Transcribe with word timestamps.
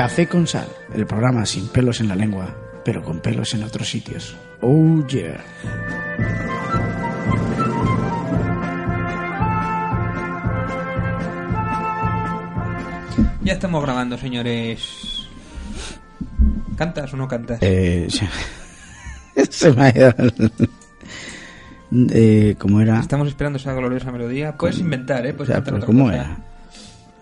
Café 0.00 0.26
con 0.26 0.46
Sal, 0.46 0.66
el 0.94 1.06
programa 1.06 1.44
sin 1.44 1.68
pelos 1.68 2.00
en 2.00 2.08
la 2.08 2.16
lengua, 2.16 2.56
pero 2.86 3.02
con 3.02 3.20
pelos 3.20 3.52
en 3.52 3.64
otros 3.64 3.86
sitios. 3.86 4.34
Oh 4.62 5.06
yeah. 5.06 5.44
Ya 13.42 13.52
estamos 13.52 13.82
grabando, 13.82 14.16
señores. 14.16 15.28
¿Cantas 16.76 17.12
o 17.12 17.18
no 17.18 17.28
cantas? 17.28 17.58
Eh, 17.60 18.08
se 19.50 19.72
me 19.74 19.82
ha 19.82 19.90
ido. 19.90 20.14
Eh, 22.10 22.56
¿Cómo 22.58 22.80
era? 22.80 23.00
Estamos 23.00 23.28
esperando 23.28 23.58
esa 23.58 23.74
gloriosa 23.74 24.10
melodía. 24.10 24.56
Puedes 24.56 24.78
inventar, 24.78 25.26
¿eh? 25.26 25.32
O 25.32 25.36
Puedes 25.36 25.48
sea, 25.48 25.56
cantar 25.56 25.74
pero 25.74 25.76
otra 25.76 25.86
¿Cómo 25.88 26.04
cosa. 26.04 26.16
era? 26.16 26.38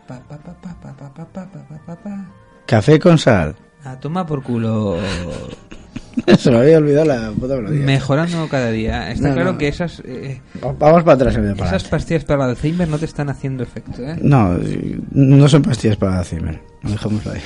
Pa, 0.07 0.21
pa, 0.21 1.97
pa, 1.97 2.48
Café 2.69 2.99
con 3.01 3.17
Sal. 3.19 3.57
A 3.85 3.97
tomar 3.99 4.27
por 4.27 4.43
culo. 4.43 4.99
Se 6.39 6.51
me 6.51 6.59
había 6.59 6.79
olvidado 6.79 7.07
la 7.07 7.31
puta 7.31 7.55
melodía. 7.57 7.85
Mejorando 7.87 8.49
cada 8.49 8.71
día. 8.71 9.11
Está 9.11 9.29
No, 9.29 9.35
claro 9.35 9.53
no. 9.53 9.59
que 9.59 9.69
esas 9.69 10.03
eh, 10.05 10.41
Va- 10.63 10.73
Vamos 10.79 11.03
para 11.05 11.15
atrás 11.15 11.35
para 11.37 11.67
esas 11.69 11.85
pastillas 11.85 12.25
para 12.25 12.45
el 12.45 12.51
Alzheimer 12.51 12.89
no 12.89 12.99
te 12.99 13.05
están 13.07 13.31
haciendo 13.31 13.63
efecto, 13.63 14.03
¿eh? 14.03 14.19
No, 14.21 14.59
no 15.13 15.49
son 15.49 15.63
pastillas 15.63 15.97
para 15.97 16.19
Alzheimer. 16.19 16.61
Lo 16.83 16.91
dejamos 16.91 17.27
ahí. 17.27 17.41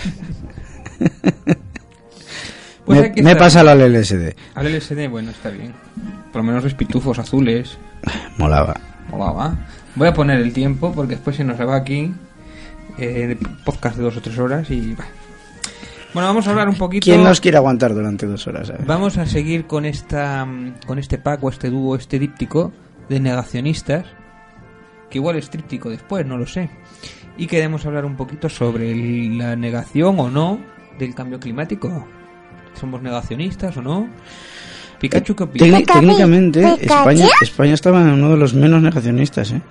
Pues 2.84 3.12
me, 3.14 3.22
me 3.22 3.36
pasa 3.36 3.60
al 3.60 3.78
LSD. 3.92 4.34
Al 4.56 4.66
LSD, 4.76 5.08
bueno, 5.08 5.30
está 5.30 5.50
bien. 5.50 5.72
Por 6.32 6.40
lo 6.42 6.48
menos 6.48 6.64
los 6.64 6.74
pitufos 6.74 7.16
azules. 7.20 7.78
Molaba. 8.38 8.74
Molaba. 9.08 9.56
Voy 9.94 10.08
a 10.08 10.12
poner 10.12 10.40
el 10.40 10.52
tiempo 10.52 10.92
porque 10.92 11.14
después 11.14 11.36
se 11.36 11.44
nos 11.44 11.60
va 11.60 11.76
aquí 11.76 12.12
eh, 12.98 13.38
podcast 13.64 13.96
de 13.96 14.02
dos 14.02 14.16
o 14.16 14.20
tres 14.20 14.38
horas 14.38 14.70
y... 14.70 14.94
bah. 14.94 15.06
Bueno, 16.14 16.28
vamos 16.28 16.46
a 16.46 16.50
hablar 16.50 16.68
un 16.68 16.76
poquito... 16.76 17.04
¿Quién 17.04 17.22
nos 17.24 17.40
quiere 17.40 17.56
aguantar 17.56 17.94
durante 17.94 18.26
dos 18.26 18.46
horas? 18.46 18.68
eh? 18.70 18.74
Vamos 18.86 19.16
a 19.16 19.24
seguir 19.24 19.66
con 19.66 19.86
esta 19.86 20.46
con 20.86 20.98
este 20.98 21.16
pack 21.16 21.42
o 21.42 21.48
este 21.48 21.70
dúo, 21.70 21.96
este 21.96 22.18
díptico 22.18 22.70
de 23.08 23.18
negacionistas, 23.18 24.04
que 25.08 25.18
igual 25.18 25.36
es 25.36 25.48
tríptico 25.48 25.88
después, 25.88 26.26
no 26.26 26.36
lo 26.36 26.46
sé. 26.46 26.68
Y 27.38 27.46
queremos 27.46 27.86
hablar 27.86 28.04
un 28.04 28.16
poquito 28.16 28.50
sobre 28.50 28.92
el- 28.92 29.38
la 29.38 29.56
negación 29.56 30.20
o 30.20 30.30
no 30.30 30.60
del 30.98 31.14
cambio 31.14 31.40
climático. 31.40 32.06
¿Somos 32.78 33.00
negacionistas 33.00 33.74
o 33.78 33.82
no? 33.82 34.06
Pikachu, 35.00 35.34
¿qué 35.34 35.42
opina? 35.44 35.78
Tecni- 35.80 35.92
técnicamente, 35.94 36.76
España, 36.80 37.26
España 37.40 37.72
estaba 37.74 38.02
en 38.02 38.10
uno 38.10 38.30
de 38.32 38.36
los 38.36 38.52
menos 38.54 38.82
negacionistas. 38.82 39.50
¿eh? 39.52 39.62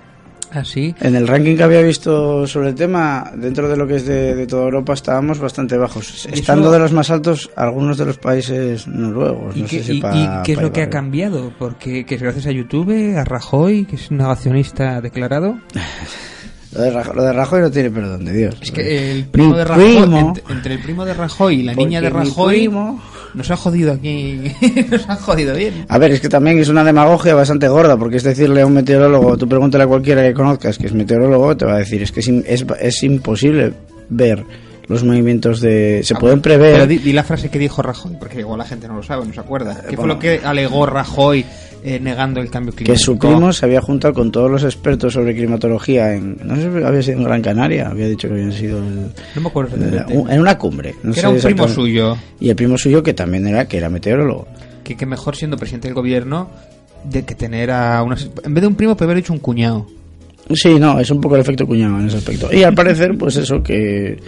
¿Ah? 0.54 0.62
En 1.00 1.14
el 1.16 1.26
ranking 1.26 1.56
que 1.56 1.62
había 1.62 1.80
visto 1.82 2.46
sobre 2.46 2.68
el 2.70 2.74
tema, 2.74 3.32
dentro 3.36 3.68
de 3.68 3.76
lo 3.76 3.86
que 3.86 3.96
es 3.96 4.06
de, 4.06 4.34
de 4.34 4.46
toda 4.46 4.64
Europa, 4.64 4.92
estábamos 4.92 5.38
bastante 5.38 5.76
bajos. 5.76 6.26
¿Y 6.30 6.34
Estando 6.34 6.64
eso- 6.66 6.72
de 6.72 6.78
los 6.78 6.92
más 6.92 7.10
altos, 7.10 7.50
algunos 7.56 7.96
de 7.98 8.04
los 8.06 8.18
países 8.18 8.86
noruegos. 8.86 9.56
¿Y, 9.56 9.62
no 9.62 9.66
qué, 9.68 9.78
sé 9.78 9.84
si 9.84 9.98
y- 9.98 10.00
pa- 10.00 10.14
y 10.14 10.42
qué 10.44 10.52
es 10.52 10.62
lo 10.62 10.72
que 10.72 10.82
ha 10.82 10.90
cambiado? 10.90 11.52
Porque 11.58 12.04
que 12.04 12.14
es 12.16 12.22
gracias 12.22 12.46
a 12.46 12.50
YouTube, 12.52 13.16
a 13.16 13.24
Rajoy, 13.24 13.84
que 13.86 13.96
es 13.96 14.10
un 14.10 14.18
negacionista 14.18 15.00
declarado. 15.00 15.56
Lo 16.74 16.80
de, 16.80 16.90
Rajoy, 16.90 17.16
lo 17.16 17.22
de 17.24 17.32
Rajoy 17.32 17.60
no 17.60 17.70
tiene 17.70 17.90
perdón 17.90 18.24
de 18.24 18.32
Dios. 18.32 18.54
Es 18.62 18.70
que 18.70 19.10
el 19.12 19.24
primo 19.26 19.50
Mi 19.50 19.56
de 19.58 19.64
Rajoy, 19.64 19.84
primo, 19.84 20.18
entre, 20.36 20.52
entre 20.54 20.74
el 20.74 20.80
primo 20.80 21.04
de 21.04 21.14
Rajoy 21.14 21.60
y 21.60 21.62
la 21.64 21.74
niña 21.74 22.00
de 22.00 22.08
Rajoy, 22.10 22.54
primo- 22.68 23.02
nos 23.34 23.50
ha 23.50 23.56
jodido 23.56 23.92
aquí, 23.92 24.40
nos 24.90 25.08
ha 25.08 25.16
jodido 25.16 25.54
bien. 25.54 25.84
A 25.88 25.98
ver, 25.98 26.12
es 26.12 26.20
que 26.20 26.28
también 26.28 26.58
es 26.58 26.68
una 26.68 26.82
demagogia 26.84 27.34
bastante 27.34 27.68
gorda, 27.68 27.96
porque 27.96 28.16
es 28.16 28.22
decirle 28.22 28.62
a 28.62 28.66
un 28.66 28.72
meteorólogo, 28.74 29.36
tú 29.36 29.46
pregúntale 29.48 29.84
a 29.84 29.86
cualquiera 29.86 30.22
que 30.22 30.32
conozcas 30.34 30.78
que 30.78 30.86
es 30.86 30.94
meteorólogo, 30.94 31.56
te 31.56 31.64
va 31.66 31.74
a 31.74 31.78
decir, 31.78 32.02
es 32.02 32.10
que 32.12 32.20
es, 32.20 32.28
es, 32.28 32.64
es 32.80 33.02
imposible 33.02 33.72
ver 34.08 34.44
los 34.88 35.04
movimientos 35.04 35.60
de... 35.60 36.00
Se 36.04 36.14
pueden 36.16 36.40
Pero 36.42 36.58
prever... 36.58 36.86
di, 36.88 36.98
di 36.98 37.12
la 37.12 37.22
frase 37.22 37.48
que 37.48 37.58
dijo 37.58 37.80
Rajoy, 37.82 38.16
porque 38.18 38.40
igual 38.40 38.58
la 38.58 38.64
gente 38.66 38.88
no 38.88 38.96
lo 38.96 39.02
sabe, 39.02 39.24
no 39.26 39.32
se 39.32 39.40
acuerda. 39.40 39.80
¿Qué 39.88 39.96
fue 39.96 40.06
lo 40.08 40.18
que 40.18 40.40
alegó 40.44 40.84
Rajoy 40.86 41.44
eh, 41.84 41.98
negando 42.00 42.40
el 42.40 42.48
cambio 42.50 42.72
que 42.72 42.84
climático? 42.84 43.04
su 43.04 43.18
primo 43.18 43.52
se 43.52 43.64
había 43.66 43.80
juntado 43.80 44.14
con 44.14 44.30
todos 44.30 44.50
los 44.50 44.62
expertos 44.64 45.12
sobre 45.14 45.34
climatología 45.34 46.14
en... 46.14 46.36
No 46.44 46.54
sé 46.56 46.62
si 46.62 46.84
había 46.84 47.02
sido 47.02 47.18
en 47.18 47.24
Gran 47.24 47.42
Canaria, 47.42 47.88
había 47.88 48.08
dicho 48.08 48.28
que 48.28 48.34
habían 48.34 48.52
sido 48.52 48.78
el- 48.78 49.10
No 49.34 49.40
me 49.42 49.48
acuerdo 49.48 49.76
el- 49.76 50.30
en 50.30 50.40
una 50.40 50.56
cumbre. 50.58 50.94
no 51.02 51.10
que 51.10 51.14
sé 51.14 51.20
era 51.20 51.28
un 51.30 51.40
primo 51.40 51.66
suyo, 51.68 52.16
Y 52.40 52.50
el 52.50 52.56
primo 52.56 52.78
suyo 52.78 53.02
que 53.02 53.14
también 53.14 53.46
era, 53.46 53.66
que 53.66 53.78
era 53.78 53.88
meteorólogo. 53.88 54.46
que, 54.84 54.96
que 54.96 55.06
mejor 55.06 55.36
siendo 55.36 55.56
presidente 55.56 55.88
del 55.88 55.94
gobierno 55.94 56.50
de 57.04 57.24
que 57.24 57.34
tener 57.34 57.70
a 57.70 58.02
una... 58.02 58.16
En 58.44 58.54
vez 58.54 58.62
de 58.62 58.68
un 58.68 58.74
primo, 58.76 58.96
puede 58.96 59.10
haber 59.10 59.22
dicho 59.22 59.32
un 59.32 59.38
cuñado. 59.40 59.86
Sí, 60.54 60.78
no, 60.78 60.98
es 61.00 61.10
un 61.10 61.20
poco 61.20 61.34
el 61.36 61.40
efecto 61.40 61.66
cuñado 61.66 61.98
en 62.00 62.06
ese 62.06 62.16
aspecto. 62.18 62.48
Y 62.52 62.62
al 62.62 62.74
parecer, 62.74 63.16
pues 63.18 63.36
eso, 63.36 63.62
que 63.62 64.18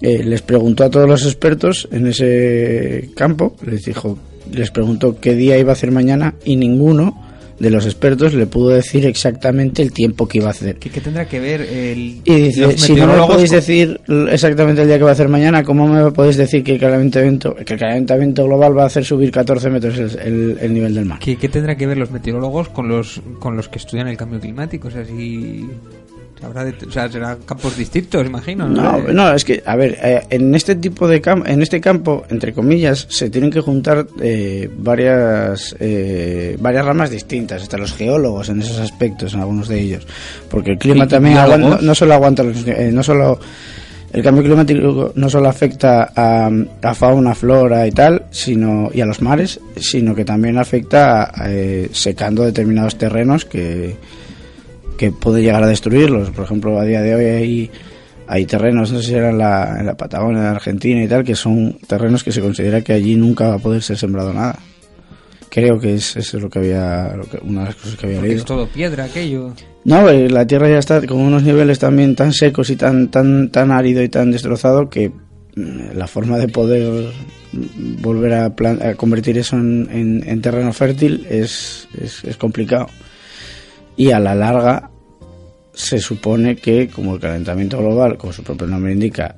eh, 0.00 0.22
les 0.24 0.42
preguntó 0.42 0.84
a 0.84 0.90
todos 0.90 1.08
los 1.08 1.24
expertos 1.24 1.88
en 1.92 2.06
ese 2.08 3.10
campo, 3.16 3.56
les 3.64 3.82
dijo, 3.84 4.18
les 4.52 4.70
preguntó 4.70 5.16
qué 5.20 5.34
día 5.34 5.58
iba 5.58 5.70
a 5.70 5.72
hacer 5.74 5.90
mañana 5.90 6.34
y 6.44 6.56
ninguno 6.56 7.28
de 7.58 7.70
los 7.70 7.84
expertos 7.84 8.34
le 8.34 8.46
pudo 8.46 8.70
decir 8.70 9.06
exactamente 9.06 9.82
el 9.82 9.92
tiempo 9.92 10.26
que 10.26 10.38
iba 10.38 10.48
a 10.48 10.50
hacer. 10.50 10.76
¿Qué, 10.80 10.90
qué 10.90 11.00
tendrá 11.00 11.28
que 11.28 11.38
ver 11.38 11.60
el... 11.60 12.20
Y 12.24 12.34
dice, 12.34 12.76
si 12.76 12.92
no 12.94 13.06
me 13.06 13.16
podéis 13.24 13.50
decir 13.52 14.00
exactamente 14.32 14.82
el 14.82 14.88
día 14.88 14.98
que 14.98 15.04
va 15.04 15.10
a 15.10 15.12
hacer 15.12 15.28
mañana, 15.28 15.62
¿cómo 15.62 15.86
me 15.86 16.10
podéis 16.10 16.38
decir 16.38 16.64
que 16.64 16.72
el 16.72 16.80
calentamiento, 16.80 17.54
que 17.54 17.74
el 17.74 17.78
calentamiento 17.78 18.44
global 18.46 18.76
va 18.76 18.82
a 18.82 18.86
hacer 18.86 19.04
subir 19.04 19.30
14 19.30 19.70
metros 19.70 19.96
el, 19.96 20.18
el- 20.18 20.58
el 20.60 20.74
nivel 20.74 20.92
del 20.94 21.04
mar? 21.04 21.20
¿Qué, 21.20 21.36
qué 21.36 21.48
tendrá 21.48 21.76
que 21.76 21.86
ver 21.86 21.98
los 21.98 22.10
meteorólogos 22.10 22.68
con 22.70 22.88
los 22.88 23.20
con 23.38 23.56
los 23.56 23.68
que 23.68 23.78
estudian 23.78 24.08
el 24.08 24.16
cambio 24.16 24.40
climático? 24.40 24.88
O 24.88 24.90
sea, 24.90 25.04
si... 25.04 25.64
Habrá 26.44 26.64
de- 26.64 26.74
o 26.86 26.90
sea, 26.90 27.08
serán 27.10 27.38
campos 27.46 27.76
distintos, 27.76 28.26
imagino. 28.26 28.68
No, 28.68 28.98
no, 28.98 29.32
es 29.32 29.44
que, 29.44 29.62
a 29.64 29.76
ver, 29.76 29.96
eh, 30.02 30.22
en 30.30 30.54
este 30.54 30.74
tipo 30.76 31.06
de 31.06 31.20
campo, 31.20 31.46
en 31.46 31.62
este 31.62 31.80
campo, 31.80 32.24
entre 32.30 32.52
comillas, 32.52 33.06
se 33.08 33.30
tienen 33.30 33.50
que 33.50 33.60
juntar 33.60 34.06
eh, 34.20 34.68
varias 34.78 35.76
eh, 35.78 36.56
varias 36.60 36.84
ramas 36.84 37.10
distintas, 37.10 37.62
hasta 37.62 37.78
los 37.78 37.92
geólogos 37.94 38.48
en 38.48 38.60
esos 38.60 38.78
aspectos, 38.78 39.34
en 39.34 39.40
algunos 39.40 39.68
de 39.68 39.80
ellos, 39.80 40.06
porque 40.50 40.72
el 40.72 40.78
clima 40.78 41.04
¿Y- 41.04 41.06
y 41.06 41.10
también 41.10 41.36
aguanta- 41.38 41.78
no, 41.80 41.94
solo 41.94 42.14
aguanta, 42.14 42.42
los- 42.42 42.66
eh, 42.66 42.90
no 42.92 43.02
solo 43.02 43.38
el 44.12 44.22
cambio 44.22 44.42
climático 44.44 45.12
no 45.14 45.30
solo 45.30 45.48
afecta 45.48 46.12
a, 46.14 46.50
a 46.82 46.94
fauna, 46.94 47.34
flora 47.34 47.86
y 47.86 47.92
tal, 47.92 48.24
sino 48.30 48.90
y 48.92 49.00
a 49.00 49.06
los 49.06 49.22
mares, 49.22 49.58
sino 49.76 50.14
que 50.14 50.24
también 50.24 50.58
afecta 50.58 51.30
a, 51.34 51.50
eh, 51.50 51.88
secando 51.92 52.42
determinados 52.44 52.96
terrenos 52.98 53.46
que 53.46 53.96
que 55.02 55.10
puede 55.10 55.42
llegar 55.42 55.64
a 55.64 55.66
destruirlos. 55.66 56.30
Por 56.30 56.44
ejemplo, 56.44 56.78
a 56.78 56.84
día 56.84 57.02
de 57.02 57.14
hoy 57.16 57.24
hay, 57.24 57.70
hay 58.28 58.46
terrenos, 58.46 58.92
no 58.92 59.00
sé 59.00 59.08
si 59.08 59.14
era 59.14 59.30
en 59.30 59.38
la, 59.38 59.76
en 59.80 59.86
la 59.86 59.96
Patagonia, 59.96 60.42
en 60.42 60.46
Argentina 60.46 61.02
y 61.02 61.08
tal, 61.08 61.24
que 61.24 61.34
son 61.34 61.76
terrenos 61.88 62.22
que 62.22 62.30
se 62.30 62.40
considera 62.40 62.82
que 62.82 62.92
allí 62.92 63.16
nunca 63.16 63.48
va 63.48 63.54
a 63.54 63.58
poder 63.58 63.82
ser 63.82 63.98
sembrado 63.98 64.32
nada. 64.32 64.56
Creo 65.50 65.80
que 65.80 65.94
es, 65.94 66.16
eso 66.16 66.36
es 66.36 66.42
lo 66.44 66.48
que 66.48 66.60
había, 66.60 67.14
lo 67.16 67.24
que- 67.24 67.38
una 67.42 67.62
de 67.62 67.66
las 67.66 67.74
cosas 67.74 67.96
que 67.96 68.06
había 68.06 68.18
porque 68.18 68.28
leído. 68.28 68.42
es 68.42 68.46
todo 68.46 68.66
piedra 68.68 69.04
aquello. 69.04 69.52
No, 69.84 70.08
eh, 70.08 70.30
la 70.30 70.46
Tierra 70.46 70.68
ya 70.68 70.78
está 70.78 71.04
con 71.04 71.18
unos 71.18 71.42
niveles 71.42 71.80
también 71.80 72.14
tan 72.14 72.32
secos 72.32 72.70
y 72.70 72.76
tan 72.76 73.10
tan 73.10 73.50
tan 73.50 73.72
árido 73.72 74.02
y 74.04 74.08
tan 74.08 74.30
destrozado 74.30 74.88
que 74.88 75.08
mm, 75.56 75.94
la 75.96 76.06
forma 76.06 76.38
de 76.38 76.46
poder 76.46 77.10
volver 78.00 78.34
a, 78.34 78.54
plan- 78.54 78.80
a 78.80 78.94
convertir 78.94 79.36
eso 79.36 79.56
en, 79.56 79.88
en- 79.90 80.22
en 80.28 80.40
terreno 80.40 80.72
fértil 80.72 81.26
es, 81.28 81.88
es, 82.00 82.22
es 82.22 82.36
complicado. 82.36 82.86
Y 83.96 84.12
a 84.12 84.18
la 84.20 84.34
larga 84.34 84.88
se 85.74 85.98
supone 85.98 86.56
que 86.56 86.88
como 86.88 87.14
el 87.14 87.20
calentamiento 87.20 87.78
global, 87.78 88.16
como 88.18 88.32
su 88.32 88.42
propio 88.42 88.66
nombre 88.66 88.92
indica, 88.92 89.36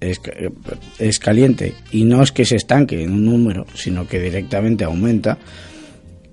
es, 0.00 0.18
ca- 0.18 0.32
es 0.98 1.18
caliente 1.18 1.74
y 1.92 2.04
no 2.04 2.22
es 2.22 2.32
que 2.32 2.44
se 2.44 2.56
estanque 2.56 3.02
en 3.02 3.12
un 3.12 3.24
número, 3.24 3.66
sino 3.74 4.06
que 4.06 4.20
directamente 4.20 4.84
aumenta, 4.84 5.38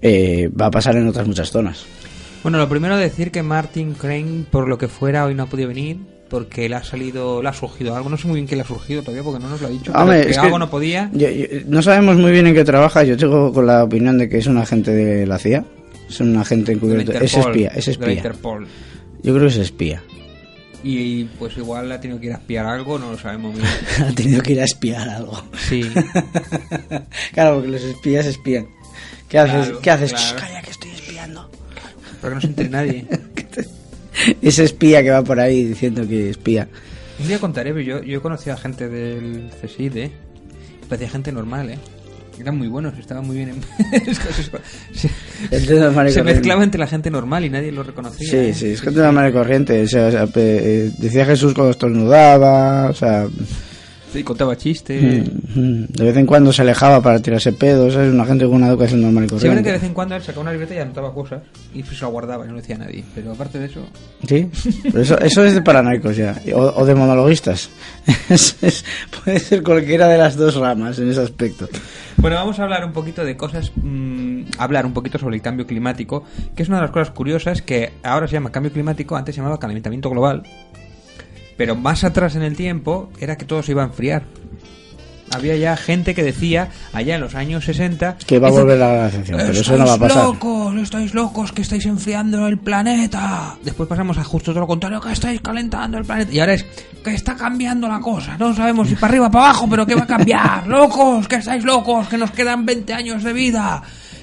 eh, 0.01 0.49
va 0.49 0.67
a 0.67 0.71
pasar 0.71 0.95
en 0.97 1.07
otras 1.07 1.27
muchas 1.27 1.49
zonas. 1.51 1.85
Bueno, 2.41 2.57
lo 2.57 2.67
primero 2.67 2.97
decir 2.97 3.31
que 3.31 3.41
Martin 3.41 3.93
Crane, 3.93 4.43
por 4.51 4.67
lo 4.67 4.77
que 4.77 4.87
fuera, 4.89 5.25
hoy 5.25 5.33
no 5.33 5.43
ha 5.43 5.45
podido 5.47 5.69
venir 5.69 5.97
porque 6.29 6.67
le 6.67 6.75
ha 6.75 6.83
salido, 6.83 7.41
le 7.41 7.47
ha 7.49 7.53
surgido 7.53 7.95
algo. 7.95 8.09
No 8.09 8.17
sé 8.17 8.27
muy 8.27 8.35
bien 8.35 8.47
qué 8.47 8.55
le 8.55 8.63
ha 8.63 8.65
surgido 8.65 9.01
todavía 9.01 9.23
porque 9.23 9.41
no 9.41 9.49
nos 9.49 9.61
lo 9.61 9.67
ha 9.67 9.69
dicho. 9.69 9.91
pero 9.93 9.99
Hombre, 10.01 10.21
es 10.29 10.37
que 10.37 10.45
algo 10.45 10.59
no 10.59 10.69
podía. 10.69 11.09
yo- 11.13 11.29
yo- 11.29 11.45
no 11.67 11.81
sabemos 11.81 12.17
muy 12.17 12.31
bien 12.31 12.47
en 12.47 12.53
qué 12.55 12.65
trabaja. 12.65 13.03
Yo 13.03 13.15
tengo 13.15 13.53
con 13.53 13.65
la 13.65 13.83
opinión 13.83 14.17
de 14.17 14.27
que 14.27 14.39
es 14.39 14.47
un 14.47 14.57
agente 14.57 14.91
de 14.91 15.25
la 15.25 15.37
CIA. 15.37 15.63
Es 16.09 16.19
un 16.19 16.35
agente 16.35 16.73
encubierto. 16.73 17.13
Es 17.13 17.33
espía, 17.37 17.69
es 17.69 17.85
de 17.85 17.91
la 17.91 17.91
espía. 17.99 18.13
Interpol. 18.15 18.67
Yo 19.23 19.33
creo 19.33 19.47
que 19.47 19.53
es 19.53 19.57
espía. 19.57 20.03
Y 20.83 21.23
pues 21.39 21.57
igual 21.57 21.89
ha 21.93 22.01
tenido 22.01 22.19
que 22.19 22.27
ir 22.27 22.33
a 22.33 22.35
espiar 22.35 22.65
algo, 22.65 22.99
no 22.99 23.11
lo 23.11 23.17
sabemos 23.17 23.55
bien. 23.55 23.65
ha 24.07 24.13
tenido 24.13 24.41
que 24.43 24.51
ir 24.51 24.61
a 24.61 24.65
espiar 24.65 25.07
algo. 25.07 25.41
Sí. 25.57 25.81
claro, 27.33 27.55
porque 27.55 27.69
los 27.69 27.83
espías 27.83 28.25
espían. 28.25 28.67
¿Qué 29.29 29.39
haces? 29.39 29.77
¿Qué 29.81 29.89
haces? 29.89 30.13
claro. 30.13 30.39
Calla, 30.39 30.61
que 30.61 30.71
estoy 30.71 30.91
espiando. 30.91 31.49
Para 32.21 32.31
que 32.31 32.35
no 32.35 32.41
se 32.41 32.47
entere 32.47 32.69
nadie. 32.69 33.07
Ese 34.41 34.65
espía 34.65 35.01
que 35.01 35.09
va 35.09 35.23
por 35.23 35.39
ahí 35.39 35.63
diciendo 35.63 36.07
que 36.07 36.29
espía. 36.29 36.67
Un 37.19 37.27
día 37.27 37.39
contaré, 37.39 37.71
pero 37.71 37.81
yo, 37.81 38.03
yo 38.03 38.17
he 38.17 38.21
conocido 38.21 38.55
a 38.55 38.59
gente 38.59 38.89
del 38.89 39.49
CSID, 39.61 39.97
¿eh? 39.97 40.11
Parecía 40.89 41.09
gente 41.09 41.31
normal, 41.31 41.69
¿eh? 41.69 41.79
Eran 42.39 42.57
muy 42.57 42.67
buenos, 42.67 42.97
estaban 42.97 43.25
muy 43.25 43.35
bien 43.37 43.49
en... 43.49 43.61
Que 45.49 46.11
se- 46.11 46.23
mezclaba 46.23 46.63
entre 46.63 46.79
la 46.79 46.87
gente 46.87 47.09
normal 47.11 47.45
y 47.45 47.49
nadie 47.49 47.71
lo 47.71 47.83
reconocía. 47.83 48.27
Sí, 48.29 48.35
¿eh? 48.37 48.53
sí, 48.53 48.67
es 48.71 48.81
gente 48.81 48.99
normal 48.99 49.29
y 49.29 49.33
corriente. 49.33 49.83
O 49.83 49.87
sea, 49.87 50.27
eh, 50.35 50.91
decía 50.97 51.25
Jesús 51.25 51.53
cuando 51.53 51.71
estornudaba. 51.71 52.89
O 52.89 52.93
sea, 52.93 53.27
Y 54.13 54.23
contaba 54.23 54.55
chistes. 54.55 55.29
Mm, 55.55 55.85
De 55.89 56.03
vez 56.03 56.17
en 56.17 56.25
cuando 56.25 56.53
se 56.53 56.61
alejaba 56.61 57.01
para 57.01 57.19
tirarse 57.21 57.51
pedos, 57.53 57.95
es 57.95 58.13
una 58.13 58.25
gente 58.25 58.45
con 58.45 58.55
una 58.55 58.67
educación 58.67 59.01
normal 59.01 59.25
y 59.25 59.29
Siempre 59.29 59.39
que 59.39 59.49
de 59.49 59.55
corriente. 59.55 59.71
vez 59.71 59.83
en 59.83 59.93
cuando 59.93 60.15
él 60.15 60.21
sacaba 60.21 60.41
una 60.41 60.51
libreta 60.51 60.75
y 60.75 60.79
anotaba 60.79 61.13
cosas 61.13 61.41
y 61.73 61.81
se 61.83 61.95
lo 62.01 62.09
guardaba 62.11 62.43
y 62.43 62.47
no 62.47 62.53
lo 62.53 62.59
decía 62.61 62.75
a 62.75 62.79
nadie. 62.79 63.03
Pero 63.15 63.31
aparte 63.31 63.59
de 63.59 63.65
eso, 63.65 63.81
Sí, 64.27 64.49
pero 64.83 65.01
eso, 65.01 65.19
eso 65.19 65.43
es 65.43 65.53
de 65.55 65.61
paranoicos 65.61 66.15
ya, 66.15 66.35
o, 66.55 66.59
o 66.61 66.85
de 66.85 66.95
monologuistas. 66.95 67.69
Es- 68.29 68.57
es- 68.61 68.85
puede 69.23 69.39
ser 69.39 69.63
cualquiera 69.63 70.07
de 70.07 70.17
las 70.17 70.35
dos 70.35 70.55
ramas 70.55 70.99
en 70.99 71.09
ese 71.09 71.21
aspecto. 71.21 71.67
Bueno, 72.17 72.35
vamos 72.37 72.59
a 72.59 72.63
hablar 72.63 72.85
un 72.85 72.93
poquito 72.93 73.23
de 73.25 73.35
cosas, 73.35 73.71
mm, 73.75 74.43
hablar 74.57 74.85
un 74.85 74.93
poquito 74.93 75.17
sobre 75.17 75.35
el 75.35 75.41
cambio 75.41 75.65
climático, 75.65 76.23
que 76.55 76.63
es 76.63 76.69
una 76.69 76.77
de 76.77 76.83
las 76.83 76.91
cosas 76.91 77.09
curiosas 77.11 77.61
que 77.61 77.93
ahora 78.03 78.27
se 78.27 78.33
llama 78.33 78.51
cambio 78.51 78.71
climático, 78.71 79.15
antes 79.15 79.35
se 79.35 79.41
llamaba 79.41 79.59
calentamiento 79.59 80.09
global, 80.09 80.43
pero 81.57 81.75
más 81.75 82.03
atrás 82.03 82.35
en 82.35 82.43
el 82.43 82.55
tiempo 82.55 83.09
era 83.19 83.37
que 83.37 83.45
todo 83.45 83.61
se 83.63 83.71
iba 83.71 83.83
a 83.83 83.87
enfriar. 83.87 84.23
Había 85.33 85.55
ya 85.57 85.75
gente 85.75 86.13
que 86.13 86.21
decía, 86.21 86.69
allá 86.91 87.15
en 87.15 87.21
los 87.21 87.33
años 87.33 87.65
60, 87.65 88.17
Que 88.27 88.37
va 88.37 88.49
a 88.49 88.51
"Dice, 88.51 88.61
volver 88.61 88.77
la 88.77 88.93
glaciación, 88.93 89.37
pero 89.39 89.51
eso 89.51 89.71
no 89.77 89.77
va 89.79 89.83
a 89.83 89.93
"Estáis 89.95 90.11
pasar. 90.13 90.25
locos, 90.25 90.75
estáis 90.75 91.13
locos, 91.15 91.51
que 91.51 91.61
estáis 91.63 91.85
enfriando 91.87 92.47
el 92.47 92.59
planeta. 92.59 93.57
Después 93.63 93.89
pasamos 93.89 94.15
a 94.19 94.23
justo 94.23 94.51
todo 94.51 94.59
lo 94.59 94.67
contrario, 94.67 95.01
que 95.01 95.11
estáis 95.11 95.41
calentando 95.41 95.97
el 95.97 96.05
planeta. 96.05 96.31
Y 96.31 96.39
ahora 96.39 96.53
es 96.53 96.63
que 97.03 97.15
está 97.15 97.35
cambiando 97.35 97.87
la 97.87 97.99
cosa. 97.99 98.37
No 98.37 98.53
sabemos 98.53 98.87
si 98.89 98.93
para 98.95 99.07
arriba 99.07 99.27
o 99.27 99.31
para 99.31 99.45
abajo, 99.45 99.67
pero 99.67 99.87
que 99.87 99.95
va 99.95 100.03
a 100.03 100.07
cambiar. 100.07 100.67
locos, 100.67 101.27
que 101.27 101.37
estáis 101.37 101.63
locos, 101.63 102.07
que 102.09 102.17
nos 102.17 102.29
quedan 102.29 102.63
20 102.63 102.93
años 102.93 103.23
de 103.23 103.33
vida. 103.33 103.81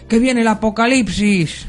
Que 0.09 0.21
viene 0.21 0.43
el 0.43 0.49
apocalipsis. 0.49 1.67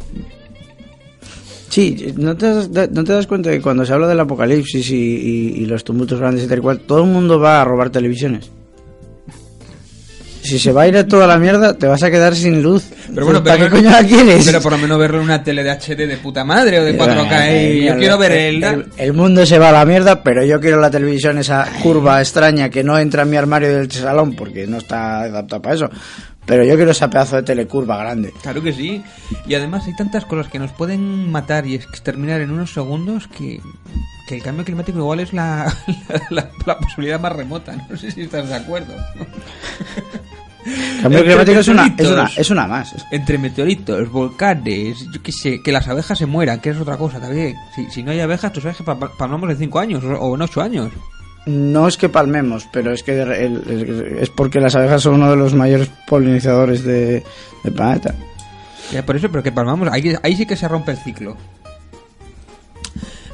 Sí, 1.72 2.14
¿no 2.18 2.36
te, 2.36 2.46
das, 2.70 2.92
¿no 2.92 3.04
te 3.04 3.14
das 3.14 3.26
cuenta 3.28 3.50
que 3.50 3.62
cuando 3.62 3.86
se 3.86 3.94
habla 3.94 4.08
del 4.08 4.20
apocalipsis 4.20 4.90
y, 4.92 4.96
y- 4.96 5.54
y 5.62 5.66
los 5.66 5.84
tumultos 5.86 6.20
grandes 6.20 6.44
y 6.44 6.48
tal 6.48 6.60
y 6.60 6.62
cual, 6.62 6.80
todo 6.82 7.04
el 7.06 7.10
mundo 7.10 7.40
va 7.40 7.62
a 7.62 7.66
robar 7.66 7.90
televisiones? 7.90 8.52
Si 10.44 10.58
se 10.58 10.72
va 10.74 10.82
a 10.82 10.88
ir 10.88 10.98
a 10.98 11.08
toda 11.08 11.28
la 11.28 11.38
mierda, 11.38 11.78
te 11.78 11.86
vas 11.86 12.02
a 12.02 12.10
quedar 12.10 12.36
sin 12.36 12.64
luz. 12.64 12.84
Pero 13.14 13.26
bueno, 13.26 13.44
¿para 13.44 13.58
pero, 13.58 13.70
qué 13.70 13.76
coño 13.78 13.92
la 13.92 14.04
quieres? 14.04 14.44
Pero 14.44 14.60
por 14.60 14.72
lo 14.72 14.80
menos 14.80 14.98
verlo 15.00 15.20
en 15.20 15.26
una 15.26 15.44
tele 15.44 15.64
de 15.64 15.70
HD 15.72 16.08
de 16.08 16.18
puta 16.18 16.44
madre 16.44 16.80
o 16.80 16.84
de 16.84 16.98
4K. 16.98 17.48
Eh, 17.48 17.70
y 17.76 17.80
mira, 17.82 17.94
yo 17.94 18.00
quiero 18.00 18.18
ver 18.18 18.32
el... 18.32 18.64
el, 18.64 18.86
el 18.98 19.14
mundo 19.14 19.46
se 19.46 19.60
va 19.60 19.70
a 19.70 19.72
la 19.72 19.86
mierda, 19.86 20.24
pero 20.24 20.44
yo 20.44 20.60
quiero 20.60 20.82
la 20.82 20.90
televisión 20.90 21.38
esa 21.38 21.68
curva 21.84 22.20
extraña 22.20 22.70
que 22.70 22.84
no 22.84 22.98
entra 22.98 23.22
en 23.22 23.30
mi 23.30 23.38
armario 23.38 23.70
del 23.78 23.90
salón 23.92 24.34
porque 24.36 24.66
no 24.66 24.78
está 24.80 25.22
adaptada 25.22 25.62
para 25.62 25.76
eso. 25.76 25.90
Pero 26.52 26.66
yo 26.66 26.76
quiero 26.76 26.92
ese 26.92 27.08
pedazo 27.08 27.38
de 27.38 27.44
telecurva 27.44 27.96
grande. 27.96 28.34
Claro 28.42 28.62
que 28.62 28.74
sí. 28.74 29.02
Y 29.48 29.56
además 29.56 29.86
hay 29.88 29.96
tantas 29.96 30.26
cosas 30.26 30.52
que 30.52 30.60
nos 30.60 30.72
pueden 30.74 31.32
matar 31.32 31.66
y 31.66 31.76
exterminar 31.76 32.42
en 32.42 32.52
unos 32.52 32.74
segundos 32.74 33.30
que, 33.30 33.62
que 34.28 34.36
el 34.36 34.44
cambio 34.44 34.66
climático 34.66 35.00
igual 35.00 35.22
es 35.22 35.32
la, 35.32 35.74
la, 36.30 36.50
la 36.66 36.78
posibilidad 36.78 37.22
más 37.22 37.32
remota. 37.32 37.74
No 37.90 37.96
sé 37.96 38.12
si 38.12 38.24
estás 38.24 38.50
de 38.50 38.56
acuerdo. 38.56 38.94
El 40.66 41.02
cambio 41.02 41.24
climático 41.24 41.60
es 41.60 41.68
una, 41.70 41.86
es, 41.98 42.08
una, 42.10 42.30
es 42.38 42.50
una 42.52 42.68
más. 42.68 42.94
Entre 43.12 43.38
meteoritos, 43.38 44.12
volcanes, 44.12 44.98
yo 45.14 45.24
qué 45.24 45.32
sé, 45.32 45.62
que 45.64 45.72
las 45.72 45.88
abejas 45.88 46.18
se 46.18 46.26
mueran, 46.26 46.60
que 46.60 46.72
es 46.72 46.78
otra 46.82 46.98
cosa 46.98 47.22
también. 47.22 47.56
Si, 47.74 47.90
si 47.90 48.04
no 48.04 48.12
hay 48.12 48.20
abejas, 48.20 48.52
tú 48.52 48.60
sabes 48.60 48.76
que 48.76 48.84
pa- 48.84 49.00
pa- 49.00 49.12
palmamos 49.18 49.50
en 49.52 49.58
5 49.58 49.80
años 49.80 50.04
o 50.04 50.10
o 50.20 50.36
en 50.36 50.42
8 50.42 50.62
años. 50.62 50.92
No 51.46 51.88
es 51.88 51.98
que 51.98 52.08
palmemos, 52.10 52.68
pero 52.72 52.92
es 52.94 53.02
que 53.04 53.20
el- 53.22 54.18
es 54.22 54.30
porque 54.30 54.60
las 54.60 54.76
abejas 54.76 55.02
son 55.02 55.16
uno 55.16 55.32
de 55.32 55.38
los 55.38 55.54
mayores 55.56 55.90
polinizadores 56.08 56.84
de, 56.84 57.24
del 57.64 57.74
planeta. 57.74 58.14
Ya, 58.92 59.06
por 59.06 59.16
eso, 59.16 59.30
pero 59.32 59.42
que 59.42 59.52
palmamos, 59.52 59.88
ahí, 59.92 60.14
ahí 60.22 60.36
sí 60.36 60.46
que 60.46 60.56
se 60.56 60.68
rompe 60.68 60.92
el 60.92 60.98
ciclo. 60.98 61.36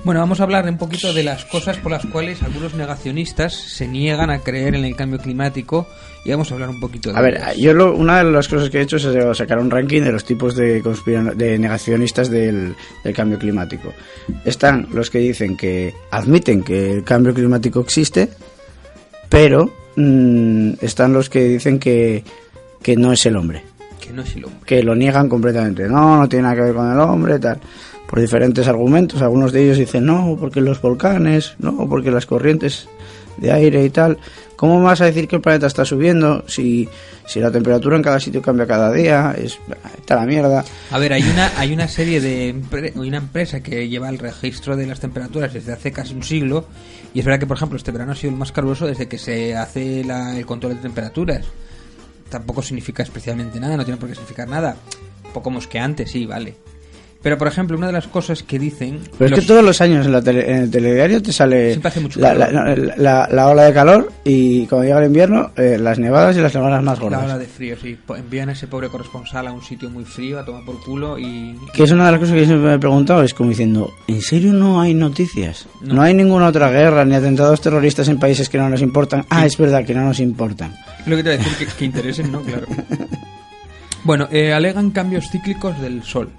Bueno, 0.07 0.21
vamos 0.21 0.39
a 0.39 0.43
hablar 0.43 0.63
un 0.69 0.77
poquito 0.77 1.11
de 1.13 1.21
las 1.21 1.43
cosas 1.43 1.75
por 1.79 1.91
las 1.91 2.05
cuales 2.05 2.41
algunos 2.41 2.73
negacionistas 2.75 3.53
se 3.53 3.89
niegan 3.89 4.29
a 4.29 4.39
creer 4.39 4.73
en 4.75 4.85
el 4.85 4.95
cambio 4.95 5.19
climático 5.19 5.85
y 6.23 6.31
vamos 6.31 6.49
a 6.49 6.53
hablar 6.53 6.69
un 6.69 6.79
poquito 6.79 7.11
de 7.11 7.17
A 7.17 7.21
ver, 7.21 7.41
yo 7.57 7.73
lo- 7.73 7.93
una 7.93 8.23
de 8.23 8.31
las 8.31 8.47
cosas 8.47 8.69
que 8.69 8.77
he 8.77 8.81
hecho 8.83 8.95
es 8.95 9.37
sacar 9.37 9.59
un 9.59 9.69
ranking 9.69 10.03
de 10.03 10.13
los 10.13 10.23
tipos 10.23 10.55
de, 10.55 10.81
de 11.35 11.59
negacionistas 11.59 12.29
del, 12.29 12.73
del 13.03 13.13
cambio 13.13 13.37
climático. 13.37 13.91
Están 14.45 14.87
los 14.93 15.09
que 15.09 15.17
dicen 15.19 15.57
que 15.57 15.93
admiten 16.09 16.63
que 16.63 16.93
el 16.93 17.03
cambio 17.03 17.33
climático 17.33 17.81
existe, 17.81 18.29
pero 19.27 19.69
mm, 19.97 20.75
están 20.79 21.11
los 21.11 21.29
que 21.29 21.43
dicen 21.43 21.79
que, 21.79 22.23
que 22.81 22.95
no 22.95 23.11
es 23.11 23.25
el 23.25 23.35
hombre, 23.35 23.61
que 23.99 24.13
no 24.13 24.21
es 24.21 24.33
el 24.37 24.45
hombre. 24.45 24.61
que 24.65 24.83
lo 24.83 24.95
niegan 24.95 25.27
completamente. 25.27 25.83
No, 25.89 26.15
no 26.17 26.29
tiene 26.29 26.43
nada 26.43 26.55
que 26.55 26.61
ver 26.61 26.73
con 26.73 26.89
el 26.89 26.97
hombre, 26.97 27.39
tal. 27.39 27.59
Por 28.09 28.19
diferentes 28.21 28.67
argumentos. 28.67 29.21
Algunos 29.21 29.51
de 29.51 29.63
ellos 29.65 29.77
dicen 29.77 30.05
no, 30.05 30.37
porque 30.39 30.61
los 30.61 30.81
volcanes, 30.81 31.55
no, 31.59 31.87
porque 31.89 32.09
las 32.11 32.25
corrientes 32.25 32.87
de 33.37 33.51
aire 33.51 33.83
y 33.85 33.89
tal. 33.89 34.17
¿Cómo 34.55 34.81
vas 34.81 35.01
a 35.01 35.05
decir 35.05 35.27
que 35.27 35.35
el 35.35 35.41
planeta 35.43 35.67
está 35.67 35.85
subiendo 35.85 36.43
si, 36.47 36.89
si 37.27 37.39
la 37.39 37.51
temperatura 37.51 37.95
en 37.95 38.01
cada 38.01 38.19
sitio 38.19 38.41
cambia 38.41 38.65
cada 38.65 38.91
día? 38.91 39.35
Es, 39.37 39.59
está 39.99 40.15
la 40.15 40.25
mierda. 40.25 40.65
A 40.89 40.97
ver, 40.97 41.13
hay 41.13 41.21
una, 41.21 41.51
hay 41.59 41.73
una 41.73 41.87
serie 41.87 42.19
de 42.21 42.55
una 42.95 43.17
empresa 43.17 43.61
que 43.61 43.87
lleva 43.87 44.09
el 44.09 44.17
registro 44.17 44.75
de 44.75 44.87
las 44.87 44.99
temperaturas 44.99 45.53
desde 45.53 45.73
hace 45.73 45.91
casi 45.91 46.15
un 46.15 46.23
siglo 46.23 46.65
y 47.13 47.19
es 47.19 47.25
verdad 47.25 47.39
que, 47.39 47.45
por 47.45 47.57
ejemplo, 47.57 47.77
este 47.77 47.91
verano 47.91 48.13
ha 48.13 48.15
sido 48.15 48.31
el 48.31 48.37
más 48.39 48.51
caluroso 48.51 48.87
desde 48.87 49.07
que 49.07 49.19
se 49.19 49.55
hace 49.55 50.03
la- 50.03 50.35
el 50.35 50.45
control 50.47 50.73
de 50.75 50.81
temperaturas. 50.81 51.45
Tampoco 52.29 52.63
significa 52.63 53.03
especialmente 53.03 53.59
nada, 53.59 53.77
no 53.77 53.85
tiene 53.85 53.99
por 53.99 54.09
qué 54.09 54.15
significar 54.15 54.47
nada. 54.47 54.75
Un 55.25 55.33
poco 55.33 55.51
mosqueante, 55.51 56.07
sí, 56.07 56.25
vale. 56.25 56.55
Pero, 57.21 57.37
por 57.37 57.47
ejemplo, 57.47 57.75
una 57.77 57.87
de 57.87 57.93
las 57.93 58.07
cosas 58.07 58.43
que 58.43 58.59
dicen... 58.59 58.99
Pero 59.17 59.29
los- 59.31 59.39
es 59.39 59.43
que 59.45 59.47
todos 59.47 59.63
los 59.63 59.81
años 59.81 60.05
en, 60.05 60.11
la 60.11 60.21
tele- 60.21 60.49
en 60.49 60.57
el 60.57 60.71
telediario 60.71 61.21
te 61.21 61.33
sale 61.33 61.69
Siempre 61.71 61.89
hace 61.89 61.99
mucho 61.99 62.19
la, 62.19 62.33
la, 62.35 62.47
calor. 62.47 62.93
la- 62.97 63.27
la 63.31 63.47
ola 63.49 63.63
de 63.63 63.73
calor 63.73 64.11
y 64.23 64.65
cuando 64.67 64.85
llega 64.87 64.99
el 64.99 65.07
invierno, 65.07 65.51
eh, 65.57 65.77
las 65.79 65.97
nevadas 65.99 66.37
y 66.37 66.41
las 66.41 66.53
nevadas 66.53 66.81
más 66.83 66.97
La 66.99 67.03
gordas. 67.03 67.23
ola 67.23 67.37
de 67.37 67.45
frío, 67.47 67.75
sí. 67.81 67.97
Po- 68.05 68.15
Envían 68.15 68.49
a 68.49 68.51
ese 68.51 68.67
pobre 68.67 68.89
corresponsal 68.89 69.47
a 69.47 69.51
un 69.51 69.61
sitio 69.63 69.89
muy 69.89 70.05
frío 70.05 70.39
a 70.39 70.45
tomar 70.45 70.63
por 70.63 70.79
culo 70.83 71.17
y... 71.19 71.57
Que 71.73 71.83
es 71.83 71.91
una 71.91 72.05
de 72.05 72.11
las 72.11 72.19
cosas 72.19 72.35
que 72.35 72.45
siempre 72.45 72.69
me 72.69 72.75
he 72.75 72.79
preguntado, 72.79 73.23
es 73.23 73.33
como 73.33 73.49
diciendo, 73.49 73.91
¿en 74.07 74.21
serio 74.21 74.53
no 74.53 74.79
hay 74.79 74.93
noticias? 74.93 75.67
No. 75.81 75.95
No, 75.95 76.01
hay 76.03 76.13
ninguna 76.13 76.47
otra 76.47 76.69
guerra 76.69 77.03
ni 77.03 77.15
atentados 77.15 77.59
terroristas 77.61 78.07
en 78.09 78.19
países 78.19 78.47
que 78.47 78.57
no 78.59 78.69
nos 78.69 78.81
importan. 78.81 79.25
Ah, 79.29 79.45
es 79.45 79.57
verdad 79.57 79.83
que 79.85 79.93
no 79.95 80.03
nos 80.05 80.19
importan. 80.19 80.73
Lo 81.07 81.15
que 81.17 81.23
te 81.23 81.29
voy 81.35 81.39
a 81.39 81.43
decir, 81.43 81.67
que, 81.67 81.73
que 81.73 81.85
interesen, 81.85 82.31
¿no? 82.31 82.41
Claro. 82.41 82.67
Bueno, 84.03 84.27
eh, 84.31 84.53
alegan 84.53 84.91
cambios 84.91 85.29
cíclicos 85.29 85.79
del 85.81 86.01
Sol. 86.03 86.29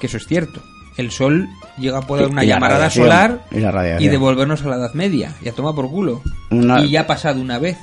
Que 0.00 0.06
eso 0.06 0.16
es 0.16 0.26
cierto. 0.26 0.62
El 0.96 1.10
Sol 1.10 1.48
llega 1.76 1.98
a 1.98 2.02
poder 2.02 2.28
Y- 2.28 2.32
una 2.32 2.44
y 2.44 2.46
la 2.46 2.54
llamarada 2.54 2.88
solar 2.90 3.44
y 3.50 3.58
la 3.60 3.70
radiación. 3.72 4.10
devolvernos 4.12 4.62
a 4.62 4.68
la 4.68 4.76
Edad 4.76 4.94
Media. 4.94 5.32
Y 5.42 5.48
a 5.48 5.52
tomar 5.52 5.74
por 5.74 5.90
culo. 5.90 6.22
Una- 6.50 6.80
Y 6.80 6.90
ya 6.90 7.00
ha 7.02 7.06
pasado 7.06 7.40
una 7.40 7.58
vez. 7.58 7.76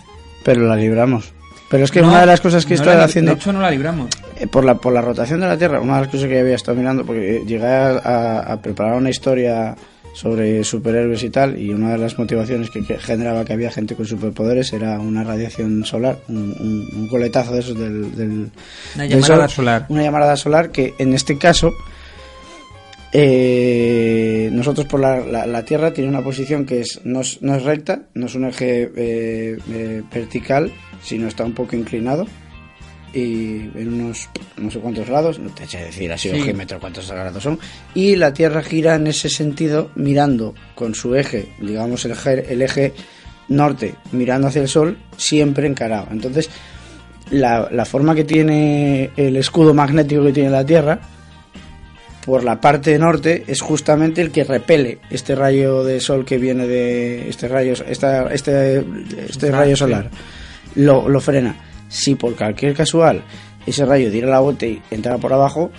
Pero 0.45 0.65
la 0.67 0.75
libramos. 0.75 1.33
Pero 1.69 1.83
es 1.85 1.91
que 1.91 2.01
No, 2.01 2.07
una 2.09 2.21
de 2.21 2.25
las 2.25 2.41
cosas 2.41 2.65
que 2.65 2.75
no 2.75 2.83
li- 2.83 2.89
haciendo 2.91 3.31
De 3.31 3.37
hecho, 3.37 3.53
no 3.53 3.61
la 3.61 3.71
libramos. 3.71 4.09
eh, 4.37 4.47
por 4.47 4.65
la 4.65 4.75
por 4.75 4.91
la 4.93 5.01
rotación 5.01 5.39
de 5.39 5.47
la 5.47 5.57
Tierra, 5.57 5.79
una 5.79 5.95
de 5.95 6.01
las 6.01 6.09
cosas 6.11 6.27
que 6.27 6.39
había 6.39 6.55
estado 6.55 6.77
mirando, 6.77 7.05
porque 7.05 7.43
llegué 7.47 7.65
a, 7.65 8.57
preparar 8.61 8.95
una 8.95 9.09
historia 9.09 9.75
sobre 10.13 10.63
superhéroes 10.65 11.23
y 11.23 11.29
tal, 11.29 11.57
y 11.57 11.69
una 11.69 11.91
de 11.91 11.97
las 11.97 12.17
motivaciones 12.19 12.69
que, 12.69 12.83
que 12.85 12.97
generaba 12.99 13.45
que 13.45 13.53
había 13.53 13.71
gente 13.71 13.95
con 13.95 14.05
superpoderes 14.05 14.73
era 14.73 14.99
una 14.99 15.23
radiación 15.23 15.85
solar, 15.85 16.19
un, 16.27 16.53
un- 16.59 16.89
un 16.93 17.07
coletazo 17.07 17.53
de 17.53 17.59
esos 17.61 17.77
del, 17.79 18.13
del, 18.17 18.51
Una 18.95 19.03
del 19.03 19.09
llamarada 19.09 19.47
sol, 19.47 19.55
solar. 19.55 19.85
Una 19.87 20.03
llamarada 20.03 20.35
solar 20.35 20.71
que 20.71 20.93
en 20.97 21.13
este 21.13 21.37
caso 21.37 21.71
eh, 23.13 24.49
nosotros 24.51 24.87
por 24.87 24.99
la, 24.99 25.19
la- 25.19 25.45
la 25.45 25.63
Tierra 25.65 25.91
tiene 25.93 26.09
una 26.09 26.23
posición 26.23 26.65
que 26.65 26.81
es 26.81 27.01
no 27.03 27.21
es, 27.21 27.41
no 27.41 27.55
es 27.55 27.63
recta, 27.63 28.03
no 28.13 28.25
es 28.27 28.35
un 28.35 28.45
eje 28.45 28.91
eh, 28.95 29.57
eh, 29.71 30.01
vertical, 30.13 30.71
sino 31.03 31.27
está 31.27 31.43
un 31.43 31.53
poco 31.53 31.75
inclinado 31.75 32.25
y 33.13 33.55
en 33.75 33.93
unos 33.93 34.29
no 34.55 34.71
sé 34.71 34.79
cuántos 34.79 35.07
grados, 35.09 35.37
no 35.39 35.49
te 35.49 35.67
sé 35.67 35.79
decir 35.83 36.11
así 36.13 36.29
Sí. 36.29 36.53
cuántos 36.79 37.11
grados 37.11 37.43
son, 37.43 37.59
y 37.93 38.15
la 38.15 38.33
Tierra 38.33 38.63
gira 38.63 38.95
en 38.95 39.07
ese 39.07 39.27
sentido 39.29 39.91
mirando 39.95 40.53
con 40.75 40.95
su 40.95 41.13
eje, 41.15 41.49
digamos 41.59 42.05
el 42.05 42.11
eje, 42.11 42.53
el 42.53 42.61
eje 42.61 42.93
norte, 43.49 43.95
mirando 44.13 44.47
hacia 44.47 44.61
el 44.61 44.69
sol, 44.69 44.97
siempre 45.17 45.67
encarado. 45.67 46.07
Entonces, 46.11 46.49
la, 47.31 47.67
la 47.69 47.83
forma 47.83 48.15
que 48.15 48.23
tiene 48.23 49.09
el 49.17 49.35
escudo 49.35 49.73
magnético 49.73 50.23
que 50.23 50.31
tiene 50.31 50.49
la 50.49 50.65
Tierra, 50.65 51.01
por 52.25 52.43
la 52.43 52.61
parte 52.61 52.97
norte, 52.99 53.43
es 53.47 53.61
justamente 53.61 54.21
el 54.21 54.31
que 54.31 54.43
repele 54.43 54.99
este 55.09 55.35
rayo 55.35 55.83
de 55.83 55.99
sol 55.99 56.23
que 56.25 56.37
viene 56.37 56.67
de 56.67 57.29
este 57.29 57.47
rayo, 57.47 57.73
esta, 57.87 58.31
este, 58.33 58.83
este 59.27 59.51
rayo 59.51 59.75
solar. 59.75 60.09
Lo, 60.75 61.09
lo 61.09 61.19
frena. 61.19 61.55
Si 61.89 62.15
por 62.15 62.35
cualquier 62.35 62.73
casual 62.73 63.21
ese 63.65 63.85
rayo 63.85 64.09
diera 64.09 64.29
la 64.29 64.39
vuelta 64.39 64.65
y 64.65 64.81
entra 64.91 65.17
por 65.17 65.33
abajo, 65.33 65.71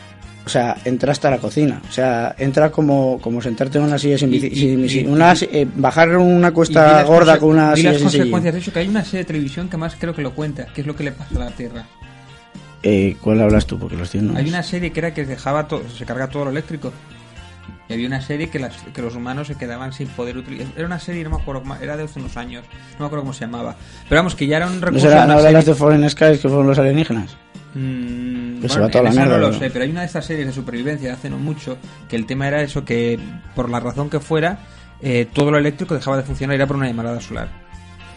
o 0.45 0.49
sea, 0.49 0.77
entra 0.85 1.13
hasta 1.13 1.31
la 1.31 1.39
cocina. 1.39 1.81
O 1.89 1.93
sea, 1.93 2.35
entra 2.37 2.71
como, 2.71 3.19
como 3.21 3.41
sentarte 3.41 3.79
en 3.79 3.85
una 3.85 3.97
silla 3.99 4.19
sin, 4.19 4.31
bici- 4.31 4.51
Y- 4.53 4.57
sin- 4.57 4.85
y- 4.85 4.89
sin- 4.89 5.09
y- 5.09 5.13
una, 5.13 5.35
eh, 5.41 5.67
bajar 5.77 6.17
una 6.17 6.53
cuesta 6.53 7.03
gorda 7.05 7.39
con 7.39 7.51
una 7.51 7.77
silla 7.77 7.93
las 7.93 8.01
sin 8.01 8.09
consecuencias. 8.11 8.55
De 8.55 8.61
hecho, 8.61 8.73
que 8.73 8.79
hay 8.81 8.89
una 8.89 9.05
serie 9.05 9.21
de 9.21 9.25
televisión 9.27 9.69
que 9.69 9.77
más 9.77 9.95
creo 9.97 10.15
que 10.15 10.23
lo 10.23 10.35
cuenta. 10.35 10.67
¿Qué 10.75 10.81
es 10.81 10.87
lo 10.87 10.97
que 10.97 11.05
le 11.05 11.13
pasa 11.13 11.37
a 11.37 11.45
la 11.45 11.51
Tierra? 11.53 11.87
Eh, 12.83 13.17
¿Cuál 13.21 13.41
hablas 13.41 13.67
tú? 13.67 13.79
Porque 13.79 13.97
los 13.97 14.15
no. 14.17 14.37
Hay 14.37 14.49
una 14.49 14.62
serie 14.62 14.91
que 14.93 15.01
era 15.01 15.15
que 15.15 15.25
dejaba 15.25 15.69
todo, 15.69 15.89
se 15.89 16.05
carga 16.05 16.29
todo 16.29 16.45
lo 16.47 16.51
eléctrico. 16.51 16.93
Y 17.89 17.93
había 17.95 18.07
una 18.07 18.21
serie 18.23 18.49
que, 18.49 18.59
las, 18.59 18.77
que 18.95 19.03
los 19.03 19.15
humanos 19.15 19.49
se 19.49 19.55
quedaban 19.57 19.93
sin 19.93 20.09
poder 20.09 20.37
utilizar. 20.37 20.73
Era 20.77 20.87
una 20.87 20.99
serie, 20.99 21.23
no 21.25 21.31
me 21.31 21.37
acuerdo, 21.37 21.62
era 21.81 21.97
de 21.97 22.05
hace 22.05 22.19
unos 22.21 22.37
años, 22.37 22.65
no 22.95 23.01
me 23.01 23.07
acuerdo 23.07 23.23
cómo 23.23 23.33
se 23.35 23.45
llamaba. 23.45 23.77
Pero 24.09 24.21
vamos, 24.21 24.35
que 24.35 24.47
ya 24.47 24.57
era 24.59 24.67
un 24.67 24.81
¿No 24.81 24.87
recurso. 24.87 25.09
será 25.09 25.27
no 25.27 25.37
de 25.43 25.53
las 25.53 25.65
serie- 25.65 25.75
de 25.75 25.79
Foreign 25.79 26.11
Skies 26.11 26.39
que 26.41 26.49
fueron 26.49 26.67
los 26.67 26.79
alienígenas? 26.79 27.37
Mm, 27.75 28.61
Que 28.61 28.69
se 28.69 28.75
bueno, 28.75 28.83
va 28.85 28.91
toda 28.91 29.05
la 29.05 29.11
mierda, 29.11 29.27
no 29.27 29.39
lo 29.39 29.51
¿no? 29.53 29.59
sé, 29.59 29.71
pero 29.71 29.85
hay 29.85 29.91
una 29.91 30.01
de 30.01 30.07
estas 30.07 30.25
series 30.27 30.47
de 30.47 30.53
supervivencia 30.53 31.09
de 31.09 31.15
hace 31.15 31.31
no 31.31 31.39
mucho 31.39 31.79
que 32.09 32.17
el 32.17 32.27
tema 32.27 32.47
era 32.49 32.62
eso 32.62 32.85
que 32.85 33.19
por 33.55 33.71
la 33.71 33.81
razón 33.81 34.11
que 34.11 34.21
fuera 34.21 34.59
eh, 35.01 35.27
todo 35.33 35.51
lo 35.51 35.59
eléctrico 35.59 35.95
dejaba 35.95 36.17
de 36.19 36.23
funcionar 36.23 36.55
y 36.55 36.57
era 36.57 36.67
por 36.67 36.77
una 36.77 36.87
llamarada 36.87 37.21
solar. 37.21 37.49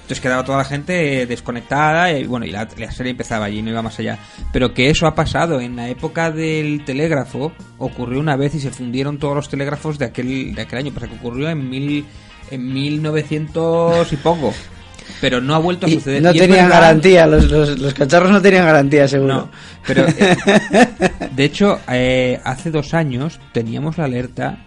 Entonces 0.05 0.21
quedaba 0.21 0.43
toda 0.45 0.59
la 0.59 0.65
gente 0.65 1.23
eh, 1.23 1.25
desconectada 1.25 2.11
y 2.11 2.27
bueno, 2.27 2.45
y 2.45 2.51
la, 2.51 2.67
la 2.77 2.91
serie 2.91 3.09
empezaba 3.09 3.45
allí, 3.45 3.63
no 3.63 3.71
iba 3.71 3.81
más 3.81 3.97
allá. 3.97 4.19
Pero 4.53 4.71
que 4.71 4.91
eso 4.91 5.07
ha 5.07 5.15
pasado 5.15 5.59
en 5.59 5.75
la 5.75 5.89
época 5.89 6.29
del 6.29 6.85
telégrafo, 6.85 7.51
ocurrió 7.79 8.19
una 8.19 8.35
vez 8.35 8.53
y 8.53 8.59
se 8.59 8.69
fundieron 8.69 9.17
todos 9.17 9.35
los 9.35 9.49
telégrafos 9.49 9.97
de 9.97 10.05
aquel, 10.05 10.53
de 10.53 10.61
aquel 10.61 10.77
año, 10.79 10.91
pues 10.93 11.09
que 11.09 11.15
ocurrió 11.15 11.49
en, 11.49 11.67
mil, 11.67 12.05
en 12.51 12.71
1900 12.71 14.13
y 14.13 14.15
poco. 14.17 14.53
Pero 15.21 15.39
no 15.41 15.55
ha 15.55 15.59
vuelto 15.59 15.85
a 15.85 15.89
Y 15.89 15.93
suceder. 15.93 16.21
no 16.21 16.31
Y 16.31 16.35
es 16.35 16.41
tenían 16.41 16.65
verdad- 16.65 16.81
garantía, 16.81 17.25
los, 17.27 17.49
los, 17.49 17.79
los 17.79 17.93
cacharros 17.93 18.31
no 18.31 18.41
tenían 18.41 18.65
garantía, 18.65 19.07
seguro. 19.07 19.33
no, 19.33 19.49
pero 19.87 20.05
eh, 20.07 20.37
de 21.35 21.43
hecho, 21.43 21.79
eh, 21.89 22.39
hace 22.43 22.69
dos 22.71 22.93
años 22.93 23.39
teníamos 23.53 23.97
la 23.97 24.05
alerta 24.05 24.57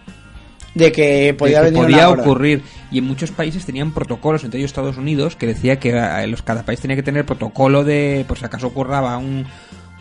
De 0.75 0.91
que 0.91 1.03
de 1.03 1.33
podía 1.33 1.59
que 1.59 1.71
venir 1.71 1.81
podía 1.81 2.09
ocurrir 2.09 2.63
y 2.91 2.99
en 2.99 3.05
muchos 3.05 3.31
países 3.31 3.65
tenían 3.65 3.91
protocolos, 3.91 4.43
entre 4.43 4.59
ellos 4.59 4.69
Estados 4.69 4.97
Unidos, 4.97 5.35
que 5.35 5.47
decía 5.47 5.79
que 5.79 5.89
eh, 5.89 6.27
los, 6.27 6.41
cada 6.41 6.63
país 6.63 6.79
tenía 6.79 6.95
que 6.95 7.03
tener 7.03 7.25
protocolo 7.25 7.83
de, 7.83 8.23
por 8.27 8.37
si 8.37 8.45
acaso 8.45 8.67
ocurraba 8.67 9.17
un 9.17 9.45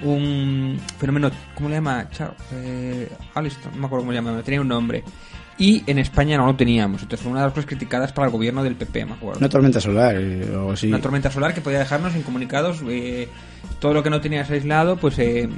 un 0.03 0.81
fenómeno, 0.99 1.31
¿cómo 1.55 1.69
le 1.69 1.77
llama? 1.77 2.09
Chao, 2.11 2.35
eh, 2.53 3.09
Alstom, 3.35 3.73
no 3.73 3.81
me 3.81 3.87
acuerdo 3.87 4.03
cómo 4.03 4.13
le 4.13 4.19
llama, 4.19 4.43
tenía 4.43 4.61
un 4.61 4.69
nombre. 4.69 5.03
Y 5.59 5.83
en 5.89 5.99
España 5.99 6.37
no 6.37 6.47
lo 6.47 6.55
teníamos, 6.55 7.03
entonces 7.03 7.21
fue 7.23 7.33
una 7.33 7.41
de 7.41 7.47
las 7.47 7.53
cosas 7.53 7.67
criticadas 7.69 8.13
para 8.13 8.27
el 8.29 8.33
gobierno 8.33 8.63
del 8.63 8.77
PP, 8.77 9.07
me 9.07 9.13
acuerdo. 9.15 9.41
Una 9.41 9.49
tormenta 9.49 9.81
solar 9.81 10.15
eh, 10.17 10.49
o 10.57 10.71
así. 10.73 10.87
Una 10.87 11.01
tormenta 11.01 11.31
solar 11.33 11.53
que 11.53 11.61
podía 11.61 11.81
dejarnos 11.81 12.15
incomunicados. 12.15 12.81
eh, 12.89 13.29
todo 13.81 13.93
lo 13.93 14.03
que 14.03 14.11
no 14.11 14.21
tenías 14.21 14.49
aislado, 14.51 14.97
pues 14.97 15.19
eh, 15.19 15.49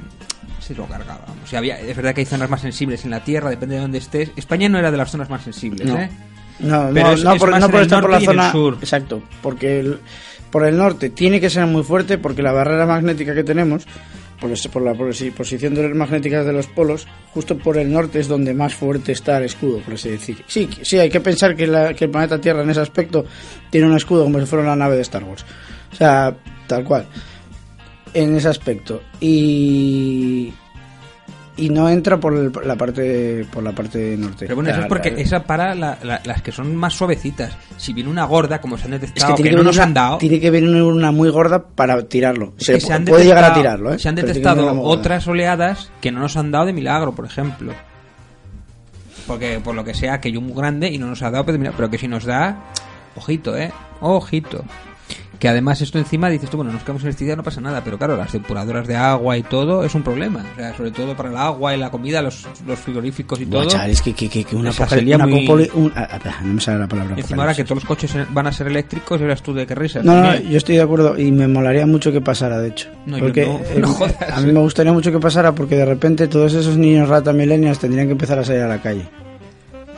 se 0.59 0.73
lo 0.75 0.85
cargaba. 0.87 1.25
O 1.43 1.47
sea, 1.47 1.59
había, 1.59 1.79
es 1.79 1.95
verdad 1.95 2.13
que 2.15 2.21
hay 2.21 2.25
zonas 2.25 2.49
más 2.49 2.61
sensibles 2.61 3.03
en 3.05 3.11
la 3.11 3.23
Tierra, 3.23 3.49
depende 3.51 3.75
de 3.75 3.81
dónde 3.81 3.97
estés. 3.99 4.31
España 4.35 4.69
no 4.69 4.79
era 4.79 4.89
de 4.91 4.97
las 4.97 5.11
zonas 5.11 5.29
más 5.29 5.43
sensibles, 5.43 5.87
No. 5.87 5.97
¿eh? 5.99 6.09
No, 6.59 6.89
Pero 6.93 7.07
no, 7.07 7.13
es- 7.13 7.23
no 7.23 7.33
es 7.33 7.39
por, 7.39 7.59
no 7.59 7.69
por 7.69 7.81
estar 7.81 8.01
por 8.01 8.11
la 8.11 8.19
zona. 8.21 8.51
sur. 8.51 8.77
Exacto, 8.79 9.21
porque 9.41 9.79
el- 9.79 9.99
por 10.51 10.65
el 10.65 10.77
norte 10.77 11.09
tiene 11.09 11.39
que 11.39 11.49
ser 11.49 11.65
muy 11.65 11.81
fuerte 11.83 12.17
porque 12.17 12.41
la 12.43 12.51
barrera 12.51 12.85
magnética 12.85 13.33
que 13.33 13.43
tenemos, 13.43 13.85
por, 14.41 14.81
la 14.81 14.93
posi- 14.93 15.31
posición 15.31 15.73
de 15.75 15.83
las 15.87 15.95
magnéticas 15.95 16.45
de 16.45 16.51
los 16.51 16.67
polos, 16.67 17.07
justo 17.33 17.57
por 17.57 17.77
el 17.77 17.91
norte 17.93 18.19
es 18.19 18.27
donde 18.27 18.53
más 18.53 18.73
fuerte 18.75 19.11
está 19.13 19.37
el 19.37 19.45
escudo, 19.45 19.77
por 19.79 19.93
así 19.93 20.09
decir. 20.09 20.43
Sí, 20.47 20.67
sí, 20.81 20.97
hay 20.99 21.09
que 21.09 21.21
pensar 21.21 21.55
que, 21.55 21.65
que 21.97 22.05
el 22.05 22.11
planeta 22.11 22.41
Tierra 22.41 22.63
en 22.63 22.69
ese 22.71 22.81
aspecto 22.81 23.23
tiene 23.69 23.87
un 23.87 23.95
escudo 23.95 24.23
como 24.25 24.39
si 24.39 24.45
fuera 24.47 24.65
una 24.65 24.75
nave 24.75 24.95
de 24.97 25.03
Star 25.03 25.23
Wars. 25.23 25.45
O 25.93 25.95
sea, 25.95 26.35
tal 26.67 26.83
cual. 26.83 27.05
En 28.13 28.35
ese 28.35 28.49
aspecto. 28.49 29.01
Y. 29.21 30.51
Y 31.57 31.69
no 31.69 31.89
entra 31.89 32.17
por 32.17 32.33
el- 32.33 32.51
la 32.65 32.75
parte 32.77 33.45
por 33.51 33.61
la 33.61 33.73
parte 33.73 34.15
norte. 34.17 34.45
Pero 34.45 34.55
bueno, 34.55 34.69
eso 34.69 34.79
es 34.81 34.85
porque 34.87 35.11
la- 35.11 35.19
esa 35.19 35.43
para 35.43 35.75
la- 35.75 35.97
la- 36.01 36.21
las 36.23 36.41
que 36.41 36.51
son 36.51 36.73
más 36.75 36.93
suavecitas. 36.93 37.55
Si 37.77 37.91
viene 37.93 38.09
una 38.09 38.23
gorda, 38.23 38.61
como 38.61 38.77
se 38.77 38.85
han 38.85 38.91
detectado, 38.91 39.33
que 39.35 39.43
que, 39.43 39.43
tiene 39.43 39.49
que, 39.49 39.55
no 39.55 39.59
venir 39.59 39.67
nos 39.67 39.75
una, 39.75 39.83
han 39.83 39.93
dado, 39.93 40.17
tiene 40.17 40.39
que 40.39 40.49
venir 40.49 40.81
una 40.81 41.11
muy 41.11 41.29
gorda 41.29 41.61
para 41.67 42.01
tirarlo. 42.07 42.53
Se, 42.57 42.79
han 42.93 43.03
puede 43.05 43.25
llegar 43.25 43.43
a 43.43 43.53
tirarlo, 43.53 43.93
¿eh? 43.93 43.99
Se 43.99 44.07
han 44.07 44.15
detectado 44.15 44.81
otras 44.81 45.27
oleadas 45.27 45.91
que 45.99 46.11
no 46.11 46.21
nos 46.21 46.37
han 46.37 46.51
dado 46.51 46.65
de 46.67 46.73
milagro, 46.73 47.13
por 47.13 47.25
ejemplo. 47.25 47.73
Porque 49.27 49.59
por 49.63 49.75
lo 49.75 49.83
que 49.83 49.93
sea, 49.93 50.19
que 50.19 50.31
yo 50.31 50.41
muy 50.41 50.53
grande 50.53 50.89
y 50.89 50.97
no 50.97 51.07
nos 51.07 51.21
ha 51.21 51.29
dado, 51.31 51.45
pero, 51.45 51.57
mira, 51.59 51.73
pero 51.75 51.89
que 51.89 51.97
si 51.97 52.07
nos 52.07 52.25
da, 52.25 52.63
ojito, 53.15 53.55
eh, 53.57 53.71
ojito. 53.99 54.63
Que 55.41 55.49
además 55.49 55.81
esto 55.81 55.97
encima 55.97 56.29
dices 56.29 56.51
tú, 56.51 56.57
bueno, 56.57 56.71
nos 56.71 56.83
quedamos 56.83 57.01
en 57.01 57.07
electricidad, 57.07 57.35
no 57.35 57.41
pasa 57.41 57.59
nada, 57.61 57.83
pero 57.83 57.97
claro, 57.97 58.15
las 58.15 58.31
depuradoras 58.31 58.85
de 58.87 58.95
agua 58.95 59.39
y 59.39 59.41
todo 59.41 59.83
es 59.83 59.95
un 59.95 60.03
problema. 60.03 60.45
O 60.53 60.55
sea, 60.55 60.77
sobre 60.77 60.91
todo 60.91 61.17
para 61.17 61.29
el 61.29 61.35
agua 61.35 61.73
y 61.75 61.79
la 61.79 61.89
comida, 61.89 62.21
los, 62.21 62.45
los 62.67 62.77
frigoríficos 62.77 63.41
y 63.41 63.45
Buah, 63.45 63.61
todo. 63.63 63.71
chaval, 63.71 63.89
es 63.89 64.03
que, 64.03 64.13
que, 64.13 64.29
que, 64.29 64.43
que 64.43 64.55
una, 64.55 64.71
sería 64.71 65.15
una 65.15 65.25
muy- 65.25 65.47
apocali- 65.47 65.71
un- 65.73 65.91
ah, 65.95 66.07
ah, 66.23 66.41
no 66.43 66.53
me 66.53 66.61
sale 66.61 66.77
la 66.77 66.87
palabra. 66.87 67.15
Encima 67.17 67.41
ahora 67.41 67.55
que 67.55 67.63
todos 67.63 67.77
los 67.77 67.85
coches 67.85 68.15
van 68.29 68.45
a 68.45 68.51
ser 68.51 68.67
eléctricos, 68.67 69.19
y 69.19 69.23
verás 69.23 69.41
tú 69.41 69.51
de 69.51 69.65
qué 69.65 69.73
risas. 69.73 70.05
No, 70.05 70.21
no, 70.21 70.35
yo 70.39 70.57
estoy 70.59 70.75
de 70.75 70.83
acuerdo 70.83 71.17
y 71.17 71.31
me 71.31 71.47
molaría 71.47 71.87
mucho 71.87 72.11
que 72.11 72.21
pasara, 72.21 72.59
de 72.59 72.67
hecho. 72.67 72.89
No, 73.07 73.17
yo 73.17 73.23
porque 73.23 73.47
no, 73.47 73.57
eh, 73.57 73.75
no 73.79 73.87
jodas. 73.87 74.15
a 74.31 74.41
mí 74.41 74.51
me 74.51 74.59
gustaría 74.59 74.93
mucho 74.93 75.11
que 75.11 75.17
pasara 75.19 75.55
porque 75.55 75.75
de 75.75 75.85
repente 75.85 76.27
todos 76.27 76.53
esos 76.53 76.77
niños 76.77 77.09
rata 77.09 77.33
millennials 77.33 77.79
tendrían 77.79 78.05
que 78.05 78.11
empezar 78.11 78.37
a 78.37 78.45
salir 78.45 78.61
a 78.61 78.67
la 78.67 78.79
calle. 78.79 79.09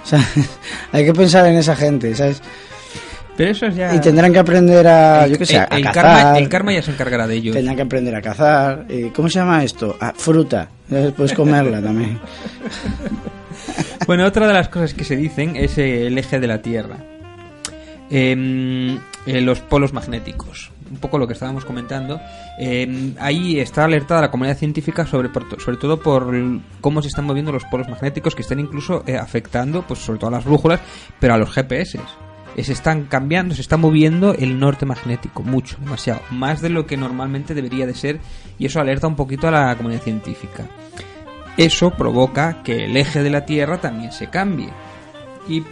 O 0.02 0.06
sea, 0.08 0.26
hay 0.94 1.04
que 1.04 1.14
pensar 1.14 1.46
en 1.48 1.56
esa 1.58 1.76
gente, 1.76 2.16
¿sabes? 2.16 2.42
Pero 3.36 3.52
eso 3.52 3.66
es 3.66 3.76
ya... 3.76 3.96
Y 3.96 4.00
tendrán 4.00 4.32
que 4.32 4.40
aprender 4.40 4.88
a, 4.88 5.26
el, 5.26 5.32
yo 5.32 5.38
qué 5.40 5.46
sé, 5.46 5.58
a 5.58 5.64
el- 5.66 5.78
el 5.80 5.84
cazar. 5.86 6.04
karma, 6.04 6.38
el 6.38 6.50
karma 6.50 6.74
ya 6.74 6.82
se 6.84 6.92
encargará 6.92 7.26
de 7.28 7.36
ellos. 7.36 7.56
Tendrán 7.56 7.76
que 7.76 7.82
aprender 7.82 8.16
a 8.16 8.22
cazar. 8.22 8.86
eh, 8.90 9.12
¿Cómo 9.16 9.28
se 9.30 9.40
llama 9.40 9.64
esto? 9.64 9.96
Ah, 10.00 10.14
fruta. 10.16 10.70
Puedes 11.16 11.34
comerla 11.34 11.82
también. 11.82 12.20
Bueno, 14.06 14.26
otra 14.26 14.48
de 14.48 14.54
las 14.54 14.68
cosas 14.68 14.94
que 14.94 15.06
se 15.06 15.16
dicen 15.16 15.56
es 15.56 15.78
eh, 15.78 16.08
el 16.08 16.18
eje 16.18 16.38
de 16.40 16.48
la 16.48 16.62
Tierra. 16.62 16.98
Em, 18.10 18.96
eh, 19.26 19.42
los 19.42 19.60
polos 19.62 19.94
magnéticos. 19.94 20.72
Un 20.92 20.98
poco 20.98 21.18
lo 21.18 21.26
que 21.26 21.34
estábamos 21.34 21.64
comentando. 21.64 22.20
Em, 22.60 23.16
ahí 23.20 23.60
está 23.60 23.86
alertada 23.86 24.20
la 24.22 24.30
comunidad 24.32 24.58
científica 24.58 25.06
sobre, 25.08 25.30
por 25.30 25.46
sobre 25.62 25.78
todo 25.78 26.00
por 26.00 26.32
cómo 26.82 27.02
se 27.02 27.08
están 27.08 27.26
moviendo 27.26 27.52
los 27.54 27.64
polos 27.66 27.88
magnéticos 27.88 28.36
que 28.36 28.42
están 28.42 28.60
incluso 28.60 29.04
eh, 29.08 29.16
afectando, 29.18 29.84
pues 29.88 30.00
sobre 30.00 30.20
todo 30.20 30.28
a 30.28 30.34
las 30.34 30.44
brújulas, 30.46 30.82
pero 31.20 31.34
a 31.36 31.38
los 31.38 31.50
GPS. 31.52 32.00
Se 32.58 32.72
están 32.72 33.06
cambiando, 33.06 33.56
se 33.56 33.62
está 33.62 33.78
moviendo 33.78 34.34
el 34.34 34.60
norte 34.60 34.86
magnético, 34.86 35.44
mucho, 35.44 35.78
demasiado, 35.80 36.22
más 36.30 36.62
de 36.62 36.70
lo 36.70 36.86
que 36.86 36.98
normalmente 36.98 37.54
debería 37.54 37.88
de 37.88 37.96
ser, 37.96 38.20
y 38.60 38.68
eso 38.68 38.80
alerta 38.80 39.08
un 39.08 39.16
poquito 39.16 39.48
a 39.48 39.52
la 39.52 39.76
comunidad 39.76 40.02
científica. 40.02 40.66
Eso 41.58 41.92
provoca 41.92 42.64
que 42.64 42.86
el 42.86 42.98
eje 42.98 43.22
de 43.22 43.30
la 43.30 43.46
Tierra 43.46 43.80
también 43.80 44.12
se 44.12 44.30
cambie 44.30 44.70
y 45.48 45.64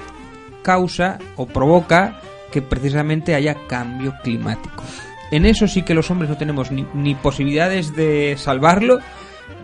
causa 0.62 1.18
o 1.38 1.48
provoca 1.48 2.22
que 2.52 2.62
precisamente 2.62 3.36
haya 3.36 3.56
cambio 3.68 4.14
climático. 4.24 4.84
En 5.32 5.46
eso 5.46 5.68
sí 5.68 5.84
que 5.84 5.94
los 5.94 6.12
hombres 6.12 6.30
no 6.30 6.38
tenemos 6.38 6.72
ni, 6.72 6.86
ni 6.94 7.16
posibilidades 7.16 7.96
de 7.96 8.36
salvarlo, 8.38 9.00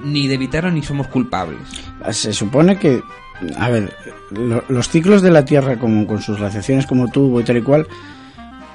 ni 0.04 0.28
de 0.28 0.36
evitarlo, 0.36 0.72
ni 0.72 0.82
somos 0.82 1.08
culpables. 1.08 1.60
Se 2.12 2.34
supone 2.34 2.78
que, 2.78 3.02
a 3.58 3.70
ver, 3.70 3.92
lo- 4.32 4.64
los 4.70 4.90
ciclos 4.90 5.22
de 5.22 5.32
la 5.32 5.46
Tierra, 5.46 5.78
como 5.78 6.06
con 6.08 6.22
sus 6.22 6.38
glaciaciones 6.38 6.86
como 6.86 7.10
tubo 7.10 7.40
y 7.40 7.44
tal 7.44 7.58
y 7.58 7.62
cual, 7.62 7.88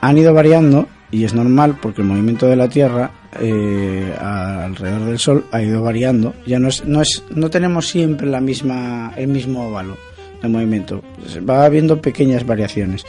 han 0.01 0.19
ido 0.19 0.33
variando 0.35 0.89
y 1.11 1.25
es 1.25 1.35
normal 1.35 1.77
porque 1.81 2.03
el 2.03 2.09
movimiento 2.09 2.47
de 2.47 2.57
la 2.57 2.69
Tierra 2.69 3.11
eh, 3.41 4.15
alrededor 4.21 5.05
del 5.07 5.19
Sol 5.19 5.45
ha 5.53 5.63
ido 5.63 5.83
variando. 5.83 6.35
Ya 6.47 6.59
no 6.59 6.69
es, 6.69 6.85
no 6.85 7.01
es, 7.03 7.23
no 7.35 7.51
tenemos 7.51 7.89
siempre 7.89 8.27
la 8.29 8.41
misma, 8.41 9.13
el 9.17 9.29
mismo 9.29 9.69
óvalo 9.69 9.97
de 10.43 10.49
movimiento. 10.49 11.03
Va 11.49 11.65
habiendo 11.65 12.01
pequeñas 12.01 12.45
variaciones. 12.45 13.05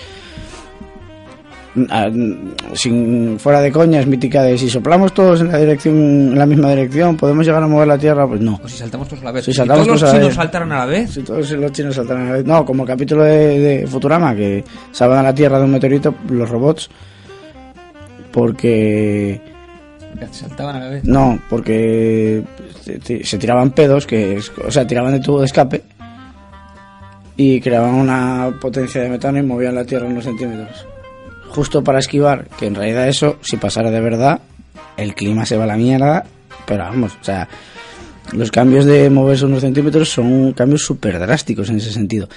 Sin 2.73 3.39
fuera 3.39 3.59
de 3.61 3.71
coñas 3.71 4.05
mítica 4.05 4.43
de 4.43 4.57
si 4.57 4.69
soplamos 4.69 5.13
todos 5.13 5.41
en 5.41 5.51
la 5.51 5.57
dirección 5.57 5.95
en 5.95 6.37
la 6.37 6.45
misma 6.45 6.69
dirección 6.69 7.17
podemos 7.17 7.45
llegar 7.45 7.63
a 7.63 7.67
mover 7.67 7.87
la 7.87 7.97
tierra 7.97 8.27
pues 8.27 8.41
no 8.41 8.59
O 8.63 8.67
si 8.67 8.77
saltamos 8.77 9.07
todos 9.07 9.21
a 9.23 9.25
la 9.25 9.31
vez. 9.31 9.45
Si 9.45 9.53
todos 9.53 9.87
los 9.87 9.99
chinos 9.99 10.25
vez. 10.27 10.35
saltaran 10.35 10.71
a 10.71 10.77
la 10.79 10.85
vez, 10.85 11.09
si 11.11 11.21
todos 11.23 11.49
los 11.51 11.71
chinos 11.71 11.95
saltaran 11.95 12.23
a 12.23 12.25
la 12.27 12.31
vez. 12.33 12.45
No, 12.45 12.63
como 12.63 12.83
el 12.83 12.87
capítulo 12.87 13.23
de, 13.23 13.59
de 13.59 13.87
Futurama, 13.87 14.35
que 14.35 14.63
salvan 14.91 15.19
a 15.19 15.23
la 15.23 15.33
Tierra 15.33 15.57
de 15.57 15.65
un 15.65 15.71
meteorito, 15.71 16.13
los 16.29 16.49
robots. 16.49 16.89
Porque. 18.31 19.41
saltaban 20.31 20.75
a 20.75 20.79
la 20.79 20.89
vez. 20.89 21.03
No, 21.05 21.39
porque 21.49 22.43
se, 22.83 23.37
tiraban 23.37 23.71
pedos, 23.71 24.05
que 24.05 24.37
es- 24.37 24.51
o 24.65 24.71
sea, 24.71 24.85
tiraban 24.87 25.13
de 25.13 25.19
tubo 25.19 25.39
de 25.39 25.45
escape. 25.45 25.83
Y 27.35 27.59
creaban 27.61 27.95
una 27.95 28.53
potencia 28.61 29.01
de 29.01 29.09
metano 29.09 29.39
y 29.39 29.43
movían 29.43 29.73
la 29.75 29.83
Tierra 29.85 30.05
unos 30.05 30.23
centímetros. 30.23 30.85
Justo 31.53 31.83
para 31.83 31.99
esquivar, 31.99 32.47
que 32.57 32.65
en 32.65 32.75
realidad 32.75 33.07
eso, 33.07 33.37
si 33.41 33.57
pasara 33.57 33.91
de 33.91 34.01
verdad, 34.01 34.41
el 34.97 35.13
clima 35.13 35.45
se 35.45 35.55
va 35.55 35.65
a 35.65 35.67
la 35.67 35.77
mierda. 35.77 36.25
Pero 36.65 36.83
vamos, 36.83 37.17
o 37.21 37.23
sea, 37.23 37.47
los 38.31 38.49
cambios 38.49 38.85
de 38.85 39.09
moverse 39.09 39.45
unos 39.45 39.61
centímetros 39.61 40.09
son 40.09 40.53
cambios 40.53 40.83
súper 40.83 41.19
drásticos 41.19 41.69
en 41.69 41.77
ese 41.77 41.91
sentido. 41.91 42.27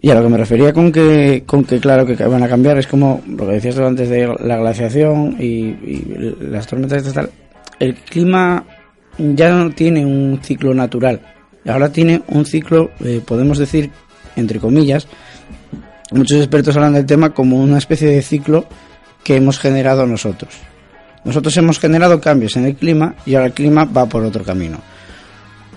Y 0.00 0.10
a 0.10 0.14
lo 0.14 0.22
que 0.22 0.28
me 0.28 0.36
refería 0.36 0.72
con 0.72 0.90
que, 0.90 1.44
con 1.46 1.64
que 1.64 1.78
claro 1.78 2.06
que 2.06 2.14
van 2.14 2.42
a 2.42 2.48
cambiar 2.48 2.78
es 2.78 2.86
como 2.86 3.22
lo 3.26 3.46
que 3.46 3.54
decías 3.54 3.78
antes 3.78 4.08
de 4.08 4.26
la 4.40 4.56
glaciación 4.56 5.36
y, 5.38 5.44
y 5.44 6.36
las 6.40 6.66
tormentas 6.66 7.06
y 7.06 7.12
tal. 7.12 7.30
El 7.78 7.94
clima 7.94 8.64
ya 9.18 9.50
no 9.50 9.70
tiene 9.70 10.04
un 10.04 10.40
ciclo 10.42 10.74
natural. 10.74 11.20
Ahora 11.66 11.92
tiene 11.92 12.22
un 12.28 12.46
ciclo, 12.46 12.90
eh, 13.04 13.20
podemos 13.24 13.58
decir, 13.58 13.90
entre 14.36 14.58
comillas, 14.58 15.06
muchos 16.12 16.38
expertos 16.38 16.76
hablan 16.76 16.94
del 16.94 17.06
tema 17.06 17.30
como 17.30 17.56
una 17.56 17.78
especie 17.78 18.08
de 18.08 18.22
ciclo 18.22 18.66
que 19.24 19.36
hemos 19.36 19.58
generado 19.58 20.06
nosotros. 20.06 20.54
Nosotros 21.24 21.56
hemos 21.56 21.78
generado 21.78 22.20
cambios 22.20 22.56
en 22.56 22.64
el 22.64 22.76
clima 22.76 23.14
y 23.26 23.34
ahora 23.34 23.46
el 23.46 23.52
clima 23.52 23.84
va 23.84 24.06
por 24.06 24.24
otro 24.24 24.44
camino. 24.44 24.78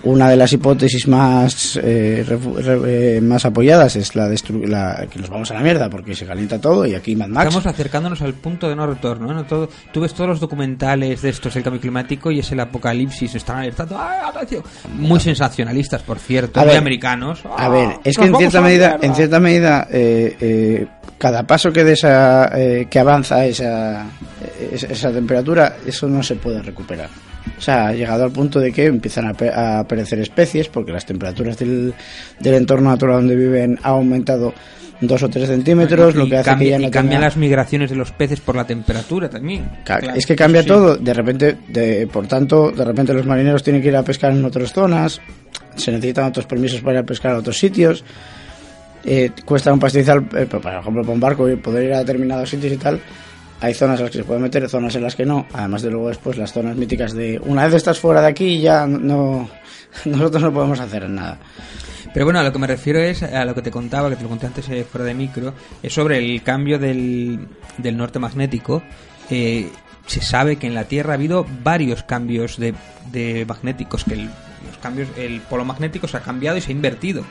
Una 0.04 0.28
de 0.28 0.36
las 0.36 0.52
hipótesis 0.52 1.06
más 1.06 1.78
eh, 1.82 2.24
re- 2.26 3.16
eh, 3.16 3.20
más 3.20 3.44
apoyadas 3.44 3.94
es 3.96 4.14
la, 4.16 4.28
destru- 4.28 4.66
la 4.66 5.06
que 5.10 5.18
nos 5.20 5.30
vamos 5.30 5.50
a 5.50 5.54
la 5.54 5.60
mierda 5.60 5.88
porque 5.88 6.14
se 6.14 6.26
calienta 6.26 6.60
todo 6.60 6.84
y 6.86 6.94
aquí 6.94 7.14
Mad 7.14 7.28
Max 7.28 7.46
Estamos 7.48 7.66
acercándonos 7.66 8.20
al 8.22 8.34
punto 8.34 8.68
de 8.68 8.74
no 8.76 8.86
retorno. 8.86 9.30
¿eh? 9.30 9.34
No 9.34 9.44
todo, 9.44 9.68
tú 9.92 10.00
ves 10.00 10.12
todos 10.14 10.28
los 10.28 10.40
documentales 10.40 11.22
de 11.22 11.28
estos, 11.28 11.54
el 11.56 11.62
cambio 11.62 11.80
climático 11.80 12.30
y 12.30 12.40
es 12.40 12.50
el 12.52 12.60
apocalipsis. 12.60 13.34
Están 13.34 13.58
alertando. 13.58 13.96
Muy 14.98 15.20
sensacionalistas, 15.20 16.02
por 16.02 16.18
cierto. 16.18 16.58
A 16.60 16.64
muy 16.64 16.70
ver, 16.72 16.78
americanos. 16.78 17.44
A 17.46 17.66
¡Ah, 17.66 17.68
ver, 17.68 17.90
es 18.04 18.16
que 18.18 18.24
en 18.24 18.36
cierta 18.36 18.60
medida, 18.60 18.98
en 19.00 19.14
cierta 19.14 19.38
medida, 19.40 19.86
eh, 19.90 20.36
eh, 20.40 20.86
cada 21.18 21.46
paso 21.46 21.72
que 21.72 21.84
de 21.84 21.92
esa, 21.92 22.50
eh, 22.58 22.86
que 22.90 22.98
avanza 22.98 23.44
esa, 23.46 24.06
esa, 24.72 24.86
esa 24.88 25.12
temperatura, 25.12 25.76
eso 25.86 26.08
no 26.08 26.22
se 26.22 26.34
puede 26.36 26.60
recuperar. 26.62 27.08
O 27.58 27.60
sea, 27.60 27.88
ha 27.88 27.92
llegado 27.92 28.24
al 28.24 28.30
punto 28.32 28.58
de 28.60 28.72
que 28.72 28.86
empiezan 28.86 29.26
a, 29.26 29.34
a 29.54 29.78
aparecer 29.80 30.18
especies, 30.20 30.68
porque 30.68 30.92
las 30.92 31.06
temperaturas 31.06 31.58
del, 31.58 31.92
del 32.40 32.54
entorno 32.54 32.90
natural 32.90 33.16
donde 33.16 33.36
viven 33.36 33.78
ha 33.82 33.88
aumentado 33.90 34.52
dos 35.00 35.20
o 35.24 35.28
tres 35.28 35.48
centímetros, 35.48 36.14
lo 36.14 36.28
que 36.28 36.36
hace 36.36 36.50
cambia- 36.50 36.64
que 36.66 36.70
ya 36.70 36.78
no 36.78 36.86
y 36.88 36.90
cambian 36.90 37.20
tenga- 37.20 37.26
las 37.26 37.36
migraciones 37.36 37.90
de 37.90 37.96
los 37.96 38.12
peces 38.12 38.40
por 38.40 38.54
la 38.54 38.64
temperatura 38.64 39.28
también. 39.28 39.68
Claro, 39.84 40.10
es 40.14 40.24
que 40.26 40.36
cambia 40.36 40.62
sí. 40.62 40.68
todo, 40.68 40.96
de 40.96 41.12
repente, 41.14 41.56
de, 41.68 42.06
por 42.06 42.26
tanto, 42.28 42.70
de 42.70 42.84
repente 42.84 43.12
los 43.12 43.26
marineros 43.26 43.62
tienen 43.64 43.82
que 43.82 43.88
ir 43.88 43.96
a 43.96 44.04
pescar 44.04 44.30
en 44.32 44.44
otras 44.44 44.72
zonas, 44.72 45.20
se 45.74 45.90
necesitan 45.90 46.26
otros 46.26 46.46
permisos 46.46 46.80
para 46.80 46.92
ir 46.94 46.98
a 47.00 47.06
pescar 47.06 47.32
a 47.32 47.38
otros 47.38 47.58
sitios, 47.58 48.04
eh, 49.04 49.30
cuesta 49.44 49.72
un 49.72 49.80
pastizal, 49.80 50.18
eh, 50.36 50.46
por 50.46 50.64
ejemplo, 50.64 51.02
para 51.02 51.12
un 51.14 51.20
barco 51.20 51.48
poder 51.60 51.84
ir 51.84 51.94
a 51.94 51.98
determinados 51.98 52.48
sitios 52.50 52.72
y 52.72 52.76
tal. 52.76 53.00
Hay 53.62 53.74
zonas 53.74 54.00
en 54.00 54.06
las 54.06 54.10
que 54.10 54.18
se 54.18 54.24
puede 54.24 54.40
meter, 54.40 54.68
zonas 54.68 54.96
en 54.96 55.04
las 55.04 55.14
que 55.14 55.24
no. 55.24 55.46
Además 55.52 55.82
de 55.82 55.90
luego 55.90 56.08
después 56.08 56.36
las 56.36 56.52
zonas 56.52 56.76
míticas 56.76 57.12
de 57.12 57.40
una 57.44 57.64
vez 57.64 57.74
estás 57.74 57.96
fuera 58.00 58.20
de 58.20 58.26
aquí 58.26 58.60
ya 58.60 58.88
no 58.88 59.48
nosotros 60.04 60.42
no 60.42 60.52
podemos 60.52 60.80
hacer 60.80 61.08
nada. 61.08 61.38
Pero 62.12 62.26
bueno, 62.26 62.40
a 62.40 62.42
lo 62.42 62.52
que 62.52 62.58
me 62.58 62.66
refiero 62.66 62.98
es 62.98 63.22
a 63.22 63.44
lo 63.44 63.54
que 63.54 63.62
te 63.62 63.70
contaba, 63.70 64.10
que 64.10 64.16
te 64.16 64.24
lo 64.24 64.28
conté 64.28 64.46
antes 64.46 64.68
eh, 64.68 64.84
fuera 64.84 65.04
de 65.04 65.14
micro, 65.14 65.54
es 65.80 65.94
sobre 65.94 66.18
el 66.18 66.42
cambio 66.42 66.80
del, 66.80 67.46
del 67.78 67.96
norte 67.96 68.18
magnético. 68.18 68.82
Eh, 69.30 69.70
se 70.06 70.20
sabe 70.20 70.56
que 70.56 70.66
en 70.66 70.74
la 70.74 70.84
Tierra 70.84 71.12
ha 71.12 71.14
habido 71.14 71.46
varios 71.62 72.02
cambios 72.02 72.58
de, 72.58 72.74
de 73.12 73.46
magnéticos, 73.46 74.02
que 74.02 74.14
el, 74.14 74.24
los 74.66 74.76
cambios, 74.82 75.08
el 75.16 75.40
polo 75.40 75.64
magnético 75.64 76.08
se 76.08 76.16
ha 76.16 76.20
cambiado 76.20 76.58
y 76.58 76.60
se 76.60 76.72
ha 76.72 76.74
invertido. 76.74 77.24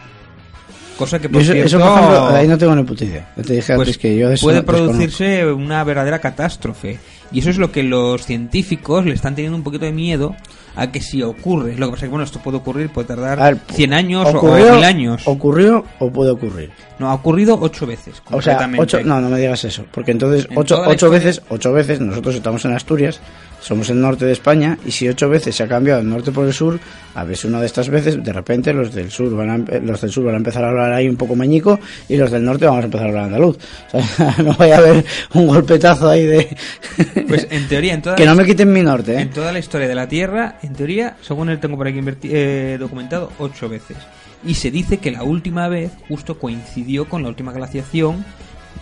Cosa 0.97 1.19
que, 1.19 1.29
por 1.29 1.41
eso, 1.41 1.53
eso, 1.53 1.67
cierto, 1.77 1.87
por 1.87 1.97
ejemplo, 2.03 2.27
ahí 2.27 2.47
no 2.47 2.57
tengo 2.57 2.75
ni 2.75 2.83
puta 2.83 3.05
idea. 3.05 3.31
Yo 3.35 3.43
te 3.43 3.53
dije 3.53 3.75
pues 3.75 3.87
antes 3.87 3.97
que 3.97 4.17
yo 4.17 4.29
de 4.29 4.35
eso 4.35 4.45
puede 4.45 4.61
producirse 4.61 5.45
una 5.51 5.83
verdadera 5.83 6.19
catástrofe. 6.19 6.99
Y 7.33 7.39
eso 7.39 7.49
es 7.49 7.57
lo 7.57 7.71
que 7.71 7.81
los 7.81 8.25
científicos 8.25 9.05
le 9.05 9.13
están 9.13 9.35
teniendo 9.35 9.55
un 9.57 9.63
poquito 9.63 9.85
de 9.85 9.93
miedo 9.93 10.35
a 10.75 10.91
que 10.91 10.99
si 11.01 11.23
ocurre. 11.23 11.77
Lo 11.77 11.85
que 11.87 11.91
pasa 11.93 12.05
es 12.05 12.09
que, 12.09 12.09
bueno, 12.09 12.25
esto 12.25 12.39
puede 12.39 12.57
ocurrir, 12.57 12.89
puede 12.89 13.07
tardar 13.07 13.39
ver, 13.39 13.57
100 13.73 13.93
años 13.93 14.25
o- 14.27 14.37
ocurrió, 14.37 14.71
o 14.73 14.75
1000 14.75 14.83
años. 14.83 15.21
Ocurrió 15.25 15.85
o 15.99 16.11
puede 16.11 16.31
ocurrir. 16.31 16.71
No, 16.99 17.09
ha 17.09 17.13
ocurrido 17.13 17.57
ocho 17.59 17.87
veces. 17.87 18.15
O 18.31 18.41
sea, 18.41 18.57
concretamente. 18.57 18.83
ocho, 18.83 18.99
no, 19.05 19.21
no 19.21 19.29
me 19.29 19.39
digas 19.39 19.63
eso, 19.63 19.85
porque 19.91 20.11
entonces 20.11 20.45
En 20.51 20.57
ocho, 20.57 20.81
ocho 20.85 21.09
veces, 21.09 21.41
ocho 21.49 21.71
veces 21.71 22.01
nosotros 22.01 22.35
estamos 22.35 22.65
en 22.65 22.73
Asturias, 22.73 23.21
somos 23.61 23.89
el 23.89 24.01
norte 24.01 24.25
de 24.25 24.33
España 24.33 24.77
y 24.85 24.91
si 24.91 25.07
ocho 25.07 25.29
veces 25.29 25.55
se 25.55 25.63
ha 25.63 25.67
cambiado 25.67 26.01
el 26.01 26.09
norte 26.09 26.31
por 26.31 26.45
el 26.45 26.53
sur, 26.53 26.79
a 27.13 27.25
si 27.33 27.47
una 27.47 27.59
de 27.59 27.67
estas 27.67 27.89
veces 27.89 28.23
de 28.23 28.33
repente 28.33 28.73
los 28.73 28.93
del 28.93 29.11
sur 29.11 29.35
van 29.35 29.49
a, 29.49 29.79
los 29.79 30.01
del 30.01 30.11
sur 30.11 30.25
van 30.25 30.33
a 30.33 30.37
empezar 30.37 30.63
a 30.63 30.69
hablar 30.69 30.93
ahí 30.93 31.07
un 31.07 31.15
poco 31.15 31.35
meñico 31.35 31.79
y 32.09 32.17
los 32.17 32.31
del 32.31 32.43
norte 32.43 32.65
vamos 32.65 32.81
a 32.81 32.85
empezar 32.85 33.05
a 33.05 33.09
hablar 33.09 33.23
andaluz. 33.25 33.57
O 33.93 34.01
sea, 34.01 34.35
no 34.43 34.53
vaya 34.55 34.75
a 34.75 34.77
haber 34.79 35.05
un 35.33 35.47
golpetazo 35.47 36.09
ahí 36.09 36.25
de 36.25 36.57
Pues 37.27 37.47
en 37.49 37.67
teoría, 37.67 37.93
en 37.93 38.01
toda, 38.01 38.15
que 38.15 38.25
no 38.25 38.35
me 38.35 38.45
quiten 38.45 38.71
mi 38.71 38.81
norte, 38.81 39.13
¿eh? 39.13 39.21
en 39.21 39.29
toda 39.29 39.51
la 39.51 39.59
historia 39.59 39.87
de 39.87 39.95
la 39.95 40.07
Tierra, 40.07 40.57
en 40.61 40.73
teoría, 40.73 41.17
según 41.21 41.49
él 41.49 41.59
tengo 41.59 41.77
por 41.77 41.87
aquí 41.87 41.99
eh, 42.23 42.77
documentado, 42.79 43.31
ocho 43.39 43.69
veces. 43.69 43.97
Y 44.43 44.55
se 44.55 44.71
dice 44.71 44.97
que 44.97 45.11
la 45.11 45.23
última 45.23 45.67
vez 45.67 45.91
justo 46.07 46.39
coincidió 46.39 47.07
con 47.07 47.21
la 47.23 47.29
última 47.29 47.51
glaciación. 47.51 48.25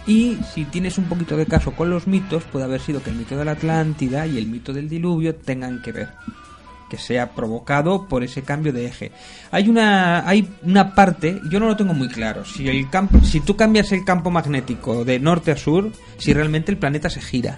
Y 0.07 0.37
si 0.53 0.65
tienes 0.65 0.97
un 0.97 1.05
poquito 1.05 1.37
de 1.37 1.45
caso 1.45 1.71
con 1.71 1.89
los 1.89 2.07
mitos, 2.07 2.43
puede 2.43 2.65
haber 2.65 2.81
sido 2.81 3.01
que 3.03 3.09
el 3.11 3.15
mito 3.17 3.37
de 3.37 3.45
la 3.45 3.51
Atlántida 3.51 4.25
y 4.25 4.37
el 4.37 4.47
mito 4.47 4.73
del 4.73 4.89
diluvio 4.89 5.35
tengan 5.35 5.81
que 5.81 5.91
ver. 5.91 6.09
Que 6.89 6.97
sea 6.97 7.29
provocado 7.35 8.07
por 8.07 8.23
ese 8.23 8.41
cambio 8.41 8.73
de 8.73 8.87
eje. 8.87 9.11
Hay 9.51 9.69
una, 9.69 10.27
hay 10.27 10.49
una 10.63 10.95
parte, 10.95 11.39
yo 11.51 11.59
no 11.59 11.67
lo 11.67 11.75
tengo 11.77 11.93
muy 11.93 12.07
claro. 12.07 12.43
Si 12.45 12.67
el 12.67 12.89
campo, 12.89 13.19
si 13.23 13.41
tú 13.41 13.55
cambias 13.55 13.91
el 13.91 14.03
campo 14.03 14.31
magnético 14.31 15.05
de 15.05 15.19
norte 15.19 15.51
a 15.51 15.55
sur, 15.57 15.91
si 16.17 16.33
realmente 16.33 16.71
el 16.71 16.79
planeta 16.79 17.07
se 17.11 17.21
gira. 17.21 17.55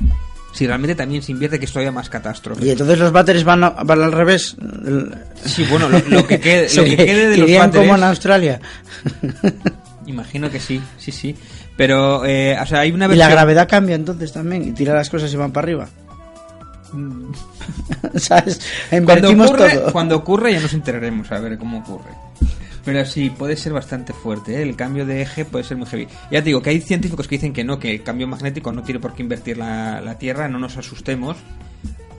Si 0.54 0.68
realmente 0.68 0.96
también 0.96 1.22
se 1.24 1.32
invierte, 1.32 1.58
que 1.60 1.64
es 1.64 1.72
todavía 1.72 1.94
más 1.94 2.10
catástrofe. 2.10 2.66
Y 2.66 2.72
entonces 2.72 3.00
los 3.00 3.14
váteres 3.14 3.46
van, 3.46 3.64
a- 3.64 3.70
van 3.70 4.02
al 4.02 4.12
revés. 4.12 4.58
Sí, 5.46 5.66
bueno, 5.70 5.88
lo, 5.88 6.00
lo 6.10 6.28
que 6.28 6.42
quede, 6.42 6.68
lo 6.76 6.84
que 6.84 6.98
quede 6.98 7.30
de 7.30 7.38
los 7.38 7.50
váteres, 7.58 7.88
como 7.88 7.96
en 7.98 8.04
Australia. 8.04 8.60
imagino 10.08 10.50
que 10.50 10.60
sí, 10.60 10.82
sí, 10.98 11.12
sí. 11.12 11.36
Pero, 11.82 12.24
eh, 12.28 12.56
o 12.62 12.66
sea, 12.68 12.82
hay 12.82 12.92
una 12.92 13.06
Y 13.06 13.08
versión... 13.08 13.28
la 13.28 13.34
gravedad 13.34 13.68
cambia 13.68 13.96
entonces 13.96 14.32
también 14.32 14.62
y 14.68 14.72
tira 14.72 14.94
las 14.94 15.10
cosas 15.10 15.34
y 15.34 15.36
van 15.36 15.52
para 15.52 15.66
arriba. 15.66 15.90
¿Sabes? 18.18 18.62
cuando 18.92 19.32
Invertimos 19.32 19.48
ocurre, 19.50 19.70
todo. 19.78 19.92
cuando 19.92 20.16
ocurre 20.16 20.54
ya 20.54 20.60
nos 20.60 20.74
enteraremos 20.76 21.32
a 21.32 21.40
ver 21.40 21.58
cómo 21.58 21.80
ocurre. 21.80 22.12
Pero 22.86 23.04
sí, 23.04 23.32
puede 23.32 23.56
ser 23.58 23.74
bastante 23.74 24.14
fuerte, 24.14 24.60
¿eh? 24.60 24.62
el 24.62 24.76
cambio 24.76 25.08
de 25.08 25.24
eje 25.24 25.44
puede 25.44 25.64
ser 25.64 25.78
muy 25.78 25.88
heavy. 25.88 26.08
Ya 26.30 26.42
te 26.42 26.50
digo 26.50 26.62
que 26.62 26.70
hay 26.70 26.82
científicos 26.82 27.28
que 27.28 27.38
dicen 27.38 27.52
que 27.52 27.64
no, 27.64 27.80
que 27.80 27.90
el 27.90 28.04
cambio 28.04 28.28
magnético 28.28 28.72
no 28.72 28.84
tiene 28.84 29.00
por 29.00 29.16
qué 29.16 29.24
invertir 29.24 29.58
la, 29.58 30.02
la 30.02 30.20
Tierra, 30.20 30.48
no 30.48 30.60
nos 30.60 30.78
asustemos. 30.78 31.36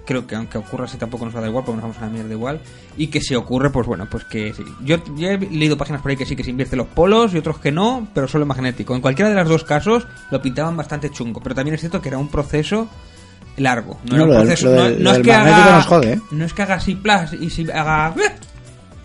Creo 0.05 0.27
que 0.27 0.35
aunque 0.35 0.59
ocurra 0.59 0.87
así 0.87 0.97
tampoco 0.97 1.25
nos 1.25 1.35
va 1.35 1.39
a 1.39 1.43
dar 1.43 1.51
igual, 1.51 1.65
porque 1.65 1.77
nos 1.77 1.83
vamos 1.85 1.99
a 1.99 2.07
la 2.07 2.11
mierda 2.11 2.33
igual. 2.33 2.61
Y 2.97 3.07
que 3.07 3.21
si 3.21 3.35
ocurre, 3.37 3.71
pues 3.71 3.87
bueno, 3.87 4.09
pues 4.11 4.25
que 4.25 4.53
sí. 4.53 4.65
Yo 4.85 4.97
he 4.97 5.39
leído 5.39 5.77
páginas 5.77 6.03
por 6.03 6.11
ahí 6.11 6.17
que 6.17 6.27
sí 6.27 6.35
que 6.35 6.43
se 6.43 6.51
invierte 6.51 6.75
los 6.77 6.89
polos 6.89 7.33
y 7.35 7.39
otros 7.39 7.59
que 7.59 7.71
no, 7.71 8.09
pero 8.13 8.27
solo 8.27 8.45
magnético. 8.45 8.95
En 8.97 9.01
cualquiera 9.01 9.29
de 9.29 9.37
los 9.37 9.49
dos 9.49 9.63
casos 9.65 10.07
lo 10.31 10.43
pintaban 10.43 10.77
bastante 10.77 11.11
chungo, 11.11 11.41
pero 11.41 11.55
también 11.55 11.75
es 11.75 11.81
cierto 11.81 12.03
que 12.03 12.09
era 12.09 12.19
un 12.19 12.29
proceso 12.29 12.89
largo. 13.59 14.01
No, 14.11 14.11
No, 14.11 14.15
era 14.17 14.25
un 14.25 14.31
del- 14.31 14.39
proceso, 14.41 14.67
no- 14.75 14.83
del- 14.83 15.03
no 15.03 15.11
lo 15.13 15.17
es 15.19 15.23
que 15.23 15.33
haga, 15.33 15.77
nos 15.77 15.87
jode, 15.87 16.13
¿eh? 16.15 16.21
no 16.33 16.45
es 16.47 16.53
que 16.55 16.63
haga 16.63 16.75
así 16.75 16.95
plas 16.97 17.33
y 17.35 17.49
si 17.51 17.71
haga 17.71 18.15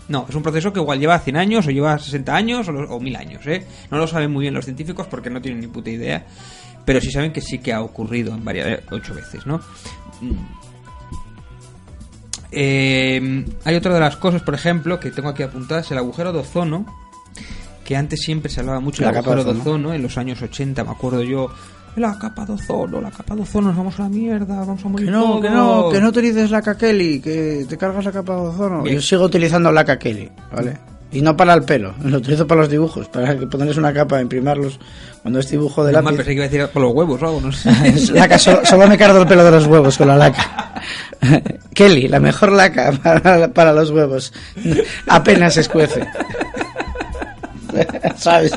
no, 0.08 0.24
es 0.26 0.34
un 0.34 0.42
proceso 0.42 0.72
que 0.72 0.80
igual 0.80 0.98
lleva 0.98 1.18
100 1.18 1.36
años 1.36 1.66
o 1.66 1.70
lleva 1.70 1.98
60 1.98 2.34
años 2.34 2.66
o, 2.68 2.72
o 2.72 2.98
1000 2.98 3.14
años, 3.14 3.46
¿eh? 3.46 3.66
No 3.90 3.98
lo 3.98 4.06
saben 4.06 4.30
muy 4.32 4.42
bien 4.42 4.54
los 4.54 4.64
científicos 4.64 5.06
porque 5.06 5.28
no 5.28 5.40
tienen 5.42 5.60
ni 5.60 5.66
puta 5.66 5.90
idea, 5.90 6.24
pero 6.86 6.98
sí 7.00 7.10
saben 7.12 7.30
que 7.30 7.42
sí 7.42 7.58
que 7.58 7.74
ha 7.74 7.82
ocurrido 7.82 8.34
en 8.34 8.42
varias 8.42 8.66
eh, 8.68 8.80
ocho 8.90 9.14
veces, 9.14 9.46
¿no? 9.46 9.60
Eh, 12.50 13.44
hay 13.64 13.74
otra 13.76 13.94
de 13.94 14.00
las 14.00 14.16
cosas, 14.16 14.42
por 14.42 14.54
ejemplo, 14.54 14.98
que 15.00 15.10
tengo 15.10 15.28
aquí 15.28 15.42
apuntadas, 15.42 15.90
el 15.90 15.98
agujero 15.98 16.32
de 16.32 16.40
ozono, 16.40 16.86
que 17.84 17.96
antes 17.96 18.20
siempre 18.20 18.50
se 18.50 18.60
hablaba 18.60 18.80
mucho 18.80 19.04
del 19.04 19.12
de 19.12 19.18
agujero 19.18 19.44
de 19.44 19.58
ozono. 19.60 19.92
en 19.94 20.02
los 20.02 20.16
años 20.18 20.40
80, 20.42 20.84
me 20.84 20.90
acuerdo 20.90 21.22
yo, 21.22 21.48
la 21.96 22.18
capa 22.18 22.46
de 22.46 22.52
ozono, 22.52 23.00
la 23.00 23.10
capa 23.10 23.34
de 23.34 23.42
ozono, 23.42 23.68
nos 23.68 23.76
vamos 23.76 23.98
a 23.98 24.04
la 24.04 24.08
mierda, 24.08 24.60
vamos 24.60 24.84
a 24.84 24.88
morir 24.88 25.06
Que 25.06 25.12
no, 25.12 25.40
que 25.40 25.50
no, 25.50 25.66
todos". 25.80 25.94
que 25.94 26.00
no 26.00 26.08
utilices 26.08 26.50
la 26.50 26.62
Kelly, 26.62 27.20
que 27.20 27.66
te 27.68 27.76
cargas 27.76 28.04
la 28.04 28.12
capa 28.12 28.34
de 28.34 28.40
ozono. 28.40 28.82
Bien. 28.82 28.96
Yo 28.96 29.02
sigo 29.02 29.24
utilizando 29.24 29.72
la 29.72 29.84
Kelly, 29.84 30.30
¿vale? 30.52 30.78
Y 31.10 31.22
no 31.22 31.36
para 31.36 31.54
el 31.54 31.62
pelo, 31.62 31.94
lo 32.04 32.18
utilizo 32.18 32.46
para 32.46 32.62
los 32.62 32.70
dibujos, 32.70 33.08
para 33.08 33.38
que 33.38 33.46
ponerles 33.46 33.76
una 33.76 33.92
capa, 33.92 34.20
imprimarlos 34.20 34.78
cuando 35.22 35.40
es 35.40 35.50
dibujo 35.50 35.84
de 35.84 35.92
mal, 35.92 36.04
lápiz. 36.04 36.16
pensé 36.16 36.30
que 36.30 36.34
iba 36.34 36.44
a 36.44 36.48
decir 36.48 36.68
por 36.68 36.82
los 36.82 36.92
huevos 36.92 37.22
o 37.22 37.26
algo, 37.26 37.40
no 37.40 37.52
sé. 37.52 37.70
Laca, 38.12 38.38
solo, 38.38 38.64
solo 38.64 38.86
me 38.86 38.98
cargo 38.98 39.20
el 39.20 39.26
pelo 39.26 39.44
de 39.44 39.50
los 39.50 39.66
huevos 39.66 39.96
con 39.96 40.08
la 40.08 40.16
laca. 40.16 40.82
Kelly, 41.74 42.08
la 42.08 42.20
mejor 42.20 42.52
laca 42.52 42.92
para, 43.02 43.48
para 43.48 43.72
los 43.72 43.90
huevos. 43.90 44.32
Apenas 45.06 45.56
escuece. 45.56 46.06
¿Sabes? 48.16 48.52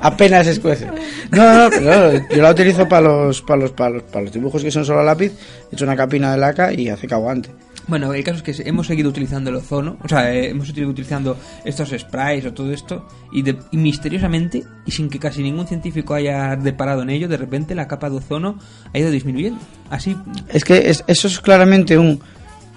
Apenas 0.00 0.46
escuece. 0.46 0.86
No, 1.30 1.64
no, 1.64 1.70
pero 1.70 2.28
yo 2.28 2.42
la 2.42 2.50
utilizo 2.50 2.88
para 2.88 3.08
los, 3.08 3.42
para 3.42 3.62
los, 3.62 3.70
para 3.72 3.90
los, 3.90 4.02
para 4.04 4.24
los 4.24 4.32
dibujos 4.32 4.62
que 4.62 4.70
son 4.70 4.84
solo 4.84 5.02
lápiz. 5.02 5.32
He 5.70 5.74
hecho 5.74 5.84
una 5.84 5.96
capina 5.96 6.32
de 6.32 6.38
laca 6.38 6.72
y 6.72 6.88
hace 6.88 7.06
que 7.06 7.14
aguante. 7.14 7.50
Bueno, 7.88 8.12
el 8.12 8.24
caso 8.24 8.42
es 8.44 8.56
que 8.56 8.68
hemos 8.68 8.86
seguido 8.88 9.08
utilizando 9.10 9.48
el 9.50 9.56
ozono, 9.56 9.96
o 10.02 10.08
sea, 10.08 10.34
eh, 10.34 10.50
hemos 10.50 10.66
seguido 10.66 10.88
utilizando 10.88 11.36
estos 11.64 11.90
sprays 11.96 12.44
o 12.46 12.52
todo 12.52 12.72
esto, 12.72 13.06
y, 13.32 13.42
de- 13.42 13.56
y 13.70 13.76
misteriosamente, 13.76 14.64
y 14.84 14.90
sin 14.90 15.08
que 15.08 15.18
casi 15.20 15.42
ningún 15.42 15.66
científico 15.68 16.14
haya 16.14 16.56
deparado 16.56 17.02
en 17.02 17.10
ello, 17.10 17.28
de 17.28 17.36
repente 17.36 17.74
la 17.76 17.86
capa 17.86 18.10
de 18.10 18.16
ozono 18.16 18.58
ha 18.92 18.98
ido 18.98 19.10
disminuyendo. 19.10 19.60
Así, 19.88 20.16
Es 20.48 20.64
que 20.64 20.90
es- 20.90 21.04
eso 21.06 21.28
es 21.28 21.38
claramente 21.40 21.96
un... 21.96 22.20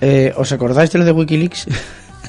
eh, 0.02 0.32
¿Os 0.38 0.52
acordáis 0.52 0.92
de 0.92 1.00
lo 1.00 1.06
de 1.06 1.12
Wikileaks? 1.12 1.66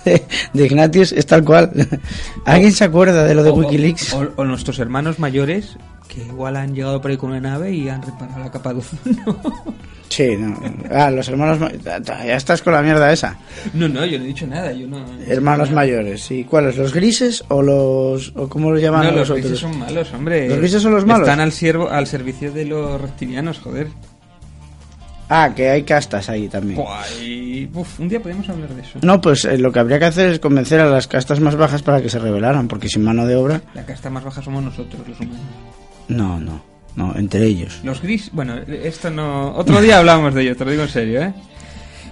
de 0.55 0.65
Ignatius 0.67 1.13
es 1.13 1.27
tal 1.27 1.45
cual. 1.45 1.71
¿Alguien 2.47 2.73
se 2.73 2.85
acuerda 2.85 3.25
de 3.27 3.35
lo 3.35 3.43
de 3.43 3.51
o- 3.51 3.55
Wikileaks? 3.55 4.15
O, 4.15 4.33
o 4.37 4.45
nuestros 4.45 4.79
hermanos 4.79 5.19
mayores, 5.19 5.77
que 6.13 6.23
igual 6.25 6.57
han 6.57 6.75
llegado 6.75 7.01
por 7.01 7.11
ahí 7.11 7.17
con 7.17 7.31
una 7.31 7.41
nave 7.41 7.73
y 7.73 7.89
han 7.89 8.03
reparado 8.03 8.41
la 8.41 8.51
capa 8.51 8.73
de 8.75 8.81
ozono. 8.81 9.41
Sí, 10.11 10.37
no. 10.37 10.59
Ah, 10.91 11.09
los 11.09 11.29
hermanos... 11.29 11.61
ma- 11.61 11.71
Ya 11.73 12.35
estás 12.35 12.63
con 12.63 12.73
la 12.73 12.83
mierda 12.83 13.13
esa. 13.13 13.39
no, 13.75 13.87
no, 13.87 14.05
yo 14.05 14.19
no 14.19 14.25
he 14.25 14.27
dicho 14.27 14.45
nada, 14.45 14.73
yo 14.73 14.89
no... 14.89 15.05
Hermanos 15.25 15.71
mayores, 15.71 16.21
sí. 16.23 16.43
¿Cuáles? 16.43 16.77
¿Los 16.77 16.93
grises 16.93 17.45
o 17.47 17.63
los... 17.63 18.33
o 18.35 18.49
cómo 18.49 18.73
los 18.73 18.81
llaman 18.83 19.05
No, 19.05 19.13
los 19.13 19.31
otros? 19.31 19.39
grises 19.45 19.61
son 19.61 19.79
malos, 19.79 20.13
hombre. 20.13 20.49
¿Los 20.49 20.59
grises 20.59 20.83
son 20.83 20.95
los 20.95 21.07
malos? 21.07 21.29
Están 21.29 21.39
al, 21.39 21.53
siervo, 21.53 21.89
al 21.89 22.09
servicio 22.09 22.51
de 22.51 22.65
los 22.65 23.01
reptilianos, 23.01 23.61
joder. 23.61 23.87
Ah, 25.29 25.53
que 25.55 25.71
hay 25.71 25.85
castas 25.85 26.29
ahí 26.29 26.49
también. 26.49 26.81
Uf, 27.73 28.01
un 28.01 28.09
día 28.09 28.21
podemos 28.21 28.49
hablar 28.49 28.71
de 28.75 28.83
eso. 28.83 28.99
No, 29.03 29.21
pues 29.21 29.45
eh, 29.45 29.59
lo 29.59 29.71
que 29.71 29.79
habría 29.79 30.01
que 30.01 30.07
hacer 30.07 30.31
es 30.33 30.41
convencer 30.41 30.81
a 30.81 30.87
las 30.87 31.07
castas 31.07 31.39
más 31.39 31.55
bajas 31.55 31.83
para 31.83 32.03
que 32.03 32.09
se 32.11 32.19
rebelaran, 32.19 32.67
porque 32.67 32.89
sin 32.89 33.05
mano 33.05 33.27
de 33.27 33.37
obra... 33.37 33.63
La 33.75 33.87
casta 33.87 34.11
más 34.11 34.25
baja 34.25 34.43
somos 34.43 34.61
nosotros, 34.65 35.07
los 35.07 35.21
humanos. 35.21 35.39
No, 36.11 36.39
no, 36.39 36.63
no, 36.97 37.15
entre 37.17 37.45
ellos. 37.47 37.81
Los 37.85 38.03
gris, 38.03 38.31
bueno, 38.33 38.57
esto 38.69 39.11
no... 39.11 39.55
Otro 39.57 39.81
día 39.81 39.99
hablamos 39.99 40.35
de 40.35 40.43
ello, 40.43 40.57
te 40.57 40.65
lo 40.65 40.71
digo 40.73 40.83
en 40.83 40.89
serio, 40.89 41.23
¿eh? 41.23 41.33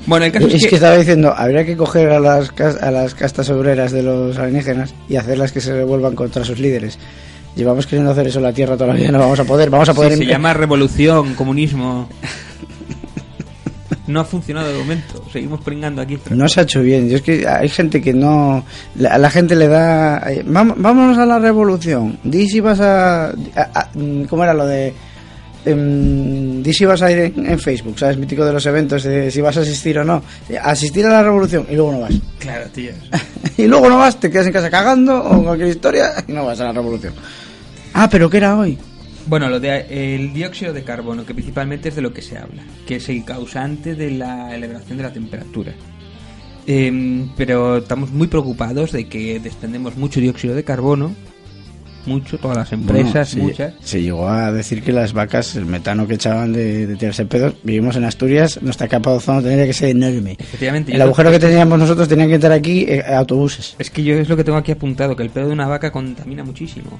Bueno, 0.06 0.24
el 0.24 0.32
caso 0.32 0.46
es, 0.46 0.54
Es 0.54 0.66
que 0.66 0.76
estaba 0.76 0.96
diciendo, 0.96 1.34
habría 1.36 1.66
que 1.66 1.76
coger 1.76 2.10
a 2.10 2.20
las, 2.20 2.52
a 2.80 2.90
las 2.90 3.14
castas 3.14 3.50
obreras 3.50 3.92
de 3.92 4.02
los 4.02 4.38
alienígenas 4.38 4.94
y 5.08 5.16
hacerlas 5.16 5.52
que 5.52 5.60
se 5.60 5.74
revuelvan 5.74 6.14
contra 6.14 6.44
sus 6.44 6.58
líderes. 6.58 6.98
Llevamos 7.56 7.86
queriendo 7.86 8.12
hacer 8.12 8.28
eso 8.28 8.38
en 8.38 8.44
la 8.44 8.52
Tierra 8.52 8.76
toda 8.76 8.88
la 8.88 8.94
vida, 8.94 9.10
no 9.10 9.18
vamos 9.18 9.40
a 9.40 9.44
poder, 9.44 9.68
vamos 9.68 9.88
a 9.88 9.94
poder... 9.94 10.12
Sí, 10.12 10.18
se 10.18 10.24
em- 10.24 10.30
llama 10.30 10.54
revolución, 10.54 11.34
comunismo. 11.34 12.08
No 14.08 14.20
ha 14.20 14.24
funcionado 14.24 14.68
de 14.72 14.78
momento. 14.78 15.22
Seguimos 15.32 15.60
pringando 15.60 16.02
aquí. 16.02 16.18
No 16.30 16.48
se 16.48 16.60
ha 16.60 16.62
hecho 16.64 16.80
bien. 16.82 17.08
Yo 17.08 17.16
es 17.18 17.22
que 17.22 17.46
hay 17.46 17.68
gente 17.68 18.00
que 18.02 18.12
no. 18.12 18.64
la- 18.96 19.10
A 19.14 19.18
la 19.18 19.30
gente 19.30 19.54
le 19.54 19.68
da. 19.68 20.18
eh, 20.32 20.44
"Vam- 20.44 20.74
Vámonos 20.76 21.16
a 21.18 21.24
la 21.26 21.38
revolución. 21.38 22.18
Di 22.24 22.48
si 22.48 22.58
vas 22.60 22.80
a. 22.80 23.26
a- 23.28 23.32
a- 23.74 23.90
¿Cómo 24.28 24.42
era 24.42 24.52
lo 24.54 24.66
de.? 24.66 24.92
em, 25.64 26.62
di 26.62 26.72
si 26.72 26.84
vas 26.86 27.02
a 27.02 27.10
ir 27.10 27.18
en, 27.18 27.46
en 27.46 27.58
Facebook, 27.58 27.98
¿sabes? 27.98 28.16
Mítico 28.16 28.44
de 28.44 28.52
los 28.52 28.64
eventos, 28.66 29.02
de 29.02 29.30
si 29.30 29.40
vas 29.40 29.56
a 29.56 29.60
asistir 29.60 29.98
o 29.98 30.04
no. 30.04 30.22
Asistir 30.62 31.04
a 31.06 31.10
la 31.10 31.22
revolución 31.22 31.66
y 31.68 31.74
luego 31.74 31.92
no 31.92 32.00
vas. 32.00 32.14
Claro, 32.38 32.66
tío. 32.72 32.92
y 33.58 33.66
luego 33.66 33.88
no 33.88 33.98
vas, 33.98 34.18
te 34.18 34.30
quedas 34.30 34.46
en 34.46 34.52
casa 34.52 34.70
cagando 34.70 35.22
o 35.22 35.42
cualquier 35.42 35.68
historia 35.68 36.10
y 36.26 36.32
no 36.32 36.46
vas 36.46 36.60
a 36.60 36.64
la 36.64 36.72
revolución. 36.72 37.12
Ah, 37.92 38.08
pero 38.10 38.30
¿qué 38.30 38.38
era 38.38 38.56
hoy? 38.56 38.78
Bueno, 39.28 39.48
lo 39.50 39.60
de 39.60 40.14
el 40.16 40.32
dióxido 40.32 40.72
de 40.72 40.82
carbono, 40.82 41.24
que 41.26 41.34
principalmente 41.34 41.90
es 41.90 41.96
de 41.96 42.02
lo 42.02 42.12
que 42.12 42.22
se 42.22 42.38
habla, 42.38 42.62
que 42.86 42.96
es 42.96 43.08
el 43.08 43.24
causante 43.24 43.94
de 43.94 44.10
la 44.12 44.54
elevación 44.54 44.96
de 44.96 45.04
la 45.04 45.12
temperatura. 45.12 45.72
Em, 46.66 47.28
pero 47.36 47.78
estamos 47.78 48.10
muy 48.10 48.26
preocupados 48.26 48.92
de 48.92 49.06
que 49.06 49.40
desprendemos 49.40 49.96
mucho 49.96 50.20
dióxido 50.20 50.54
de 50.54 50.64
carbono, 50.64 51.14
mucho, 52.06 52.38
todas 52.38 52.56
las 52.56 52.72
empresas, 52.72 53.12
Bueno, 53.12 53.24
se- 53.26 53.36
muchas. 53.40 53.74
Se 53.82 54.00
llegó 54.02 54.28
a 54.28 54.50
decir 54.52 54.82
que 54.82 54.92
las 54.92 55.12
vacas, 55.12 55.56
el 55.56 55.66
metano 55.66 56.06
que 56.06 56.14
echaban 56.14 56.52
de, 56.54 56.86
de 56.86 56.96
tirarse 56.96 57.26
pedos, 57.26 57.54
vivimos 57.62 57.96
en 57.96 58.04
Asturias, 58.04 58.60
nuestra 58.62 58.88
capa 58.88 59.10
de 59.10 59.16
ozono 59.18 59.42
tendría 59.42 59.66
que 59.66 59.72
ser 59.74 59.90
enorme. 59.90 60.36
Efectivamente, 60.38 60.94
El 60.94 61.02
agujero 61.02 61.30
que 61.30 61.38
teníamos 61.38 61.78
nosotros 61.78 62.08
tenía 62.08 62.26
que 62.26 62.34
entrar 62.34 62.52
aquí 62.52 62.86
eh, 62.88 63.02
autobuses 63.06 63.74
Es 63.78 63.90
que 63.90 64.02
yo 64.02 64.14
es 64.14 64.28
lo 64.28 64.36
que 64.38 64.44
tengo 64.44 64.56
aquí 64.56 64.72
apuntado, 64.72 65.14
que 65.16 65.22
el 65.22 65.30
pedo 65.30 65.48
de 65.48 65.52
una 65.52 65.66
vaca 65.68 65.90
contamina 65.92 66.44
muchísimo. 66.44 66.98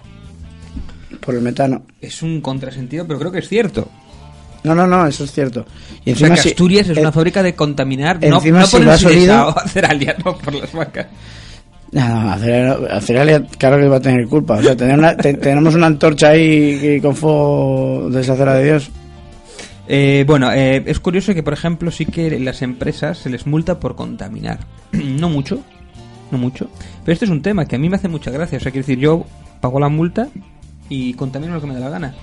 Por 1.29 1.35
el 1.35 1.43
metano. 1.43 1.83
Es 2.01 2.23
un 2.23 2.41
contrasentido, 2.41 3.07
pero 3.07 3.19
creo 3.19 3.31
que 3.31 3.41
es 3.41 3.49
cierto. 3.51 3.87
No, 4.65 4.75
no, 4.75 4.87
no, 4.87 5.07
eso 5.07 5.25
es 5.25 5.31
cierto. 5.33 5.67
Y 6.07 6.13
O 6.13 6.17
sea, 6.17 6.29
encima 6.29 6.37
si- 6.39 6.49
Asturias 6.49 6.89
es 6.89 6.97
eh, 6.97 7.01
una 7.03 7.13
fábrica 7.13 7.43
de 7.43 7.55
contaminar, 7.55 8.19
no, 8.27 8.37
encima 8.37 8.61
no 8.61 8.67
si 8.67 8.77
por 8.79 8.87
lo 8.87 8.93
el 8.95 10.17
no 10.25 10.39
por 10.39 10.55
las 10.55 10.73
vacas. 10.73 11.07
No, 11.93 12.09
no, 12.09 12.31
Aceralia, 12.33 12.97
Aceralia, 12.97 13.47
claro 13.59 13.77
que 13.77 13.89
va 13.89 13.97
a 13.99 14.01
tener 14.01 14.27
culpa. 14.27 14.55
O 14.55 14.63
sea, 14.63 14.75
tener 14.75 14.99
una- 14.99 15.15
te- 15.19 15.35
tenemos 15.35 15.75
una 15.75 15.87
antorcha 15.89 16.29
ahí 16.31 16.79
que 16.81 16.99
con 17.03 17.15
fuego 17.15 18.09
de 18.11 18.23
esa 18.23 18.35
cera 18.35 18.55
de 18.55 18.65
Dios. 18.65 18.91
Eh, 19.87 20.25
bueno, 20.27 20.51
eh, 20.51 20.83
es 20.87 20.99
curioso 20.99 21.35
que, 21.35 21.43
por 21.43 21.53
ejemplo, 21.53 21.91
sí 21.91 22.07
que 22.07 22.41
las 22.41 22.63
empresas 22.63 23.19
se 23.19 23.29
les 23.29 23.47
multa 23.47 23.79
por 23.79 23.97
contaminar. 23.97 24.61
no 24.93 25.29
mucho, 25.29 25.61
no 26.31 26.39
mucho. 26.39 26.71
Pero 27.05 27.13
este 27.13 27.27
es 27.27 27.31
un 27.31 27.43
tema 27.43 27.67
que 27.67 27.77
a 27.77 27.79
mí 27.79 27.91
me 27.91 27.97
hace 27.97 28.09
mucha 28.09 28.31
gracia. 28.31 28.57
O 28.57 28.61
sea, 28.63 28.73
quiero 28.73 28.87
decir, 28.87 28.99
yo 28.99 29.27
pago 29.61 29.79
la 29.79 29.91
multa 29.91 30.29
y 30.89 31.15
contamino 31.15 31.55
lo 31.55 31.61
que 31.61 31.67
me 31.67 31.75
da 31.75 31.81
la 31.81 31.91
gana. 31.91 32.15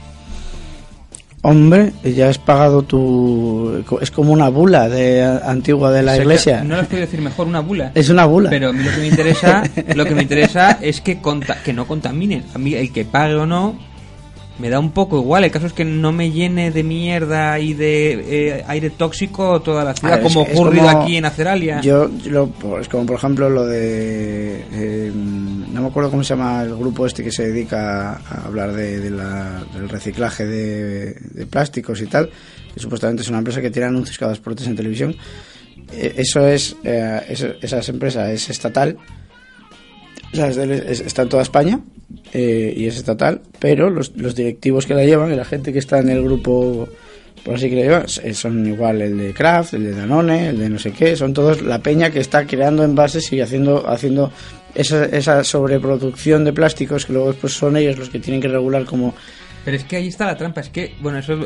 Hombre, 1.42 1.94
ya 2.04 2.30
has 2.30 2.40
pagado 2.40 2.82
tu... 2.82 3.84
Es 4.02 4.10
como 4.10 4.32
una 4.34 4.50
bula 4.50 4.90
de 4.90 5.24
antigua 5.24 5.92
de 5.92 6.02
la 6.02 6.14
O 6.14 6.16
sea, 6.16 6.18
que 6.18 6.24
iglesia. 6.24 6.64
No 6.64 6.76
las 6.76 6.88
puedo 6.88 7.02
decir 7.02 7.22
mejor, 7.22 7.46
una 7.46 7.60
bula. 7.60 7.92
Es 7.94 8.10
una 8.10 8.26
bula. 8.26 8.50
Pero 8.50 8.70
a 8.70 8.74
mí 8.74 8.84
lo 8.84 8.90
que 8.90 8.98
me 8.98 9.08
interesa, 9.08 9.64
lo 9.96 10.06
que 10.06 10.16
me 10.16 10.24
interesa 10.24 10.80
es 10.82 11.02
que 11.02 11.20
conta- 11.22 11.62
que 11.64 11.72
no 11.72 11.86
contaminen. 11.86 12.46
A 12.56 12.58
mí 12.58 12.74
el 12.74 12.92
que 12.92 13.06
pague 13.06 13.36
o 13.36 13.46
no 13.46 13.76
me 14.60 14.70
da 14.70 14.80
un 14.80 14.92
poco 14.92 15.18
igual. 15.20 15.44
El 15.44 15.52
caso 15.52 15.68
es 15.68 15.74
que 15.74 15.84
no 15.86 16.12
me 16.12 16.32
llene 16.32 16.72
de 16.72 16.84
mierda 16.84 17.60
y 17.60 17.74
de 17.74 18.14
eh, 18.60 18.64
aire 18.68 18.90
tóxico 18.90 19.62
toda 19.62 19.84
la 19.84 19.94
ciudad, 19.94 20.18
ver, 20.18 20.26
es 20.26 20.34
como 20.34 20.46
es 20.46 20.54
ocurrido 20.58 20.86
como- 20.88 21.02
aquí 21.04 21.18
en 21.18 21.26
Aceralia. 21.26 21.82
Yo, 21.82 22.10
lo- 22.28 22.52
es 22.80 22.88
como 22.88 23.06
por 23.06 23.18
ejemplo 23.18 23.50
lo 23.50 23.66
de. 23.66 24.64
eh, 24.72 25.12
no 25.14 25.82
me 25.82 25.88
acuerdo 25.88 26.10
cómo 26.10 26.24
se 26.24 26.30
llama 26.36 26.64
el 26.64 26.76
grupo 26.76 27.06
este 27.06 27.24
que 27.24 27.32
se 27.32 27.48
dedica 27.48 28.14
a 28.14 28.46
hablar 28.46 28.72
de, 28.74 29.00
de 29.00 29.10
la- 29.12 29.64
del 29.74 29.90
reciclaje 29.90 30.46
de, 30.46 31.14
de 31.14 31.46
plásticos 31.46 32.02
y 32.02 32.06
tal, 32.08 32.30
que 32.74 32.80
supuestamente 32.80 33.24
es 33.24 33.30
una 33.30 33.40
empresa 33.40 33.62
que 33.62 33.72
tiene 33.72 33.88
anuncios 33.90 34.18
cada 34.18 34.32
dos 34.32 34.40
por 34.40 34.54
en 34.60 34.76
televisión. 34.76 35.16
Eh, 35.92 36.14
eso 36.18 36.48
es. 36.48 36.76
eh, 36.84 37.22
eso- 37.30 37.54
esa 37.62 37.92
empresa 37.92 38.32
es 38.32 38.50
estatal. 38.50 38.98
O 40.40 40.52
sea, 40.52 40.64
está 40.64 41.22
en 41.22 41.30
toda 41.30 41.44
España 41.44 41.80
eh, 42.34 42.74
y 42.76 42.88
es 42.88 42.98
estatal, 42.98 43.42
pero 43.60 43.90
los, 43.90 44.16
los 44.18 44.36
directivos 44.36 44.86
que 44.86 44.94
la 44.94 45.06
llevan 45.06 45.32
y 45.32 45.36
la 45.36 45.46
gente 45.46 45.72
que 45.72 45.80
está 45.80 46.00
en 46.00 46.10
el 46.10 46.22
grupo, 46.24 46.90
por 47.44 47.56
así 47.56 47.70
que 47.70 47.76
la 47.78 47.82
llevan, 47.82 48.06
eh, 48.24 48.34
son 48.34 48.68
igual 48.68 49.02
el 49.02 49.18
de 49.18 49.34
Kraft, 49.34 49.76
el 49.76 49.86
de 49.86 49.94
Danone, 49.94 50.50
el 50.50 50.60
de 50.60 50.70
no 50.70 50.78
sé 50.80 50.92
qué, 50.92 51.16
son 51.16 51.34
todos 51.34 51.62
la 51.62 51.80
peña 51.80 52.10
que 52.10 52.20
está 52.20 52.46
creando 52.46 52.84
envases 52.84 53.32
y 53.32 53.40
haciendo, 53.40 53.88
haciendo 53.90 54.32
esa, 54.74 55.06
esa 55.06 55.44
sobreproducción 55.44 56.44
de 56.44 56.52
plásticos 56.52 57.06
que 57.06 57.14
luego 57.14 57.32
después 57.32 57.54
son 57.54 57.78
ellos 57.78 57.98
los 57.98 58.10
que 58.10 58.20
tienen 58.20 58.42
que 58.42 58.50
regular 58.50 58.84
como... 58.86 59.16
Pero 59.64 59.78
es 59.78 59.84
que 59.86 59.96
ahí 59.96 60.10
está 60.10 60.26
la 60.28 60.38
trampa, 60.38 60.62
es 60.62 60.70
que, 60.70 60.94
bueno, 61.02 61.18
eso 61.18 61.40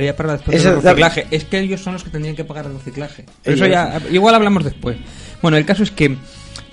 ya 0.00 0.16
para 0.16 0.34
después 0.34 0.56
Eso 0.56 0.70
del 0.70 0.82
reciclaje, 0.82 1.26
es 1.30 1.44
que 1.44 1.58
ellos 1.58 1.82
son 1.82 1.94
los 1.94 2.04
que 2.04 2.08
tendrían 2.08 2.34
que 2.34 2.44
pagar 2.44 2.64
el 2.64 2.72
reciclaje. 2.72 3.26
Pero 3.42 3.56
eso 3.56 3.66
ya, 3.66 4.00
igual 4.10 4.34
hablamos 4.34 4.64
después. 4.64 4.96
Bueno, 5.42 5.58
el 5.58 5.66
caso 5.66 5.82
es 5.82 5.90
que, 5.90 6.16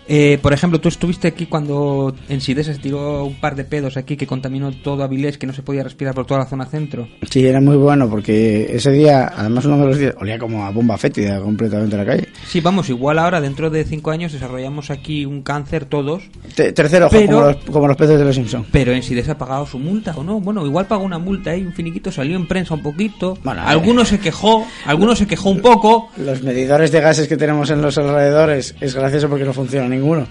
eh, 0.08 0.38
por 0.42 0.54
ejemplo, 0.54 0.80
tú 0.80 0.90
estuviste 0.90 1.28
aquí 1.28 1.46
cuando 1.48 2.16
en 2.30 2.42
Sidesa 2.42 2.74
se 2.74 2.80
tiró 2.80 3.26
un 3.26 3.36
par 3.36 3.56
de 3.56 3.64
pedos 3.66 3.98
aquí 3.98 4.16
que 4.18 4.28
contaminó 4.28 4.72
todo 4.72 5.04
Avilés, 5.04 5.38
que 5.38 5.48
no 5.48 5.54
se 5.54 5.64
podía 5.64 5.84
respirar 5.84 6.14
por 6.14 6.26
toda 6.26 6.42
la 6.42 6.46
zona 6.46 6.66
centro. 6.66 7.08
Sí, 7.30 7.46
era 7.46 7.60
muy 7.62 7.76
bueno 7.78 8.10
porque 8.10 8.68
ese 8.76 8.92
día, 8.92 9.32
además 9.36 9.66
uno 9.66 9.78
de 9.80 9.86
los 9.88 9.98
días, 9.98 10.16
olía 10.20 10.38
como 10.38 10.66
a 10.66 10.72
bomba 10.72 10.98
fétida 10.98 11.40
completamente 11.40 11.98
la 11.98 12.06
calle. 12.06 12.28
Sí, 12.48 12.62
vamos, 12.62 12.90
igual 12.90 13.20
ahora, 13.20 13.42
dentro 13.42 13.70
de 13.70 13.84
cinco 13.84 14.12
años, 14.12 14.32
desarrollamos 14.34 14.90
aquí 14.92 15.26
un 15.26 15.42
cáncer 15.42 15.86
todos, 15.86 16.24
Te- 16.56 16.72
tercer 16.74 17.04
ojo, 17.04 17.12
Pero- 17.16 17.28
como, 17.28 17.42
los, 17.48 17.56
como 17.72 17.88
los 17.88 17.98
peces 17.98 18.20
de 18.20 18.26
los 18.26 18.36
Simpsons. 18.36 18.68
pero 18.72 18.92
en 18.94 19.02
Sidesa 19.04 19.34
ha 19.34 19.38
pagado 19.38 19.66
su 19.66 19.80
multa 19.80 20.14
o 20.16 20.24
no. 20.24 20.40
Bueno, 20.40 20.66
igual 20.66 20.86
pagó 20.88 21.04
una 21.04 21.18
multa 21.20 21.52
ahí, 21.52 21.62
un 21.64 21.74
finiquito, 21.74 22.12
salió 22.12 22.36
en 22.36 22.48
prensa 22.48 22.74
un 22.74 22.82
poquito. 22.84 23.38
Bueno, 23.44 23.62
eh. 23.62 23.66
alguno 23.68 24.06
se 24.06 24.20
quejó, 24.20 24.66
alguno 24.86 25.16
se 25.16 25.26
quejó 25.28 25.50
un 25.50 25.62
poco. 25.62 26.10
Los 26.18 26.42
medidores 26.44 26.92
de 26.92 27.02
gases 27.02 27.28
que 27.28 27.38
tenemos 27.38 27.70
en 27.70 27.82
los 27.82 27.98
alrededores 27.98 28.76
es 28.80 28.96
gracioso 28.96 29.30
porque 29.30 29.46
no 29.46 29.54
funciona 29.54 29.95
ninguno. 29.96 30.28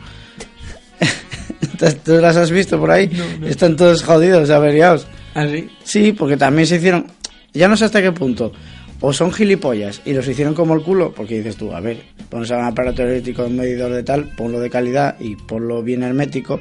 ¿Tú 2.04 2.12
las 2.14 2.36
has 2.36 2.50
visto 2.50 2.78
por 2.78 2.90
ahí? 2.90 3.08
No, 3.08 3.24
no. 3.40 3.46
Están 3.46 3.76
todos 3.76 4.02
jodidos, 4.02 4.50
averiados. 4.50 5.06
Así. 5.34 5.68
Sí, 5.82 6.12
porque 6.12 6.36
también 6.36 6.66
se 6.66 6.76
hicieron. 6.76 7.06
Ya 7.52 7.68
no 7.68 7.76
sé 7.76 7.84
hasta 7.84 8.02
qué 8.02 8.12
punto. 8.12 8.52
O 9.00 9.12
son 9.12 9.32
gilipollas 9.32 10.00
y 10.04 10.12
los 10.12 10.26
hicieron 10.26 10.54
como 10.54 10.74
el 10.74 10.82
culo, 10.82 11.12
porque 11.12 11.36
dices 11.36 11.56
tú, 11.56 11.72
a 11.74 11.80
ver, 11.80 12.02
pones 12.30 12.50
a 12.50 12.56
un 12.56 12.64
aparato 12.64 13.02
eléctrico, 13.02 13.44
un 13.44 13.56
medidor 13.56 13.92
de 13.92 14.02
tal, 14.02 14.24
ponlo 14.34 14.60
de 14.60 14.70
calidad 14.70 15.16
y 15.20 15.36
ponlo 15.36 15.82
bien 15.82 16.02
hermético, 16.02 16.60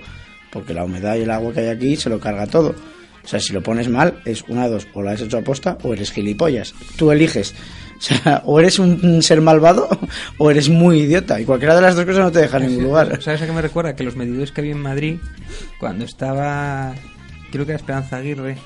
porque 0.51 0.73
la 0.73 0.83
humedad 0.83 1.15
y 1.15 1.21
el 1.21 1.31
agua 1.31 1.53
que 1.53 1.61
hay 1.61 1.67
aquí 1.67 1.95
se 1.95 2.09
lo 2.09 2.19
carga 2.19 2.45
todo. 2.47 2.75
O 3.23 3.27
sea, 3.27 3.39
si 3.39 3.53
lo 3.53 3.63
pones 3.63 3.87
mal, 3.87 4.19
es 4.25 4.43
una 4.49 4.67
dos, 4.67 4.87
o 4.93 5.01
la 5.01 5.11
has 5.11 5.21
hecho 5.21 5.37
aposta 5.37 5.77
o 5.83 5.93
eres 5.93 6.11
gilipollas. 6.11 6.73
Tú 6.97 7.11
eliges. 7.11 7.55
O 8.03 8.05
sea, 8.05 8.41
o 8.45 8.59
eres 8.59 8.79
un 8.79 9.21
ser 9.23 9.39
malvado 9.39 9.87
o 10.37 10.51
eres 10.51 10.67
muy 10.67 10.99
idiota. 11.01 11.39
Y 11.39 11.45
cualquiera 11.45 11.75
de 11.75 11.81
las 11.81 11.95
dos 11.95 12.03
cosas 12.05 12.19
no 12.23 12.31
te 12.31 12.39
deja 12.39 12.57
en 12.57 12.67
ningún 12.67 12.83
lugar. 12.85 13.21
¿Sabes 13.21 13.41
a 13.41 13.45
qué 13.45 13.51
me 13.53 13.61
recuerda? 13.61 13.95
Que 13.95 14.03
los 14.03 14.15
medidores 14.17 14.51
que 14.51 14.59
había 14.61 14.73
en 14.73 14.81
Madrid, 14.81 15.17
cuando 15.79 16.03
estaba, 16.03 16.93
creo 17.51 17.65
que 17.65 17.71
era 17.71 17.79
Esperanza 17.79 18.17
Aguirre, 18.17 18.57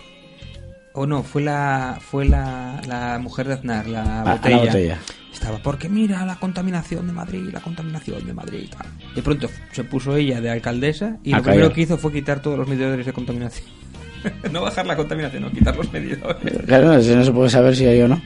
o 0.94 1.06
no, 1.06 1.22
fue 1.22 1.44
la 1.44 2.00
fue 2.02 2.26
la, 2.26 2.82
la 2.88 3.20
mujer 3.20 3.48
de 3.48 3.54
Aznar, 3.54 3.88
la 3.88 4.22
Ah, 4.22 4.24
la 4.26 4.32
botella. 4.38 4.58
botella. 4.58 4.98
Estaba, 5.32 5.60
porque 5.60 5.88
mira 5.88 6.26
la 6.26 6.38
contaminación 6.40 7.06
de 7.06 7.14
Madrid, 7.14 7.50
la 7.54 7.60
contaminación 7.62 8.26
de 8.26 8.34
Madrid 8.34 8.62
y 8.64 8.68
tal. 8.70 8.88
De 9.14 9.22
pronto 9.22 9.48
se 9.72 9.84
puso 9.84 10.16
ella 10.16 10.42
de 10.42 10.50
alcaldesa 10.50 11.18
y 11.24 11.32
A 11.34 11.38
lo 11.38 11.44
primero 11.44 11.72
que 11.72 11.82
hizo 11.82 12.00
fue 12.00 12.12
quitar 12.12 12.40
todos 12.42 12.58
los 12.58 12.68
medidores 12.68 13.06
de 13.06 13.14
contaminación. 13.14 13.68
no 14.52 14.64
bajar 14.64 14.88
la 14.88 14.96
contaminación, 14.96 15.44
no, 15.44 15.52
quitar 15.52 15.76
los 15.78 15.94
medidores. 15.94 16.38
Claro, 16.66 16.88
no, 16.88 16.94
no 16.96 17.24
se 17.24 17.32
puede 17.32 17.50
saber 17.52 17.76
si 17.76 17.86
hay 17.86 18.02
o 18.02 18.08
no. 18.08 18.20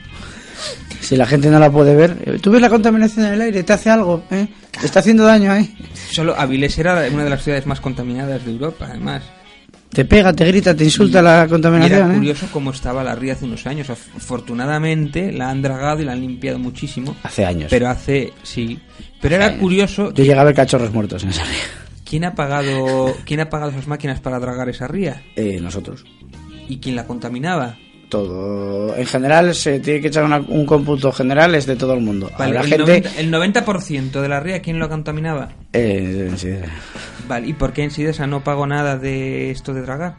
Si 1.00 1.16
la 1.16 1.26
gente 1.26 1.48
no 1.50 1.58
la 1.58 1.70
puede 1.70 1.94
ver, 1.96 2.40
¿tú 2.40 2.50
ves 2.50 2.60
la 2.60 2.70
contaminación 2.70 3.30
del 3.30 3.40
aire? 3.40 3.62
¿Te 3.62 3.72
hace 3.72 3.90
algo? 3.90 4.24
¿Eh? 4.30 4.46
¿Te 4.78 4.86
está 4.86 5.00
haciendo 5.00 5.24
daño? 5.24 5.54
¿eh? 5.54 5.68
Solo 6.10 6.34
Avilés 6.38 6.78
era 6.78 7.06
una 7.12 7.24
de 7.24 7.30
las 7.30 7.42
ciudades 7.42 7.66
más 7.66 7.80
contaminadas 7.80 8.44
de 8.44 8.50
Europa, 8.52 8.86
además. 8.88 9.22
Te 9.90 10.04
pega, 10.06 10.32
te 10.32 10.46
grita, 10.46 10.74
te 10.74 10.84
insulta 10.84 11.20
la 11.20 11.30
Y 11.30 11.34
era 11.40 11.48
contaminación. 11.48 12.12
¿eh? 12.12 12.14
curioso 12.14 12.46
cómo 12.50 12.70
estaba 12.70 13.04
la 13.04 13.14
ría 13.14 13.34
hace 13.34 13.44
unos 13.44 13.66
años. 13.66 13.90
Af- 13.90 14.16
Afortunadamente 14.16 15.32
la 15.32 15.50
han 15.50 15.60
dragado 15.60 16.00
y 16.00 16.04
la 16.04 16.12
han 16.12 16.20
limpiado 16.20 16.58
muchísimo. 16.58 17.14
Hace 17.22 17.44
años. 17.44 17.68
Pero 17.70 17.88
hace, 17.88 18.32
sí. 18.42 18.78
Pero 19.20 19.34
era 19.36 19.56
curioso, 19.58 20.12
Yo 20.14 20.24
llegaba 20.24 20.42
a 20.42 20.44
ver 20.46 20.54
cachorros 20.54 20.92
muertos 20.92 21.22
en 21.24 21.30
esa 21.30 21.44
ría. 21.44 21.60
¿quién 22.08 22.24
ha 22.24 22.34
pagado, 22.34 23.14
quién 23.24 23.40
ha 23.40 23.48
pagado 23.50 23.70
esas 23.70 23.86
máquinas 23.86 24.20
para 24.20 24.38
dragar 24.38 24.68
esa 24.68 24.86
ría? 24.88 25.22
Eh, 25.36 25.58
nosotros. 25.60 26.04
¿Y 26.68 26.78
quién 26.78 26.94
la 26.96 27.06
contaminaba? 27.06 27.76
Todo. 28.12 28.94
En 28.96 29.06
general 29.06 29.54
se 29.54 29.80
tiene 29.80 30.00
que 30.02 30.08
echar 30.08 30.22
una- 30.24 30.38
un 30.38 30.66
cómputo 30.66 31.10
general 31.10 31.54
es 31.54 31.64
de 31.66 31.76
todo 31.76 31.94
el 31.94 32.00
mundo. 32.00 32.30
Vale, 32.38 32.58
Habrá 32.58 32.60
el, 32.60 32.68
gente 32.86 33.02
90%, 33.08 33.18
el 33.18 33.30
90% 33.32 34.20
de 34.20 34.28
la 34.28 34.38
ría, 34.40 34.60
¿quién 34.60 34.78
lo 34.78 34.88
contaminaba? 34.90 35.48
eh, 35.72 36.30
sí, 36.36 36.50
Vale, 37.26 37.46
¿y 37.48 37.52
por 37.54 37.72
qué 37.72 37.82
en 37.84 37.90
Sidesa 37.90 38.26
no 38.26 38.44
pago 38.44 38.66
nada 38.66 38.98
de 38.98 39.50
esto 39.50 39.72
de 39.74 39.80
dragar? 39.82 40.16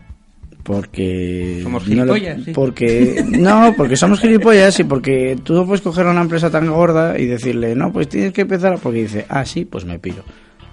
porque 0.64 1.60
Somos 1.62 1.84
no 1.84 1.90
gilipollas, 1.90 2.44
sí. 2.46 2.52
porque 2.54 3.24
no 3.28 3.74
porque 3.76 3.98
somos 3.98 4.22
gilipollas 4.22 4.80
y 4.80 4.86
porque 4.86 5.38
tú 5.44 5.54
no 5.56 5.66
puedes 5.66 5.82
coger 5.82 6.08
a 6.08 6.12
una 6.12 6.22
empresa 6.22 6.50
tan 6.50 6.70
gorda 6.72 7.20
y 7.20 7.26
decirle 7.26 7.76
no 7.76 7.92
pues 7.92 8.08
tienes 8.08 8.32
que 8.32 8.42
empezar 8.42 8.80
porque 8.82 9.00
dice 9.02 9.26
ah 9.28 9.44
sí 9.46 9.66
pues 9.66 9.84
me 9.84 10.00
piro 10.00 10.24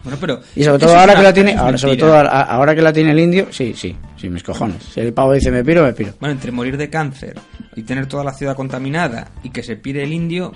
Bueno, 0.02 0.18
pero... 0.20 0.40
y 0.56 0.64
sobre 0.64 0.78
todo 0.78 0.96
ahora 0.98 1.14
que 1.14 1.22
la 1.22 1.32
tiene 1.32 1.54
ahora 1.54 1.76
sobre 1.78 1.96
todo 1.96 2.14
a- 2.14 2.22
ahora 2.42 2.74
que 2.74 2.82
la 2.82 2.92
tiene 2.92 3.10
el 3.12 3.18
indio 3.20 3.48
sí 3.50 3.74
sí 3.76 3.94
sí 4.16 4.28
mis 4.30 4.42
cojones. 4.42 4.82
Si 4.94 5.00
el 5.00 5.12
pavo 5.12 5.32
dice 5.34 5.50
me 5.50 5.62
piro 5.64 5.82
me 5.84 5.92
piro 5.92 6.12
Bueno, 6.20 6.32
entre 6.32 6.50
morir 6.52 6.76
de 6.76 6.88
cáncer 6.88 7.34
y 7.76 7.82
tener 7.82 8.06
toda 8.06 8.24
la 8.24 8.32
ciudad 8.32 8.56
contaminada 8.56 9.28
y 9.42 9.50
que 9.50 9.62
se 9.62 9.76
pire 9.76 10.02
el 10.02 10.12
indio... 10.12 10.52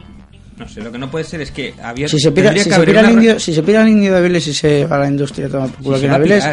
No 0.56 0.68
sé, 0.68 0.80
lo 0.82 0.92
que 0.92 0.98
no 0.98 1.10
puede 1.10 1.24
ser 1.24 1.40
es 1.40 1.50
que 1.50 1.74
había... 1.82 2.06
si 2.06 2.18
se 2.20 2.30
pira, 2.30 2.50
si 2.56 2.68
que 2.68 2.74
se 2.76 2.80
pira 2.84 3.00
el 3.00 3.10
indio 3.10 3.40
si 3.40 3.52
se 3.52 3.62
pira 3.64 3.82
el 3.82 3.88
indio 3.88 4.12
de 4.12 4.18
Avilés 4.18 4.46
y 4.46 4.54
se 4.54 4.86
va 4.86 4.96
a 4.96 5.00
la 5.00 5.08
industria 5.08 5.48
Sí, 5.48 5.54
culo 5.82 5.96
se 5.98 6.04
aquí 6.04 6.06
en 6.06 6.12
Avilés 6.12 6.44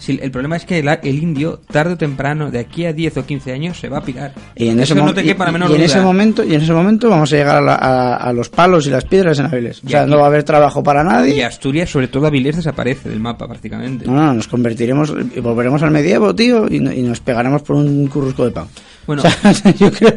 Sí, 0.00 0.18
el 0.20 0.30
problema 0.32 0.56
es 0.56 0.64
que 0.64 0.80
el, 0.80 0.88
el 0.88 1.22
indio, 1.22 1.60
tarde 1.70 1.92
o 1.92 1.96
temprano, 1.96 2.50
de 2.50 2.58
aquí 2.58 2.86
a 2.86 2.92
10 2.92 3.18
o 3.18 3.24
15 3.26 3.52
años, 3.52 3.78
se 3.78 3.88
va 3.88 3.98
a 3.98 4.02
pirar. 4.02 4.32
y 4.56 4.68
en 4.68 4.80
ese, 4.80 4.94
no 4.96 5.04
mo- 5.04 5.14
te 5.14 5.20
y- 5.20 5.24
quepa 5.26 5.44
la 5.44 5.52
menor 5.52 5.70
y 5.70 5.74
en 5.76 5.82
ese 5.82 6.00
momento 6.00 6.42
y 6.42 6.54
en 6.54 6.62
ese 6.62 6.72
momento 6.72 7.08
vamos 7.08 7.32
a 7.32 7.36
llegar 7.36 7.56
a, 7.56 7.60
la- 7.60 7.74
a- 7.76 8.16
a 8.16 8.32
los 8.32 8.48
palos 8.48 8.86
y 8.86 8.90
las 8.90 9.04
piedras 9.04 9.38
en 9.38 9.46
Avilés 9.46 9.82
o 9.84 9.88
sea 9.88 10.02
aquí- 10.02 10.10
no 10.10 10.16
va 10.16 10.24
a 10.24 10.26
haber 10.26 10.42
trabajo 10.42 10.82
para 10.82 11.04
nadie 11.04 11.36
Y 11.36 11.42
Asturias, 11.42 11.90
sobre 11.90 12.08
todo 12.08 12.26
Avilés, 12.26 12.56
desaparece 12.56 13.08
del 13.10 13.20
mapa 13.20 13.46
prácticamente. 13.46 14.06
No, 14.06 14.14
no, 14.14 14.34
nos 14.34 14.48
convertiremos 14.48 15.12
volveremos 15.42 15.82
al 15.82 15.90
medievo, 15.90 16.34
tío, 16.34 16.66
y, 16.68 16.76
y 16.76 17.02
nos 17.02 17.20
pegaremos 17.20 17.62
por 17.62 17.76
un 17.76 18.06
currusco 18.08 18.44
de 18.46 18.50
pan. 18.52 18.66
Bueno, 19.06 19.22
O 19.44 19.54
sea, 19.54 19.74
yo 19.74 19.90
creo. 19.90 20.14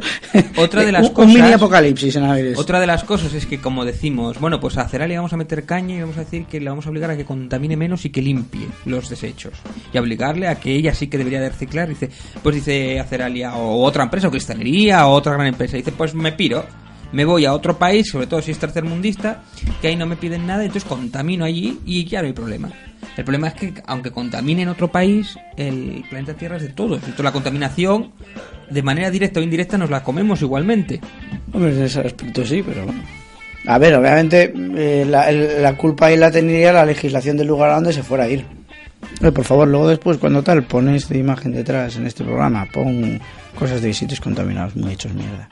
Otra 0.57 0.83
de 0.83 0.91
las 0.91 1.03
un, 1.03 1.07
un 1.09 1.13
cosas- 1.13 1.33
mini 1.33 1.51
apocalipsis 1.51 2.15
en. 2.15 2.53
Otra 2.57 2.79
de 2.79 2.87
las 2.87 3.03
cosas 3.03 3.33
es 3.33 3.45
que, 3.45 3.59
como 3.59 3.85
decimos, 3.85 4.39
bueno, 4.39 4.59
pues 4.59 4.77
a 4.77 4.87
Cerali 4.87 5.15
vamos 5.15 5.33
a 5.33 5.37
meter 5.37 5.65
caña 5.65 5.95
y 5.95 6.01
vamos 6.01 6.17
a 6.17 6.21
decir 6.21 6.45
que 6.45 6.59
le 6.59 6.69
vamos 6.69 6.85
a 6.85 6.89
obligar 6.89 7.09
a 7.11 7.17
que 7.17 7.25
contamine 7.25 7.75
menos 7.77 8.05
y 8.05 8.09
que 8.09 8.21
limpie 8.21 8.67
los 8.85 9.09
desechos. 9.09 9.53
Y 9.93 9.97
a 9.97 10.01
obligarle 10.01 10.47
a 10.47 10.55
que 10.59 10.75
ella 10.75 10.93
sí 10.93 11.07
que 11.07 11.17
debería 11.17 11.41
de 11.41 11.49
reciclar. 11.49 11.89
Dice, 11.89 12.09
pues 12.41 12.55
dice 12.55 12.99
a 12.99 13.05
Ceralia 13.05 13.55
o 13.55 13.83
otra 13.83 14.03
empresa, 14.03 14.27
o 14.27 14.31
cristalería, 14.31 15.07
o 15.07 15.11
otra 15.13 15.33
gran 15.33 15.47
empresa. 15.47 15.77
Dice, 15.77 15.91
pues 15.91 16.13
me 16.13 16.33
piro, 16.33 16.65
me 17.13 17.25
voy 17.25 17.45
a 17.45 17.53
otro 17.53 17.77
país, 17.77 18.09
sobre 18.11 18.27
todo 18.27 18.41
si 18.41 18.51
es 18.51 18.59
tercermundista, 18.59 19.43
que 19.81 19.87
ahí 19.87 19.95
no 19.95 20.05
me 20.05 20.15
piden 20.17 20.45
nada, 20.45 20.63
entonces 20.63 20.87
contamino 20.87 21.45
allí 21.45 21.79
y 21.85 22.05
ya 22.05 22.21
no 22.21 22.27
hay 22.27 22.33
problema. 22.33 22.69
El 23.17 23.23
problema 23.23 23.47
es 23.49 23.53
que, 23.53 23.73
aunque 23.85 24.11
contamine 24.11 24.63
en 24.63 24.69
otro 24.69 24.91
país, 24.91 25.37
el 25.57 26.03
planeta 26.09 26.33
Tierra 26.33 26.57
es 26.57 26.63
de 26.63 26.69
todos. 26.69 26.97
Entonces 26.97 27.23
la 27.23 27.31
contaminación, 27.31 28.11
de 28.69 28.81
manera 28.83 29.11
directa 29.11 29.39
o 29.39 29.43
indirecta, 29.43 29.77
nos 29.77 29.89
la 29.89 30.03
comemos 30.03 30.41
igualmente. 30.41 30.99
Hombre, 31.51 31.71
en 31.71 31.83
ese 31.83 32.01
aspecto 32.01 32.45
sí, 32.45 32.63
pero 32.63 32.85
bueno. 32.85 33.01
A 33.65 33.77
ver, 33.77 33.95
obviamente 33.95 34.53
eh, 34.55 35.05
la, 35.07 35.31
la 35.31 35.77
culpa 35.77 36.07
ahí 36.07 36.17
la 36.17 36.31
tendría 36.31 36.73
la 36.73 36.85
legislación 36.85 37.37
del 37.37 37.47
lugar 37.47 37.69
a 37.69 37.75
donde 37.75 37.93
se 37.93 38.03
fuera 38.03 38.25
a 38.25 38.29
ir. 38.29 38.45
Por 39.19 39.43
favor, 39.45 39.67
luego 39.67 39.87
después, 39.87 40.17
cuando 40.17 40.43
tal, 40.43 40.63
pon 40.63 40.89
esta 40.89 41.15
imagen 41.15 41.53
detrás 41.53 41.95
en 41.95 42.07
este 42.07 42.23
programa, 42.23 42.67
pon 42.73 43.21
cosas 43.57 43.81
de 43.81 43.93
sitios 43.93 44.19
contaminados, 44.19 44.75
muy 44.75 44.93
hechos 44.93 45.13
mierda. 45.13 45.47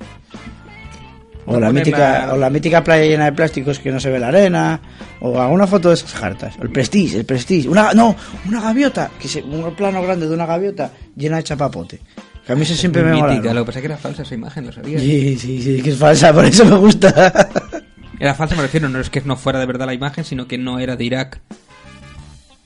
O 1.45 1.59
la, 1.59 1.71
mítica, 1.71 2.27
la- 2.27 2.33
o 2.33 2.37
la 2.37 2.49
mítica 2.49 2.83
playa 2.83 3.05
llena 3.05 3.25
de 3.25 3.31
plásticos 3.33 3.79
que 3.79 3.91
no 3.91 3.99
se 3.99 4.09
ve 4.09 4.19
la 4.19 4.27
arena, 4.27 4.79
o 5.21 5.39
alguna 5.41 5.65
foto 5.67 5.89
de 5.89 5.95
esas 5.95 6.13
jartas. 6.13 6.55
El 6.61 6.69
prestige, 6.69 7.17
el 7.17 7.25
prestige. 7.25 7.67
Una, 7.67 7.93
no, 7.93 8.15
una 8.47 8.61
gaviota, 8.61 9.09
que 9.19 9.27
se, 9.27 9.41
un 9.41 9.73
plano 9.75 10.01
grande 10.03 10.27
de 10.27 10.33
una 10.33 10.45
gaviota 10.45 10.91
llena 11.15 11.37
de 11.37 11.43
chapapote. 11.43 11.99
Que 12.45 12.53
a 12.53 12.55
mí 12.55 12.61
eso 12.63 12.75
siempre 12.75 13.03
me 13.03 13.13
mola. 13.13 13.35
Lo 13.53 13.61
que 13.61 13.65
pasa 13.67 13.79
es 13.79 13.81
que 13.81 13.85
era 13.87 13.97
falsa 13.97 14.21
esa 14.23 14.35
imagen, 14.35 14.65
lo 14.65 14.71
sabías. 14.71 15.01
Sí, 15.01 15.37
sí, 15.37 15.61
sí, 15.61 15.81
que 15.81 15.91
es 15.91 15.97
falsa, 15.97 16.33
por 16.33 16.45
eso 16.45 16.65
me 16.65 16.75
gusta. 16.77 17.49
Era 18.19 18.35
falsa, 18.35 18.55
me 18.55 18.61
refiero, 18.61 18.87
no 18.87 18.99
es 18.99 19.09
que 19.09 19.19
no 19.21 19.35
fuera 19.35 19.57
de 19.59 19.65
verdad 19.65 19.87
la 19.87 19.95
imagen, 19.95 20.23
sino 20.23 20.47
que 20.47 20.55
no 20.59 20.77
era 20.77 20.95
de 20.95 21.03
Irak. 21.05 21.41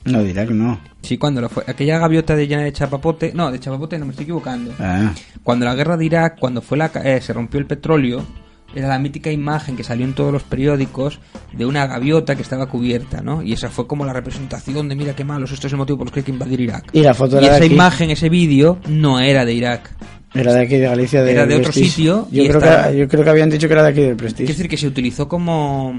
No 0.04 0.22
dirá 0.22 0.46
que 0.46 0.54
no. 0.54 0.80
Sí, 1.02 1.18
cuando 1.18 1.40
lo 1.40 1.48
fue. 1.48 1.64
Aquella 1.66 1.98
gaviota 1.98 2.36
de 2.36 2.46
llena 2.46 2.64
de 2.64 2.74
chapapote. 2.74 3.32
No, 3.34 3.50
de 3.52 3.60
chapapote 3.60 3.98
no 3.98 4.06
me 4.06 4.12
estoy 4.12 4.24
equivocando. 4.24 4.74
Ah, 4.80 5.14
Cuando 5.44 5.66
la 5.66 5.74
guerra 5.74 5.96
de 5.96 6.06
Irak, 6.06 6.38
cuando 6.40 6.62
fue 6.62 6.78
la, 6.78 6.92
eh, 7.04 7.22
se 7.22 7.32
rompió 7.32 7.58
el 7.60 7.66
petróleo, 7.68 8.26
era 8.76 8.88
la 8.90 9.00
mítica 9.00 9.32
imagen 9.32 9.76
que 9.76 9.84
salió 9.84 10.06
en 10.06 10.14
todos 10.14 10.32
los 10.32 10.44
periódicos 10.44 11.20
de 11.54 11.66
una 11.66 11.88
gaviota 11.88 12.36
que 12.36 12.42
estaba 12.42 12.68
cubierta, 12.68 13.22
¿no? 13.22 13.42
Y 13.42 13.54
esa 13.54 13.70
fue 13.70 13.88
como 13.88 14.06
la 14.06 14.14
representación 14.14 14.90
de 14.90 14.96
mira 14.96 15.16
qué 15.16 15.24
malos, 15.24 15.52
esto 15.52 15.68
es 15.68 15.74
el 15.74 15.78
motivo 15.80 15.98
por 16.00 16.08
el 16.08 16.14
que 16.14 16.20
hay 16.20 16.24
que 16.26 16.32
invadir 16.32 16.60
Irak. 16.62 16.90
Y 16.92 17.02
la 17.02 17.14
foto 17.14 17.42
Y 17.42 17.46
esa 17.46 17.56
aquí. 17.58 17.66
imagen, 17.74 18.12
ese 18.12 18.30
vídeo, 18.30 18.78
no 18.90 19.20
era 19.20 19.46
de 19.46 19.54
Irak. 19.54 19.92
Era 20.34 20.52
de 20.54 20.64
aquí 20.64 20.76
de 20.76 20.82
Galicia. 20.90 21.24
De 21.24 21.32
Era 21.32 21.46
de 21.46 21.56
otro 21.56 21.72
Prestige. 21.72 21.90
sitio 21.92 22.28
Yo 22.30 22.44
y 22.44 22.50
creo, 22.50 22.60
que, 22.60 22.98
yo 22.98 23.08
creo 23.08 23.24
que 23.24 23.30
habían 23.30 23.50
dicho 23.50 23.68
que 23.68 23.74
era 23.74 23.84
de 23.84 23.90
aquí 23.92 24.02
del 24.02 24.12
Es 24.12 24.18
Prestige. 24.18 24.48
decir, 24.52 24.68
que 24.68 24.76
se 24.76 24.86
utilizó 24.86 25.30
como... 25.30 25.94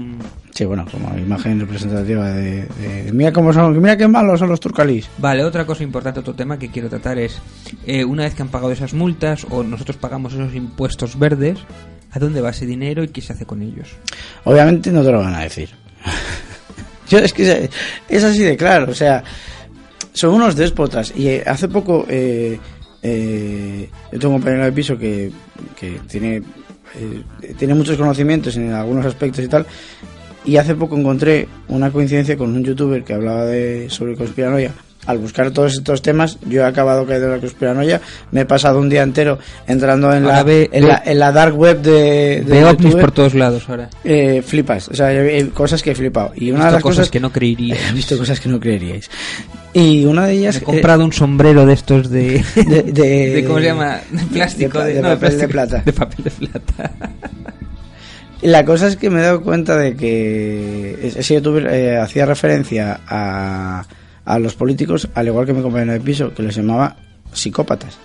Sí, 0.51 0.63
bueno, 0.63 0.85
como 0.91 1.17
imagen 1.17 1.59
representativa 1.59 2.29
de, 2.33 2.65
de- 2.65 3.11
Mira 3.13 3.31
cómo 3.33 3.51
son, 3.51 3.81
mira 3.81 3.97
qué 3.97 4.07
malos 4.07 4.39
son 4.39 4.49
los 4.49 4.59
turcalís. 4.59 5.09
Vale, 5.17 5.43
otra 5.43 5.65
cosa 5.65 5.81
importante, 5.83 6.19
otro 6.19 6.35
tema 6.35 6.59
que 6.59 6.69
quiero 6.69 6.87
tratar 6.87 7.17
es, 7.17 7.39
eh, 7.87 8.05
una 8.05 8.23
vez 8.25 8.35
que 8.35 8.43
han 8.43 8.49
pagado 8.49 8.71
esas 8.71 8.93
multas 8.93 9.47
o 9.49 9.63
nosotros 9.63 9.97
pagamos 9.97 10.33
esos 10.35 10.53
impuestos 10.53 11.17
verdes, 11.17 11.57
¿a 12.11 12.19
dónde 12.19 12.41
va 12.41 12.49
ese 12.51 12.65
dinero 12.65 13.03
y 13.03 13.07
qué 13.09 13.21
se 13.21 13.33
hace 13.33 13.45
con 13.45 13.61
ellos? 13.61 13.89
Obviamente 14.43 14.91
no 14.91 15.03
te 15.03 15.11
lo 15.11 15.19
van 15.19 15.35
a 15.35 15.41
decir. 15.41 15.69
Yo 17.09 17.19
es 17.19 17.31
que 17.33 17.69
es- 18.09 18.23
así 18.23 18.39
de 18.43 18.57
claro, 18.57 18.91
o 18.91 18.95
sea, 18.95 19.23
son 20.13 20.33
unos 20.33 20.55
déspotas. 20.55 21.13
Y 21.15 21.27
eh, 21.29 21.43
hace 21.45 21.67
poco 21.69 22.05
eh, 22.09 22.59
eh, 23.01 23.89
yo 24.11 24.19
tengo 24.19 24.33
un 24.35 24.39
compañero 24.41 24.65
de 24.65 24.71
piso 24.73 24.97
que, 24.97 25.31
que 25.79 25.99
tiene, 26.09 26.37
eh, 26.95 27.53
tiene 27.57 27.73
muchos 27.75 27.95
conocimientos 27.97 28.57
en 28.57 28.73
algunos 28.73 29.05
aspectos 29.05 29.45
y 29.45 29.47
tal. 29.47 29.65
Y 30.43 30.57
hace 30.57 30.75
poco 30.75 30.97
encontré 30.97 31.47
una 31.69 31.91
coincidencia 31.91 32.37
con 32.37 32.53
un 32.55 32.63
youtuber 32.63 33.03
que 33.03 33.13
hablaba 33.13 33.45
de 33.45 33.89
sobre 33.89 34.15
conspiranoia. 34.15 34.73
Al 35.07 35.17
buscar 35.19 35.51
todos 35.51 35.73
estos 35.73 36.01
temas, 36.01 36.37
yo 36.47 36.61
he 36.61 36.65
acabado 36.65 37.05
caído 37.05 37.25
en 37.25 37.31
la 37.31 37.37
conspiranoia. 37.39 38.01
Me 38.31 38.41
he 38.41 38.45
pasado 38.45 38.79
un 38.79 38.89
día 38.89 39.03
entero 39.03 39.39
entrando 39.65 40.13
en, 40.13 40.25
la, 40.27 40.43
ve- 40.43 40.69
en, 40.71 40.83
ve- 40.83 40.87
la, 40.89 41.01
en 41.05 41.17
la 41.19 41.31
dark 41.31 41.57
web 41.57 41.81
de, 41.81 42.41
de 42.41 42.43
Veo 42.45 42.69
ovnis 42.69 42.93
por 42.95 43.11
todos 43.11 43.33
lados 43.33 43.63
ahora. 43.69 43.89
Eh, 44.03 44.43
flipas, 44.45 44.89
o 44.89 44.93
sea, 44.93 45.07
hay 45.07 45.45
cosas 45.45 45.81
que 45.81 45.91
he 45.91 45.95
flipado. 45.95 46.33
Y 46.35 46.49
He 46.49 46.53
una 46.53 46.65
de 46.65 46.71
las 46.73 46.83
cosas 46.83 46.97
cosas 46.97 47.11
que 47.11 47.19
no 47.21 47.31
creería. 47.31 47.75
He 47.89 47.93
visto 47.93 48.17
cosas 48.17 48.39
que 48.39 48.49
no 48.49 48.59
creeríais. 48.59 49.09
Y 49.73 50.05
una 50.05 50.25
de 50.27 50.33
Me 50.33 50.39
ellas. 50.39 50.57
he 50.57 50.61
comprado 50.61 51.03
un 51.05 51.13
sombrero 51.13 51.65
de 51.65 51.73
estos 51.73 52.09
de... 52.09 52.35
eh, 52.37 52.43
de, 52.55 52.83
de- 52.83 53.29
de- 53.35 53.43
¿Cómo 53.45 53.59
se 53.59 53.65
llama? 53.65 53.99
De 54.11 54.23
plástico. 54.25 54.79
de- 54.83 55.01
no, 55.01 55.09
papel 55.09 55.37
de 55.37 55.47
plata. 55.47 55.81
De 55.85 55.93
papel 55.93 56.23
de 56.25 56.31
plata. 56.31 56.91
La 58.41 58.63
cosa 58.65 58.87
es 58.87 58.97
que 58.97 59.09
me 59.09 59.19
he 59.19 59.23
dado 59.23 59.41
cuenta 59.41 59.77
de 59.77 59.95
que 59.95 61.11
ese 61.15 61.33
youtuber 61.35 61.67
eh, 61.71 61.97
hacía 61.97 62.25
referencia 62.25 62.99
a, 63.07 63.83
a 64.27 64.37
los 64.39 64.53
políticos, 64.55 65.07
al 65.15 65.27
igual 65.27 65.45
que 65.45 65.53
mi 65.53 65.61
compañero 65.61 65.93
de 65.93 65.99
piso, 66.01 66.33
que 66.33 66.43
les 66.43 66.55
llamaba 66.55 66.95
psicópatas. 67.33 67.97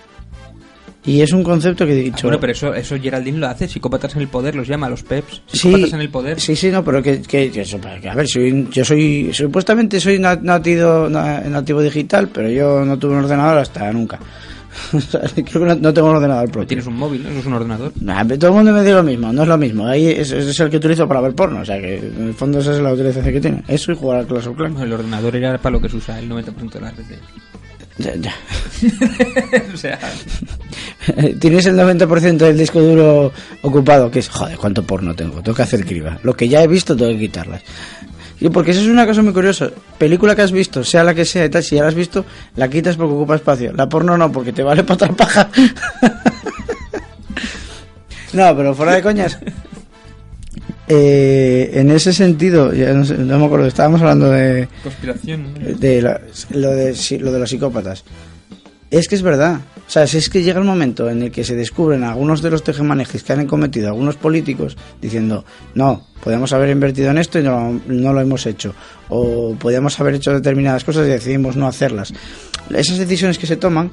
Y 1.05 1.19
es 1.21 1.33
un 1.33 1.43
concepto 1.43 1.85
que 1.85 1.91
he 1.97 1.99
Ah, 1.99 2.03
dicho. 2.05 2.27
bueno, 2.27 2.39
pero 2.39 2.53
eso, 2.53 2.73
eso 2.73 2.95
Geraldine 2.97 3.37
lo 3.37 3.47
hace. 3.47 3.67
Psicópatas 3.67 4.15
en 4.15 4.21
el 4.21 4.29
poder 4.29 4.55
los 4.55 4.65
llama 4.69 4.87
a 4.87 4.89
los 4.89 5.03
peps. 5.03 5.41
Sí, 5.47 5.57
Psicópatas 5.57 5.93
en 5.93 5.99
el 5.99 6.09
poder. 6.09 6.39
Sí, 6.39 6.55
sí, 6.55 6.69
no, 6.71 6.81
pero 6.81 7.03
que, 7.03 7.21
que, 7.21 7.51
que 7.51 7.61
eso, 7.61 7.77
que, 8.01 8.07
a 8.07 8.15
ver, 8.15 8.25
soy, 8.25 8.69
yo 8.71 8.85
soy, 8.85 9.31
supuestamente 9.33 9.99
soy 9.99 10.17
na- 10.17 10.37
nativo, 10.41 11.09
na- 11.09 11.41
nativo 11.41 11.81
digital, 11.81 12.29
pero 12.29 12.49
yo 12.49 12.85
no 12.85 12.97
tuve 12.97 13.17
un 13.17 13.25
ordenador 13.25 13.57
hasta 13.57 13.91
nunca. 13.91 14.17
Creo 15.35 15.67
que 15.67 15.75
no, 15.75 15.93
tengo 15.93 16.09
un 16.09 16.15
ordenador 16.15 16.49
propio. 16.49 16.67
tienes 16.67 16.87
un 16.87 16.97
móvil, 16.97 17.23
¿no? 17.23 17.29
Eso 17.29 17.39
es 17.39 17.45
un 17.45 17.53
ordenador. 17.53 17.91
Nah, 18.01 18.23
pero 18.23 18.39
todo 18.39 18.49
el 18.51 18.55
mundo 18.57 18.73
me 18.73 18.81
dice 18.81 18.93
lo 18.93 19.03
mismo, 19.03 19.31
no 19.31 19.43
es 19.43 19.47
lo 19.47 19.57
mismo. 19.57 19.87
Ahí 19.87 20.07
es, 20.07 20.31
es 20.31 20.59
el 20.59 20.69
que 20.69 20.77
utilizo 20.77 21.07
para 21.07 21.21
ver 21.21 21.33
porno, 21.33 21.61
o 21.61 21.65
sea 21.65 21.79
que 21.79 21.97
en 21.97 22.27
el 22.27 22.33
fondo 22.33 22.59
esa 22.59 22.73
es 22.73 22.79
la 22.79 22.93
utilización 22.93 23.33
que 23.33 23.41
tiene. 23.41 23.63
Eso 23.67 23.91
y 23.91 23.95
jugar 23.95 24.19
al 24.19 24.27
Clash 24.27 24.47
of 24.47 24.57
Clans. 24.57 24.81
El 24.81 24.93
ordenador 24.93 25.35
era 25.35 25.57
para 25.57 25.73
lo 25.73 25.81
que 25.81 25.89
se 25.89 25.97
usa 25.97 26.19
el 26.19 26.29
90% 26.29 26.71
de 26.71 26.81
las 26.81 26.95
veces. 26.97 27.19
Ya, 27.97 28.15
ya. 28.15 28.33
o 29.73 29.77
sea... 29.77 29.99
Tienes 31.39 31.65
el 31.65 31.77
90% 31.77 32.37
del 32.37 32.57
disco 32.57 32.81
duro 32.81 33.31
ocupado, 33.61 34.09
que 34.09 34.19
es, 34.19 34.29
joder, 34.29 34.57
cuánto 34.57 34.83
porno 34.83 35.13
tengo, 35.13 35.41
tengo 35.41 35.55
que 35.55 35.61
hacer 35.61 35.85
criba. 35.85 36.17
Lo 36.23 36.33
que 36.35 36.47
ya 36.47 36.63
he 36.63 36.67
visto 36.67 36.95
tengo 36.95 37.11
que 37.11 37.19
quitarlas. 37.19 37.61
Y 38.39 38.49
porque 38.49 38.71
eso 38.71 38.81
es 38.81 38.87
una 38.87 39.05
cosa 39.05 39.21
muy 39.21 39.31
curiosa. 39.33 39.69
Película 39.97 40.35
que 40.35 40.41
has 40.41 40.51
visto, 40.51 40.83
sea 40.83 41.03
la 41.03 41.13
que 41.13 41.23
sea 41.23 41.45
y 41.45 41.49
tal, 41.49 41.63
si 41.63 41.75
ya 41.75 41.83
la 41.83 41.89
has 41.89 41.95
visto, 41.95 42.25
la 42.55 42.67
quitas 42.69 42.97
porque 42.97 43.13
ocupa 43.13 43.35
espacio. 43.35 43.71
La 43.73 43.87
porno 43.87 44.17
no, 44.17 44.31
porque 44.31 44.51
te 44.51 44.63
vale 44.63 44.83
para 44.83 44.95
otra 44.95 45.09
paja. 45.15 45.49
no, 48.33 48.55
pero 48.57 48.73
fuera 48.75 48.95
de 48.95 49.01
coñas. 49.01 49.37
Eh, 50.87 51.71
en 51.75 51.91
ese 51.91 52.11
sentido, 52.11 52.73
ya 52.73 52.91
no, 52.93 53.05
sé, 53.05 53.17
no 53.17 53.39
me 53.39 53.45
acuerdo, 53.45 53.67
estábamos 53.67 54.01
hablando 54.01 54.29
de, 54.29 54.67
Conspiración. 54.83 55.53
¿no? 55.53 55.59
de 55.77 56.01
la- 56.01 56.21
lo, 56.51 56.71
de, 56.71 56.95
lo 57.19 57.31
de 57.31 57.39
los 57.39 57.49
psicópatas. 57.49 58.03
Es 58.93 59.07
que 59.07 59.15
es 59.15 59.23
verdad. 59.23 59.59
O 59.87 59.89
sea, 59.89 60.05
si 60.07 60.17
es 60.17 60.29
que 60.29 60.43
llega 60.43 60.59
el 60.59 60.65
momento 60.65 61.09
en 61.09 61.23
el 61.23 61.31
que 61.31 61.43
se 61.43 61.55
descubren 61.55 62.03
algunos 62.03 62.41
de 62.43 62.51
los 62.51 62.63
tejemanejes 62.63 63.23
que 63.23 63.33
han 63.33 63.47
cometido 63.47 63.87
algunos 63.87 64.15
políticos 64.17 64.77
diciendo, 65.01 65.43
no, 65.73 66.05
podemos 66.23 66.53
haber 66.53 66.69
invertido 66.69 67.09
en 67.09 67.17
esto 67.17 67.39
y 67.39 67.43
no, 67.43 67.81
no 67.87 68.13
lo 68.13 68.21
hemos 68.21 68.45
hecho. 68.45 68.75
O 69.09 69.55
podíamos 69.59 69.99
haber 69.99 70.13
hecho 70.13 70.31
determinadas 70.31 70.83
cosas 70.83 71.07
y 71.07 71.09
decidimos 71.09 71.55
no 71.55 71.67
hacerlas. 71.67 72.13
Esas 72.69 72.99
decisiones 72.99 73.37
que 73.39 73.47
se 73.47 73.55
toman 73.57 73.89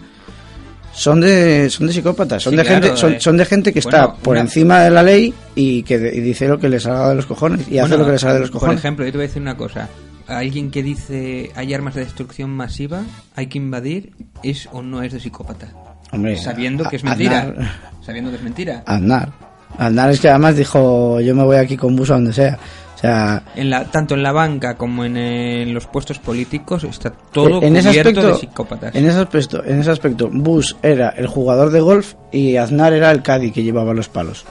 son 0.93 1.21
de 1.21 1.71
son 1.71 1.87
de 1.87 1.93
psicópatas, 1.93 2.43
son 2.43 2.51
Sí, 2.53 2.57
de 2.59 2.65
claro, 2.65 2.83
gente 2.83 2.97
son, 2.99 3.13
eh. 3.15 3.21
son 3.21 3.37
de 3.39 3.45
gente 3.47 3.73
que 3.73 3.79
está 3.79 4.13
por 4.13 4.33
una- 4.33 4.41
encima 4.43 4.81
de 4.83 4.91
la 4.91 5.03
ley 5.03 5.33
y 5.55 5.83
que 5.83 5.99
de- 5.99 6.15
y 6.15 6.21
dice 6.21 6.47
lo 6.47 6.59
que 6.59 6.69
le 6.69 6.79
salga 6.79 7.09
de 7.09 7.15
los 7.15 7.27
cojones 7.27 7.67
y 7.71 7.79
hace 7.79 7.97
lo 7.97 8.05
que 8.05 8.13
le 8.13 8.19
salga 8.19 8.35
de 8.35 8.41
los 8.41 8.51
Por 8.51 8.61
cojones. 8.61 8.81
ejemplo, 8.81 9.07
yo 9.07 9.13
te 9.13 9.19
voy 9.19 9.25
a 9.25 9.29
decir 9.29 9.41
una 9.41 9.57
cosa. 9.57 9.89
Alguien 10.31 10.71
que 10.71 10.83
dice 10.83 11.51
hay 11.57 11.75
armas 11.75 11.95
de 11.95 12.05
destrucción 12.05 12.51
masiva, 12.51 13.03
hay 13.37 13.47
que 13.49 13.59
invadir, 13.59 14.13
es 14.43 14.69
o 14.73 14.83
no 14.83 15.03
es 15.03 15.13
de 15.13 15.21
psicópata. 15.21 15.69
Hombre, 16.13 16.37
Sabiendo 16.37 16.89
que 16.89 16.97
es 16.97 17.05
mentira. 17.05 17.47
Aznar- 17.49 17.71
Sabiendo 18.05 18.31
que 18.31 18.37
es 18.37 18.43
mentira. 18.43 18.83
Aznar. 18.87 19.33
Aznar 19.79 20.11
es 20.11 20.21
que 20.21 20.29
además 20.29 20.57
dijo, 20.57 21.21
yo 21.21 21.35
me 21.35 21.45
voy 21.45 21.57
aquí 21.57 21.77
con 21.77 21.95
bus 21.97 22.11
a 22.11 22.15
donde 22.15 22.33
sea. 22.33 22.59
O 22.97 22.99
sea, 23.01 23.43
En 23.57 23.71
la, 23.71 23.85
tanto 23.85 24.15
en 24.15 24.23
la 24.23 24.31
banca 24.33 24.77
como 24.77 25.05
en, 25.07 25.17
en 25.17 25.73
los 25.73 25.87
puestos 25.87 26.19
políticos 26.19 26.85
está 26.85 27.09
todo 27.11 27.63
en 27.63 27.75
ese 27.77 27.89
cubierto 27.89 28.11
aspecto, 28.11 28.29
de 28.29 28.35
psicópatas. 28.35 28.95
en 28.95 29.07
ese 29.07 29.19
aspecto, 29.21 29.65
en 29.65 29.79
ese 29.81 29.91
aspecto, 29.91 30.29
Bush 30.31 30.75
era 30.83 31.09
el 31.11 31.27
jugador 31.27 31.71
de 31.71 31.81
golf 31.81 32.15
y 32.33 32.57
Aznar 32.57 32.93
era 32.93 33.11
el 33.11 33.23
caddy 33.23 33.51
que 33.51 33.63
llevaba 33.63 33.93
los 33.95 34.09
palos. 34.09 34.45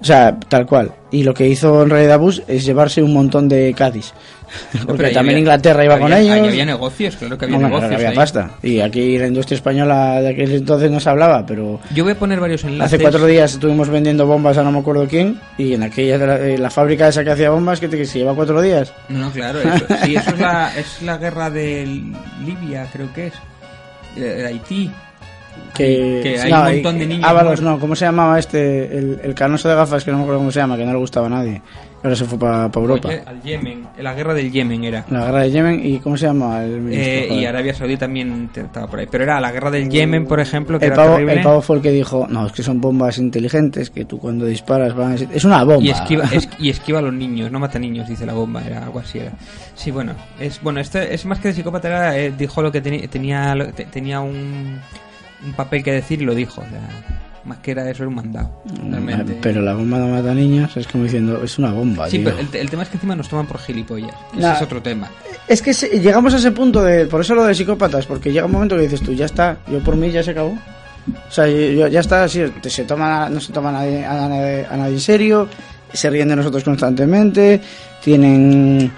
O 0.00 0.04
sea, 0.04 0.38
tal 0.48 0.66
cual. 0.66 0.92
Y 1.12 1.22
lo 1.22 1.32
que 1.34 1.46
hizo 1.48 1.82
en 1.82 1.90
realidad 1.90 2.18
Bush 2.18 2.40
es 2.48 2.64
llevarse 2.64 3.02
un 3.02 3.12
montón 3.12 3.48
de 3.48 3.72
caddies. 3.76 4.12
Porque 4.86 5.04
también 5.10 5.36
había- 5.36 5.38
Inglaterra 5.38 5.84
iba 5.84 5.98
con 5.98 6.12
había- 6.12 6.34
ellos. 6.34 6.42
ahí 6.44 6.48
había 6.50 6.66
negocios, 6.66 7.16
claro 7.16 7.38
que 7.38 7.44
había 7.46 7.56
Hombre, 7.56 7.70
negocios. 7.70 7.88
claro, 7.90 8.06
había 8.08 8.14
pasta. 8.20 8.50
Y 8.62 8.80
aquí 8.80 9.16
la 9.16 9.26
industria 9.28 9.56
española 9.56 10.20
de 10.20 10.28
aquel 10.30 10.52
entonces 10.52 10.90
no 10.90 11.00
se 11.00 11.08
hablaba, 11.08 11.46
pero 11.46 11.80
Yo 11.94 12.04
voy 12.04 12.12
a 12.12 12.18
poner 12.18 12.38
varios 12.40 12.62
enlaces. 12.64 12.92
hace 12.94 13.02
cuatro 13.02 13.24
días 13.26 13.52
estuvimos 13.54 13.88
vendiendo 13.88 14.26
bombas 14.26 14.58
a 14.58 14.62
no 14.62 14.70
me 14.72 14.80
acuerdo 14.80 15.06
quién 15.08 15.40
y 15.56 15.72
en 15.72 15.82
aquella 15.84 16.18
de 16.18 16.26
la, 16.26 16.36
eh, 16.38 16.58
la 16.58 16.68
fábrica 16.68 17.08
esa 17.08 17.24
que 17.24 17.30
hacía 17.30 17.48
bombas 17.50 17.80
que, 17.80 17.88
te, 17.88 17.96
que 17.96 18.04
se 18.04 18.18
lleva 18.18 18.34
cuatro 18.34 18.60
días. 18.60 18.92
No, 19.08 19.20
no, 19.20 19.30
claro, 19.30 19.60
eso, 19.60 19.86
sí, 20.04 20.16
eso 20.16 20.30
es 20.30 20.38
la, 20.40 20.76
es 20.76 21.00
la 21.02 21.16
guerra 21.16 21.48
de 21.48 21.86
Libia, 22.44 22.86
creo 22.92 23.10
que 23.14 23.28
es. 23.28 23.34
Eh, 24.16 24.20
De 24.20 24.46
Haití. 24.48 24.90
Que, 25.74 26.20
Que 26.22 26.38
hay 26.40 26.50
no, 26.50 26.60
un 26.60 26.72
montón 26.74 26.98
de 26.98 27.06
niños 27.06 27.24
Ábalos, 27.28 27.60
no, 27.62 27.78
¿cómo 27.80 27.96
se 27.96 28.04
llamaba 28.04 28.38
este? 28.38 28.96
El, 28.98 29.20
el 29.24 29.34
canoso 29.34 29.68
de 29.70 29.74
gafas, 29.74 30.04
que 30.04 30.10
no 30.10 30.18
me 30.18 30.22
acuerdo 30.24 30.40
cómo 30.40 30.50
se 30.50 30.60
llama, 30.60 30.76
que 30.76 30.84
no 30.84 30.92
le 30.92 30.98
gustaba 30.98 31.28
a 31.28 31.30
nadie. 31.30 31.62
Ahora 32.04 32.16
se 32.16 32.24
fue 32.24 32.36
para 32.36 32.68
Europa. 32.74 33.08
Oye, 33.08 33.22
Al 33.24 33.40
Yemen, 33.42 33.86
la 34.00 34.12
guerra 34.12 34.34
del 34.34 34.50
Yemen 34.50 34.82
era. 34.84 35.04
La 35.08 35.24
guerra 35.26 35.40
de 35.42 35.50
Yemen 35.52 35.86
y 35.86 35.98
¿cómo 36.00 36.16
se 36.16 36.26
llama? 36.26 36.62
El 36.64 36.80
ministro, 36.80 37.06
Eh, 37.12 37.28
y. 37.30 37.44
Arabia 37.46 37.72
Saudí 37.74 37.96
también 37.96 38.50
estaba 38.54 38.88
por 38.88 38.98
ahí. 38.98 39.06
Pero 39.08 39.22
era 39.24 39.40
la 39.40 39.52
guerra 39.52 39.70
del 39.70 39.88
Yemen, 39.88 40.26
por 40.26 40.40
ejemplo, 40.40 40.78
que 40.80 40.86
el 40.86 40.92
era 40.92 40.96
pavo, 41.02 41.12
terrible. 41.14 41.34
el 41.34 41.42
pavo 41.42 41.62
fue 41.62 41.76
el 41.76 41.82
que 41.82 41.90
dijo, 41.92 42.26
no, 42.28 42.44
es 42.46 42.52
que 42.52 42.62
son 42.64 42.80
bombas 42.80 43.18
inteligentes, 43.18 43.88
que 43.90 44.04
tú 44.04 44.18
cuando 44.18 44.44
disparas 44.46 44.94
van 44.94 45.12
a... 45.12 45.14
Es 45.14 45.44
una 45.44 45.62
bomba. 45.62 45.84
Y 45.84 45.90
esquiva, 45.90 46.24
es- 46.32 46.48
y 46.58 46.70
esquiva 46.70 46.98
a 46.98 47.02
los 47.02 47.14
niños, 47.14 47.50
no 47.52 47.60
mata 47.60 47.78
niños, 47.78 48.08
dice 48.08 48.26
la 48.26 48.32
bomba, 48.34 48.62
era 48.66 48.82
algo 48.82 48.98
así. 48.98 49.20
Era. 49.20 49.32
Sí, 49.76 49.90
bueno, 49.92 50.12
es 50.40 50.60
bueno 50.60 50.80
esto 50.80 50.98
es 50.98 51.24
más 51.24 51.38
que 51.38 51.48
de 51.48 51.54
psicópata, 51.54 51.86
era, 51.88 52.18
eh, 52.18 52.32
dijo 52.36 52.60
lo 52.62 52.70
que 52.72 52.80
tenía 52.80 53.54
lo- 53.54 53.68
te- 53.72 53.84
tenía 53.86 54.18
un, 54.20 54.80
un 55.44 55.52
papel 55.52 55.82
que 55.82 55.92
decir 55.92 56.22
y 56.22 56.24
lo 56.24 56.34
dijo. 56.34 56.60
O 56.60 56.64
sea, 56.68 56.80
más 57.44 57.58
que 57.58 57.72
era 57.72 57.88
eso, 57.90 58.04
era 58.04 58.08
un 58.08 58.14
mandado. 58.14 58.62
realmente. 58.88 59.34
Mm, 59.34 59.38
Pero 59.40 59.62
la 59.62 59.74
bomba 59.74 59.98
no 59.98 60.08
mata 60.08 60.32
niños, 60.32 60.76
es 60.76 60.86
como 60.86 61.04
diciendo, 61.04 61.42
es 61.42 61.58
una 61.58 61.72
bomba. 61.72 62.08
Sí, 62.08 62.18
tío. 62.18 62.26
pero 62.26 62.38
el, 62.38 62.48
te- 62.48 62.60
el 62.60 62.70
tema 62.70 62.84
es 62.84 62.88
que 62.88 62.96
encima 62.96 63.16
nos 63.16 63.28
toman 63.28 63.46
por 63.46 63.58
gilipollas. 63.58 64.14
Ese 64.32 64.40
Nah. 64.42 64.52
es 64.54 64.62
otro 64.62 64.80
tema. 64.80 65.08
Es 65.48 65.60
que 65.60 65.74
se- 65.74 65.88
llegamos 66.00 66.32
a 66.34 66.36
ese 66.36 66.52
punto 66.52 66.82
de. 66.82 67.06
Por 67.06 67.20
eso 67.20 67.34
lo 67.34 67.44
de 67.44 67.54
psicópatas, 67.54 68.06
porque 68.06 68.30
llega 68.32 68.46
un 68.46 68.52
momento 68.52 68.76
que 68.76 68.82
dices 68.82 69.00
tú, 69.02 69.12
ya 69.12 69.24
está, 69.26 69.58
yo 69.70 69.80
por 69.80 69.96
mí 69.96 70.10
ya 70.12 70.22
se 70.22 70.30
acabó. 70.30 70.50
O 71.28 71.32
sea, 71.32 71.48
yo- 71.48 71.56
yo- 71.72 71.88
ya 71.88 71.98
está, 71.98 72.22
así, 72.24 72.44
te- 72.60 72.70
se 72.70 72.84
toma, 72.84 73.28
no 73.28 73.40
se 73.40 73.52
toma 73.52 73.70
a 73.70 73.72
nadie, 73.72 74.04
a, 74.04 74.14
nadie, 74.28 74.64
a 74.70 74.76
nadie 74.76 74.94
en 74.94 75.00
serio, 75.00 75.48
se 75.92 76.08
ríen 76.10 76.28
de 76.28 76.36
nosotros 76.36 76.62
constantemente, 76.62 77.60
tienen. 78.04 78.92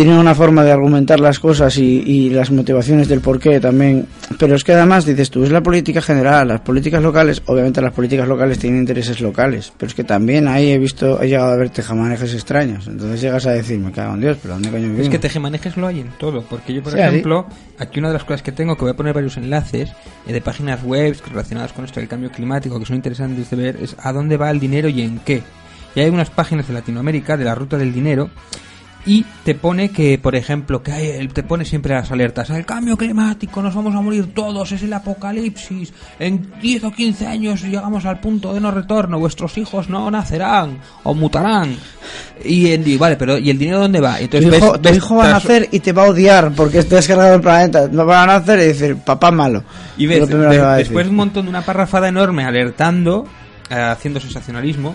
Tienen 0.00 0.16
una 0.18 0.34
forma 0.34 0.64
de 0.64 0.72
argumentar 0.72 1.20
las 1.20 1.38
cosas 1.38 1.76
y, 1.76 1.82
y 2.06 2.30
las 2.30 2.50
motivaciones 2.50 3.06
del 3.06 3.20
porqué 3.20 3.60
también. 3.60 4.06
Pero 4.38 4.54
es 4.54 4.64
que 4.64 4.72
además, 4.72 5.04
dices 5.04 5.28
tú, 5.30 5.44
es 5.44 5.50
la 5.50 5.62
política 5.62 6.00
general, 6.00 6.48
las 6.48 6.62
políticas 6.62 7.02
locales, 7.02 7.42
obviamente 7.44 7.82
las 7.82 7.92
políticas 7.92 8.26
locales 8.26 8.58
tienen 8.58 8.80
intereses 8.80 9.20
locales, 9.20 9.70
pero 9.76 9.88
es 9.90 9.94
que 9.94 10.02
también 10.02 10.48
ahí 10.48 10.70
he 10.70 10.78
visto, 10.78 11.20
he 11.20 11.28
llegado 11.28 11.52
a 11.52 11.56
ver 11.56 11.68
tejamanejes 11.68 12.32
extraños. 12.32 12.86
Entonces 12.86 13.20
llegas 13.20 13.44
a 13.44 13.50
decir, 13.50 13.78
me 13.78 13.92
cago 13.92 14.14
en 14.14 14.20
Dios, 14.22 14.38
pero 14.40 14.54
¿dónde 14.54 14.70
coño 14.70 14.84
vivimos? 14.84 15.02
Es 15.04 15.10
que 15.10 15.18
tejemanejes 15.18 15.76
lo 15.76 15.86
hay 15.86 16.00
en 16.00 16.08
todo, 16.18 16.42
porque 16.48 16.72
yo, 16.72 16.82
por 16.82 16.94
Sí, 16.94 16.98
así. 17.00 17.08
ejemplo, 17.16 17.46
aquí 17.78 17.98
una 17.98 18.08
de 18.08 18.14
las 18.14 18.24
cosas 18.24 18.40
que 18.42 18.52
tengo, 18.52 18.76
que 18.76 18.82
voy 18.86 18.92
a 18.92 18.96
poner 18.96 19.12
varios 19.12 19.36
enlaces 19.36 19.90
eh, 20.26 20.32
de 20.32 20.40
páginas 20.40 20.82
web 20.82 21.14
relacionadas 21.30 21.74
con 21.74 21.84
esto 21.84 22.00
del 22.00 22.08
cambio 22.08 22.30
climático, 22.30 22.80
que 22.80 22.86
son 22.86 22.96
interesantes 22.96 23.50
de 23.50 23.56
ver, 23.58 23.76
es 23.82 23.94
a 24.02 24.14
dónde 24.14 24.38
va 24.38 24.50
el 24.50 24.60
dinero 24.60 24.88
y 24.88 25.02
en 25.02 25.18
qué. 25.18 25.42
Y 25.94 26.00
hay 26.00 26.08
unas 26.08 26.30
páginas 26.30 26.66
de 26.68 26.72
Latinoamérica, 26.72 27.36
de 27.36 27.44
la 27.44 27.54
ruta 27.54 27.76
del 27.76 27.92
dinero, 27.92 28.30
y 29.06 29.24
te 29.44 29.54
pone 29.54 29.90
que, 29.90 30.18
por 30.18 30.36
ejemplo, 30.36 30.82
que 30.82 30.92
hay, 30.92 31.28
te 31.28 31.42
pone 31.42 31.64
siempre 31.64 31.94
las 31.94 32.10
alertas, 32.10 32.50
el 32.50 32.66
cambio 32.66 32.96
climático, 32.96 33.62
nos 33.62 33.74
vamos 33.74 33.94
a 33.94 34.00
morir 34.00 34.34
todos, 34.34 34.70
es 34.72 34.82
el 34.82 34.92
apocalipsis, 34.92 35.92
en 36.18 36.52
10 36.60 36.84
o 36.84 36.90
15 36.92 37.26
años 37.26 37.62
llegamos 37.62 38.04
al 38.04 38.20
punto 38.20 38.52
de 38.52 38.60
no 38.60 38.70
retorno, 38.70 39.18
vuestros 39.18 39.56
hijos 39.58 39.88
no 39.88 40.10
nacerán 40.10 40.78
o 41.02 41.14
mutarán. 41.14 41.76
Y, 42.44 42.72
en- 42.72 42.86
y 42.86 42.96
vale, 42.96 43.16
pero 43.16 43.38
¿y 43.38 43.50
el 43.50 43.58
dinero 43.58 43.80
dónde 43.80 44.00
va? 44.00 44.16
Tu 44.18 44.24
Entonces 44.24 44.54
hijo, 44.56 44.72
ves- 44.72 44.82
tu 44.82 44.88
ves 44.88 44.96
hijo 44.96 45.16
va 45.16 45.24
a 45.28 45.30
nacer 45.32 45.68
y 45.72 45.80
te 45.80 45.92
va 45.92 46.02
a 46.04 46.06
odiar 46.08 46.52
porque 46.52 46.82
te 46.82 46.98
has 46.98 47.06
cargado 47.06 47.34
el 47.34 47.40
planeta. 47.40 47.88
No 47.90 48.04
van 48.06 48.28
a 48.30 48.38
nacer 48.38 48.58
y 48.60 48.64
decir, 48.66 48.96
papá 48.96 49.30
malo. 49.30 49.64
Y 49.96 50.04
Es 50.04 50.10
ves, 50.10 50.28
de- 50.28 50.58
va 50.58 50.76
después 50.76 51.06
un 51.08 51.16
montón 51.16 51.44
de 51.44 51.50
una 51.50 51.62
parrafada 51.62 52.08
enorme 52.08 52.44
alertando, 52.44 53.26
eh, 53.70 53.74
haciendo 53.74 54.20
sensacionalismo. 54.20 54.94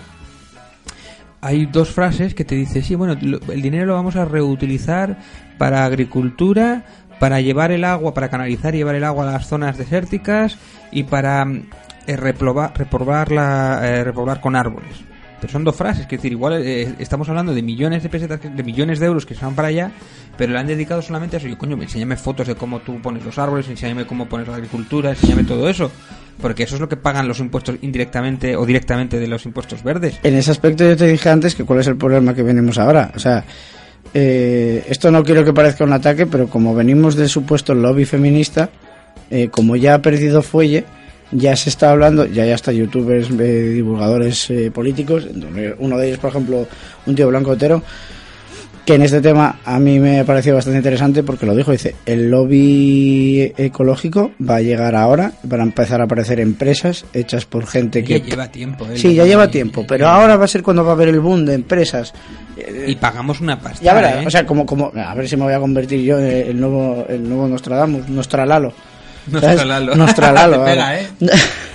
Hay 1.40 1.66
dos 1.66 1.90
frases 1.90 2.34
que 2.34 2.44
te 2.44 2.54
dice, 2.54 2.82
sí, 2.82 2.94
bueno, 2.94 3.12
el 3.12 3.62
dinero 3.62 3.86
lo 3.86 3.94
vamos 3.94 4.16
a 4.16 4.24
reutilizar 4.24 5.18
para 5.58 5.84
agricultura, 5.84 6.84
para 7.18 7.40
llevar 7.40 7.70
el 7.72 7.84
agua, 7.84 8.14
para 8.14 8.28
canalizar 8.28 8.74
y 8.74 8.78
llevar 8.78 8.94
el 8.94 9.04
agua 9.04 9.28
a 9.28 9.32
las 9.32 9.46
zonas 9.46 9.78
desérticas 9.78 10.58
y 10.90 11.04
para 11.04 11.44
mm, 11.44 11.68
eh, 12.06 12.16
replovar, 12.16 12.72
repoblar, 12.76 13.32
la, 13.32 13.80
eh, 13.82 14.04
repoblar 14.04 14.40
con 14.40 14.56
árboles. 14.56 15.04
Pero 15.40 15.52
son 15.52 15.64
dos 15.64 15.76
frases, 15.76 16.06
que 16.06 16.16
decir, 16.16 16.32
igual 16.32 16.62
eh, 16.64 16.94
estamos 16.98 17.28
hablando 17.28 17.52
de 17.52 17.62
millones 17.62 18.02
de 18.02 18.08
pesetas, 18.08 18.40
de 18.42 18.62
millones 18.62 18.98
de 18.98 19.06
euros 19.06 19.26
que 19.26 19.34
se 19.34 19.44
van 19.44 19.54
para 19.54 19.68
allá, 19.68 19.92
pero 20.38 20.52
le 20.52 20.58
han 20.58 20.66
dedicado 20.66 21.02
solamente 21.02 21.36
a 21.36 21.38
eso. 21.38 21.48
Yo, 21.48 21.58
coño, 21.58 21.76
enséñame 21.80 22.16
fotos 22.16 22.46
de 22.46 22.54
cómo 22.54 22.80
tú 22.80 23.00
pones 23.02 23.24
los 23.24 23.38
árboles, 23.38 23.68
enséñame 23.68 24.06
cómo 24.06 24.26
pones 24.26 24.48
la 24.48 24.54
agricultura, 24.54 25.10
enséñame 25.10 25.44
todo 25.44 25.68
eso. 25.68 25.90
Porque 26.40 26.64
eso 26.64 26.74
es 26.74 26.80
lo 26.80 26.88
que 26.88 26.96
pagan 26.96 27.28
los 27.28 27.40
impuestos 27.40 27.76
indirectamente 27.80 28.56
o 28.56 28.66
directamente 28.66 29.18
de 29.18 29.26
los 29.26 29.46
impuestos 29.46 29.82
verdes. 29.82 30.18
En 30.22 30.34
ese 30.34 30.50
aspecto 30.50 30.84
yo 30.84 30.96
te 30.96 31.06
dije 31.06 31.30
antes 31.30 31.54
que 31.54 31.64
cuál 31.64 31.80
es 31.80 31.86
el 31.86 31.96
problema 31.96 32.34
que 32.34 32.42
venimos 32.42 32.78
ahora. 32.78 33.10
O 33.14 33.18
sea, 33.18 33.44
eh, 34.12 34.84
esto 34.88 35.10
no 35.10 35.24
quiero 35.24 35.44
que 35.44 35.52
parezca 35.52 35.84
un 35.84 35.92
ataque, 35.92 36.26
pero 36.26 36.48
como 36.48 36.74
venimos 36.74 37.16
del 37.16 37.28
supuesto 37.28 37.74
lobby 37.74 38.04
feminista, 38.04 38.70
eh, 39.30 39.48
como 39.48 39.76
ya 39.76 39.94
ha 39.94 40.02
perdido 40.02 40.42
fuelle, 40.42 40.84
ya 41.32 41.56
se 41.56 41.70
está 41.70 41.90
hablando, 41.90 42.26
ya 42.26 42.44
hay 42.44 42.52
hasta 42.52 42.72
youtubers, 42.72 43.28
eh, 43.30 43.70
divulgadores 43.74 44.48
eh, 44.50 44.70
políticos, 44.70 45.26
uno 45.78 45.98
de 45.98 46.06
ellos, 46.06 46.18
por 46.18 46.30
ejemplo, 46.30 46.66
un 47.06 47.14
tío 47.14 47.28
blanco 47.28 47.52
hetero, 47.52 47.82
que 48.86 48.94
en 48.94 49.02
este 49.02 49.20
tema 49.20 49.58
a 49.64 49.80
mí 49.80 49.98
me 49.98 50.20
ha 50.20 50.24
parecido 50.24 50.54
bastante 50.54 50.78
interesante 50.78 51.24
porque 51.24 51.44
lo 51.44 51.56
dijo, 51.56 51.72
dice, 51.72 51.96
el 52.06 52.30
lobby 52.30 53.52
ecológico 53.56 54.30
va 54.40 54.56
a 54.56 54.60
llegar 54.60 54.94
ahora, 54.94 55.32
van 55.42 55.60
a 55.60 55.64
empezar 55.64 56.00
a 56.00 56.04
aparecer 56.04 56.38
empresas 56.38 57.04
hechas 57.12 57.46
por 57.46 57.66
gente 57.66 58.04
Ya 58.04 58.20
que... 58.20 58.30
lleva 58.30 58.46
tiempo. 58.48 58.86
¿eh? 58.86 58.96
Sí, 58.96 59.12
ya 59.14 59.24
lleva 59.24 59.50
tiempo, 59.50 59.84
pero 59.86 60.06
ahora 60.06 60.36
va 60.36 60.44
a 60.44 60.48
ser 60.48 60.62
cuando 60.62 60.84
va 60.84 60.90
a 60.90 60.94
haber 60.94 61.08
el 61.08 61.18
boom 61.18 61.44
de 61.44 61.54
empresas. 61.54 62.14
Y 62.86 62.94
pagamos 62.94 63.40
una 63.40 63.60
pasta. 63.60 63.84
Ya 63.84 63.92
verás, 63.92 64.22
¿eh? 64.22 64.26
o 64.26 64.30
sea, 64.30 64.46
como, 64.46 64.64
como, 64.64 64.92
a 64.94 65.14
ver 65.16 65.28
si 65.28 65.36
me 65.36 65.42
voy 65.42 65.52
a 65.52 65.58
convertir 65.58 66.00
yo 66.02 66.20
en 66.20 66.48
el 66.48 66.60
nuevo, 66.60 67.04
el 67.08 67.28
nuevo 67.28 67.48
Nostradamus, 67.48 68.08
Nostralalo. 68.08 68.72
Nostralalo. 69.32 69.94
Nostralalo, 69.96 70.58
te 70.64 70.70
pega, 70.70 71.00
¿eh? 71.00 71.06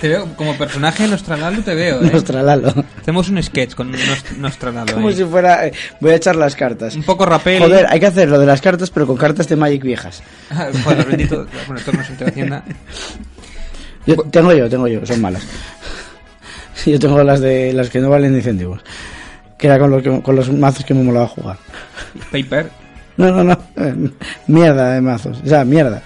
Te 0.00 0.08
veo, 0.08 0.28
como 0.36 0.54
personaje 0.56 1.02
de 1.04 1.08
Nostralalo 1.10 1.62
te 1.62 1.74
veo, 1.74 2.02
¿eh? 2.02 2.10
Nostralalo. 2.12 2.74
Hacemos 3.00 3.28
un 3.28 3.42
sketch 3.42 3.74
con 3.74 3.92
Nost- 3.92 4.36
Nostralalo. 4.38 4.94
Como 4.94 5.08
ahí. 5.08 5.14
si 5.16 5.24
fuera, 5.24 5.66
eh, 5.66 5.72
voy 6.00 6.12
a 6.12 6.16
echar 6.16 6.36
las 6.36 6.56
cartas. 6.56 6.94
Un 6.96 7.02
poco 7.02 7.26
rapel. 7.26 7.62
Joder, 7.62 7.86
hay 7.88 8.00
que 8.00 8.06
hacer 8.06 8.28
lo 8.28 8.38
de 8.38 8.46
las 8.46 8.60
cartas, 8.60 8.90
pero 8.90 9.06
con 9.06 9.16
cartas 9.16 9.46
de 9.48 9.56
Magic 9.56 9.82
viejas. 9.82 10.22
Joder, 10.84 11.04
bendito. 11.06 11.46
Bueno, 11.66 11.78
esto 11.78 11.92
no 11.92 12.00
es 12.02 12.10
entre 12.10 12.28
Hacienda. 12.28 12.64
Yo, 14.06 14.16
tengo 14.30 14.52
yo, 14.52 14.68
tengo 14.68 14.88
yo, 14.88 15.04
son 15.06 15.20
malas. 15.20 15.42
Yo 16.84 16.98
tengo 16.98 17.22
las 17.22 17.40
de 17.40 17.72
las 17.72 17.88
que 17.90 18.00
no 18.00 18.10
valen 18.10 18.34
incentivos. 18.34 18.80
Que 19.56 19.68
era 19.68 19.78
con 19.78 19.90
los, 19.90 20.02
que- 20.02 20.22
con 20.22 20.34
los 20.34 20.50
mazos 20.52 20.84
que 20.84 20.94
me 20.94 21.02
molaba 21.04 21.28
jugar. 21.28 21.56
Paper. 22.32 22.68
No, 23.16 23.30
no, 23.30 23.44
no. 23.44 23.58
Mierda 24.48 24.94
de 24.94 25.00
mazos. 25.00 25.38
O 25.44 25.46
sea, 25.48 25.64
mierda. 25.64 26.02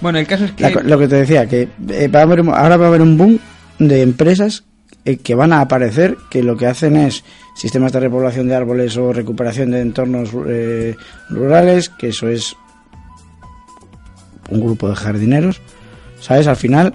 Bueno, 0.00 0.18
el 0.18 0.26
caso 0.26 0.44
es 0.44 0.52
que. 0.52 0.70
Lo 0.82 0.98
que 0.98 1.08
te 1.08 1.16
decía, 1.16 1.46
que 1.46 1.68
eh, 1.88 2.08
va 2.08 2.20
a 2.20 2.22
haber, 2.22 2.40
ahora 2.40 2.76
va 2.76 2.86
a 2.86 2.88
haber 2.88 3.02
un 3.02 3.16
boom 3.16 3.38
de 3.78 4.02
empresas 4.02 4.64
eh, 5.04 5.16
que 5.16 5.34
van 5.34 5.52
a 5.52 5.60
aparecer, 5.62 6.16
que 6.30 6.42
lo 6.42 6.56
que 6.56 6.66
hacen 6.66 6.96
es 6.96 7.24
sistemas 7.54 7.92
de 7.92 8.00
repoblación 8.00 8.48
de 8.48 8.54
árboles 8.54 8.96
o 8.96 9.12
recuperación 9.12 9.70
de 9.70 9.80
entornos 9.80 10.30
eh, 10.46 10.94
rurales, 11.30 11.88
que 11.88 12.08
eso 12.08 12.28
es 12.28 12.54
un 14.50 14.60
grupo 14.60 14.88
de 14.88 14.96
jardineros, 14.96 15.60
¿sabes? 16.20 16.46
Al 16.46 16.56
final 16.56 16.94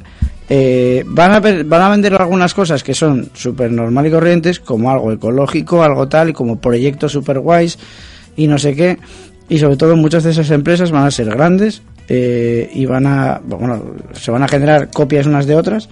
eh, 0.49 1.03
van, 1.08 1.32
a 1.32 1.39
van 1.39 1.82
a 1.82 1.89
vender 1.89 2.14
algunas 2.14 2.53
cosas 2.53 2.84
que 2.84 2.93
son 2.93 3.32
súper 3.34 3.72
normal 3.72 4.06
y 4.06 4.12
corrientes, 4.12 4.60
como 4.60 4.91
algo 4.91 5.12
ecológico, 5.12 5.82
algo 5.82 6.08
tal, 6.08 6.34
como 6.34 6.60
proyectos 6.60 7.12
súper 7.12 7.39
guays 7.39 7.80
y 8.36 8.47
no 8.47 8.60
sé 8.60 8.76
qué. 8.76 8.99
Y 9.49 9.58
sobre 9.58 9.78
todo 9.78 9.95
muchas 9.95 10.24
de 10.24 10.32
esas 10.32 10.51
empresas 10.51 10.91
van 10.91 11.06
a 11.06 11.12
ser 11.12 11.28
grandes 11.30 11.82
eh, 12.08 12.70
y 12.74 12.86
van 12.86 13.08
a, 13.08 13.41
bueno, 13.43 13.84
se 14.14 14.32
van 14.32 14.43
a 14.43 14.47
generar 14.47 14.89
copias 14.91 15.26
unas 15.26 15.45
de 15.45 15.56
otras 15.56 15.89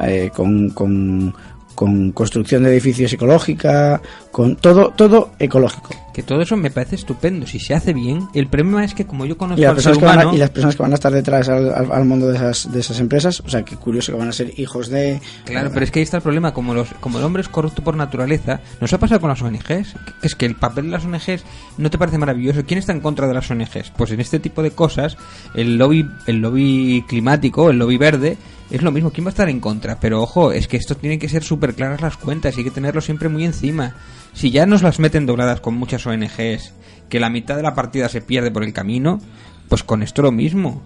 eh, 0.00 0.30
con, 0.34 0.70
con, 0.70 1.34
con 1.82 2.12
construcción 2.12 2.62
de 2.62 2.70
edificios 2.70 3.12
ecológica, 3.12 4.00
con 4.30 4.54
todo, 4.56 4.90
todo 4.96 5.32
ecológico. 5.38 5.90
Que 6.14 6.22
todo 6.22 6.42
eso 6.42 6.56
me 6.56 6.70
parece 6.70 6.94
estupendo. 6.96 7.46
Si 7.46 7.58
se 7.58 7.74
hace 7.74 7.92
bien, 7.92 8.28
el 8.34 8.46
problema 8.46 8.84
es 8.84 8.94
que 8.94 9.06
como 9.06 9.24
yo 9.26 9.36
conozco 9.36 9.60
Y 9.60 9.64
las, 9.64 9.86
al 9.86 9.94
ser 9.96 10.04
a, 10.04 10.34
y 10.34 10.36
las 10.36 10.50
personas 10.50 10.76
que 10.76 10.82
van 10.82 10.92
a 10.92 10.94
estar 10.94 11.12
detrás 11.12 11.48
al, 11.48 11.72
al- 11.74 11.90
al 11.90 12.04
mundo 12.04 12.28
de 12.28 12.36
esas, 12.36 12.70
de 12.70 12.80
esas 12.80 13.00
empresas, 13.00 13.40
o 13.40 13.48
sea, 13.48 13.64
que 13.64 13.76
curioso 13.76 14.12
que 14.12 14.18
van 14.18 14.28
a 14.28 14.32
ser 14.32 14.52
hijos 14.60 14.88
de... 14.90 15.20
Claro, 15.44 15.70
pero 15.72 15.84
es 15.84 15.90
que 15.90 15.98
ahí 16.00 16.02
está 16.04 16.18
el 16.18 16.22
problema. 16.22 16.52
Como, 16.54 16.74
los, 16.74 16.88
como 17.00 17.18
el 17.18 17.24
hombre 17.24 17.42
es 17.42 17.48
corrupto 17.48 17.82
por 17.82 17.96
naturaleza, 17.96 18.60
nos 18.80 18.92
ha 18.92 18.98
pasado 18.98 19.20
con 19.20 19.30
las 19.30 19.42
ONGs. 19.42 19.64
que 19.66 19.86
Es 20.26 20.34
que 20.36 20.46
el 20.46 20.54
papel 20.54 20.84
de 20.84 20.90
las 20.90 21.04
ONGs 21.04 21.44
no 21.78 21.90
te 21.90 21.98
parece 21.98 22.18
maravilloso. 22.18 22.62
¿Quién 22.66 22.78
está 22.78 22.92
en 22.92 23.00
contra 23.00 23.26
de 23.26 23.34
las 23.34 23.50
ONGs? 23.50 23.90
Pues 23.96 24.10
en 24.12 24.20
este 24.20 24.38
tipo 24.38 24.62
de 24.62 24.70
cosas, 24.72 25.16
el 25.54 25.78
lobby, 25.78 26.06
el 26.26 26.36
lobby 26.42 27.04
climático, 27.08 27.70
el 27.70 27.78
lobby 27.78 27.96
verde, 27.96 28.36
es 28.72 28.82
lo 28.82 28.90
mismo. 28.90 29.10
¿Quién 29.10 29.26
va 29.26 29.28
a 29.28 29.36
estar 29.36 29.48
en 29.48 29.60
contra? 29.60 30.00
Pero 30.00 30.22
ojo, 30.22 30.50
es 30.50 30.66
que 30.66 30.78
esto 30.78 30.96
tiene 30.96 31.18
que 31.18 31.28
ser 31.28 31.44
súper 31.44 31.74
claras 31.74 32.00
las 32.00 32.16
cuentas 32.16 32.54
y 32.54 32.60
hay 32.60 32.64
que 32.64 32.70
tenerlo 32.70 33.00
siempre 33.00 33.28
muy 33.28 33.44
encima. 33.44 33.94
Si 34.32 34.50
ya 34.50 34.64
nos 34.64 34.82
las 34.82 34.98
meten 34.98 35.26
dobladas 35.26 35.60
con 35.60 35.74
muchas 35.74 36.06
ONGs, 36.06 36.72
que 37.10 37.20
la 37.20 37.28
mitad 37.28 37.56
de 37.56 37.62
la 37.62 37.74
partida 37.74 38.08
se 38.08 38.22
pierde 38.22 38.50
por 38.50 38.64
el 38.64 38.72
camino, 38.72 39.20
pues 39.68 39.82
con 39.82 40.02
esto 40.02 40.22
lo 40.22 40.32
mismo. 40.32 40.82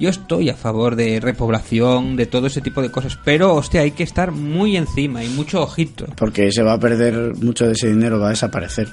Yo 0.00 0.10
estoy 0.10 0.48
a 0.50 0.54
favor 0.54 0.96
de 0.96 1.20
repoblación, 1.20 2.16
de 2.16 2.26
todo 2.26 2.48
ese 2.48 2.60
tipo 2.60 2.82
de 2.82 2.90
cosas, 2.90 3.18
pero 3.24 3.54
hostia, 3.54 3.82
hay 3.82 3.92
que 3.92 4.02
estar 4.04 4.32
muy 4.32 4.76
encima 4.76 5.24
y 5.24 5.28
mucho 5.28 5.62
ojito. 5.62 6.06
Porque 6.16 6.50
se 6.50 6.62
va 6.62 6.74
a 6.74 6.80
perder 6.80 7.34
mucho 7.36 7.66
de 7.66 7.72
ese 7.72 7.88
dinero, 7.88 8.18
va 8.18 8.28
a 8.28 8.30
desaparecer. 8.30 8.88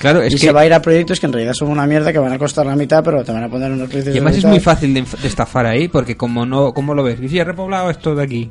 Claro, 0.00 0.22
es 0.22 0.32
y 0.32 0.36
que 0.36 0.46
se 0.46 0.52
va 0.52 0.62
a 0.62 0.66
ir 0.66 0.72
a 0.72 0.80
proyectos 0.80 1.20
que 1.20 1.26
en 1.26 1.32
realidad 1.34 1.52
son 1.52 1.68
una 1.68 1.86
mierda 1.86 2.10
que 2.10 2.18
van 2.18 2.32
a 2.32 2.38
costar 2.38 2.64
la 2.64 2.74
mitad, 2.74 3.04
pero 3.04 3.22
te 3.22 3.32
van 3.32 3.44
a 3.44 3.50
poner 3.50 3.70
unos 3.70 3.86
precios 3.86 4.08
y 4.16 4.18
de 4.18 4.18
además 4.20 4.38
es 4.38 4.46
muy 4.46 4.58
fácil 4.58 4.94
de, 4.94 5.02
de 5.02 5.28
estafar 5.28 5.66
ahí, 5.66 5.88
porque 5.88 6.16
como 6.16 6.46
no, 6.46 6.72
¿cómo 6.72 6.94
lo 6.94 7.02
ves? 7.02 7.20
Y 7.20 7.28
si 7.28 7.38
he 7.38 7.44
repoblado 7.44 7.90
esto 7.90 8.14
de 8.14 8.22
aquí, 8.22 8.50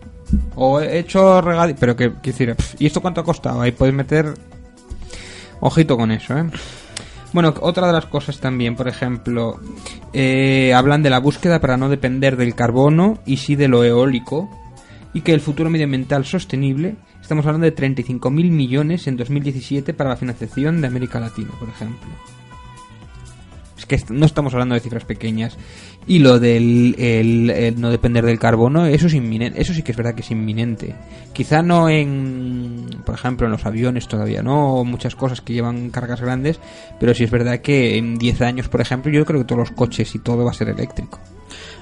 o 0.54 0.80
he 0.80 1.00
hecho 1.00 1.41
regadí, 1.41 1.74
pero 1.74 1.95
que, 1.95 2.12
pf, 2.12 2.76
¿y 2.78 2.86
esto 2.86 3.02
cuánto 3.02 3.22
ha 3.22 3.24
costado? 3.24 3.62
Ahí 3.62 3.72
puedes 3.72 3.95
meter, 3.95 4.36
ojito 5.60 5.97
con 5.97 6.12
eso, 6.12 6.38
¿eh? 6.38 6.45
Bueno, 7.34 7.56
otra 7.62 7.88
de 7.88 7.93
las 7.93 8.06
cosas 8.06 8.39
también, 8.39 8.76
por 8.76 8.88
ejemplo, 8.88 9.60
eh, 10.14 10.72
hablan 10.76 11.02
de 11.02 11.10
la 11.10 11.20
búsqueda 11.20 11.60
para 11.60 11.78
no 11.78 11.89
depender 11.89 12.38
del 12.38 12.54
carbono 12.54 13.18
y 13.26 13.38
sí 13.38 13.56
de 13.56 13.68
lo 13.68 13.84
eólico, 13.84 14.52
y 15.16 15.22
que 15.22 15.34
el 15.34 15.41
futuro 15.41 15.72
medioambiental 15.72 16.26
sostenible, 16.26 16.95
estamos 17.30 17.46
hablando 17.46 17.66
de 17.66 17.76
35.000 17.76 18.50
millones 18.50 19.06
en 19.06 19.16
2017 19.16 19.94
para 19.94 20.10
la 20.10 20.16
financiación 20.18 20.82
de 20.82 20.88
América 20.88 21.20
Latina, 21.20 21.52
por 21.60 21.70
ejemplo. 21.70 22.10
Es 23.78 23.86
que 23.86 24.00
no 24.12 24.26
estamos 24.26 24.52
hablando 24.54 24.74
de 24.74 24.82
cifras 24.82 25.06
pequeñas. 25.06 25.56
Y 26.08 26.20
lo 26.20 26.40
del 26.40 26.96
el- 26.98 27.52
el 27.52 27.80
no 27.80 27.92
depender 27.92 28.26
del 28.26 28.40
carbono, 28.40 28.88
eso 28.88 29.06
es 29.06 29.14
inminente. 29.14 29.62
Eso 29.62 29.76
sí 29.76 29.84
que 29.84 29.92
es 29.92 29.98
verdad 29.98 30.16
que 30.16 30.22
es 30.22 30.32
inminente. 30.32 30.96
Quizá 31.32 31.62
no 31.62 31.88
en, 31.88 32.88
por 33.06 33.14
ejemplo, 33.14 33.46
en 33.46 33.52
los 33.52 33.64
aviones 33.68 34.08
todavía, 34.08 34.42
¿no? 34.42 34.74
O 34.78 34.84
muchas 34.84 35.16
cosas 35.16 35.40
que 35.40 35.54
llevan 35.54 35.92
cargas 35.92 36.22
grandes. 36.22 36.60
Pero 37.00 37.14
sí 37.14 37.26
es 37.26 37.32
verdad 37.32 37.60
que 37.60 37.96
en 37.98 38.18
10 38.18 38.42
años, 38.42 38.70
por 38.70 38.82
ejemplo, 38.82 39.12
yo 39.12 39.24
creo 39.24 39.42
que 39.42 39.46
todos 39.46 39.60
los 39.60 39.72
coches 39.72 40.16
y 40.16 40.20
todo 40.20 40.44
va 40.46 40.50
a 40.52 40.56
ser 40.56 40.70
eléctrico. 40.70 41.20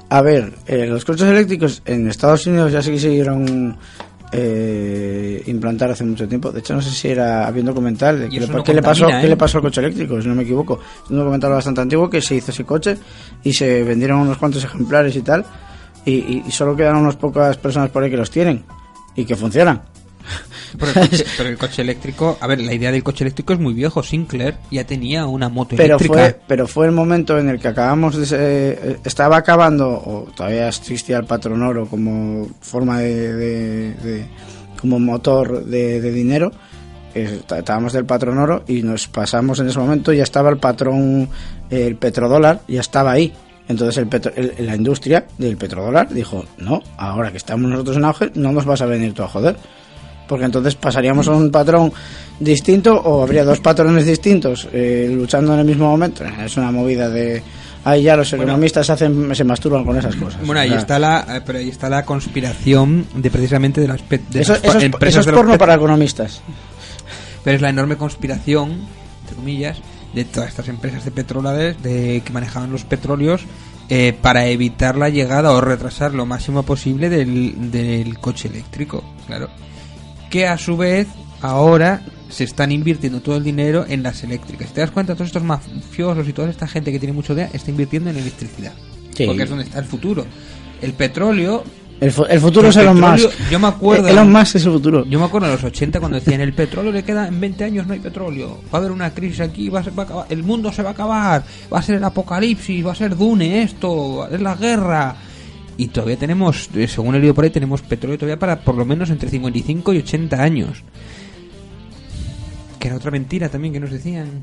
A 0.09 0.21
ver, 0.21 0.53
eh, 0.67 0.87
los 0.87 1.05
coches 1.05 1.27
eléctricos 1.27 1.81
en 1.85 2.09
Estados 2.09 2.45
Unidos 2.47 2.71
ya 2.73 2.81
se 2.81 2.91
quisieron 2.91 3.77
eh, 4.31 5.43
implantar 5.47 5.91
hace 5.91 6.03
mucho 6.03 6.27
tiempo. 6.27 6.51
De 6.51 6.59
hecho, 6.59 6.73
no 6.73 6.81
sé 6.81 6.91
si 6.91 7.07
era 7.09 7.49
un 7.49 7.65
documental 7.65 8.19
de 8.19 8.29
eso 8.37 8.47
le, 8.47 8.57
no 8.57 8.63
qué 8.63 8.73
le 8.73 8.81
pasó, 8.81 9.05
qué 9.21 9.25
¿eh? 9.25 9.29
le 9.29 9.37
pasó 9.37 9.57
al 9.57 9.63
coche 9.63 9.81
eléctrico, 9.81 10.21
si 10.21 10.27
no 10.27 10.35
me 10.35 10.43
equivoco. 10.43 10.79
Es 11.05 11.09
un 11.11 11.17
documental 11.17 11.51
bastante 11.51 11.81
antiguo 11.81 12.09
que 12.09 12.21
se 12.21 12.35
hizo 12.35 12.51
ese 12.51 12.63
coche 12.65 12.97
y 13.43 13.53
se 13.53 13.83
vendieron 13.83 14.19
unos 14.19 14.37
cuantos 14.37 14.63
ejemplares 14.63 15.15
y 15.15 15.21
tal. 15.21 15.45
Y, 16.05 16.11
y- 16.13 16.43
y 16.47 16.51
solo 16.51 16.75
quedan 16.75 16.95
unas 16.97 17.15
pocas 17.17 17.57
personas 17.57 17.89
por 17.89 18.03
ahí 18.03 18.09
que 18.09 18.17
los 18.17 18.31
tienen 18.31 18.63
y 19.15 19.25
que 19.25 19.35
funcionan. 19.35 19.81
Pero 20.77 20.91
el, 20.91 21.09
coche, 21.09 21.25
pero 21.37 21.49
el 21.49 21.57
coche 21.57 21.81
eléctrico, 21.81 22.37
a 22.41 22.45
ver, 22.47 22.59
la 22.61 22.73
idea 22.73 22.91
del 22.91 23.01
coche 23.03 23.23
eléctrico 23.23 23.53
es 23.53 23.59
muy 23.59 23.73
viejo. 23.73 24.03
Sinclair 24.03 24.55
ya 24.69 24.83
tenía 24.85 25.25
una 25.25 25.49
moto 25.49 25.75
Pero 25.77 25.95
eléctrica. 25.95 26.13
fue, 26.13 26.39
pero 26.47 26.67
fue 26.67 26.85
el 26.85 26.91
momento 26.91 27.37
en 27.39 27.49
el 27.49 27.59
que 27.59 27.69
acabamos 27.69 28.15
de... 28.17 28.25
se- 28.25 28.97
estaba 29.05 29.37
acabando, 29.37 29.89
o 29.89 30.27
todavía 30.35 30.67
existía 30.67 31.17
el 31.17 31.25
patrón 31.25 31.63
oro 31.63 31.87
como 31.87 32.47
forma 32.61 32.99
de... 32.99 33.33
de- 33.33 33.93
de- 33.95 34.25
como 34.79 34.99
motor 34.99 35.63
de, 35.65 36.01
de 36.01 36.11
dinero. 36.11 36.51
eh, 37.15 37.37
está- 37.39 37.59
Estábamos 37.59 37.93
del 37.93 38.05
patrón 38.05 38.37
oro 38.37 38.63
y 38.67 38.83
nos 38.83 39.07
pasamos 39.07 39.59
en 39.59 39.69
ese 39.69 39.79
momento, 39.79 40.11
ya 40.13 40.23
estaba 40.23 40.49
el 40.51 40.57
patrón, 40.57 41.29
el 41.69 41.95
petrodólar, 41.95 42.61
ya 42.67 42.81
estaba 42.81 43.11
ahí. 43.11 43.33
Entonces 43.69 43.97
el 43.97 44.07
petro- 44.07 44.33
el- 44.35 44.53
la 44.65 44.75
industria 44.75 45.25
del 45.37 45.57
petrodólar 45.57 46.09
dijo, 46.13 46.45
no, 46.57 46.83
ahora 46.97 47.31
que 47.31 47.37
estamos 47.37 47.71
nosotros 47.71 47.97
en 47.97 48.05
auge, 48.05 48.31
no 48.35 48.51
nos 48.51 48.65
vas 48.65 48.81
a 48.81 48.85
venir 48.85 49.13
tú 49.13 49.23
a 49.23 49.27
joder. 49.27 49.55
Porque 50.27 50.45
entonces 50.45 50.75
pasaríamos 50.75 51.27
a 51.27 51.31
un 51.31 51.49
patrón 51.49 51.91
distinto 52.39 52.93
o 52.95 53.23
habría 53.23 53.43
dos 53.43 53.59
patrones 53.59 54.05
distintos 54.05 54.67
eh, 54.73 55.09
luchando 55.11 55.53
en 55.53 55.59
el 55.59 55.65
mismo 55.65 55.89
momento. 55.89 56.23
Es 56.25 56.57
una 56.57 56.71
movida 56.71 57.09
de... 57.09 57.41
Ahí 57.83 58.03
ya 58.03 58.17
los 58.17 58.33
economistas 58.33 58.89
hacen, 58.89 59.33
se 59.33 59.43
masturban 59.45 59.85
con 59.85 59.95
esas 59.97 60.13
cosas. 60.17 60.45
Bueno, 60.45 60.59
ahí 60.59 60.73
está 60.73 60.99
la, 60.99 61.25
eh, 61.37 61.41
pero 61.45 61.59
ahí 61.59 61.69
está 61.69 61.87
la 61.89 62.03
conspiración 62.03 63.05
de 63.15 63.31
precisamente 63.31 63.79
de 63.79 63.87
las, 63.87 64.01
pe- 64.01 64.19
de 64.29 64.41
Eso, 64.41 64.53
las 64.53 64.63
eso 64.65 64.77
es, 64.79 64.83
empresas 64.83 65.09
eso 65.11 65.19
es 65.21 65.25
de 65.27 65.31
porno 65.31 65.57
para 65.57 65.75
economistas. 65.75 66.41
Pero 67.45 67.55
es 67.55 67.61
la 67.61 67.69
enorme 67.69 67.95
conspiración, 67.95 68.71
entre 69.21 69.35
comillas, 69.37 69.77
de 70.13 70.25
todas 70.25 70.49
estas 70.49 70.67
empresas 70.67 71.05
de 71.05 71.11
petroleras 71.11 71.81
de 71.81 72.21
que 72.25 72.33
manejaban 72.33 72.71
los 72.71 72.83
petróleos 72.83 73.43
eh, 73.87 74.13
para 74.21 74.47
evitar 74.47 74.97
la 74.97 75.07
llegada 75.07 75.51
o 75.51 75.61
retrasar 75.61 76.13
lo 76.13 76.25
máximo 76.25 76.63
posible 76.63 77.07
del, 77.09 77.71
del 77.71 78.19
coche 78.19 78.49
eléctrico, 78.49 79.01
claro. 79.27 79.47
Que 80.29 80.47
a 80.47 80.57
su 80.57 80.77
vez 80.77 81.07
ahora 81.41 82.01
se 82.29 82.43
están 82.43 82.71
invirtiendo 82.71 83.21
todo 83.21 83.37
el 83.37 83.43
dinero 83.43 83.85
en 83.87 84.03
las 84.03 84.23
eléctricas. 84.23 84.73
¿Te 84.73 84.81
das 84.81 84.91
cuenta? 84.91 85.13
Todos 85.15 85.27
estos 85.27 85.43
mafiosos 85.43 86.27
y 86.27 86.33
toda 86.33 86.49
esta 86.49 86.67
gente 86.67 86.91
que 86.91 86.99
tiene 86.99 87.13
mucho 87.13 87.33
idea 87.33 87.49
está 87.53 87.71
invirtiendo 87.71 88.09
en 88.09 88.17
electricidad. 88.17 88.73
Sí. 89.15 89.25
Porque 89.25 89.43
es 89.43 89.49
donde 89.49 89.63
está 89.63 89.79
el 89.79 89.85
futuro. 89.85 90.25
El 90.81 90.93
petróleo 90.93 91.63
El, 91.99 92.11
fu- 92.11 92.25
el 92.25 92.39
futuro 92.39 92.67
El 92.67 92.71
es 92.71 92.77
Elon 92.77 92.97
petróleo- 92.97 93.27
Musk. 93.29 93.49
yo 93.49 93.59
me 93.59 93.67
acuerdo- 93.67 94.07
Elon 94.09 94.31
Musk 94.31 94.55
es 94.57 94.65
el 94.65 94.71
futuro. 94.73 95.05
Yo 95.05 95.17
me 95.19 95.25
acuerdo 95.25 95.47
en 95.47 95.53
los 95.53 95.63
80 95.63 95.99
cuando 95.99 96.19
decían 96.19 96.41
el 96.41 96.53
petróleo 96.53 96.91
le 96.91 97.03
queda 97.03 97.27
en 97.27 97.39
20 97.39 97.63
años 97.63 97.87
no 97.87 97.93
hay 97.93 97.99
petróleo, 97.99 98.59
va 98.71 98.77
a 98.77 98.77
haber 98.77 98.91
una 98.91 99.09
crisis 99.11 99.39
aquí, 99.39 99.69
va 99.69 99.79
a 99.79 99.83
ser- 99.83 99.97
va 99.97 100.03
a 100.03 100.05
acabar- 100.05 100.25
el 100.29 100.43
mundo 100.43 100.71
se 100.71 100.83
va 100.83 100.89
a 100.89 100.91
acabar, 100.91 101.43
va 101.73 101.79
a 101.79 101.81
ser 101.81 101.95
el 101.95 102.03
apocalipsis, 102.03 102.85
va 102.85 102.91
a 102.91 102.95
ser 102.95 103.15
Dune 103.17 103.63
esto, 103.63 104.27
es 104.29 104.39
la 104.39 104.53
guerra. 104.55 105.15
Y 105.77 105.87
todavía 105.89 106.17
tenemos, 106.17 106.69
eh, 106.75 106.87
según 106.87 107.15
he 107.15 107.19
leído 107.19 107.35
por 107.35 107.43
ahí, 107.43 107.51
tenemos 107.51 107.83
petróleo 107.83 108.17
todavía 108.17 108.39
para 108.39 108.59
por 108.59 108.75
lo 108.75 108.83
menos 108.83 109.11
entre 109.11 109.29
55 109.29 109.93
y 109.93 109.97
80 109.99 110.41
años. 110.41 110.83
Que 112.79 112.87
era 112.87 112.97
otra 112.97 113.11
mentira 113.11 113.47
también 113.49 113.73
que 113.73 113.79
nos 113.79 113.91
decían. 113.91 114.41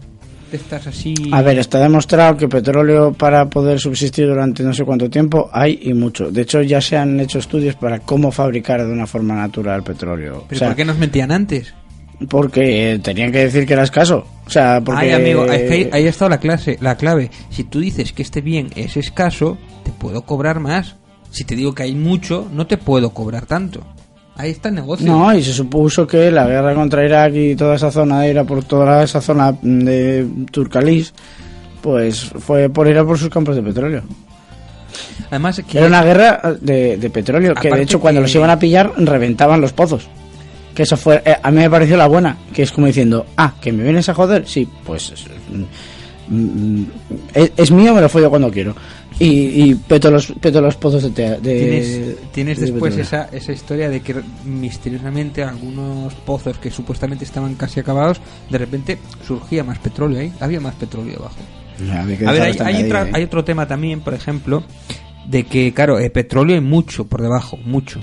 De 0.50 0.56
estas 0.58 0.86
así. 0.86 1.14
A 1.32 1.42
ver, 1.42 1.58
está 1.58 1.80
demostrado 1.80 2.36
que 2.36 2.46
petróleo 2.48 3.12
para 3.12 3.48
poder 3.50 3.80
subsistir 3.80 4.26
durante 4.26 4.62
no 4.62 4.72
sé 4.72 4.84
cuánto 4.84 5.10
tiempo 5.10 5.50
hay 5.52 5.80
y 5.82 5.92
mucho. 5.92 6.30
De 6.30 6.42
hecho, 6.42 6.62
ya 6.62 6.80
se 6.80 6.96
han 6.96 7.18
hecho 7.18 7.40
estudios 7.40 7.74
para 7.74 7.98
cómo 7.98 8.30
fabricar 8.30 8.86
de 8.86 8.92
una 8.92 9.06
forma 9.06 9.34
natural 9.34 9.82
petróleo. 9.82 10.44
¿Pero 10.48 10.56
O 10.56 10.58
sea, 10.58 10.68
por 10.68 10.76
qué 10.76 10.84
nos 10.84 10.98
mentían 10.98 11.32
antes? 11.32 11.74
Porque 12.28 12.92
eh, 12.92 12.98
tenían 13.00 13.32
que 13.32 13.38
decir 13.38 13.66
que 13.66 13.72
era 13.72 13.82
escaso. 13.82 14.26
O 14.46 14.50
sea, 14.50 14.80
porque... 14.84 15.06
Ay, 15.06 15.10
amigo, 15.12 15.44
es 15.46 15.62
que 15.62 15.74
ahí, 15.74 15.90
ahí 15.92 16.06
ha 16.06 16.10
estado 16.10 16.28
la 16.28 16.38
clase, 16.38 16.78
la 16.80 16.96
clave. 16.96 17.30
Si 17.50 17.64
tú 17.64 17.80
dices 17.80 18.12
que 18.12 18.22
este 18.22 18.40
bien 18.40 18.68
es 18.76 18.96
escaso, 18.96 19.58
te 19.82 19.90
puedo 19.90 20.22
cobrar 20.22 20.60
más. 20.60 20.94
Si 21.34 21.42
te 21.44 21.56
digo 21.56 21.74
que 21.74 21.82
hay 21.82 21.96
mucho, 21.96 22.48
no 22.52 22.66
te 22.68 22.76
puedo 22.76 23.10
cobrar 23.10 23.44
tanto. 23.44 23.80
Ahí 24.36 24.50
está 24.52 24.68
el 24.68 24.76
negocio. 24.76 25.04
No, 25.06 25.34
y 25.34 25.42
se 25.42 25.52
supuso 25.52 26.06
que 26.06 26.30
la 26.30 26.46
guerra 26.46 26.74
contra 26.76 27.04
Irak 27.04 27.34
y 27.34 27.56
toda 27.56 27.74
esa 27.74 27.90
zona 27.90 28.24
era 28.26 28.44
por 28.44 28.62
toda 28.62 29.02
esa 29.02 29.20
zona 29.20 29.52
de 29.62 30.24
Turcalis, 30.52 31.12
pues 31.82 32.20
fue 32.38 32.68
por 32.70 32.86
ir 32.86 32.98
a 32.98 33.04
por 33.04 33.18
sus 33.18 33.30
campos 33.30 33.56
de 33.56 33.62
petróleo. 33.62 34.02
Además, 35.28 35.60
que 35.66 35.78
Era 35.78 35.88
una 35.88 36.04
guerra 36.04 36.40
de, 36.60 36.96
de 36.98 37.10
petróleo, 37.10 37.54
que 37.54 37.68
de 37.68 37.82
hecho 37.82 37.98
cuando 37.98 38.20
que- 38.20 38.22
los 38.26 38.34
iban 38.36 38.50
a 38.50 38.58
pillar 38.60 38.92
reventaban 38.96 39.60
los 39.60 39.72
pozos. 39.72 40.06
Que 40.72 40.84
eso 40.84 40.96
fue, 40.96 41.20
eh, 41.24 41.36
a 41.42 41.50
mí 41.50 41.56
me 41.58 41.70
pareció 41.70 41.96
la 41.96 42.06
buena, 42.06 42.36
que 42.52 42.62
es 42.62 42.70
como 42.70 42.86
diciendo, 42.86 43.26
ah, 43.36 43.54
que 43.60 43.72
me 43.72 43.82
vienes 43.82 44.08
a 44.08 44.14
joder, 44.14 44.46
sí, 44.46 44.68
pues 44.84 45.12
mm, 46.28 46.34
mm, 46.34 46.86
es, 47.34 47.52
es 47.56 47.70
mío, 47.70 47.92
me 47.94 48.00
lo 48.00 48.08
follo 48.08 48.30
cuando 48.30 48.50
quiero. 48.50 48.74
Y, 49.20 49.70
y 49.70 49.74
peto 49.76 50.10
los 50.10 50.26
peto 50.40 50.60
los 50.60 50.74
pozos 50.76 51.02
de, 51.04 51.10
tea- 51.10 51.38
de 51.38 51.54
tienes, 51.58 52.16
tienes 52.32 52.58
de 52.58 52.66
después 52.66 52.94
esa, 53.06 53.28
esa 53.32 53.52
historia 53.52 53.88
de 53.88 54.00
que 54.00 54.16
misteriosamente 54.44 55.44
algunos 55.44 56.12
pozos 56.14 56.58
que 56.58 56.70
supuestamente 56.70 57.24
estaban 57.24 57.54
casi 57.54 57.78
acabados, 57.80 58.20
de 58.50 58.58
repente 58.58 58.98
surgía 59.26 59.62
más 59.62 59.78
petróleo 59.78 60.18
ahí, 60.18 60.32
había 60.40 60.60
más 60.60 60.74
petróleo 60.74 61.18
abajo. 61.20 61.36
A 62.28 62.32
ver, 62.32 62.42
hay, 62.42 62.52
hay 62.66 62.74
otra- 62.86 63.02
¿eh? 63.06 63.10
hay 63.14 63.22
otro 63.22 63.44
tema 63.44 63.68
también, 63.68 64.00
por 64.00 64.14
ejemplo, 64.14 64.64
de 65.28 65.44
que, 65.44 65.72
claro, 65.72 65.98
el 66.00 66.10
petróleo 66.10 66.56
hay 66.56 66.60
mucho 66.62 67.06
por 67.06 67.22
debajo, 67.22 67.56
mucho. 67.64 68.00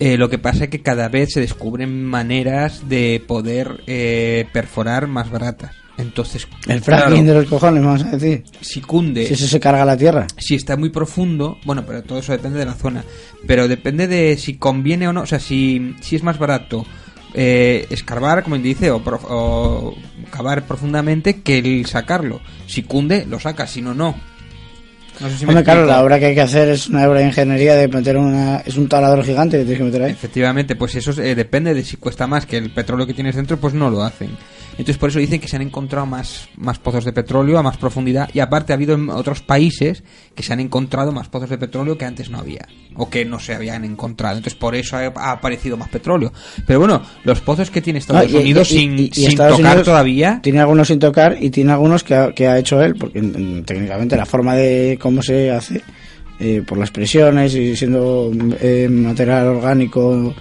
Eh, 0.00 0.16
lo 0.16 0.28
que 0.30 0.38
pasa 0.38 0.64
es 0.64 0.70
que 0.70 0.80
cada 0.80 1.08
vez 1.08 1.32
se 1.34 1.40
descubren 1.40 2.04
maneras 2.04 2.88
de 2.88 3.22
poder 3.26 3.82
eh, 3.86 4.46
perforar 4.52 5.06
más 5.06 5.30
baratas. 5.30 5.72
Entonces, 6.00 6.46
El 6.66 6.80
fracking 6.82 7.08
claro, 7.24 7.26
de 7.26 7.34
los 7.34 7.46
cojones, 7.50 7.82
vamos 7.84 8.02
a 8.04 8.10
decir. 8.16 8.42
si 8.60 8.80
cunde, 8.80 9.26
Si 9.26 9.34
eso 9.34 9.46
se 9.46 9.60
carga 9.60 9.84
la 9.84 9.96
tierra. 9.96 10.26
si 10.38 10.54
está 10.54 10.76
muy 10.76 10.90
profundo, 10.90 11.58
bueno, 11.64 11.84
pero 11.86 12.02
todo 12.02 12.18
eso 12.18 12.32
depende 12.32 12.58
de 12.58 12.66
la 12.66 12.74
zona, 12.74 13.04
pero 13.46 13.68
depende 13.68 14.06
de 14.08 14.36
si 14.36 14.54
conviene 14.56 15.06
o 15.08 15.12
no, 15.12 15.22
o 15.22 15.26
sea, 15.26 15.38
si, 15.40 15.94
si 16.00 16.16
es 16.16 16.22
más 16.22 16.38
barato 16.38 16.84
eh, 17.34 17.86
escarbar, 17.90 18.42
como 18.42 18.56
dice, 18.58 18.90
o, 18.90 19.02
prof- 19.04 19.26
o 19.28 19.94
cavar 20.30 20.64
profundamente 20.64 21.42
que 21.42 21.58
el 21.58 21.86
sacarlo. 21.86 22.40
Si 22.66 22.82
cunde, 22.82 23.24
lo 23.28 23.38
sacas, 23.38 23.70
si 23.70 23.82
no, 23.82 23.94
no. 23.94 24.16
No 25.20 25.28
sé 25.28 25.36
si 25.36 25.44
me 25.46 25.62
claro, 25.62 25.84
la 25.84 26.02
obra 26.02 26.18
que 26.18 26.26
hay 26.26 26.34
que 26.34 26.40
hacer 26.40 26.70
es 26.70 26.88
una 26.88 27.06
obra 27.06 27.20
de 27.20 27.26
ingeniería 27.26 27.74
de 27.76 27.88
meter 27.88 28.16
una... 28.16 28.56
Es 28.60 28.76
un 28.78 28.88
taladro 28.88 29.22
gigante 29.22 29.58
que 29.58 29.64
tienes 29.64 29.78
que 29.78 29.84
meter 29.84 30.02
ahí. 30.02 30.12
Efectivamente, 30.12 30.76
pues 30.76 30.94
eso 30.94 31.12
eh, 31.22 31.34
depende 31.34 31.74
de 31.74 31.84
si 31.84 31.98
cuesta 31.98 32.26
más 32.26 32.46
que 32.46 32.56
el 32.56 32.70
petróleo 32.72 33.06
que 33.06 33.12
tienes 33.12 33.36
dentro, 33.36 33.58
pues 33.58 33.74
no 33.74 33.90
lo 33.90 34.02
hacen. 34.02 34.30
Entonces 34.80 34.96
por 34.98 35.10
eso 35.10 35.18
dicen 35.18 35.40
que 35.40 35.46
se 35.48 35.56
han 35.56 35.62
encontrado 35.62 36.06
más, 36.06 36.48
más 36.56 36.78
pozos 36.78 37.04
de 37.04 37.12
petróleo 37.12 37.58
a 37.58 37.62
más 37.62 37.76
profundidad 37.76 38.30
y 38.32 38.40
aparte 38.40 38.72
ha 38.72 38.76
habido 38.76 38.94
en 38.94 39.10
otros 39.10 39.42
países 39.42 40.02
que 40.34 40.42
se 40.42 40.52
han 40.54 40.60
encontrado 40.60 41.12
más 41.12 41.28
pozos 41.28 41.50
de 41.50 41.58
petróleo 41.58 41.98
que 41.98 42.06
antes 42.06 42.30
no 42.30 42.38
había 42.38 42.66
o 42.96 43.08
que 43.10 43.24
no 43.26 43.38
se 43.38 43.54
habían 43.54 43.84
encontrado. 43.84 44.38
Entonces 44.38 44.58
por 44.58 44.74
eso 44.74 44.96
ha, 44.96 45.00
ha 45.14 45.32
aparecido 45.32 45.76
más 45.76 45.90
petróleo. 45.90 46.32
Pero 46.66 46.78
bueno, 46.80 47.02
los 47.24 47.40
pozos 47.42 47.70
que 47.70 47.82
tiene 47.82 47.98
Estados 47.98 48.32
No, 48.32 48.38
y- 48.38 48.42
Unidos 48.42 48.70
y- 48.72 48.78
sin, 48.78 48.98
y 48.98 49.10
sin 49.12 49.28
Estados 49.28 49.58
tocar 49.58 49.70
Unidos 49.72 49.84
todavía... 49.86 50.40
Tiene 50.42 50.60
algunos 50.60 50.88
sin 50.88 50.98
tocar 50.98 51.36
y 51.40 51.50
tiene 51.50 51.72
algunos 51.72 52.02
que 52.02 52.14
ha, 52.14 52.32
que 52.32 52.48
ha 52.48 52.58
hecho 52.58 52.82
él, 52.82 52.94
porque 52.96 53.20
mm, 53.20 53.62
técnicamente 53.64 54.16
la 54.16 54.24
forma 54.26 54.54
de 54.56 54.98
cómo 55.00 55.22
se 55.22 55.50
hace, 55.50 55.82
eh, 56.40 56.62
por 56.66 56.78
las 56.78 56.90
presiones 56.90 57.54
y 57.54 57.76
siendo 57.76 58.30
eh, 58.62 58.88
material 58.90 59.48
orgánico 59.48 60.34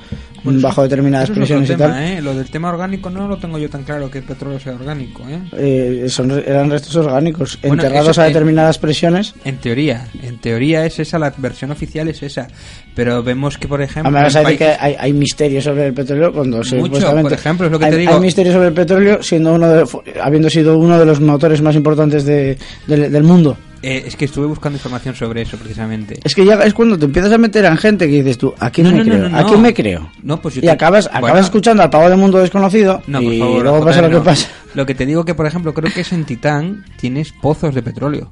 Bueno, 0.44 0.60
bajo 0.62 0.84
determinadas 0.84 1.30
presiones 1.30 1.70
y 1.70 1.74
tema, 1.74 1.94
tal, 1.94 2.04
¿eh? 2.04 2.22
Lo 2.22 2.34
del 2.36 2.50
tema 2.50 2.70
orgánico 2.70 3.10
no 3.10 3.28
lo 3.28 3.38
tengo 3.38 3.58
yo 3.58 3.70
tan 3.70 3.84
claro 3.84 4.10
que 4.10 4.20
el 4.20 4.24
petróleo 4.24 4.60
sea 4.60 4.74
orgánico, 4.74 5.24
¿eh? 5.30 5.40
eh, 5.54 6.06
son, 6.10 6.32
eran 6.32 6.70
restos 6.70 6.96
orgánicos 6.96 7.58
Bueno, 7.62 7.76
enterrados 7.84 8.10
eso 8.12 8.22
a 8.22 8.28
en- 8.28 8.34
determinadas 8.34 8.78
presiones. 8.78 9.34
En 9.46 9.58
teoría, 9.58 10.08
en 10.24 10.38
teoría 10.40 10.86
es 10.86 11.00
esa, 11.00 11.20
la 11.20 11.34
versión 11.38 11.72
oficial 11.72 12.08
es 12.08 12.22
esa. 12.24 12.48
Pero 12.96 13.24
vemos 13.24 13.58
que, 13.58 13.68
por 13.68 13.82
ejemplo, 13.82 14.12
Además, 14.16 14.36
hay, 14.36 14.58
que 14.58 14.66
hay, 14.80 14.96
hay 15.00 15.14
misterios 15.14 15.64
sobre 15.64 15.88
el 15.88 15.94
petróleo 15.94 16.34
cuando 16.34 16.64
se- 16.64 16.76
Mucho, 16.78 17.12
por 17.22 17.34
ejemplo, 17.34 17.66
es 17.68 17.72
lo 17.72 17.80
que 17.80 17.86
hay, 17.86 17.92
te 17.92 17.98
digo. 17.98 18.14
hay 18.14 18.20
misterios 18.20 18.54
sobre 18.56 18.68
el 18.68 18.74
petróleo 18.74 19.24
siendo 19.24 19.54
uno 19.54 19.68
de, 19.70 19.86
habiendo 20.22 20.50
sido 20.50 20.78
uno 20.78 20.98
de 21.00 21.06
los 21.06 21.22
motores 21.22 21.62
más 21.62 21.76
importantes 21.76 22.26
de- 22.26 22.58
del 22.88 23.24
mundo. 23.24 23.58
Eh, 23.82 24.04
es 24.06 24.16
que 24.16 24.26
estuve 24.26 24.46
buscando 24.48 24.78
información 24.78 25.16
sobre 25.16 25.42
eso, 25.42 25.58
precisamente. 25.58 26.20
Es 26.24 26.36
que 26.36 26.46
ya 26.46 26.56
es 26.56 26.74
cuando 26.74 26.98
te 26.98 27.06
empiezas 27.06 27.32
a 27.32 27.38
meter 27.38 27.66
en 27.66 27.78
gente 27.78 28.08
que 28.08 28.14
dices 28.24 28.38
tú, 28.38 28.54
¿a 28.60 28.70
quién 28.70 28.88
No, 28.88 28.94
me 28.94 28.98
no, 29.00 29.04
creo? 29.06 29.30
no, 29.30 29.38
¿A 29.38 29.46
quién 29.46 29.62
me 29.62 29.74
creo? 29.74 30.12
No, 30.24 30.42
pues 30.42 30.56
yo 30.56 30.60
y 30.60 30.64
te- 30.64 30.70
acabas, 30.72 31.08
acabas 31.12 31.46
escuchando 31.46 31.84
al 31.84 31.90
pavo 31.90 32.10
del 32.10 32.18
mundo 32.18 32.40
desconocido 32.40 33.02
No, 33.08 33.22
por 33.22 33.34
y 33.34 33.40
favor, 33.40 33.64
luego 33.64 33.86
pasa 33.86 34.02
lo 34.02 34.10
que 34.20 34.26
pasa. 34.26 34.50
Lo 34.76 34.86
que 34.86 34.96
te 34.96 35.06
digo 35.06 35.26
que, 35.26 35.34
por 35.36 35.46
ejemplo, 35.48 35.74
creo 35.74 35.92
que 35.94 36.02
es 36.02 36.12
en 36.14 36.26
Titán 36.26 36.86
tienes 37.00 37.32
pozos 37.32 37.74
de 37.74 37.82
petróleo. 37.82 38.32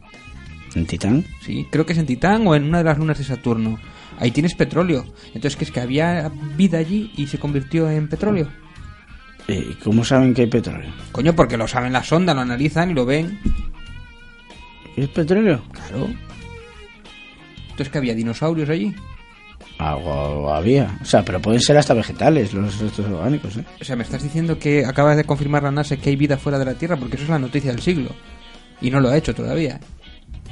¿En 0.75 0.85
Titán? 0.85 1.25
Sí, 1.43 1.65
creo 1.71 1.85
que 1.85 1.93
es 1.93 1.99
en 1.99 2.05
Titán 2.05 2.45
o 2.45 2.53
en 2.55 2.63
una 2.65 2.79
de 2.79 2.83
las 2.83 2.97
lunas 2.97 3.17
de 3.17 3.23
Saturno. 3.23 3.79
Ahí 4.19 4.31
tienes 4.31 4.53
petróleo. 4.55 5.05
Entonces, 5.27 5.55
que 5.55 5.63
es 5.65 5.71
que 5.71 5.79
había 5.79 6.29
vida 6.55 6.77
allí 6.79 7.11
y 7.17 7.27
se 7.27 7.39
convirtió 7.39 7.89
en 7.89 8.07
petróleo? 8.07 8.47
¿Y 9.47 9.75
cómo 9.75 10.03
saben 10.03 10.33
que 10.33 10.41
hay 10.41 10.47
petróleo? 10.47 10.91
Coño, 11.11 11.33
porque 11.33 11.55
lo 11.55 11.67
saben 11.67 11.93
la 11.93 12.03
sonda, 12.03 12.33
lo 12.33 12.41
analizan 12.41 12.91
y 12.91 12.93
lo 12.93 13.05
ven. 13.05 13.39
¿Es 14.97 15.07
petróleo? 15.09 15.61
Claro. 15.71 16.07
Entonces, 17.69 17.89
que 17.89 17.97
había 17.99 18.15
dinosaurios 18.15 18.67
allí. 18.69 18.93
Algo 19.77 20.51
había. 20.51 20.97
O 21.01 21.05
sea, 21.05 21.23
pero 21.23 21.39
pueden 21.39 21.61
ser 21.61 21.77
hasta 21.77 21.93
vegetales 21.93 22.51
los 22.53 22.79
restos 22.79 23.05
orgánicos, 23.05 23.57
¿eh? 23.57 23.63
O 23.79 23.83
sea, 23.83 23.95
me 23.95 24.03
estás 24.03 24.23
diciendo 24.23 24.57
que 24.57 24.83
acabas 24.85 25.15
de 25.15 25.23
confirmar 25.23 25.61
la 25.61 25.71
NASA 25.71 25.97
que 25.97 26.09
hay 26.09 26.15
vida 26.15 26.37
fuera 26.37 26.57
de 26.57 26.65
la 26.65 26.73
Tierra 26.73 26.97
porque 26.97 27.15
eso 27.15 27.25
es 27.25 27.29
la 27.29 27.37
noticia 27.37 27.71
del 27.71 27.81
siglo. 27.81 28.09
Y 28.81 28.89
no 28.89 28.99
lo 28.99 29.09
ha 29.09 29.17
hecho 29.17 29.35
todavía. 29.35 29.79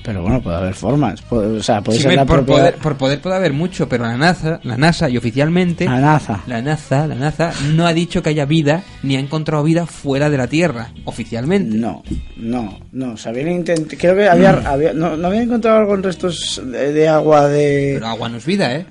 Pero 0.06 0.22
bueno, 0.22 0.40
puede 0.42 0.58
haber 0.58 0.74
formas. 0.76 1.22
Puede- 1.24 1.58
o 1.58 1.64
sea, 1.64 1.82
puede 1.82 1.98
Sí, 1.98 2.04
ser 2.04 2.14
la 2.16 2.26
por, 2.26 2.46
propia... 2.46 2.56
poder, 2.56 2.76
por 2.76 2.96
poder 2.96 3.20
puede 3.22 3.36
haber 3.38 3.54
mucho, 3.54 3.90
pero 3.90 4.04
la 4.06 4.16
NASA, 4.18 4.60
la 4.64 4.78
NASA 4.78 5.10
y 5.10 5.18
oficialmente 5.18 5.86
La 5.86 6.00
NASA. 6.00 6.44
la 6.46 6.62
NASA, 6.62 7.08
la 7.08 7.16
NASA 7.16 7.52
no 7.74 7.88
ha 7.88 7.94
dicho 7.94 8.22
que 8.22 8.30
haya 8.30 8.46
vida 8.46 8.84
ni 9.04 9.16
ha 9.16 9.20
encontrado 9.20 9.64
vida 9.64 9.86
fuera 9.88 10.30
de 10.30 10.38
la 10.38 10.48
Tierra, 10.48 10.90
oficialmente. 11.06 11.76
No, 11.76 12.04
no, 12.38 12.78
no. 12.92 13.18
Se 13.18 13.30
habían 13.30 13.48
intent- 13.48 13.98
Creo 14.00 14.16
que 14.16 14.30
había, 14.30 14.54
Mm. 14.54 14.68
había 14.68 14.94
no, 14.94 15.18
no 15.18 15.28
había 15.28 15.42
encontrado 15.42 15.80
algo 15.80 15.96
en 15.96 16.04
restos 16.04 16.62
de, 16.64 16.94
de 16.94 17.08
agua 17.08 17.48
de... 17.48 17.92
Pero 17.96 18.08
agua 18.08 18.30
no 18.30 18.38
es 18.38 18.46
vida, 18.46 18.74
¿eh? 18.76 18.86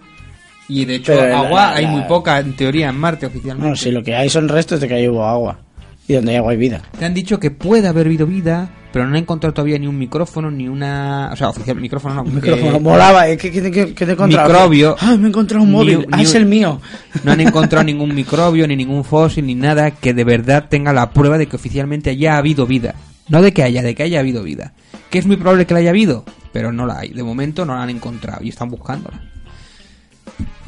Y 0.66 0.84
de 0.86 0.94
hecho, 0.96 1.12
Pero 1.14 1.28
la- 1.28 1.38
agua 1.40 1.60
la- 1.70 1.74
hay 1.76 1.86
muy 1.86 2.02
poca 2.02 2.38
en 2.40 2.56
teoría 2.56 2.88
en 2.88 2.96
Marte 2.96 3.26
oficialmente. 3.26 3.68
No, 3.70 3.76
si 3.76 3.90
lo 3.90 4.02
que 4.02 4.14
hay 4.16 4.28
son 4.30 4.48
restos 4.48 4.80
de 4.80 4.88
que 4.88 4.94
ahí 4.94 5.06
hubo 5.08 5.24
agua. 5.24 5.58
Y 6.06 6.12
donde 6.14 6.36
hay 6.36 6.56
vida. 6.56 6.82
Te 6.98 7.04
han 7.06 7.14
dicho 7.14 7.40
que 7.40 7.50
puede 7.50 7.88
haber 7.88 8.06
habido 8.06 8.26
vida, 8.26 8.68
pero 8.92 9.06
no 9.06 9.12
han 9.12 9.16
encontrado 9.22 9.54
todavía 9.54 9.78
ni 9.78 9.86
un 9.86 9.98
micrófono, 9.98 10.50
ni 10.50 10.68
una. 10.68 11.30
O 11.32 11.36
sea, 11.36 11.48
oficial, 11.48 11.76
micrófono 11.80 12.16
no. 12.16 12.24
Micrófono, 12.24 12.76
eh, 12.76 12.80
molaba, 12.80 13.26
¿eh? 13.28 13.38
¿Qué, 13.38 13.50
qué, 13.50 13.62
qué- 13.70 13.94
qué 13.94 14.04
te 14.04 14.10
he 14.10 14.14
encontrado? 14.14 14.48
Microbio. 14.50 14.96
Ah, 15.00 15.16
me 15.18 15.24
he 15.24 15.28
encontrado 15.28 15.64
un 15.64 15.70
Ni 15.70 15.76
móvil. 15.76 15.96
un- 15.98 16.06
ah, 16.12 16.16
ni 16.18 16.24
es 16.24 16.34
el 16.34 16.44
mío. 16.44 16.78
No 17.24 17.32
han 17.32 17.40
encontrado 17.40 17.82
ningún 17.86 18.14
microbio, 18.14 18.66
ni 18.68 18.76
ningún 18.76 19.02
fósil, 19.02 19.46
ni 19.46 19.54
nada 19.54 19.92
que 19.92 20.12
de 20.12 20.24
verdad 20.24 20.66
tenga 20.68 20.92
la 20.92 21.10
prueba 21.10 21.38
de 21.38 21.46
que 21.46 21.56
oficialmente 21.56 22.10
haya 22.10 22.36
habido 22.36 22.66
vida. 22.66 22.94
No 23.28 23.40
de 23.40 23.54
que 23.54 23.62
haya, 23.62 23.82
de 23.82 23.94
que 23.94 24.02
haya 24.02 24.20
habido 24.20 24.42
vida. 24.42 24.74
Que 25.08 25.18
es 25.18 25.26
muy 25.26 25.36
probable 25.38 25.64
que 25.66 25.72
la 25.72 25.80
haya 25.80 25.90
habido, 25.90 26.24
pero 26.52 26.70
no 26.70 26.84
la 26.84 26.98
hay. 26.98 27.08
De 27.14 27.22
momento 27.22 27.64
no 27.64 27.74
la 27.74 27.82
han 27.82 27.88
encontrado 27.90 28.44
y 28.44 28.50
están 28.50 28.68
buscándola. 28.68 29.22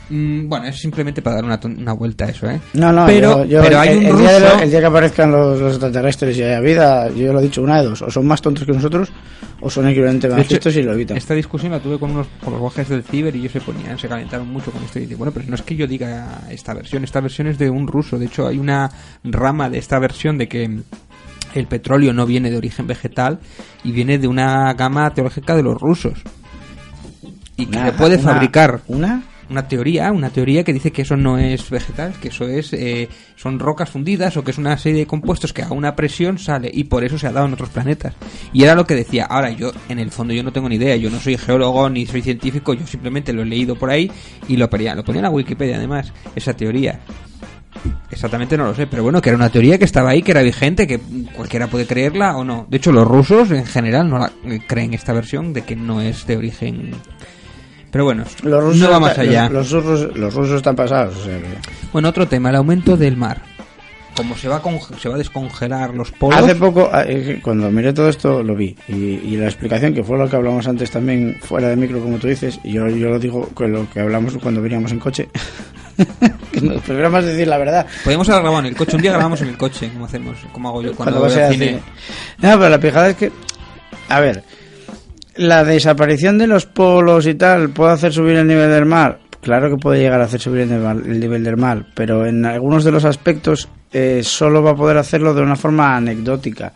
Mm, 0.08 0.48
bueno, 0.48 0.66
es 0.66 0.76
simplemente 0.78 1.20
para 1.20 1.36
dar 1.36 1.44
una, 1.44 1.58
una 1.64 1.92
vuelta 1.92 2.26
a 2.26 2.28
eso, 2.28 2.48
¿eh? 2.48 2.60
No, 2.74 2.92
no, 2.92 3.06
pero, 3.06 3.44
yo- 3.44 3.44
yo 3.44 3.62
pero 3.62 3.82
el, 3.82 3.88
hay 3.88 3.96
un 3.98 4.04
el 4.06 4.16
día 4.18 4.38
lo- 4.38 4.58
el 4.60 4.70
día 4.70 4.78
que 4.80 4.86
aparezcan 4.86 5.32
los, 5.32 5.58
los 5.60 5.72
extraterrestres 5.72 6.36
y 6.38 6.42
haya 6.44 6.60
vida, 6.60 7.08
yo 7.10 7.32
lo 7.32 7.40
he 7.40 7.42
dicho, 7.42 7.60
una 7.62 7.80
de 7.82 7.88
dos. 7.88 8.02
O 8.02 8.10
son 8.10 8.24
más 8.26 8.40
tontos 8.40 8.64
que 8.64 8.72
nosotros, 8.72 9.08
o 9.60 9.68
son 9.68 9.88
equivalentes 9.88 10.30
De 10.30 10.36
más 10.36 10.48
listos 10.48 10.76
y 10.76 10.82
lo 10.82 10.92
evitan. 10.92 11.16
Esta 11.16 11.34
discusión 11.34 11.72
la 11.72 11.80
tuve 11.80 11.98
con 11.98 12.12
unos 12.12 12.28
guajes 12.40 12.88
del 12.88 13.02
ciber 13.02 13.34
y 13.34 13.40
ellos 13.40 13.52
se 13.52 13.60
ponían, 13.60 13.98
se 13.98 14.06
calentaron 14.06 14.46
mucho 14.48 14.70
con 14.70 14.80
esto 14.84 14.98
y 15.00 15.02
dicen, 15.02 15.18
bueno, 15.18 15.32
pero 15.32 15.46
no 15.48 15.56
es 15.56 15.62
que 15.62 15.74
yo 15.74 15.88
diga 15.88 16.42
esta 16.50 16.72
versión, 16.72 17.02
esta 17.02 17.20
versión 17.20 17.48
es 17.48 17.58
de 17.58 17.68
un 17.68 17.88
ruso, 17.88 18.16
de 18.16 18.26
hecho 18.26 18.46
hay 18.46 18.58
una 18.60 18.88
rama 19.24 19.68
de 19.70 19.78
esta 19.78 19.98
versión 19.98 20.38
de 20.38 20.46
que 20.46 20.70
el 21.54 21.66
petróleo 21.66 22.12
no 22.12 22.26
viene 22.26 22.50
de 22.52 22.58
origen 22.58 22.86
vegetal 22.86 23.40
y 23.82 23.90
viene 23.90 24.18
de 24.18 24.28
una 24.28 24.72
gama 24.74 25.12
teológica 25.14 25.56
de 25.56 25.62
los 25.64 25.80
rusos 25.80 26.20
y 27.56 27.66
que 27.66 27.78
Una- 27.78 27.86
se 27.86 27.92
puede 27.94 28.16
una- 28.18 28.32
fabricar 28.34 28.80
¿Una? 28.88 29.22
Una 29.50 29.68
teoría, 29.68 30.12
una 30.12 30.30
teoría 30.30 30.64
que 30.64 30.72
dice 30.72 30.90
que 30.90 31.02
eso 31.02 31.16
no 31.16 31.38
es 31.38 31.68
vegetal, 31.70 32.14
que 32.20 32.28
eso 32.28 32.46
es 32.48 32.72
eh, 32.72 33.08
son 33.36 33.58
rocas 33.58 33.90
fundidas 33.90 34.36
o 34.36 34.44
que 34.44 34.50
es 34.50 34.58
una 34.58 34.76
serie 34.78 35.00
de 35.00 35.06
compuestos 35.06 35.52
que 35.52 35.62
a 35.62 35.72
una 35.72 35.94
presión 35.94 36.38
sale 36.38 36.70
y 36.72 36.84
por 36.84 37.04
eso 37.04 37.18
se 37.18 37.26
ha 37.26 37.32
dado 37.32 37.46
en 37.46 37.54
otros 37.54 37.70
planetas. 37.70 38.14
Y 38.52 38.62
era 38.62 38.74
lo 38.74 38.86
que 38.86 38.94
decía. 38.94 39.24
Ahora 39.26 39.50
yo 39.50 39.72
en 39.88 39.98
el 39.98 40.10
fondo 40.10 40.34
yo 40.34 40.42
no 40.42 40.52
tengo 40.52 40.68
ni 40.68 40.76
idea, 40.76 40.96
yo 40.96 41.10
no 41.10 41.20
soy 41.20 41.36
geólogo 41.36 41.88
ni 41.90 42.06
soy 42.06 42.22
científico, 42.22 42.74
yo 42.74 42.86
simplemente 42.86 43.32
lo 43.32 43.42
he 43.42 43.46
leído 43.46 43.76
por 43.76 43.90
ahí 43.90 44.10
y 44.48 44.56
lo 44.56 44.68
ponía, 44.68 44.94
lo 44.94 45.04
ponía 45.04 45.20
en 45.20 45.24
la 45.24 45.30
Wikipedia 45.30 45.76
además 45.76 46.12
esa 46.34 46.54
teoría. 46.54 47.00
Exactamente 48.10 48.56
no 48.56 48.66
lo 48.66 48.74
sé, 48.74 48.86
pero 48.86 49.02
bueno, 49.02 49.20
que 49.20 49.28
era 49.28 49.36
una 49.36 49.50
teoría 49.50 49.78
que 49.78 49.84
estaba 49.84 50.10
ahí, 50.10 50.22
que 50.22 50.30
era 50.30 50.42
vigente, 50.42 50.86
que 50.86 50.98
cualquiera 51.34 51.66
puede 51.66 51.86
creerla 51.86 52.36
o 52.36 52.44
no. 52.44 52.66
De 52.68 52.78
hecho, 52.78 52.92
los 52.92 53.06
rusos 53.06 53.50
en 53.50 53.66
general 53.66 54.08
no 54.08 54.18
la, 54.18 54.32
eh, 54.44 54.60
creen 54.66 54.94
esta 54.94 55.12
versión 55.12 55.52
de 55.52 55.62
que 55.62 55.76
no 55.76 56.00
es 56.00 56.26
de 56.26 56.36
origen. 56.36 56.92
Pero 57.90 58.04
bueno, 58.04 58.24
Los 58.42 58.64
rusos, 58.64 58.80
no 58.80 58.90
va 58.90 59.00
más 59.00 59.10
está- 59.12 59.22
allá. 59.22 59.48
Los, 59.48 59.70
los 59.70 59.84
rusos, 59.84 60.16
los 60.16 60.34
rusos 60.34 60.56
están 60.56 60.76
pasados, 60.76 61.16
o 61.16 61.24
sea 61.24 61.38
que... 61.38 61.46
Bueno, 61.92 62.08
otro 62.08 62.26
tema, 62.28 62.50
el 62.50 62.56
aumento 62.56 62.96
del 62.96 63.16
mar. 63.16 63.42
Como 64.16 64.34
se 64.36 64.48
va 64.48 64.56
a, 64.56 64.98
se 64.98 65.08
va 65.10 65.14
a 65.14 65.18
descongelar 65.18 65.94
los 65.94 66.10
polos. 66.10 66.40
Hace 66.40 66.54
poco, 66.54 66.90
eh, 66.94 67.38
cuando 67.42 67.70
miré 67.70 67.92
todo 67.92 68.08
esto, 68.08 68.42
lo 68.42 68.54
vi. 68.54 68.74
Y, 68.88 68.94
y 68.94 69.36
la 69.36 69.44
explicación, 69.44 69.92
que 69.92 70.02
fue 70.02 70.16
lo 70.16 70.28
que 70.28 70.36
hablamos 70.36 70.66
antes 70.66 70.90
también, 70.90 71.38
fuera 71.42 71.68
de 71.68 71.76
micro, 71.76 72.00
como 72.00 72.16
tú 72.18 72.26
dices, 72.26 72.58
y 72.64 72.72
yo, 72.72 72.88
yo 72.88 73.10
lo 73.10 73.18
digo 73.18 73.48
con 73.52 73.72
lo 73.72 73.88
que 73.90 74.00
hablamos 74.00 74.36
cuando 74.38 74.62
veníamos 74.62 74.90
en 74.92 74.98
coche. 75.00 75.28
que 76.52 76.60
nos 76.60 76.82
decir 77.24 77.48
la 77.48 77.58
verdad. 77.58 77.86
Podríamos 78.04 78.28
haber 78.28 78.42
grabado 78.42 78.60
en 78.60 78.66
el 78.66 78.76
coche. 78.76 78.96
Un 78.96 79.02
día 79.02 79.12
grabamos 79.12 79.40
en 79.42 79.48
el 79.48 79.56
coche, 79.58 79.90
como 79.92 80.06
hacemos, 80.06 80.36
como 80.52 80.68
hago 80.68 80.82
yo 80.82 80.92
cuando, 80.96 81.18
Cuando 81.20 81.34
voy 81.36 81.44
al 81.44 81.52
cine. 81.52 81.80
No, 82.38 82.58
pero 82.58 82.68
la 82.68 82.80
pijada 82.80 83.10
es 83.10 83.16
que. 83.16 83.32
A 84.08 84.20
ver. 84.20 84.42
La 85.38 85.64
desaparición 85.64 86.38
de 86.38 86.46
los 86.46 86.64
polos 86.66 87.26
y 87.26 87.34
tal 87.34 87.70
puede 87.70 87.92
hacer 87.92 88.12
subir 88.12 88.36
el 88.36 88.46
nivel 88.46 88.70
del 88.70 88.86
mar. 88.86 89.18
Claro 89.42 89.68
que 89.70 89.76
puede 89.76 90.00
llegar 90.00 90.20
a 90.20 90.24
hacer 90.24 90.40
subir 90.40 90.62
el 90.62 90.70
nivel, 90.70 91.02
el 91.06 91.20
nivel 91.20 91.44
del 91.44 91.56
mar, 91.56 91.86
pero 91.94 92.26
en 92.26 92.44
algunos 92.46 92.84
de 92.84 92.90
los 92.90 93.04
aspectos 93.04 93.68
eh, 93.92 94.22
solo 94.24 94.62
va 94.62 94.70
a 94.72 94.76
poder 94.76 94.96
hacerlo 94.96 95.34
de 95.34 95.42
una 95.42 95.54
forma 95.56 95.94
anecdótica. 95.96 96.72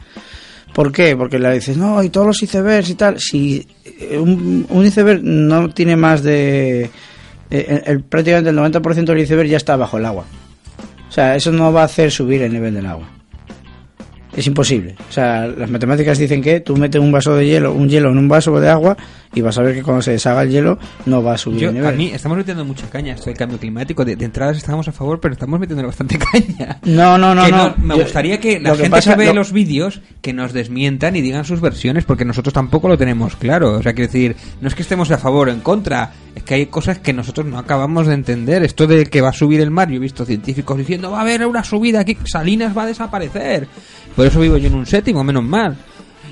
¿Por 0.74 0.92
qué? 0.92 1.16
Porque 1.16 1.38
le 1.38 1.52
dices, 1.54 1.76
no, 1.76 2.00
y 2.02 2.10
todos 2.10 2.26
los 2.28 2.42
icebergs 2.42 2.90
y 2.90 2.94
tal. 2.94 3.18
Si 3.18 3.66
eh, 3.84 4.18
un, 4.18 4.66
un 4.68 4.86
iceberg 4.86 5.20
no 5.24 5.70
tiene 5.70 5.96
más 5.96 6.22
de. 6.22 6.82
eh, 6.84 6.90
el- 7.50 7.82
el- 7.86 8.02
prácticamente 8.04 8.50
el 8.50 8.56
90% 8.58 9.04
del 9.04 9.18
iceberg 9.18 9.48
ya 9.48 9.56
está 9.56 9.74
bajo 9.76 9.98
el 9.98 10.04
agua. 10.06 10.24
O 11.08 11.12
sea, 11.12 11.34
eso 11.34 11.50
no 11.50 11.72
va 11.72 11.82
a 11.82 11.86
hacer 11.86 12.12
subir 12.12 12.42
el 12.42 12.52
nivel 12.52 12.74
del 12.74 12.86
agua. 12.86 13.08
Es 14.36 14.46
imposible. 14.46 14.94
O 15.08 15.12
sea, 15.12 15.46
las 15.46 15.70
matemáticas 15.70 16.18
dicen 16.18 16.42
que 16.42 16.60
tú 16.60 16.76
metes 16.76 17.00
un 17.00 17.10
vaso 17.10 17.34
de 17.34 17.46
hielo, 17.46 17.72
un 17.72 17.88
hielo 17.88 18.10
en 18.10 18.18
un 18.18 18.28
vaso 18.28 18.60
de 18.60 18.68
agua 18.68 18.96
y 19.34 19.40
vas 19.42 19.56
a 19.58 19.62
ver 19.62 19.74
que 19.76 19.82
cuando 19.82 20.02
se 20.02 20.10
deshaga 20.12 20.42
el 20.42 20.50
hielo 20.50 20.78
no 21.06 21.22
va 21.22 21.34
a 21.34 21.38
subir 21.38 21.60
Yo, 21.60 21.68
el 21.68 21.74
nivel. 21.74 21.88
a 21.88 21.96
mí 21.96 22.10
estamos 22.12 22.36
metiendo 22.36 22.64
mucha 22.64 22.88
caña 22.90 23.14
esto 23.14 23.26
del 23.26 23.36
cambio 23.36 23.58
climático. 23.58 24.04
De, 24.04 24.16
de 24.16 24.24
entradas 24.24 24.56
estamos 24.56 24.88
a 24.88 24.92
favor, 24.92 25.20
pero 25.20 25.34
estamos 25.34 25.60
metiendo 25.60 25.86
bastante 25.86 26.18
caña. 26.32 26.78
No, 26.84 27.16
no, 27.16 27.34
no, 27.34 27.44
Que 27.44 27.52
no. 27.52 27.74
me 27.78 27.96
Yo- 27.96 28.02
gustaría 28.02 28.40
que 28.40 28.58
la 28.58 28.70
que 28.72 28.76
gente 28.78 28.90
pasa- 28.90 29.12
que 29.12 29.18
ve 29.18 29.26
lo- 29.26 29.34
los 29.34 29.52
vídeos 29.52 30.00
que 30.20 30.32
nos 30.32 30.52
desmientan 30.52 31.14
y 31.16 31.20
digan 31.20 31.44
sus 31.44 31.60
versiones, 31.60 32.04
porque 32.04 32.24
nosotros 32.24 32.52
tampoco 32.52 32.88
lo 32.88 32.98
tenemos 32.98 33.36
claro. 33.36 33.74
O 33.74 33.82
sea, 33.82 33.92
quiero 33.92 34.08
decir, 34.10 34.36
no 34.60 34.68
es 34.68 34.74
que 34.74 34.82
estemos 34.82 35.10
a 35.10 35.18
favor 35.18 35.48
o 35.48 35.52
en 35.52 35.60
contra, 35.60 36.12
es 36.34 36.42
que 36.42 36.54
hay 36.54 36.66
cosas 36.66 36.98
que 36.98 37.12
nosotros 37.12 37.46
no 37.46 37.58
acabamos 37.58 38.06
de 38.08 38.14
entender. 38.14 38.62
Esto 38.64 38.86
de 38.86 39.06
que 39.06 39.20
va 39.20 39.28
a 39.30 39.32
subir 39.32 39.60
el 39.60 39.70
mar, 39.70 39.88
yo 39.90 39.96
he 39.96 40.00
visto 40.00 40.24
científicos 40.24 40.76
diciendo 40.76 41.10
va 41.12 41.18
a 41.18 41.22
haber 41.22 41.46
una 41.46 41.62
subida 41.62 42.00
aquí, 42.00 42.16
Salinas 42.24 42.76
va 42.76 42.82
a 42.82 42.86
desaparecer. 42.86 43.68
Por 44.16 44.26
eso 44.26 44.40
vivo 44.40 44.56
yo 44.56 44.66
en 44.68 44.74
un 44.74 44.86
séptimo, 44.86 45.22
menos 45.22 45.44
mal. 45.44 45.76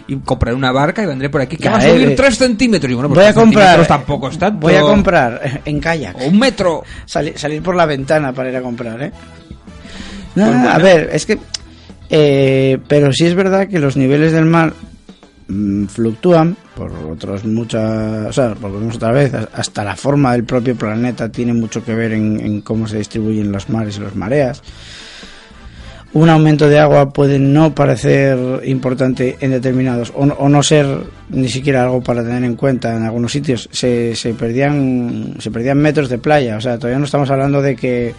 Y 0.09 0.17
compraré 0.17 0.57
una 0.57 0.73
barca 0.73 1.03
y 1.03 1.07
vendré 1.07 1.29
por 1.29 1.41
aquí, 1.43 1.57
que 1.57 1.65
Ya, 1.65 1.73
va 1.73 1.79
a 1.79 1.87
eh, 1.87 1.91
subir 1.93 2.09
eh, 2.09 2.15
3 2.17 2.37
centímetros. 2.39 2.91
Y 2.91 2.95
bueno, 2.95 3.09
pues 3.11 3.19
voy 3.19 3.25
a 3.27 3.33
3 3.33 3.45
comprar. 3.45 3.87
tampoco 3.87 4.29
es 4.31 4.39
tanto. 4.39 4.59
Voy 4.61 4.75
a 4.75 4.81
comprar 4.81 5.41
eh, 5.45 5.61
en 5.67 5.81
kayak. 5.81 6.17
O 6.21 6.27
un 6.29 6.39
metro. 6.39 6.83
Sali- 7.05 7.35
salir 7.37 7.63
por 7.63 7.77
la 7.77 7.85
ventana 7.87 8.33
para 8.33 8.49
ir 8.51 8.57
a 8.57 8.63
comprar, 8.63 9.03
¿eh? 9.03 9.13
Pues 10.35 10.47
bueno. 10.47 10.69
A 10.71 10.79
ver, 10.79 11.11
es 11.13 11.27
que. 11.27 11.39
eh, 12.11 12.79
pero 12.89 13.13
sí 13.13 13.27
es 13.27 13.35
verdad 13.35 13.69
que 13.69 13.79
los 13.79 13.97
niveles 13.97 14.33
del 14.33 14.47
mar 14.47 14.73
mm, 15.49 15.87
fluctúan 15.87 16.57
por 16.75 16.91
otros 16.93 17.45
muchas. 17.45 18.29
O 18.29 18.33
sea, 18.33 18.55
volvemos 18.55 18.97
otra 18.97 19.13
vez, 19.13 19.33
hasta 19.35 19.85
la 19.85 19.95
forma 19.97 20.33
del 20.33 20.45
propio 20.45 20.75
planeta 20.75 21.29
tiene 21.29 21.53
mucho 21.53 21.85
que 21.85 21.95
ver 21.95 22.13
en, 22.13 22.41
en 22.41 22.61
cómo 22.63 22.87
se 22.89 22.97
distribuyen 22.99 23.53
los 23.53 23.69
mares 23.69 23.99
y 23.99 24.01
las 24.01 24.15
mareas. 24.17 24.63
Un 26.15 26.31
aumento 26.31 26.69
de 26.69 26.79
agua 26.79 27.13
puede 27.13 27.39
no 27.39 27.75
parecer 27.75 28.39
importante 28.65 29.37
en 29.41 29.51
determinados, 29.51 30.13
o 30.17 30.25
no, 30.27 30.63
ser 30.63 30.87
ni 31.29 31.49
siquiera 31.49 31.83
algo 31.83 32.03
para 32.03 32.23
tener 32.25 32.45
en 32.45 32.57
cuenta 32.57 32.97
en 32.97 33.05
algunos 33.05 33.31
sitios. 33.31 33.69
Se, 33.73 34.17
se 34.17 34.33
perdían 34.33 35.35
se 35.39 35.51
perdían 35.51 35.79
metros 35.79 36.09
de 36.09 36.19
playa, 36.19 36.57
o 36.57 36.61
sea, 36.61 36.79
todavía 36.79 36.99
no 36.99 37.05
estamos 37.05 37.31
hablando 37.31 37.61
de 37.61 37.77
que 37.77 38.15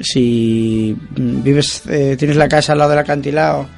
si 0.00 0.96
vives 1.16 1.82
eh, 1.88 2.16
tienes 2.18 2.36
la 2.36 2.48
casa 2.48 2.72
al 2.72 2.78
lado 2.78 2.90
del 2.90 2.98
acantilado 2.98 3.68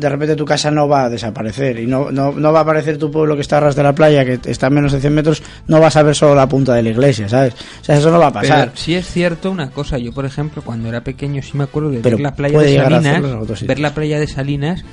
de 0.00 0.08
repente 0.08 0.36
tu 0.36 0.44
casa 0.44 0.70
no 0.70 0.86
va 0.88 1.04
a 1.04 1.10
desaparecer 1.10 1.78
y 1.80 1.86
no, 1.86 2.10
no, 2.10 2.32
no 2.32 2.52
va 2.52 2.60
a 2.60 2.62
aparecer 2.62 2.98
tu 2.98 3.10
pueblo 3.10 3.34
que 3.34 3.40
está 3.42 3.58
a 3.58 3.60
ras 3.60 3.74
de 3.76 3.82
la 3.82 3.94
playa 3.94 4.24
que 4.24 4.38
está 4.50 4.68
a 4.68 4.70
menos 4.70 4.92
de 4.92 5.00
100 5.00 5.14
metros 5.14 5.42
no 5.66 5.80
vas 5.80 5.96
a 5.96 6.02
ver 6.02 6.14
solo 6.14 6.34
la 6.34 6.48
punta 6.48 6.74
de 6.74 6.82
la 6.82 6.90
iglesia 6.90 7.28
sabes 7.28 7.54
o 7.80 7.84
sea 7.84 7.96
eso 7.96 8.10
no 8.10 8.18
va 8.18 8.28
a 8.28 8.32
pasar 8.32 8.68
Pero 8.70 8.76
sí 8.76 8.94
es 8.94 9.06
cierto 9.06 9.50
una 9.50 9.70
cosa, 9.70 9.98
yo 9.98 10.12
por 10.12 10.24
ejemplo 10.24 10.62
cuando 10.62 10.88
era 10.88 11.02
pequeño 11.02 11.42
sí 11.42 11.56
me 11.56 11.64
acuerdo 11.64 11.90
de 11.90 11.98
Pero 12.00 12.16
ver 12.16 12.22
la 12.24 12.34
playa 12.34 12.58
de 12.60 12.76
Salinas, 12.76 13.62
ver 13.66 13.78
la 13.80 13.94
playa 13.94 14.18
de 14.20 14.26
Salinas 14.26 14.84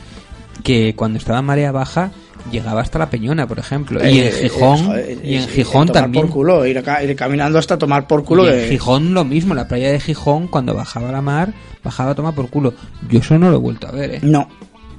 que 0.63 0.93
cuando 0.95 1.17
estaba 1.17 1.41
marea 1.41 1.71
baja 1.71 2.11
llegaba 2.51 2.81
hasta 2.81 2.97
la 2.99 3.09
Peñona, 3.09 3.45
por 3.47 3.59
ejemplo, 3.59 3.99
y 4.03 4.19
Eh, 4.19 4.21
en 4.21 4.27
eh, 4.27 4.31
Gijón, 4.49 4.85
joder, 4.85 5.17
y 5.23 5.35
en 5.35 5.43
eh, 5.43 5.47
Gijón 5.47 5.87
tomar 5.87 6.03
también. 6.03 6.25
por 6.25 6.33
culo 6.33 6.65
ir, 6.65 6.77
acá- 6.79 7.03
ir 7.03 7.15
caminando 7.15 7.59
hasta 7.59 7.77
tomar 7.77 8.07
por 8.07 8.23
culo 8.23 8.45
Y 8.45 8.63
en 8.63 8.69
Gijón 8.69 9.13
lo 9.13 9.23
mismo, 9.25 9.53
la 9.53 9.67
playa 9.67 9.91
de 9.91 9.99
Gijón 9.99 10.47
cuando 10.47 10.73
bajaba 10.73 11.11
la 11.11 11.21
mar, 11.21 11.53
bajaba 11.83 12.11
a 12.11 12.15
tomar 12.15 12.33
por 12.33 12.49
culo. 12.49 12.73
Yo 13.09 13.19
eso 13.19 13.37
no 13.37 13.49
lo 13.51 13.57
he 13.57 13.59
vuelto 13.59 13.87
a 13.87 13.91
ver, 13.91 14.15
¿eh? 14.15 14.19
no 14.23 14.47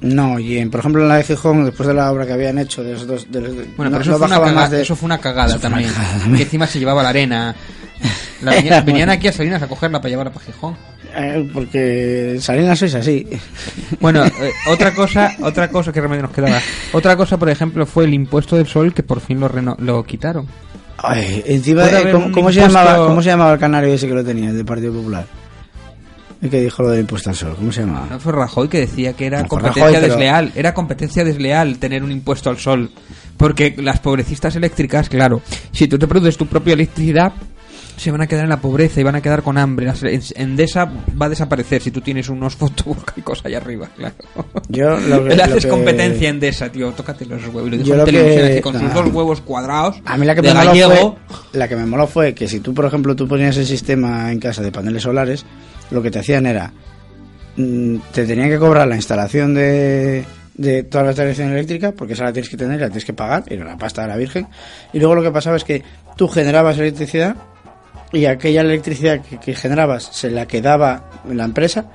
no 0.01 0.39
y 0.39 0.57
en, 0.57 0.69
por 0.69 0.79
ejemplo 0.81 1.01
en 1.03 1.07
la 1.09 1.17
de 1.17 1.23
Gijón 1.23 1.63
después 1.65 1.87
de 1.87 1.93
la 1.93 2.11
obra 2.11 2.25
que 2.25 2.33
habían 2.33 2.57
hecho 2.57 2.83
de 2.83 2.93
los 2.93 3.07
dos 3.07 3.31
de 3.31 3.41
los- 3.41 3.53
Bueno, 3.77 3.91
no- 3.91 3.97
pero 3.97 4.01
eso, 4.01 4.11
no 4.11 4.17
fue 4.17 4.27
caga- 4.29 4.51
más 4.53 4.71
de- 4.71 4.81
eso 4.81 4.95
fue 4.95 5.05
una 5.05 5.17
cagada 5.19 5.53
una 5.53 5.61
también. 5.61 5.89
cagada. 5.91 6.37
Que 6.37 6.43
encima 6.43 6.67
se 6.67 6.79
llevaba 6.79 7.03
la 7.03 7.09
arena. 7.09 7.55
La 8.41 8.81
venían 8.81 9.09
aquí 9.11 9.27
a 9.27 9.31
Salinas 9.31 9.61
a 9.61 9.67
cogerla 9.67 9.99
para 10.01 10.09
llevarla 10.09 10.31
para 10.31 10.43
Gijón. 10.45 10.75
Eh, 11.15 11.47
porque 11.53 12.37
Salinas 12.39 12.79
sois 12.79 12.95
así 12.95 13.27
Bueno, 13.99 14.25
eh, 14.25 14.31
otra 14.67 14.93
cosa, 14.95 15.33
otra 15.41 15.69
cosa 15.69 15.91
que 15.91 16.01
remedio 16.01 16.23
nos 16.23 16.31
quedaba. 16.31 16.59
Otra 16.93 17.15
cosa, 17.15 17.37
por 17.37 17.49
ejemplo, 17.49 17.85
fue 17.85 18.05
el 18.05 18.13
impuesto 18.15 18.55
del 18.55 18.65
sol 18.65 18.93
que 18.93 19.03
por 19.03 19.19
fin 19.21 19.39
lo, 19.39 19.47
reno- 19.47 19.75
lo 19.79 20.03
quitaron. 20.03 20.47
Ay, 20.97 21.43
encima 21.45 21.83
haber 21.83 22.11
¿cómo, 22.31 22.51
se 22.51 22.61
llamaba, 22.61 22.97
¿Cómo 23.07 23.21
se 23.21 23.29
llamaba 23.29 23.53
el 23.53 23.59
canario 23.59 23.93
ese 23.93 24.07
que 24.07 24.13
lo 24.13 24.23
tenía, 24.23 24.49
el 24.49 24.55
del 24.57 24.65
Partido 24.65 24.93
Popular? 24.93 25.25
El 26.41 26.49
que 26.49 26.59
dijo 26.61 26.81
lo 26.81 26.89
del 26.89 27.01
impuesto 27.01 27.29
al 27.29 27.35
sol, 27.35 27.53
¿cómo 27.55 27.71
se 27.71 27.81
llamaba? 27.81 28.07
No 28.09 28.19
fue 28.19 28.31
Rajoy 28.33 28.67
que 28.67 28.79
decía 28.79 29.13
que 29.13 29.27
era 29.27 29.43
No, 29.43 29.47
competencia 29.47 29.83
Rajoy, 29.83 29.99
pero- 30.01 30.13
desleal. 30.13 30.51
Era 30.55 30.73
competencia 30.73 31.23
desleal 31.23 31.77
tener 31.77 32.03
un 32.03 32.11
impuesto 32.11 32.49
al 32.49 32.57
sol. 32.57 32.89
Porque 33.37 33.75
las 33.77 33.99
pobrecistas 33.99 34.55
eléctricas, 34.55 35.07
claro, 35.09 35.41
si 35.71 35.87
tú 35.87 35.97
te 35.99 36.07
produces 36.07 36.37
tu 36.37 36.47
propia 36.47 36.73
electricidad, 36.73 37.33
se 38.01 38.09
van 38.11 38.21
a 38.21 38.27
quedar 38.27 38.45
en 38.45 38.49
la 38.49 38.59
pobreza 38.59 38.99
y 38.99 39.03
van 39.03 39.15
a 39.15 39.21
quedar 39.21 39.43
con 39.43 39.57
hambre. 39.57 39.91
Endesa 40.35 40.85
va 40.85 41.27
a 41.27 41.29
desaparecer 41.29 41.81
si 41.81 41.91
tú 41.91 42.01
tienes 42.01 42.29
unos 42.29 42.55
fotovoltaicos 42.57 43.45
ahí 43.45 43.53
arriba, 43.53 43.89
claro. 43.95 44.15
Yo 44.69 44.99
lo 44.99 45.23
que- 45.23 45.29
Le 45.29 45.35
lo 45.35 45.43
haces 45.43 45.65
que- 45.65 45.69
competencia 45.69 46.29
Endesa, 46.29 46.71
tío. 46.71 46.91
Tócate 46.93 47.25
los 47.25 47.45
huevos. 47.47 47.71
Y 47.73 47.83
Yo 47.83 47.95
lo 47.97 48.05
que- 48.05 48.59
con 48.63 48.79
sus 48.79 48.93
dos 48.93 49.07
huevos 49.13 49.41
cuadrados. 49.41 50.01
A 50.05 50.17
mí 50.17 50.25
la 50.25 50.33
que, 50.33 50.41
me 50.41 50.53
moló 50.53 50.71
fue, 50.73 51.13
la 51.53 51.67
que 51.67 51.75
me 51.75 51.85
moló 51.85 52.07
fue 52.07 52.33
que 52.33 52.47
si 52.47 52.59
tú, 52.59 52.73
por 52.73 52.85
ejemplo, 52.85 53.15
tú 53.15 53.27
ponías 53.27 53.55
el 53.57 53.65
sistema 53.67 54.31
en 54.31 54.39
casa 54.39 54.61
de 54.63 54.71
paneles 54.71 55.03
solares, 55.03 55.45
lo 55.91 56.01
que 56.01 56.09
te 56.09 56.19
hacían 56.19 56.45
era, 56.47 56.73
mm, 57.57 57.97
te 58.13 58.25
tenían 58.25 58.49
que 58.49 58.57
cobrar 58.57 58.87
la 58.87 58.95
instalación 58.95 59.53
de, 59.53 60.25
de 60.55 60.83
toda 60.83 61.03
la 61.03 61.09
instalación 61.11 61.51
eléctrica, 61.51 61.91
porque 61.91 62.13
esa 62.13 62.23
la 62.23 62.33
tienes 62.33 62.49
que 62.49 62.57
tener, 62.57 62.79
la 62.79 62.87
tienes 62.87 63.05
que 63.05 63.13
pagar, 63.13 63.43
era 63.47 63.63
la 63.65 63.77
pasta 63.77 64.01
de 64.01 64.07
la 64.07 64.17
Virgen, 64.17 64.47
y 64.91 64.97
luego 64.99 65.13
lo 65.15 65.21
que 65.21 65.31
pasaba 65.31 65.57
es 65.57 65.63
que 65.63 65.83
tú 66.17 66.27
generabas 66.27 66.77
electricidad 66.79 67.35
y 68.11 68.25
aquella 68.25 68.61
electricidad 68.61 69.21
que, 69.21 69.39
que 69.39 69.55
generabas 69.55 70.03
se 70.03 70.29
la 70.29 70.45
quedaba 70.45 71.09
la 71.29 71.45
empresa 71.45 71.85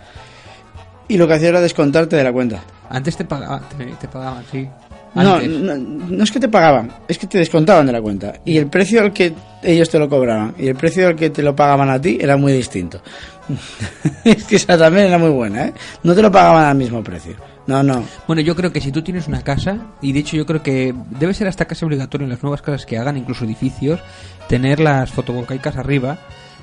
y 1.08 1.16
lo 1.16 1.26
que 1.26 1.34
hacía 1.34 1.48
era 1.48 1.60
descontarte 1.60 2.16
de 2.16 2.24
la 2.24 2.32
cuenta. 2.32 2.62
Antes 2.88 3.16
te 3.16 3.24
pagaban, 3.24 3.62
te, 3.76 3.84
te 3.84 4.08
pagaban, 4.08 4.44
sí. 4.50 4.68
No, 5.14 5.40
no, 5.40 5.76
no 5.76 6.24
es 6.24 6.30
que 6.30 6.38
te 6.38 6.48
pagaban, 6.48 6.92
es 7.08 7.16
que 7.16 7.26
te 7.26 7.38
descontaban 7.38 7.86
de 7.86 7.92
la 7.92 8.02
cuenta. 8.02 8.34
Y 8.44 8.58
el 8.58 8.66
precio 8.66 9.00
al 9.00 9.14
que 9.14 9.32
ellos 9.62 9.88
te 9.88 9.98
lo 9.98 10.10
cobraban 10.10 10.54
y 10.58 10.68
el 10.68 10.74
precio 10.74 11.08
al 11.08 11.16
que 11.16 11.30
te 11.30 11.42
lo 11.42 11.56
pagaban 11.56 11.88
a 11.88 11.98
ti 11.98 12.18
era 12.20 12.36
muy 12.36 12.52
distinto. 12.52 13.00
es 14.24 14.44
que 14.44 14.56
esa 14.56 14.76
también 14.76 15.06
era 15.06 15.16
muy 15.16 15.30
buena, 15.30 15.68
¿eh? 15.68 15.74
No 16.02 16.14
te 16.14 16.20
lo 16.20 16.30
pagaban 16.30 16.66
al 16.66 16.76
mismo 16.76 17.02
precio. 17.02 17.34
No, 17.66 17.82
no. 17.82 18.04
Bueno, 18.26 18.42
yo 18.42 18.54
creo 18.54 18.72
que 18.72 18.80
si 18.80 18.92
tú 18.92 19.02
tienes 19.02 19.26
una 19.26 19.42
casa, 19.42 19.78
y 20.00 20.12
de 20.12 20.20
hecho 20.20 20.36
yo 20.36 20.46
creo 20.46 20.62
que 20.62 20.94
debe 21.18 21.34
ser 21.34 21.48
hasta 21.48 21.64
casi 21.64 21.84
obligatorio 21.84 22.24
en 22.24 22.30
las 22.30 22.42
nuevas 22.42 22.62
casas 22.62 22.86
que 22.86 22.96
hagan, 22.96 23.16
incluso 23.16 23.44
edificios, 23.44 24.00
tener 24.48 24.78
las 24.78 25.10
fotovoltaicas 25.10 25.76
arriba, 25.76 26.18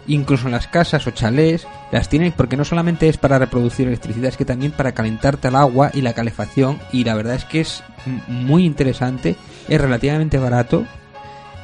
incluso 0.07 0.47
en 0.47 0.53
las 0.53 0.67
casas 0.67 1.05
o 1.07 1.11
chalés, 1.11 1.67
las 1.91 2.09
tienen 2.09 2.31
porque 2.31 2.57
no 2.57 2.65
solamente 2.65 3.09
es 3.09 3.17
para 3.17 3.39
reproducir 3.39 3.87
electricidad, 3.87 4.29
es 4.29 4.37
que 4.37 4.45
también 4.45 4.71
para 4.71 4.93
calentarte 4.93 5.49
el 5.49 5.55
agua 5.55 5.91
y 5.93 6.01
la 6.01 6.13
calefacción, 6.13 6.79
y 6.91 7.03
la 7.03 7.15
verdad 7.15 7.35
es 7.35 7.45
que 7.45 7.61
es 7.61 7.83
muy 8.27 8.65
interesante, 8.65 9.35
es 9.67 9.81
relativamente 9.81 10.37
barato, 10.37 10.85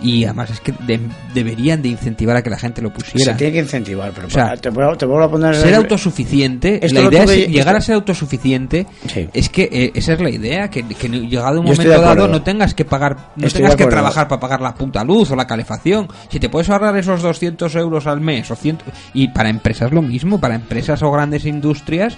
y 0.02 0.24
además 0.26 0.50
es 0.52 0.60
que 0.62 0.72
de- 0.86 1.00
deberían 1.34 1.82
de 1.82 1.90
incentivar 1.90 2.36
a 2.38 2.42
que 2.42 2.50
la 2.50 2.58
gente 2.58 2.82
lo 2.82 2.92
pusiera. 2.92 3.34
Se 3.34 3.38
tiene 3.38 3.54
que 3.54 3.60
incentivar, 3.60 4.12
pero 4.14 4.28
O 4.28 4.30
sea, 4.30 4.56
te, 4.56 4.70
vuelvo, 4.70 4.96
te 4.98 5.06
vuelvo 5.06 5.26
a 5.26 5.32
poner... 5.32 5.56
Ser 5.56 5.76
autosuficiente, 5.76 6.80
la 6.92 7.02
idea 7.02 7.24
es 7.24 7.30
llegar 7.50 7.68
esto- 7.76 7.78
a 7.78 7.82
ser 7.82 7.96
autosuficiente. 7.96 8.88
Sí. 9.08 9.28
Es 9.34 9.50
que 9.50 9.70
eh, 9.72 9.92
esa 9.96 10.14
es 10.14 10.22
la 10.22 10.30
idea, 10.30 10.70
que, 10.70 10.84
que 10.88 11.10
llegado 11.10 11.60
un 11.60 11.68
Yo 11.68 11.74
momento 11.74 12.02
dado 12.02 12.28
no 12.28 12.42
tengas 12.42 12.74
que 12.74 12.86
pagar, 12.86 13.16
no 13.36 13.48
Estoy 13.48 13.62
tengas 13.62 13.76
que 13.76 13.86
trabajar 13.86 14.28
para 14.28 14.40
pagar 14.40 14.62
la 14.62 14.74
puta 14.76 15.04
luz 15.04 15.32
o 15.32 15.36
la 15.36 15.46
calefacción. 15.48 16.08
Si 16.30 16.40
te 16.40 16.50
puedes 16.50 16.70
ahorrar 16.70 16.96
esos 16.98 17.22
200 17.22 17.76
euros 17.76 18.08
al 18.08 18.22
mes 18.22 18.50
o 18.52 18.56
100, 18.56 18.78
y 19.14 19.28
para 19.30 19.50
empresas 19.50 19.92
lo 19.92 20.02
mismo, 20.02 20.40
para 20.40 20.56
empresas 20.56 21.02
o 21.04 21.12
grandes 21.12 21.46
industrias, 21.46 22.18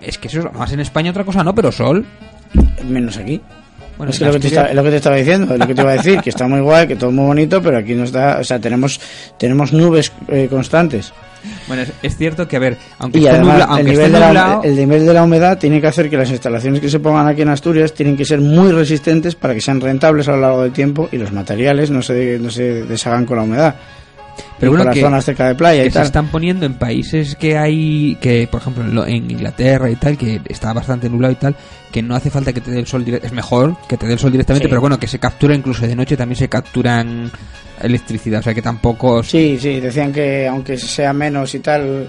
es 0.00 0.18
que 0.18 0.28
eso 0.28 0.40
es 0.40 0.52
más 0.52 0.72
en 0.72 0.80
España 0.80 1.10
otra 1.10 1.24
cosa 1.24 1.42
no, 1.44 1.54
pero 1.54 1.70
Sol. 1.72 2.04
Menos 2.88 3.16
aquí. 3.16 3.40
Bueno, 3.96 4.10
es 4.10 4.18
que 4.18 4.24
lo 4.24 4.32
que, 4.32 4.46
está- 4.48 4.66
es 4.70 4.74
lo 4.74 4.82
que 4.82 4.90
te 4.90 4.96
estaba 4.96 5.16
diciendo, 5.16 5.54
es 5.54 5.60
lo 5.60 5.66
que 5.68 5.74
te 5.74 5.82
iba 5.82 5.90
a 5.92 5.94
decir, 5.94 6.20
que 6.20 6.30
está 6.30 6.48
muy 6.48 6.60
guay, 6.60 6.88
que 6.88 6.96
todo 6.96 7.12
muy 7.12 7.26
bonito, 7.26 7.62
pero 7.62 7.78
aquí 7.78 7.94
no 7.94 8.02
está, 8.04 8.38
o 8.40 8.44
sea, 8.44 8.58
tenemos, 8.58 9.00
tenemos 9.38 9.72
nubes 9.72 10.10
eh, 10.28 10.48
constantes. 10.50 11.12
Bueno, 11.68 11.84
es, 12.02 12.16
cierto 12.16 12.48
que 12.48 12.56
a 12.56 12.58
ver, 12.58 12.76
aunque 12.98 13.18
Y 13.18 13.24
esté, 13.26 13.36
además, 13.36 13.54
nubla- 13.58 13.64
aunque 13.66 13.80
el, 13.82 13.86
esté 13.88 14.06
nivel 14.08 14.12
de 14.12 14.18
la, 14.34 14.60
el 14.64 14.76
nivel 14.76 15.06
de 15.06 15.12
la 15.14 15.22
humedad 15.22 15.58
tiene 15.58 15.80
que 15.80 15.86
hacer 15.86 16.10
que 16.10 16.16
las 16.16 16.30
instalaciones 16.30 16.80
que 16.80 16.88
se 16.88 16.98
pongan 17.00 17.28
aquí 17.28 17.42
en 17.42 17.50
Asturias 17.50 17.92
tienen 17.94 18.16
que 18.16 18.24
ser 18.24 18.40
muy 18.40 18.72
resistentes 18.72 19.34
para 19.36 19.54
que 19.54 19.60
sean 19.60 19.80
rentables 19.80 20.26
a 20.28 20.32
lo 20.32 20.40
largo 20.40 20.62
del 20.62 20.72
tiempo 20.72 21.08
y 21.12 21.18
los 21.18 21.30
materiales 21.32 21.90
no 21.90 22.02
se, 22.02 22.38
no 22.40 22.50
se 22.50 22.84
deshagan 22.84 23.26
con 23.26 23.36
la 23.36 23.42
humedad. 23.44 23.74
Pero 24.58 24.70
Y 24.70 24.76
bueno, 24.76 24.84
por 24.84 24.86
las 24.86 24.94
que- 24.94 25.00
zonas 25.00 25.24
cerca 25.24 25.48
de 25.48 25.54
playa 25.56 25.82
que 25.82 25.88
y 25.88 25.90
se 25.90 26.02
están 26.02 26.28
poniendo 26.28 26.64
en 26.64 26.74
países 26.74 27.34
que 27.34 27.58
hay, 27.58 28.16
que 28.20 28.46
por 28.50 28.60
ejemplo 28.60 29.04
en, 29.06 29.30
Inglaterra 29.30 29.90
y 29.90 29.96
tal, 29.96 30.16
que 30.16 30.40
está 30.48 30.72
bastante 30.72 31.08
nublado 31.10 31.32
y 31.32 31.36
tal, 31.36 31.56
que 31.90 32.02
no 32.02 32.14
hace 32.14 32.30
falta 32.30 32.52
que 32.52 32.60
te 32.60 32.70
dé 32.70 32.78
el 32.78 32.86
sol 32.86 33.04
directamente, 33.04 33.26
es 33.26 33.32
mejor 33.34 33.76
que 33.88 33.96
te 33.96 34.06
dé 34.06 34.12
el 34.12 34.18
sol 34.18 34.30
directamente, 34.30 34.66
Sí. 34.66 34.68
pero 34.68 34.80
bueno, 34.80 34.98
que 34.98 35.08
se 35.08 35.18
captura 35.18 35.54
incluso 35.54 35.84
de 35.86 35.96
noche 35.96 36.16
también 36.16 36.36
se 36.38 36.48
capturan 36.48 37.30
electricidad, 37.82 38.40
o 38.40 38.42
sea 38.44 38.54
que 38.54 38.62
tampoco... 38.62 39.22
Sí, 39.24 39.58
sí, 39.60 39.80
decían 39.80 40.12
que 40.12 40.46
aunque 40.46 40.76
sea 40.78 41.12
menos 41.12 41.52
y 41.56 41.58
tal. 41.58 42.08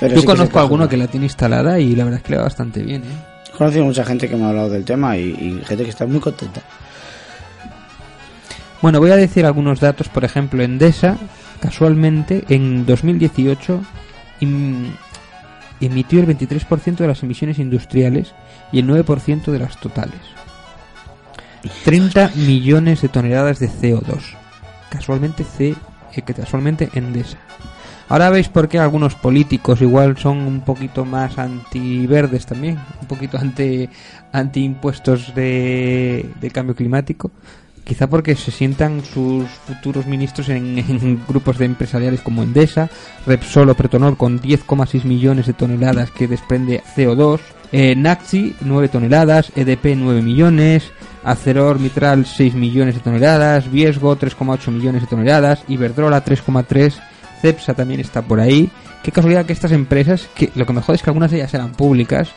Pero 0.00 0.14
Yo 0.16 0.20
sí 0.22 0.26
conozco 0.26 0.58
a 0.58 0.62
alguno 0.62 0.88
que 0.88 0.96
la 0.96 1.06
tiene 1.06 1.26
instalada 1.26 1.78
y 1.78 1.94
la 1.94 2.04
verdad 2.04 2.18
es 2.18 2.24
que 2.24 2.30
le 2.32 2.36
va 2.38 2.44
bastante 2.44 2.82
bien, 2.82 3.02
¿eh? 3.02 3.50
He 3.54 3.56
conocido 3.56 3.84
mucha 3.84 4.04
gente 4.04 4.28
que 4.28 4.34
me 4.34 4.44
ha 4.44 4.48
hablado 4.48 4.70
del 4.70 4.84
tema 4.84 5.16
y, 5.16 5.22
y 5.30 5.62
gente 5.64 5.84
que 5.84 5.90
está 5.90 6.04
muy 6.06 6.18
contenta. 6.20 6.62
Bueno, 8.82 8.98
voy 8.98 9.12
a 9.12 9.16
decir 9.16 9.46
algunos 9.46 9.78
datos, 9.78 10.08
por 10.08 10.24
ejemplo, 10.24 10.60
Endesa, 10.60 11.16
casualmente, 11.60 12.44
en 12.48 12.84
2018 12.84 13.80
em- 14.40 14.92
emitió 15.80 16.18
el 16.18 16.26
23% 16.26 16.96
de 16.96 17.06
las 17.06 17.22
emisiones 17.22 17.60
industriales 17.60 18.34
y 18.72 18.80
el 18.80 18.86
9% 18.88 19.52
de 19.52 19.58
las 19.60 19.78
totales. 19.78 20.20
30 21.84 22.32
millones 22.34 23.02
de 23.02 23.08
toneladas 23.08 23.60
de 23.60 23.68
CO2. 23.68 24.36
Casualmente 24.90 25.44
C, 25.44 25.76
eh, 26.14 26.22
casualmente 26.22 26.90
Endesa. 26.94 27.38
Ahora 28.08 28.30
veis 28.30 28.48
por 28.48 28.68
qué 28.68 28.80
algunos 28.80 29.14
políticos 29.14 29.80
igual 29.80 30.18
son 30.18 30.38
un 30.38 30.60
poquito 30.62 31.04
más 31.04 31.38
antiverdes 31.38 32.46
también, 32.46 32.78
un 33.00 33.06
poquito 33.06 33.38
anti, 33.40 33.88
anti 34.32 34.64
impuestos 34.64 35.34
de, 35.36 36.28
de 36.40 36.50
cambio 36.50 36.74
climático. 36.74 37.30
Quizá 37.84 38.06
porque 38.06 38.36
se 38.36 38.50
sientan 38.50 39.04
sus 39.04 39.48
futuros 39.48 40.06
ministros 40.06 40.48
en, 40.50 41.20
grupos 41.26 41.58
de 41.58 41.64
empresariales 41.64 42.20
como 42.20 42.42
Endesa, 42.42 42.88
Repsol 43.26 43.70
o 43.70 43.74
Pretonor 43.74 44.16
con 44.16 44.40
10,6 44.40 45.04
millones 45.04 45.46
de 45.46 45.52
toneladas 45.52 46.10
que 46.10 46.28
desprende 46.28 46.82
CO2, 46.96 47.40
eh, 47.72 47.96
Naxi 47.96 48.54
9 48.60 48.88
toneladas, 48.88 49.50
EDP 49.56 49.96
9 49.96 50.22
millones, 50.22 50.92
Aceror 51.24 51.80
Mitral 51.80 52.26
6 52.26 52.54
millones 52.54 52.94
de 52.94 53.00
toneladas, 53.00 53.70
Viesgo 53.70 54.16
3,8 54.16 54.70
millones 54.70 55.02
de 55.02 55.08
toneladas, 55.08 55.64
Iberdrola 55.68 56.24
3,3, 56.24 56.94
Cepsa 57.40 57.74
también 57.74 58.00
está 58.00 58.22
por 58.22 58.40
ahí. 58.40 58.70
Qué 59.02 59.10
casualidad 59.10 59.46
que 59.46 59.52
estas 59.52 59.72
empresas, 59.72 60.28
que 60.34 60.52
lo 60.54 60.66
que 60.66 60.72
mejor 60.72 60.94
es 60.94 61.02
que 61.02 61.10
algunas 61.10 61.30
de 61.30 61.38
ellas 61.38 61.54
eran 61.54 61.72
públicas, 61.72 62.30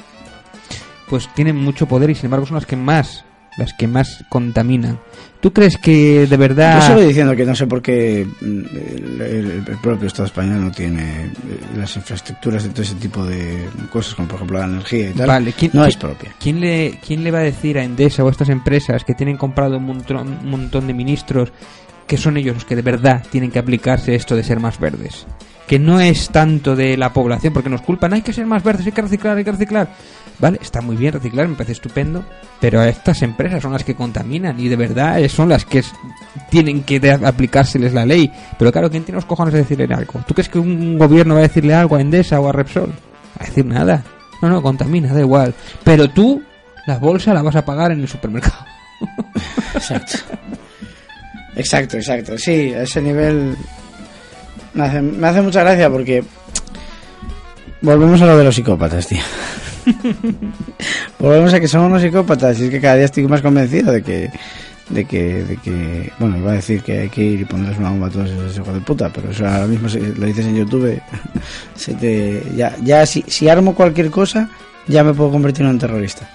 pues 1.07 1.29
tienen 1.35 1.57
mucho 1.57 1.85
poder 1.85 2.09
y 2.09 2.15
sin 2.15 2.25
embargo 2.25 2.45
son 2.45 2.55
las 2.55 2.65
que 2.65 2.75
más 2.75 3.24
las 3.57 3.73
que 3.73 3.87
más 3.87 4.23
contaminan. 4.29 4.99
¿Tú 5.39 5.53
crees 5.53 5.77
que 5.77 6.25
de 6.27 6.37
verdad 6.37 6.79
Yo 6.81 6.87
solo 6.87 7.01
diciendo 7.01 7.35
que 7.35 7.45
no 7.45 7.55
sé 7.55 7.67
por 7.67 7.81
qué 7.81 8.25
mm, 8.41 8.45
el, 8.45 9.21
el- 9.21 9.51
el 9.67 9.77
propio 9.81 10.07
Estado 10.07 10.25
español 10.25 10.61
no 10.61 10.71
tiene 10.71 11.25
eh, 11.25 11.29
las 11.77 11.95
infraestructuras 11.95 12.63
de 12.63 12.69
todo 12.69 12.81
ese 12.81 12.95
tipo 12.95 13.23
de 13.25 13.65
cosas, 13.91 14.15
como 14.15 14.27
por 14.27 14.35
ejemplo 14.37 14.59
la 14.59 14.65
energía 14.65 15.09
y 15.09 15.13
tal. 15.13 15.27
Vale, 15.27 15.53
¿quién- 15.53 15.71
no 15.73 15.85
es 15.85 15.95
propia. 15.97 16.33
¿Quién 16.39 16.59
le, 16.59 16.99
¿Quién 17.05 17.23
le 17.23 17.31
va 17.31 17.39
a 17.39 17.43
decir 17.43 17.77
a 17.77 17.83
Endesa 17.83 18.23
o 18.23 18.27
a 18.27 18.31
estas 18.31 18.49
empresas 18.49 19.03
que 19.03 19.13
tienen 19.13 19.37
comprado 19.37 19.77
un 19.77 19.85
montón, 19.85 20.27
un 20.43 20.49
montón 20.49 20.87
de 20.87 20.93
ministros 20.93 21.51
que 22.07 22.17
son 22.17 22.37
ellos 22.37 22.55
los 22.55 22.65
que 22.65 22.75
de 22.75 22.81
verdad 22.81 23.23
tienen 23.31 23.51
que 23.51 23.59
aplicarse 23.59 24.15
esto 24.15 24.35
de 24.35 24.43
ser 24.43 24.59
más 24.59 24.79
verdes? 24.79 25.25
Que 25.67 25.79
no 25.79 25.99
es 25.99 26.29
tanto 26.29 26.75
de 26.75 26.95
la 26.95 27.11
población, 27.11 27.53
porque 27.53 27.69
nos 27.69 27.81
culpan, 27.81 28.13
hay 28.13 28.21
que 28.21 28.33
ser 28.33 28.45
más 28.45 28.63
verdes, 28.63 28.85
hay 28.85 28.91
que 28.91 29.01
reciclar, 29.01 29.37
hay 29.37 29.43
que 29.43 29.51
reciclar. 29.51 29.89
Vale, 30.37 30.59
está 30.61 30.81
muy 30.81 30.95
bien 30.95 31.13
reciclar, 31.13 31.47
me 31.47 31.55
parece 31.55 31.71
estupendo, 31.71 32.23
pero 32.59 32.83
estas 32.83 33.21
empresas 33.21 33.63
son 33.63 33.71
las 33.71 33.83
que 33.83 33.95
contaminan 33.95 34.59
y 34.59 34.67
de 34.67 34.75
verdad 34.75 35.25
son 35.29 35.49
las 35.49 35.65
que 35.65 35.81
tienen 36.49 36.83
que 36.83 36.99
aplicárseles 37.11 37.93
la 37.93 38.05
ley. 38.05 38.31
Pero 38.59 38.71
claro, 38.71 38.91
¿quién 38.91 39.03
tiene 39.03 39.15
los 39.15 39.25
cojones 39.25 39.53
de 39.53 39.61
decirle 39.61 39.87
algo? 39.93 40.21
¿Tú 40.27 40.33
crees 40.33 40.49
que 40.49 40.59
un 40.59 40.97
gobierno 40.97 41.35
va 41.35 41.39
a 41.39 41.43
decirle 41.43 41.73
algo 41.73 41.95
a 41.95 42.01
Endesa 42.01 42.39
o 42.39 42.49
a 42.49 42.51
Repsol? 42.51 42.93
A 43.39 43.45
decir 43.45 43.65
nada. 43.65 44.03
No, 44.41 44.49
no, 44.49 44.61
contamina, 44.61 45.13
da 45.13 45.21
igual. 45.21 45.53
Pero 45.83 46.09
tú, 46.09 46.43
la 46.85 46.97
bolsa 46.97 47.33
la 47.33 47.41
vas 47.41 47.55
a 47.55 47.65
pagar 47.65 47.91
en 47.91 48.01
el 48.01 48.07
supermercado. 48.07 48.65
Exacto. 49.73 50.17
Exacto, 51.55 51.97
exacto. 51.97 52.37
Sí, 52.37 52.73
a 52.73 52.83
ese 52.83 53.01
nivel 53.01 53.55
me 54.75 54.83
hace, 54.83 55.01
me 55.01 55.27
hace 55.27 55.41
mucha 55.41 55.61
gracia 55.61 55.89
porque 55.89 56.23
volvemos 57.81 58.21
a 58.21 58.25
lo 58.25 58.37
de 58.37 58.43
los 58.43 58.55
psicópatas, 58.55 59.07
tío. 59.07 59.21
volvemos 61.19 61.53
a 61.53 61.59
que 61.59 61.67
son 61.67 61.81
unos 61.81 62.01
psicópatas 62.01 62.59
y 62.59 62.65
es 62.65 62.69
que 62.69 62.81
cada 62.81 62.95
día 62.95 63.05
estoy 63.05 63.27
más 63.27 63.41
convencido 63.41 63.91
de 63.91 64.03
que 64.03 64.31
de 64.89 65.05
que, 65.05 65.43
de 65.43 65.57
que 65.57 66.11
bueno, 66.19 66.37
iba 66.37 66.51
a 66.51 66.55
decir 66.55 66.81
que 66.83 66.99
hay 66.99 67.09
que 67.09 67.23
ir 67.23 67.41
y 67.41 67.45
ponerles 67.45 67.79
una 67.79 67.89
bomba 67.89 68.07
a 68.07 68.09
todos 68.11 68.29
esos 68.29 68.55
hijos 68.55 68.73
de 68.73 68.81
puta, 68.81 69.09
pero 69.11 69.31
eso 69.31 69.47
ahora 69.47 69.65
mismo 69.65 69.89
si 69.89 69.99
lo 69.99 70.25
dices 70.25 70.45
en 70.45 70.57
YouTube, 70.57 71.01
se 71.75 71.93
te, 71.95 72.43
ya, 72.55 72.75
ya 72.83 73.05
si, 73.05 73.23
si 73.27 73.49
armo 73.49 73.73
cualquier 73.73 74.11
cosa, 74.11 74.49
ya 74.87 75.03
me 75.03 75.13
puedo 75.13 75.31
convertir 75.31 75.65
en 75.65 75.71
un 75.71 75.79
terrorista. 75.79 76.29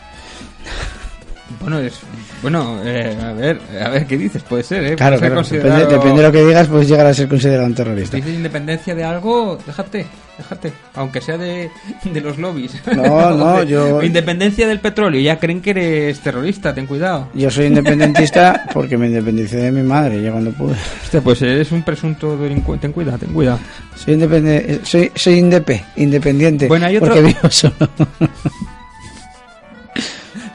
Bueno, 1.61 1.79
es, 1.81 1.99
bueno 2.43 2.81
eh, 2.85 3.17
a 3.23 3.33
ver, 3.33 3.61
a 3.85 3.89
ver 3.91 4.07
qué 4.07 4.17
dices, 4.17 4.43
puede 4.43 4.63
ser, 4.63 4.85
¿eh? 4.85 4.97
Claro, 4.97 5.19
claro, 5.19 5.35
considerado- 5.37 5.87
depende 5.89 6.17
de 6.23 6.27
lo 6.29 6.33
que 6.33 6.45
digas, 6.45 6.69
pues 6.69 6.89
llegar 6.89 7.07
a 7.07 7.15
ser 7.15 7.29
considerado 7.29 7.67
un 7.67 7.75
terrorista. 7.75 8.17
Dices 8.17 8.35
independencia 8.35 8.95
de 8.95 9.05
algo, 9.05 9.59
déjate, 9.67 10.07
déjate, 10.39 10.73
aunque 10.95 11.21
sea 11.21 11.37
de, 11.37 11.71
de 12.05 12.21
los 12.21 12.39
lobbies. 12.39 12.81
No, 12.97 13.31
no, 13.37 13.63
yo- 13.65 14.03
Independencia 14.03 14.67
del 14.69 14.81
petróleo, 14.81 15.21
ya 15.21 15.39
creen 15.39 15.61
que 15.61 15.71
eres 15.71 16.21
terrorista, 16.21 16.75
ten 16.75 16.87
cuidado. 16.87 17.29
Yo 17.35 17.51
soy 17.51 17.67
independentista 17.67 18.67
porque 18.73 18.97
me 18.97 19.09
independicé 19.09 19.57
de 19.59 19.73
mi 19.73 19.83
madre 19.83 20.23
ya 20.23 20.31
cuando 20.33 20.53
pude. 20.53 20.77
Hostia, 21.03 21.21
pues 21.21 21.43
eres 21.43 21.73
un 21.73 21.83
presunto 21.83 22.37
delincuente, 22.37 22.83
ten 22.83 22.93
cuidado, 22.93 23.19
ten 23.19 23.33
cuidado. 23.33 23.59
Soy 23.97 24.15
independe, 24.15 24.81
soy 24.85 25.11
soy 25.15 25.35
indepe, 25.35 25.85
independiente 25.97 26.69
Bueno, 26.69 26.87
hay 26.87 26.97
otro- 26.97 27.09
porque 27.13 27.23
vivo 27.27 27.51
solo. 27.51 27.75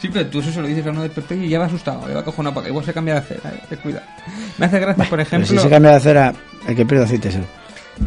Sí, 0.06 0.12
pero 0.14 0.28
tú 0.28 0.39
eso 0.39 0.51
se 0.51 0.62
lo 0.62 0.68
dices 0.68 0.86
a 0.86 0.91
uno 0.91 1.01
del 1.01 1.10
PP 1.10 1.36
y 1.36 1.49
ya 1.49 1.58
va 1.58 1.66
asustado, 1.66 2.08
le 2.08 2.14
va 2.14 2.20
a 2.20 2.24
coger 2.24 2.41
una 2.41 2.53
paca, 2.53 2.68
igual 2.68 2.86
se 2.86 2.93
cambia 2.93 3.16
de 3.16 3.20
acera, 3.22 3.49
eh, 3.49 3.62
ten 3.68 3.80
cuidado. 3.80 4.06
Me 4.60 4.68
hace 4.68 4.80
gracia, 4.80 5.03
por 5.06 5.10
Pero 5.10 5.22
ejemplo... 5.24 5.47
si 5.47 5.58
se 5.58 5.68
cambia 5.68 5.91
de 5.91 5.97
acera, 5.97 6.34
el 6.68 6.76
que 6.76 6.86
pierde 6.86 7.06
aceite 7.06 7.30
es 7.30 7.36
él. 7.36 7.45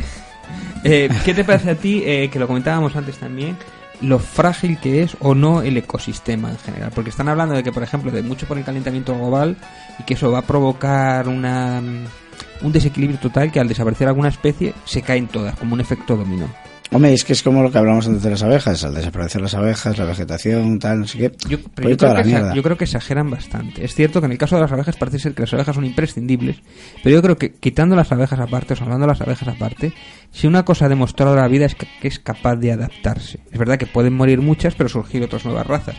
Eh, 0.85 1.11
¿Qué 1.25 1.35
te 1.35 1.43
parece 1.43 1.71
a 1.71 1.75
ti, 1.75 2.05
eh, 2.07 2.31
que 2.33 2.39
lo 2.39 2.47
comentábamos 2.47 2.95
antes 2.95 3.19
también, 3.19 3.57
lo 4.01 4.21
frágil 4.21 4.79
que 4.79 5.03
es 5.03 5.17
o 5.19 5.35
no 5.35 5.61
el 5.61 5.77
ecosistema 5.77 6.51
en 6.51 6.59
general? 6.59 6.93
Porque 6.95 7.11
están 7.11 7.29
hablando 7.29 7.57
de 7.57 7.65
que, 7.65 7.73
por 7.73 7.83
ejemplo, 7.83 8.13
de 8.13 8.23
mucho 8.23 8.47
por 8.47 8.57
el 8.59 8.65
calentamiento 8.65 9.13
global 9.13 9.57
y 9.99 10.05
que 10.05 10.15
eso 10.15 10.31
va 10.31 10.39
a 10.39 10.43
provocar 10.43 11.27
una, 11.27 11.81
mm, 11.81 12.05
un 12.63 12.73
desequilibrio 12.73 13.19
total 13.19 13.51
que 13.51 13.59
al 13.59 13.67
desaparecer 13.67 14.07
alguna 14.07 14.29
especie 14.29 14.73
se 14.85 15.03
caen 15.03 15.27
todas, 15.27 15.57
como 15.57 15.75
un 15.75 15.81
efecto 15.81 16.17
dominó. 16.17 16.49
Hombre, 16.91 17.13
es 17.13 17.23
que 17.23 17.35
es 17.35 17.43
como 17.43 17.63
lo 17.63 17.71
que 17.71 17.77
hablamos 17.77 18.07
antes 18.07 18.23
de 18.23 18.31
las 18.31 18.43
abejas, 18.43 18.83
al 18.83 18.95
desaparecer 18.95 19.43
las 19.43 19.53
abejas, 19.53 19.99
la 19.99 20.07
vegetación, 20.07 20.79
tal, 20.79 21.01
no 21.01 21.07
sé 21.07 21.19
qué. 21.19 21.33
Yo, 21.47 21.59
pero 21.75 21.91
yo, 21.91 21.97
creo 21.99 22.15
que 22.15 22.57
yo 22.57 22.63
creo 22.63 22.79
que 22.79 22.85
exageran 22.85 23.29
bastante. 23.29 23.85
Es 23.85 23.95
cierto 23.95 24.21
que 24.21 24.27
en 24.27 24.33
el 24.33 24.39
caso 24.39 24.57
de 24.57 24.63
las 24.63 24.73
abejas 24.73 24.97
parece 24.97 25.19
ser 25.19 25.35
que 25.35 25.43
las 25.43 25.53
abejas 25.53 25.75
son 25.75 25.85
imprescindibles, 25.85 26.63
pero 27.03 27.17
yo 27.17 27.23
creo 27.23 27.37
que 27.37 27.53
quitando 27.53 27.95
las 27.95 28.11
abejas 28.11 28.41
aparte 28.41 28.73
o 28.73 28.77
salvando 28.77 29.07
las 29.07 29.21
abejas 29.21 29.49
aparte, 29.49 29.93
si 30.31 30.47
una 30.47 30.65
cosa 30.65 30.87
ha 30.87 30.89
demostrado 30.89 31.37
la 31.37 31.47
vida 31.47 31.67
es 31.67 31.75
que, 31.75 31.87
que 32.01 32.09
es 32.09 32.19
capaz 32.19 32.57
de 32.57 32.73
adaptarse. 32.73 33.41
Es 33.53 33.59
verdad 33.59 33.77
que 33.77 33.87
pueden 33.87 34.15
morir 34.15 34.41
muchas, 34.41 34.75
pero 34.75 34.89
surgir 34.89 35.23
otras 35.23 35.45
nuevas 35.45 35.67
razas. 35.67 35.97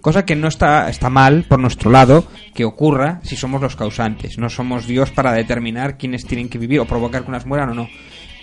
Cosa 0.00 0.24
que 0.24 0.34
no 0.34 0.48
está, 0.48 0.88
está 0.88 1.10
mal 1.10 1.44
por 1.46 1.58
nuestro 1.58 1.90
lado 1.90 2.24
que 2.54 2.64
ocurra 2.64 3.20
si 3.22 3.36
somos 3.36 3.60
los 3.60 3.76
causantes. 3.76 4.38
No 4.38 4.48
somos 4.48 4.86
Dios 4.86 5.10
para 5.10 5.32
determinar 5.32 5.98
quiénes 5.98 6.24
tienen 6.24 6.48
que 6.48 6.56
vivir 6.56 6.80
o 6.80 6.86
provocar 6.86 7.22
que 7.22 7.28
unas 7.28 7.44
mueran 7.44 7.70
o 7.70 7.74
no. 7.74 7.88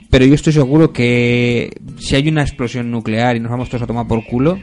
Pero 0.10 0.26
yo 0.26 0.36
estoy 0.36 0.54
seguro 0.54 0.94
que 0.94 1.72
si 2.00 2.16
hay 2.16 2.28
una 2.30 2.42
explosión 2.42 2.90
nuclear 2.92 3.36
y 3.36 3.40
nos 3.40 3.52
vamos 3.52 3.70
todos 3.70 3.84
a 3.84 3.88
tomar 3.88 4.08
por 4.08 4.26
culo, 4.26 4.58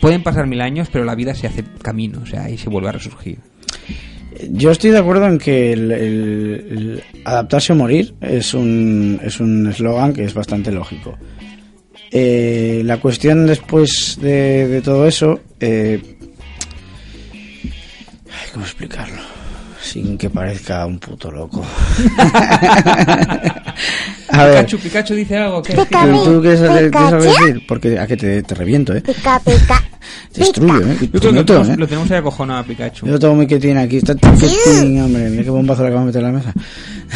pueden 0.00 0.22
pasar 0.22 0.46
mil 0.46 0.60
años, 0.60 0.88
pero 0.90 1.04
la 1.04 1.14
vida 1.14 1.34
se 1.34 1.46
hace 1.46 1.64
camino, 1.82 2.20
o 2.22 2.26
sea, 2.26 2.44
ahí 2.44 2.56
se 2.56 2.70
vuelve 2.70 2.88
a 2.88 2.92
resurgir. 2.92 3.38
Yo 4.50 4.70
estoy 4.70 4.90
de 4.90 4.98
acuerdo 4.98 5.26
en 5.26 5.38
que 5.38 5.72
el, 5.72 7.02
adaptarse 7.24 7.72
o 7.72 7.76
morir 7.76 8.14
es 8.20 8.54
un 8.54 9.20
es 9.22 9.40
un 9.40 9.66
eslogan 9.66 10.14
que 10.14 10.24
es 10.24 10.32
bastante 10.32 10.72
lógico. 10.72 11.18
Eh, 12.10 12.82
la 12.84 12.98
cuestión 12.98 13.46
después 13.46 14.18
de, 14.20 14.66
de 14.66 14.80
todo 14.82 15.06
eso, 15.06 15.40
eh, 15.60 16.00
¿cómo 18.52 18.64
explicarlo? 18.64 19.29
Sin 19.90 20.16
que 20.16 20.30
parezca 20.30 20.86
un 20.86 21.00
puto 21.00 21.32
loco. 21.32 21.64
a 24.28 24.44
ver, 24.44 24.64
Pikachu, 24.64 24.78
Pikachu 24.78 25.14
dice 25.14 25.36
algo, 25.36 25.60
¿qué? 25.64 25.74
¿tú, 25.74 25.84
tú 25.84 26.40
qué 26.42 26.56
sabes, 26.56 26.92
qué 26.92 26.98
sabes 26.98 27.24
decir? 27.24 27.66
Porque 27.66 27.98
a 27.98 28.06
que 28.06 28.16
te, 28.16 28.40
te 28.44 28.54
reviento, 28.54 28.94
¿eh? 28.94 29.00
Pica, 29.00 29.40
pica. 29.40 29.82
Te 30.32 30.40
destruyo, 30.42 30.86
¿eh? 30.86 30.96
Yo 31.00 31.08
creo 31.10 31.20
que 31.20 31.26
lo 31.26 31.32
meto, 31.32 31.44
tenemos, 31.54 31.68
¿eh? 31.70 31.76
lo 31.76 31.86
tenemos 31.88 32.10
ahí 32.12 32.18
acojonado 32.18 32.60
a 32.60 32.62
Pikachu. 32.62 33.06
Yo 33.06 33.12
lo 33.12 33.18
tengo 33.18 33.34
muy 33.34 33.48
quietín 33.48 33.78
aquí, 33.78 33.96
está 33.96 34.14
quietín, 34.14 35.02
hombre, 35.02 35.28
mira 35.28 35.42
qué 35.42 35.50
bombazo 35.50 35.82
le 35.82 35.88
acabo 35.88 36.02
de 36.02 36.06
meter 36.06 36.22
en 36.22 36.32
la 36.32 36.38
mesa. 36.38 36.54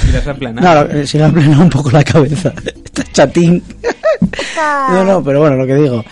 Y 0.08 0.12
las 0.12 0.26
ha 0.26 0.30
aplanado. 0.32 0.84
No, 0.84 0.90
eh, 0.90 1.06
sí 1.06 1.16
le 1.16 1.24
ha 1.24 1.28
aplanado 1.28 1.62
un 1.62 1.70
poco 1.70 1.92
la 1.92 2.02
cabeza. 2.02 2.52
Está 2.84 3.04
chatín. 3.12 3.62
No, 4.90 5.04
no, 5.04 5.22
pero 5.22 5.38
bueno, 5.38 5.54
lo 5.54 5.64
que 5.66 5.76
digo. 5.76 6.04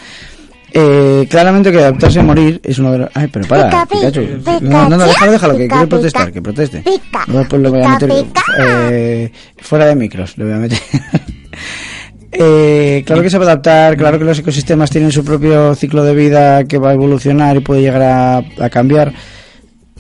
Eh, 0.75 1.27
claramente 1.29 1.71
que 1.71 1.79
adaptarse 1.79 2.21
a 2.21 2.23
morir 2.23 2.61
es 2.65 2.79
uno 2.79 2.93
de 2.93 2.99
los... 2.99 3.11
Ay, 3.15 3.29
pero 3.31 3.47
para, 3.47 3.67
Pica, 3.67 3.87
Pikachu. 3.87 4.21
pica, 4.39 4.59
No, 4.61 4.89
no, 4.89 4.97
no, 4.97 5.05
déjalo, 5.05 5.33
déjalo, 5.33 5.57
que 5.57 5.69
quiere 5.69 5.87
protestar, 5.87 6.33
que 6.33 6.41
proteste. 6.41 6.79
Pica, 6.79 7.25
voy 7.27 7.43
a 7.43 7.49
pica, 7.49 7.89
meter 8.09 8.27
eh, 8.59 9.33
fuera 9.59 9.87
de 9.87 9.95
micros, 9.95 10.39
le 10.39 10.45
voy 10.45 10.55
a 10.55 10.57
meter. 10.59 10.79
Eh, 12.35 13.03
claro 13.05 13.21
que 13.21 13.29
se 13.29 13.37
va 13.37 13.45
a 13.45 13.49
adaptar, 13.49 13.95
claro 13.95 14.19
que 14.19 14.25
los 14.25 14.39
ecosistemas 14.39 14.89
tienen 14.89 15.13
su 15.13 15.23
propio 15.23 15.75
ciclo 15.75 16.03
de 16.03 16.15
vida 16.15 16.65
que 16.65 16.79
va 16.79 16.89
a 16.89 16.95
evolucionar 16.95 17.59
y 17.59 17.61
puede 17.61 17.83
llegar 17.83 18.01
a, 18.01 18.39
a 18.39 18.71
cambiar. 18.71 19.13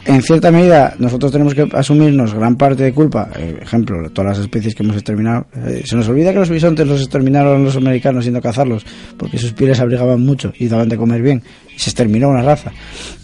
En 0.04 0.20
cierta 0.20 0.50
medida, 0.50 0.94
nosotros 0.98 1.30
tenemos 1.30 1.54
que 1.54 1.68
asumirnos 1.72 2.34
gran 2.34 2.56
parte 2.56 2.82
de 2.82 2.92
culpa. 2.92 3.28
Eh, 3.38 3.56
ejemplo, 3.62 4.10
todas 4.10 4.36
las 4.36 4.38
especies 4.44 4.74
que 4.74 4.82
hemos 4.82 4.96
exterminado. 4.96 5.46
Eh, 5.64 5.82
se 5.84 5.94
nos 5.94 6.08
olvida 6.08 6.32
que 6.32 6.40
los 6.40 6.50
bisontes 6.50 6.86
los 6.88 7.00
exterminaron 7.00 7.62
los 7.64 7.76
americanos 7.76 8.24
yendo 8.24 8.40
a 8.40 8.42
cazarlos, 8.42 8.84
porque 9.16 9.38
sus 9.38 9.52
pieles 9.52 9.78
abrigaban 9.78 10.20
mucho 10.20 10.52
y 10.58 10.66
daban 10.66 10.88
de 10.88 10.96
comer 10.96 11.22
bien. 11.22 11.42
Y 11.76 11.78
se 11.78 11.90
exterminó 11.90 12.30
una 12.30 12.42
raza. 12.42 12.72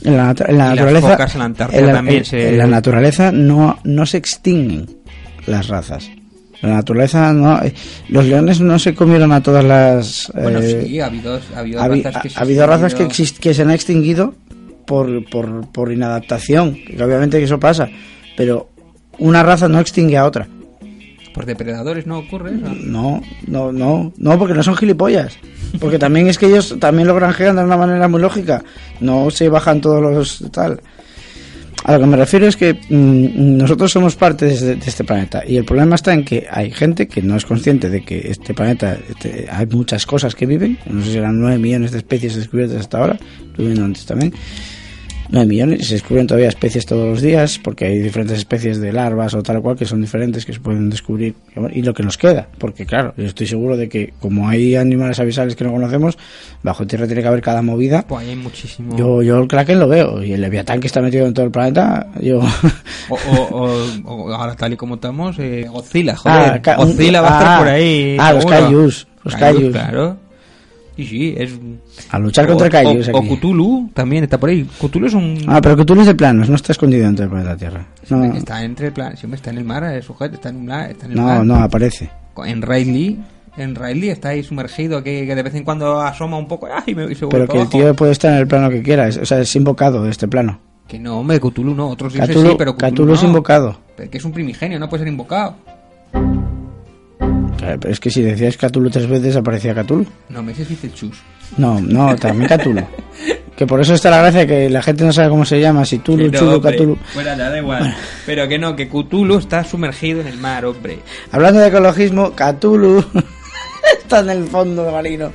En 0.04 0.16
la, 0.16 0.32
nat- 0.32 0.48
en 0.48 0.56
la 0.56 0.66
Y 0.66 0.68
las 0.68 0.76
naturaleza, 0.76 1.08
focas 1.10 1.32
en 1.34 1.38
la 1.40 1.44
Antártida 1.46 1.80
en 1.80 1.86
la- 1.86 1.92
también 1.94 2.18
en- 2.18 2.24
se- 2.24 2.48
en 2.48 2.58
la 2.58 2.66
naturaleza 2.68 3.32
no, 3.32 3.78
no 3.82 4.06
se 4.06 4.18
extinguen 4.18 4.86
las 5.46 5.66
razas. 5.66 6.08
La 6.62 6.70
naturaleza 6.74 7.32
no. 7.32 7.60
eh, 7.62 7.72
Los 8.08 8.24
leones 8.26 8.60
no 8.60 8.78
se 8.78 8.94
comieron 8.94 9.32
a 9.32 9.42
todas 9.42 9.64
las. 9.64 10.30
Bueno, 10.34 10.60
eh, 10.60 10.84
sí, 10.86 11.00
ha 11.00 11.06
habido, 11.06 11.40
ha 11.54 11.58
habido 11.58 11.80
ha, 11.80 11.86
habi- 11.86 12.02
razas 12.04 12.22
que 12.22 12.28
ha- 12.28 12.38
ha 12.38 12.42
habido 12.42 12.66
razas 12.68 12.94
que, 12.94 13.04
exist- 13.04 13.38
que 13.38 13.52
se 13.54 13.62
han 13.62 13.70
extinguido 13.72 14.34
por, 14.88 15.24
por, 15.30 15.68
por 15.70 15.92
inadaptación, 15.92 16.74
que 16.74 17.00
obviamente 17.02 17.38
que 17.38 17.44
eso 17.44 17.60
pasa, 17.60 17.88
pero 18.36 18.70
una 19.18 19.42
raza 19.44 19.68
no 19.68 19.78
extingue 19.78 20.16
a 20.16 20.24
otra. 20.26 20.48
Por 21.34 21.46
depredadores 21.46 22.06
no 22.06 22.18
ocurre 22.18 22.54
eso. 22.56 22.74
No, 22.84 23.22
no, 23.46 23.70
no, 23.70 24.12
no, 24.16 24.38
porque 24.38 24.54
no 24.54 24.62
son 24.64 24.74
gilipollas. 24.76 25.38
Porque 25.78 25.98
también 25.98 26.26
es 26.26 26.38
que 26.38 26.46
ellos 26.46 26.74
también 26.80 27.06
lo 27.06 27.14
granjean 27.14 27.54
de 27.54 27.62
una 27.62 27.76
manera 27.76 28.08
muy 28.08 28.20
lógica. 28.20 28.64
No 29.00 29.30
se 29.30 29.48
bajan 29.48 29.80
todos 29.80 30.00
los 30.02 30.50
tal. 30.50 30.80
A 31.84 31.92
lo 31.92 32.00
que 32.00 32.06
me 32.06 32.16
refiero 32.16 32.48
es 32.48 32.56
que 32.56 32.74
mm, 32.74 33.56
nosotros 33.56 33.92
somos 33.92 34.16
parte 34.16 34.46
de, 34.46 34.54
este- 34.54 34.74
de 34.74 34.84
este 34.86 35.04
planeta 35.04 35.44
y 35.46 35.56
el 35.58 35.64
problema 35.64 35.94
está 35.94 36.12
en 36.12 36.24
que 36.24 36.44
hay 36.50 36.72
gente 36.72 37.06
que 37.06 37.22
no 37.22 37.36
es 37.36 37.44
consciente 37.44 37.88
de 37.88 38.02
que 38.04 38.18
este 38.32 38.52
planeta 38.52 38.98
este, 39.08 39.46
hay 39.48 39.66
muchas 39.66 40.04
cosas 40.04 40.34
que 40.34 40.44
viven, 40.44 40.76
no 40.90 41.00
sé 41.04 41.12
si 41.12 41.18
eran 41.18 41.38
9 41.40 41.56
millones 41.58 41.92
de 41.92 41.98
especies 41.98 42.34
descubiertas 42.34 42.78
hasta 42.80 42.98
ahora, 42.98 43.16
estuve 43.46 43.66
viendo 43.66 43.84
antes 43.84 44.04
también, 44.06 44.34
9 45.30 45.46
millones, 45.46 45.80
y 45.80 45.84
se 45.84 45.94
descubren 45.94 46.26
todavía 46.26 46.48
especies 46.48 46.86
todos 46.86 47.06
los 47.08 47.20
días 47.20 47.58
porque 47.62 47.84
hay 47.86 47.98
diferentes 47.98 48.38
especies 48.38 48.80
de 48.80 48.92
larvas 48.92 49.34
o 49.34 49.42
tal 49.42 49.60
cual 49.60 49.76
que 49.76 49.84
son 49.84 50.00
diferentes 50.00 50.46
que 50.46 50.52
se 50.54 50.60
pueden 50.60 50.88
descubrir 50.90 51.34
y 51.72 51.82
lo 51.82 51.92
que 51.92 52.02
nos 52.02 52.16
queda, 52.16 52.48
porque 52.58 52.86
claro, 52.86 53.12
yo 53.16 53.24
estoy 53.24 53.46
seguro 53.46 53.76
de 53.76 53.88
que 53.88 54.14
como 54.20 54.48
hay 54.48 54.76
animales 54.76 55.20
avisales 55.20 55.54
que 55.56 55.64
no 55.64 55.72
conocemos, 55.72 56.16
bajo 56.62 56.86
tierra 56.86 57.06
tiene 57.06 57.22
que 57.22 57.28
haber 57.28 57.42
cada 57.42 57.60
movida 57.62 58.04
Pues 58.08 58.26
hay 58.26 58.36
muchísimo. 58.36 58.96
yo, 58.96 59.22
yo 59.22 59.38
el 59.38 59.48
Kraken 59.48 59.78
lo 59.78 59.88
veo 59.88 60.22
y 60.22 60.32
el 60.32 60.40
Leviatán 60.40 60.80
que 60.80 60.86
está 60.86 61.00
metido 61.02 61.26
en 61.26 61.34
todo 61.34 61.44
el 61.46 61.52
planeta, 61.52 62.06
yo... 62.20 62.40
O, 63.08 63.14
o- 63.30 63.48
o- 63.50 64.02
o 64.04 64.32
ahora 64.32 64.54
tal 64.54 64.72
y 64.72 64.76
como 64.76 64.94
estamos, 64.96 65.38
eh, 65.38 65.66
Godzilla, 65.68 66.16
joder. 66.16 66.62
Ah, 66.66 66.74
Godzilla 66.76 67.20
va 67.20 67.28
a 67.28 67.38
estar 67.38 67.54
ah, 67.54 67.58
por 67.58 67.68
ahí. 67.68 68.16
ah, 68.18 68.32
los 68.32 68.44
los. 68.44 69.06
Claro. 69.72 70.16
Sí, 70.98 71.06
sí, 71.06 71.34
es... 71.38 71.52
A 72.10 72.18
luchar 72.18 72.44
o- 72.46 72.48
contra 72.48 72.68
Kaijus 72.68 73.08
o, 73.10 73.18
o. 73.18 73.22
Cthulhu 73.22 73.90
también 73.94 74.24
está 74.24 74.36
por 74.38 74.48
ahí. 74.50 74.64
Cthulhu 74.80 75.06
es 75.06 75.14
un... 75.14 75.38
Ah, 75.46 75.60
pero 75.62 75.86
tú 75.86 75.92
eres 75.92 76.06
de 76.06 76.14
planos, 76.16 76.48
no 76.50 76.56
está 76.56 76.72
escondido 76.72 77.04
dentro 77.04 77.22
del 77.24 77.30
planeta 77.30 77.56
Tierra. 77.56 77.86
No, 78.10 78.24
Está 78.34 78.64
entre 78.64 78.88
el 78.88 78.92
plan, 78.92 79.16
siempre 79.16 79.36
está 79.36 79.50
en 79.50 79.58
el 79.58 79.64
mar, 79.64 79.84
el 79.84 80.02
sujeto 80.02 80.34
está 80.34 80.48
en 80.48 80.56
un 80.56 80.66
la- 80.68 80.90
está 80.90 81.06
en 81.06 81.12
el 81.12 81.18
no, 81.18 81.22
mar. 81.24 81.44
no, 81.44 81.54
aparece. 81.54 82.10
En 82.44 82.62
Riley, 82.62 83.16
en 83.56 83.76
Riley 83.76 84.08
está 84.10 84.30
ahí 84.30 84.42
sumergido, 84.42 85.00
que, 85.04 85.24
que 85.24 85.34
de 85.36 85.42
vez 85.44 85.54
en 85.54 85.62
cuando 85.62 86.00
asoma 86.00 86.36
un 86.36 86.48
poco 86.48 86.66
¡ay! 86.66 86.82
y 86.88 86.94
me- 86.96 87.12
y 87.12 87.14
se 87.14 87.28
Pero 87.28 87.46
que 87.46 87.60
el 87.60 87.68
tío 87.68 87.94
puede 87.94 88.10
estar 88.10 88.32
en 88.32 88.38
el 88.38 88.48
plano 88.48 88.68
que 88.68 88.82
quiera, 88.82 89.06
es- 89.06 89.18
o 89.18 89.24
sea, 89.24 89.38
es 89.40 89.54
invocado 89.54 90.02
de 90.02 90.10
este 90.10 90.26
plano. 90.26 90.58
Que 90.88 90.98
no, 90.98 91.20
hombre, 91.20 91.38
Cthulhu 91.38 91.74
no, 91.74 91.88
otros 91.90 92.12
dioses 92.14 92.34
Cthulhu, 92.34 92.50
sí, 92.50 92.54
pero 92.58 92.74
Cthulhu, 92.74 92.90
Cthulhu 92.92 93.14
es 93.14 93.22
invocado. 93.22 93.78
Que 94.10 94.18
es 94.18 94.24
un 94.24 94.32
primigenio, 94.32 94.80
no 94.80 94.88
puede 94.88 95.02
ser 95.04 95.08
invocado. 95.12 95.54
Es 97.88 98.00
que 98.00 98.10
si 98.10 98.22
decías 98.22 98.56
Cthulhu 98.56 98.90
tres 98.90 99.06
veces 99.08 99.36
aparecía 99.36 99.74
Cthulhu. 99.74 100.06
No, 100.28 100.42
me 100.42 100.52
dice 100.52 100.64
dice 100.64 100.92
chus. 100.92 101.18
No, 101.56 101.80
no, 101.80 102.14
también 102.16 102.48
Cthulhu. 102.48 102.86
que 103.56 103.66
por 103.66 103.80
eso 103.80 103.94
está 103.94 104.10
la 104.10 104.18
gracia 104.18 104.46
que 104.46 104.70
la 104.70 104.82
gente 104.82 105.04
no 105.04 105.12
sabe 105.12 105.28
cómo 105.28 105.44
se 105.44 105.60
llama, 105.60 105.84
si 105.84 105.98
Tulu, 105.98 106.30
Que 106.30 106.38
no, 106.38 106.38
Chulu. 106.38 106.60
Cthulhu. 106.60 106.98
Bueno, 107.14 107.36
ya 107.36 107.50
da 107.50 107.58
igual. 107.58 107.96
Pero 108.24 108.46
que 108.46 108.58
no, 108.58 108.76
que 108.76 108.88
Cthulhu 108.88 109.38
está 109.38 109.64
sumergido 109.64 110.20
en 110.20 110.28
el 110.28 110.38
mar, 110.38 110.64
hombre. 110.64 111.00
Hablando 111.32 111.60
de 111.60 111.68
ecologismo, 111.68 112.32
Cthulhu 112.36 113.04
está 113.98 114.20
en 114.20 114.30
el 114.30 114.44
fondo 114.44 114.90
marino. 114.92 115.32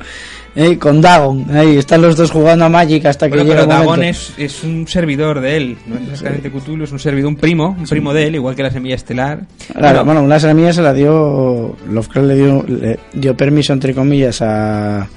Eh, 0.56 0.78
con 0.78 1.02
Dagon, 1.02 1.48
ahí 1.50 1.78
están 1.78 2.04
los 2.04 2.16
dos 2.16 2.30
jugando 2.30 2.66
a 2.66 2.70
Magic 2.70 3.04
hasta 3.08 3.26
que 3.28 3.38
Bueno, 3.38 3.44
llega 3.50 3.62
pero 3.62 3.74
el. 3.74 3.80
Dagon 3.80 4.04
es, 4.04 4.34
es 4.38 4.64
un 4.64 4.88
servidor 4.88 5.42
de 5.42 5.58
él. 5.58 5.78
No 5.88 5.96
es 5.96 6.02
exactamente 6.12 6.52
Cthulhu, 6.52 6.84
es 6.84 6.92
un 6.92 7.00
servidor, 7.00 7.30
un 7.30 7.38
primo, 7.38 7.76
un 7.80 7.86
primo 7.86 8.14
de 8.14 8.28
él, 8.28 8.36
igual 8.36 8.56
que 8.56 8.62
la 8.62 8.70
semilla 8.70 8.94
estelar. 8.94 9.42
Claro, 9.72 9.88
Bueno, 9.88 10.06
bueno, 10.06 10.24
una 10.24 10.40
semilla 10.40 10.72
se 10.72 10.84
la 10.84 10.94
dio. 10.94 11.76
Lovecraft 11.90 12.28
le 12.28 12.36
dio, 12.36 12.64
le 12.68 13.00
dio 13.14 13.36
permiso, 13.36 13.74
entre 13.74 13.96
comillas, 13.96 14.44
a, 14.44 15.08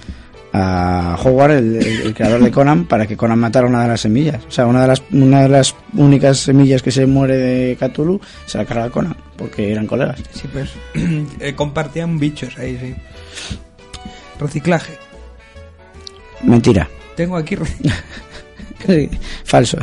a 0.55 1.18
Howard, 1.22 1.51
el, 1.53 1.76
el- 1.76 2.01
el 2.03 2.14
creador 2.14 2.43
de 2.43 2.51
Conan, 2.51 2.87
para 2.87 3.07
que 3.07 3.14
Conan 3.14 3.39
matara 3.39 3.66
una 3.66 3.82
de 3.82 3.89
las 3.89 4.01
semillas. 4.01 4.43
O 4.49 4.51
sea, 4.51 4.64
una 4.66 4.80
de 4.80 4.89
las, 4.89 5.03
una 5.12 5.43
de 5.43 5.51
las 5.51 5.74
únicas 5.93 6.39
semillas 6.39 6.80
que 6.80 6.91
se 6.91 7.05
muere 7.05 7.37
de 7.37 7.76
Cthulhu 7.76 8.18
se 8.47 8.57
la 8.57 8.64
carga 8.64 8.89
Conan, 8.89 9.14
porque 9.37 9.70
eran 9.70 9.87
colegas. 9.87 10.18
Sí, 10.32 10.49
pues 10.51 10.70
eh, 11.41 11.53
compartían 11.55 12.18
bichos 12.18 12.57
ahí, 12.57 12.78
sí. 12.80 12.95
Reciclaje. 14.41 14.93
Mentira. 16.43 16.89
Tengo 17.16 17.37
aquí. 17.37 17.57
Falso. 19.45 19.78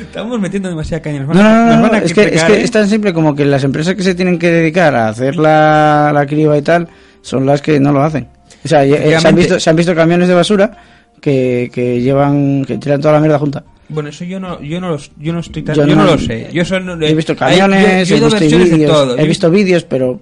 Estamos 0.00 0.40
metiendo 0.40 0.68
demasiada 0.68 1.02
caña. 1.02 1.20
Nos 1.22 1.28
No, 1.36 1.42
van 1.42 1.68
no, 1.68 1.76
no, 1.82 1.88
no, 1.88 1.94
es, 1.98 2.12
que, 2.12 2.22
es 2.34 2.42
que 2.44 2.54
¿eh? 2.54 2.62
es 2.62 2.70
tan 2.70 2.88
simple 2.88 3.12
como 3.12 3.34
que 3.34 3.44
las 3.44 3.62
empresas 3.64 3.94
que 3.94 4.02
se 4.02 4.14
tienen 4.14 4.38
que 4.38 4.50
dedicar 4.50 4.94
a 4.94 5.08
hacer 5.08 5.36
la, 5.36 6.10
la 6.12 6.26
criba 6.26 6.56
y 6.56 6.62
tal 6.62 6.88
son 7.22 7.46
las 7.46 7.62
que 7.62 7.78
no 7.78 7.92
lo 7.92 8.02
hacen. 8.02 8.28
O 8.64 8.68
sea, 8.68 8.84
eh, 8.84 9.16
se 9.20 9.28
han 9.28 9.34
visto, 9.34 9.60
se 9.60 9.70
han 9.70 9.76
visto 9.76 9.94
camiones 9.94 10.28
de 10.28 10.34
basura 10.34 10.76
que, 11.20 11.70
que 11.72 12.00
llevan, 12.00 12.64
que 12.64 12.78
tiran 12.78 13.00
toda 13.00 13.14
la 13.14 13.20
mierda 13.20 13.38
junta. 13.38 13.62
Bueno, 13.90 14.08
eso 14.10 14.24
yo 14.24 14.38
no, 14.40 14.60
yo 14.60 14.80
no, 14.80 14.90
los, 14.90 15.10
yo 15.18 15.32
no 15.32 15.40
estoy 15.40 15.62
tan, 15.62 15.74
Yo 15.76 15.86
yo, 15.86 15.94
no, 15.96 16.04
no- 16.04 16.12
lo 16.12 16.18
sé. 16.18 16.48
Yo 16.52 16.62
eso 16.62 16.78
no- 16.80 17.00
He 17.00 17.14
visto 17.14 17.32
hay- 17.38 17.56
yo- 17.56 17.60
camiones, 17.62 18.08
yo 18.08 18.16
he 18.16 18.20
visto 18.20 18.38
vídeos, 18.40 19.18
he 19.18 19.26
visto 19.26 19.50
vídeos, 19.50 19.84
pero 19.84 20.20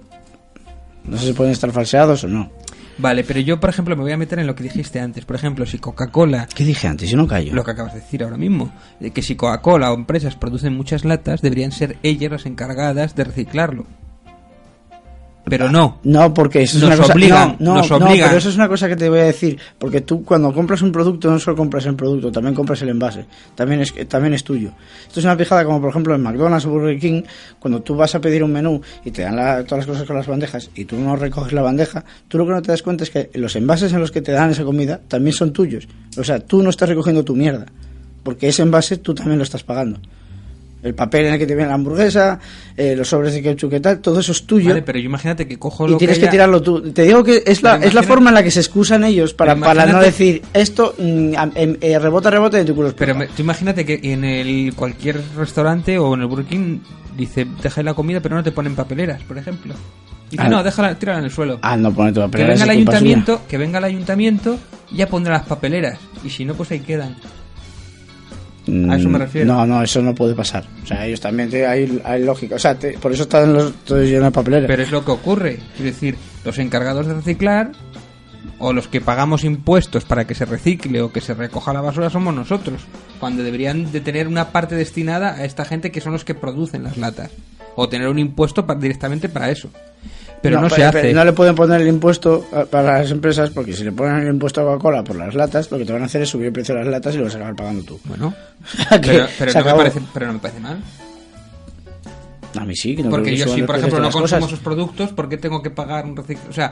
no 1.05 1.17
sé 1.17 1.27
si 1.27 1.33
pueden 1.33 1.53
estar 1.53 1.71
falseados 1.71 2.23
o 2.23 2.27
no. 2.27 2.51
Vale, 2.99 3.23
pero 3.23 3.39
yo, 3.39 3.59
por 3.59 3.69
ejemplo, 3.69 3.95
me 3.95 4.01
voy 4.01 4.11
a 4.11 4.17
meter 4.17 4.39
en 4.39 4.47
lo 4.47 4.55
que 4.55 4.63
dijiste 4.63 4.99
antes. 4.99 5.25
Por 5.25 5.35
ejemplo, 5.35 5.65
si 5.65 5.77
Coca-Cola 5.77 6.47
¿Qué 6.53 6.63
dije 6.63 6.87
antes? 6.87 7.09
Yo 7.09 7.17
no 7.17 7.27
callo. 7.27 7.53
lo 7.53 7.63
que 7.63 7.71
acabas 7.71 7.93
de 7.93 7.99
decir 7.99 8.23
ahora 8.23 8.37
mismo, 8.37 8.71
de 8.99 9.11
que 9.11 9.21
si 9.21 9.35
Coca-Cola 9.35 9.91
o 9.91 9.95
empresas 9.95 10.35
producen 10.35 10.75
muchas 10.75 11.05
latas, 11.05 11.41
deberían 11.41 11.71
ser 11.71 11.97
ellas 12.03 12.31
las 12.31 12.45
encargadas 12.45 13.15
de 13.15 13.23
reciclarlo. 13.23 13.85
Pero 15.49 15.69
no. 15.71 15.99
No, 16.03 16.33
porque 16.33 16.61
eso 16.63 16.77
es 16.77 16.83
una 16.83 16.97
cosa. 16.97 17.13
no, 17.15 17.55
no, 17.59 17.75
nos 17.75 17.89
no, 17.89 17.97
obligan. 17.97 18.27
pero 18.29 18.37
eso 18.39 18.49
es 18.49 18.55
una 18.55 18.67
cosa 18.67 18.87
que 18.87 18.95
te 18.95 19.07
voy 19.09 19.19
a 19.19 19.23
decir. 19.23 19.57
Porque 19.79 20.01
tú, 20.01 20.23
cuando 20.25 20.53
compras 20.53 20.81
un 20.81 20.91
producto, 20.91 21.29
no 21.31 21.39
solo 21.39 21.55
compras 21.55 21.85
el 21.85 21.95
producto, 21.95 22.31
también 22.31 22.53
compras 22.53 22.81
el 22.81 22.89
envase. 22.89 23.25
También 23.55 23.81
es, 23.81 23.93
también 24.09 24.33
es 24.33 24.43
tuyo. 24.43 24.71
Esto 25.07 25.19
es 25.19 25.25
una 25.25 25.37
pijada, 25.37 25.63
como 25.63 25.79
por 25.79 25.89
ejemplo 25.89 26.13
en 26.15 26.21
McDonald's 26.21 26.65
o 26.65 26.69
Burger 26.69 26.99
King, 26.99 27.23
cuando 27.59 27.81
tú 27.81 27.95
vas 27.95 28.13
a 28.15 28.19
pedir 28.21 28.43
un 28.43 28.51
menú 28.51 28.81
y 29.05 29.11
te 29.11 29.21
dan 29.21 29.35
la- 29.37 29.63
todas 29.63 29.79
las 29.79 29.87
cosas 29.87 30.05
con 30.07 30.15
las 30.17 30.27
bandejas 30.27 30.69
y 30.75 30.85
tú 30.85 30.97
no 30.97 31.15
recoges 31.15 31.53
la 31.53 31.61
bandeja, 31.61 32.03
tú 32.27 32.37
lo 32.37 32.45
que 32.45 32.51
no 32.51 32.61
te 32.61 32.71
das 32.71 32.83
cuenta 32.83 33.03
es 33.03 33.09
que 33.09 33.29
los 33.35 33.55
envases 33.55 33.93
en 33.93 33.99
los 34.01 34.11
que 34.11 34.21
te 34.21 34.31
dan 34.33 34.49
esa 34.51 34.63
comida 34.63 34.99
también 35.07 35.33
son 35.33 35.53
tuyos. 35.53 35.87
O 36.17 36.23
sea, 36.23 36.39
tú 36.39 36.61
no 36.61 36.69
estás 36.69 36.89
recogiendo 36.89 37.23
tu 37.23 37.35
mierda. 37.35 37.65
Porque 38.23 38.49
ese 38.49 38.61
envase 38.63 38.97
tú 38.97 39.13
también 39.15 39.37
lo 39.37 39.43
estás 39.43 39.63
pagando. 39.63 39.99
El 40.83 40.93
papel 40.93 41.25
en 41.25 41.33
el 41.33 41.39
que 41.39 41.47
te 41.47 41.55
viene 41.55 41.67
la 41.69 41.73
hamburguesa, 41.75 42.39
eh, 42.77 42.95
los 42.95 43.07
sobres 43.09 43.33
de 43.33 43.41
ketchup 43.41 43.69
que 43.71 43.79
tal, 43.79 43.99
todo 43.99 44.19
eso 44.19 44.31
es 44.31 44.43
tuyo. 44.45 44.69
Vale, 44.69 44.83
pero 44.83 44.99
yo 44.99 45.05
imagínate 45.05 45.47
que 45.47 45.57
cojo 45.57 45.87
Y 45.87 45.91
lo 45.91 45.97
tienes 45.97 46.17
que, 46.19 46.25
haya- 46.25 46.31
tirarlo 46.31 46.61
tú. 46.61 46.81
Te 46.93 47.01
digo 47.03 47.23
que 47.23 47.41
es 47.45 47.63
la, 47.63 47.77
es 47.77 47.93
la 47.95 48.03
forma 48.03 48.29
en 48.29 48.35
la 48.35 48.43
que 48.43 48.51
se 48.51 48.59
excusan 48.59 49.03
ellos 49.03 49.33
para, 49.33 49.55
para 49.55 49.87
no 49.87 49.99
decir 49.99 50.43
esto 50.53 50.93
mm, 50.97 51.33
em- 51.55 51.77
eh, 51.81 51.97
rebota, 51.99 52.29
rebota 52.29 52.57
de 52.57 52.65
tu 52.65 52.75
culo. 52.75 52.93
Pero 52.95 53.13
paja". 53.13 53.25
me- 53.25 53.27
tú 53.35 53.41
imagínate 53.41 53.85
que 53.85 53.99
en 54.03 54.23
el 54.23 54.73
cualquier 54.75 55.19
restaurante 55.35 55.97
o 55.97 56.13
en 56.13 56.21
el 56.21 56.27
Burger 56.27 56.45
King 56.45 56.79
dice, 57.17 57.47
deja 57.63 57.81
la 57.81 57.95
comida, 57.95 58.19
pero 58.21 58.35
no 58.35 58.43
te 58.43 58.51
ponen 58.51 58.75
papeleras, 58.75 59.21
por 59.23 59.37
ejemplo. 59.39 59.73
Dice, 60.29 60.43
Ah. 60.43 60.49
no, 60.49 60.61
déjala, 60.61 60.93
tírala 60.99 61.19
en 61.19 61.25
el 61.25 61.31
suelo. 61.31 61.57
Ah, 61.63 61.75
no 61.75 61.91
pone 61.91 62.11
tu 62.11 62.19
que 62.19 62.25
papelera. 62.27 62.49
venga 62.49 62.63
el 62.65 62.69
suya. 62.69 62.71
ayuntamiento, 62.73 63.41
que 63.47 63.57
venga 63.57 63.79
el 63.79 63.85
ayuntamiento 63.85 64.57
y 64.91 64.97
ya 64.97 65.07
pondrá 65.07 65.33
las 65.33 65.47
papeleras. 65.47 65.97
Y 66.23 66.29
si 66.29 66.45
no, 66.45 66.53
pues 66.53 66.69
ahí 66.71 66.81
quedan. 66.81 67.15
Mm, 68.67 68.89
a 68.91 68.97
eso 68.97 69.09
me 69.09 69.17
refiero. 69.19 69.47
No, 69.53 69.65
no, 69.65 69.81
eso 69.81 70.01
no 70.01 70.13
puede 70.13 70.35
pasar. 70.35 70.65
O 70.83 70.85
sea, 70.85 71.05
ellos 71.05 71.21
también 71.21 71.49
te- 71.49 71.65
hay, 71.65 72.01
hay 72.03 72.23
lógica. 72.23 72.55
O 72.55 72.59
sea, 72.59 72.77
te- 72.77 72.97
por 72.97 73.11
eso 73.11 73.23
están 73.23 73.53
los 73.53 73.73
todos 73.85 74.03
llenos 74.05 74.25
de 74.25 74.31
papelera. 74.31 74.67
Pero 74.67 74.83
es 74.83 74.91
lo 74.91 75.03
que 75.05 75.11
ocurre. 75.11 75.59
Es 75.77 75.83
decir, 75.83 76.15
los 76.43 76.57
encargados 76.59 77.07
de 77.07 77.13
reciclar 77.13 77.71
o 78.59 78.73
los 78.73 78.87
que 78.87 79.01
pagamos 79.01 79.43
impuestos 79.43 80.05
para 80.05 80.25
que 80.25 80.33
se 80.35 80.45
recicle 80.45 81.01
o 81.01 81.11
que 81.11 81.21
se 81.21 81.33
recoja 81.33 81.73
la 81.73 81.81
basura 81.81 82.09
somos 82.09 82.33
nosotros. 82.33 82.81
Cuando 83.19 83.43
deberían 83.43 83.91
de 83.91 84.01
tener 84.01 84.27
una 84.27 84.49
parte 84.51 84.75
destinada 84.75 85.33
a 85.35 85.45
esta 85.45 85.63
gente 85.65 85.91
que 85.91 86.01
son 86.01 86.13
los 86.13 86.25
que 86.25 86.33
producen 86.35 86.83
las 86.83 86.97
latas. 86.97 87.31
O 87.75 87.87
tener 87.89 88.07
un 88.07 88.17
impuesto 88.19 88.63
directamente 88.79 89.29
para 89.29 89.51
eso. 89.51 89.69
Pero 90.41 90.61
no, 90.61 90.69
se 90.69 90.75
pero- 90.75 90.89
hace. 90.89 91.01
pero 91.01 91.13
no 91.15 91.25
le 91.25 91.33
pueden 91.33 91.55
poner 91.55 91.81
el 91.81 91.87
impuesto 91.87 92.45
a- 92.53 92.65
para 92.65 92.99
las 92.99 93.11
empresas 93.11 93.49
porque 93.49 93.73
si 93.73 93.83
le 93.83 93.91
ponen 93.91 94.17
el 94.17 94.27
impuesto 94.29 94.61
a 94.61 94.65
Coca-Cola 94.65 95.03
por 95.03 95.15
las 95.15 95.33
latas, 95.35 95.71
lo 95.71 95.77
que 95.77 95.85
te 95.85 95.93
van 95.93 96.03
a 96.03 96.05
hacer 96.05 96.21
es 96.21 96.29
subir 96.29 96.47
el 96.47 96.53
precio 96.53 96.75
de 96.75 96.81
las 96.81 96.89
latas 96.89 97.15
y 97.15 97.17
lo 97.17 97.23
vas 97.25 97.33
a 97.33 97.37
acabar 97.37 97.55
pagando 97.55 97.83
tú. 97.83 97.99
Bueno, 98.05 98.33
pero, 99.01 99.27
no 99.53 99.63
me 99.65 99.73
parece, 99.73 100.01
pero 100.13 100.27
no 100.27 100.33
me 100.33 100.39
parece 100.39 100.59
mal. 100.59 100.79
A 102.55 102.65
mí 102.65 102.75
sí, 102.75 102.95
que 102.95 103.03
no 103.03 103.09
Porque 103.09 103.35
yo 103.35 103.47
si, 103.47 103.61
por 103.63 103.75
ejemplo, 103.77 103.99
no 103.99 104.05
consumo 104.05 104.23
cosas. 104.23 104.43
esos 104.45 104.59
productos, 104.59 105.11
¿por 105.11 105.29
qué 105.29 105.37
tengo 105.37 105.61
que 105.61 105.69
pagar 105.69 106.05
un 106.05 106.15
reciclo? 106.15 106.49
O 106.49 106.53
sea, 106.53 106.71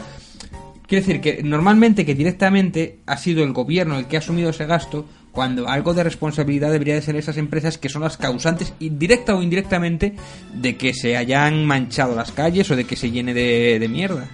quiero 0.88 1.05
decir 1.05 1.22
que 1.22 1.43
normalmente 1.43 2.05
que 2.05 2.16
directamente 2.16 2.99
ha 3.05 3.18
sido 3.18 3.43
el 3.43 3.51
gobierno 3.53 3.99
el 3.99 4.05
que 4.07 4.16
ha 4.16 4.20
asumido 4.20 4.49
ese 4.49 4.66
gasto, 4.66 5.05
cuando 5.36 5.67
algo 5.67 5.93
de 5.93 6.03
responsabilidad 6.03 6.71
debería 6.71 6.95
de 6.95 7.01
ser 7.03 7.15
esas 7.17 7.38
empresas 7.38 7.77
que 7.77 7.89
son 7.89 8.01
las 8.01 8.17
causantes, 8.17 8.73
directa 8.79 9.36
o 9.36 9.43
indirectamente, 9.43 10.15
de 10.53 10.77
que 10.77 10.93
se 10.93 11.17
hayan 11.17 11.65
manchado 11.65 12.15
las 12.15 12.31
calles 12.31 12.71
o 12.71 12.75
de 12.75 12.86
que 12.86 12.95
se 12.95 13.11
llene 13.11 13.33
de, 13.33 13.77
de 13.79 13.88
mierda. 13.89 14.27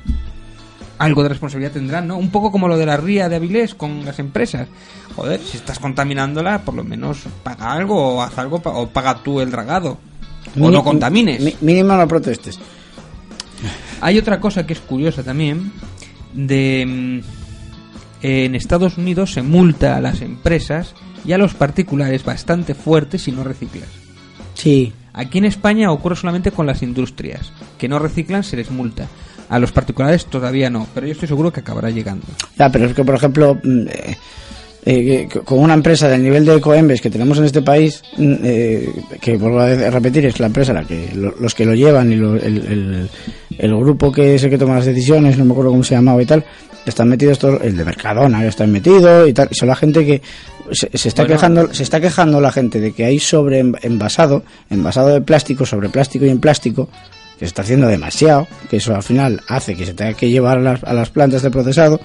Algo 0.99 1.23
de 1.23 1.29
responsabilidad 1.29 1.71
tendrán, 1.73 2.07
¿no? 2.07 2.17
Un 2.17 2.29
poco 2.29 2.51
como 2.51 2.67
lo 2.67 2.77
de 2.77 2.85
la 2.85 2.95
ría 2.95 3.27
de 3.27 3.35
Avilés 3.37 3.73
con 3.73 4.05
las 4.05 4.19
empresas. 4.19 4.67
Joder, 5.15 5.39
si 5.41 5.57
estás 5.57 5.79
contaminándola, 5.79 6.63
por 6.63 6.75
lo 6.75 6.83
menos 6.83 7.17
paga 7.43 7.73
algo 7.73 8.17
o 8.17 8.21
haz 8.21 8.37
algo 8.37 8.61
o 8.63 8.87
paga 8.87 9.23
tú 9.23 9.41
el 9.41 9.49
dragado. 9.49 9.97
O 10.59 10.69
no 10.69 10.83
contamines. 10.83 11.41
mi- 11.41 11.55
Mínimo 11.61 11.95
no 11.95 12.07
protestes. 12.07 12.59
Hay 14.01 14.17
otra 14.19 14.39
cosa 14.39 14.65
que 14.67 14.73
es 14.73 14.79
curiosa 14.79 15.23
también 15.23 15.71
de 16.33 16.85
mm, 17.23 17.40
en 18.21 18.55
Estados 18.55 18.97
Unidos 18.97 19.33
se 19.33 19.41
multa 19.41 19.95
a 19.97 20.01
las 20.01 20.21
empresas 20.21 20.93
y 21.25 21.33
a 21.33 21.37
los 21.37 21.53
particulares 21.53 22.23
bastante 22.23 22.73
fuerte 22.73 23.17
si 23.17 23.31
no 23.31 23.43
reciclas. 23.43 23.87
Sí. 24.53 24.93
Aquí 25.13 25.39
en 25.39 25.45
España 25.45 25.91
ocurre 25.91 26.15
solamente 26.15 26.51
con 26.51 26.65
las 26.65 26.81
industrias, 26.83 27.51
que 27.77 27.89
no 27.89 27.99
reciclan 27.99 28.43
se 28.43 28.55
les 28.55 28.71
multa. 28.71 29.07
A 29.49 29.59
los 29.59 29.73
particulares 29.73 30.25
todavía 30.27 30.69
no, 30.69 30.87
pero 30.93 31.05
yo 31.05 31.11
estoy 31.11 31.27
seguro 31.27 31.51
que 31.51 31.59
acabará 31.59 31.89
llegando. 31.89 32.25
Ya, 32.57 32.71
pero 32.71 32.85
es 32.85 32.93
que, 32.93 33.03
por 33.03 33.15
ejemplo, 33.15 33.55
mm, 33.61 33.87
eh, 33.89 34.17
eh, 34.85 35.27
con 35.43 35.59
una 35.59 35.73
empresa 35.73 36.07
del 36.07 36.23
nivel 36.23 36.45
de 36.45 36.55
Ecoembes 36.55 37.01
que 37.01 37.09
tenemos 37.09 37.37
en 37.37 37.43
este 37.43 37.61
país, 37.61 38.01
mm, 38.17 38.33
eh, 38.43 38.89
que 39.19 39.35
vuelvo 39.35 39.59
a 39.59 39.67
repetir, 39.89 40.25
es 40.25 40.39
la 40.39 40.45
empresa 40.47 40.71
la 40.71 40.85
que 40.85 41.11
lo- 41.13 41.35
los 41.37 41.53
que 41.53 41.65
lo 41.65 41.73
llevan 41.75 42.11
y 42.13 42.15
lo- 42.15 42.35
el, 42.37 42.57
el- 42.65 43.09
el 43.57 43.75
grupo 43.75 44.11
que 44.13 44.35
es 44.35 44.43
el 44.45 44.49
que 44.49 44.57
toma 44.57 44.75
las 44.75 44.85
decisiones, 44.85 45.37
no 45.37 45.43
me 45.43 45.51
acuerdo 45.51 45.71
cómo 45.71 45.83
se 45.83 45.95
llamaba 45.95 46.21
y 46.21 46.25
tal, 46.25 46.45
están 46.85 47.07
metidos 47.09 47.37
todos, 47.39 47.61
el 47.63 47.77
de 47.77 47.85
Mercadona 47.85 48.41
que 48.41 48.47
está 48.47 48.65
metido 48.67 49.27
y 49.27 49.33
tal, 49.33 49.47
y 49.51 49.55
son 49.55 49.67
la 49.67 49.75
gente 49.75 50.05
que 50.05 50.21
se, 50.71 50.89
se 50.97 51.09
está 51.09 51.23
Bueno. 51.23 51.35
quejando, 51.35 51.73
se 51.73 51.83
está 51.83 51.99
quejando 51.99 52.39
la 52.41 52.51
gente 52.51 52.79
de 52.79 52.91
que 52.93 53.05
hay 53.05 53.19
sobre 53.19 53.59
en- 53.59 53.75
envasado, 53.81 54.43
envasado 54.69 55.09
de 55.09 55.21
plástico 55.21 55.65
sobre 55.65 55.89
plástico 55.89 56.25
y 56.25 56.29
en 56.29 56.39
plástico, 56.39 56.87
que 57.37 57.39
se 57.39 57.45
está 57.45 57.61
haciendo 57.63 57.87
demasiado, 57.87 58.47
que 58.69 58.77
eso 58.77 58.95
al 58.95 59.03
final 59.03 59.41
hace 59.47 59.75
que 59.75 59.85
se 59.85 59.93
tenga 59.93 60.13
que 60.13 60.29
llevar 60.29 60.57
a 60.59 60.61
las, 60.61 60.83
a 60.83 60.93
las 60.93 61.09
plantas 61.09 61.41
de 61.41 61.51
procesado 61.51 61.99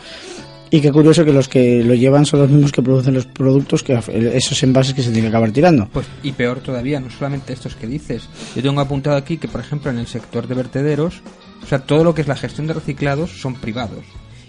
y 0.68 0.80
qué 0.80 0.90
curioso 0.90 1.24
que 1.24 1.32
los 1.32 1.48
que 1.48 1.82
lo 1.84 1.94
llevan 1.94 2.26
son 2.26 2.40
los 2.40 2.50
mismos 2.50 2.72
que 2.72 2.82
producen 2.82 3.14
los 3.14 3.26
productos 3.26 3.82
que 3.84 3.96
esos 4.34 4.62
envases 4.64 4.94
que 4.94 5.00
se 5.02 5.10
tienen 5.10 5.24
que 5.30 5.36
acabar 5.36 5.52
tirando. 5.52 5.88
Pues, 5.92 6.06
y 6.24 6.32
peor 6.32 6.58
todavía, 6.60 6.98
no 6.98 7.08
solamente 7.08 7.52
estos 7.52 7.76
que 7.76 7.86
dices. 7.86 8.28
Yo 8.56 8.62
tengo 8.62 8.80
apuntado 8.80 9.16
aquí 9.16 9.36
que, 9.38 9.46
por 9.46 9.60
ejemplo, 9.60 9.90
en 9.92 9.98
el 9.98 10.08
sector 10.08 10.48
de 10.48 10.54
vertederos, 10.56 11.20
o 11.62 11.66
sea, 11.66 11.78
todo 11.78 12.02
lo 12.02 12.14
que 12.16 12.22
es 12.22 12.28
la 12.28 12.34
gestión 12.36 12.66
de 12.66 12.74
reciclados 12.74 13.30
son 13.40 13.54
privados. 13.54 14.04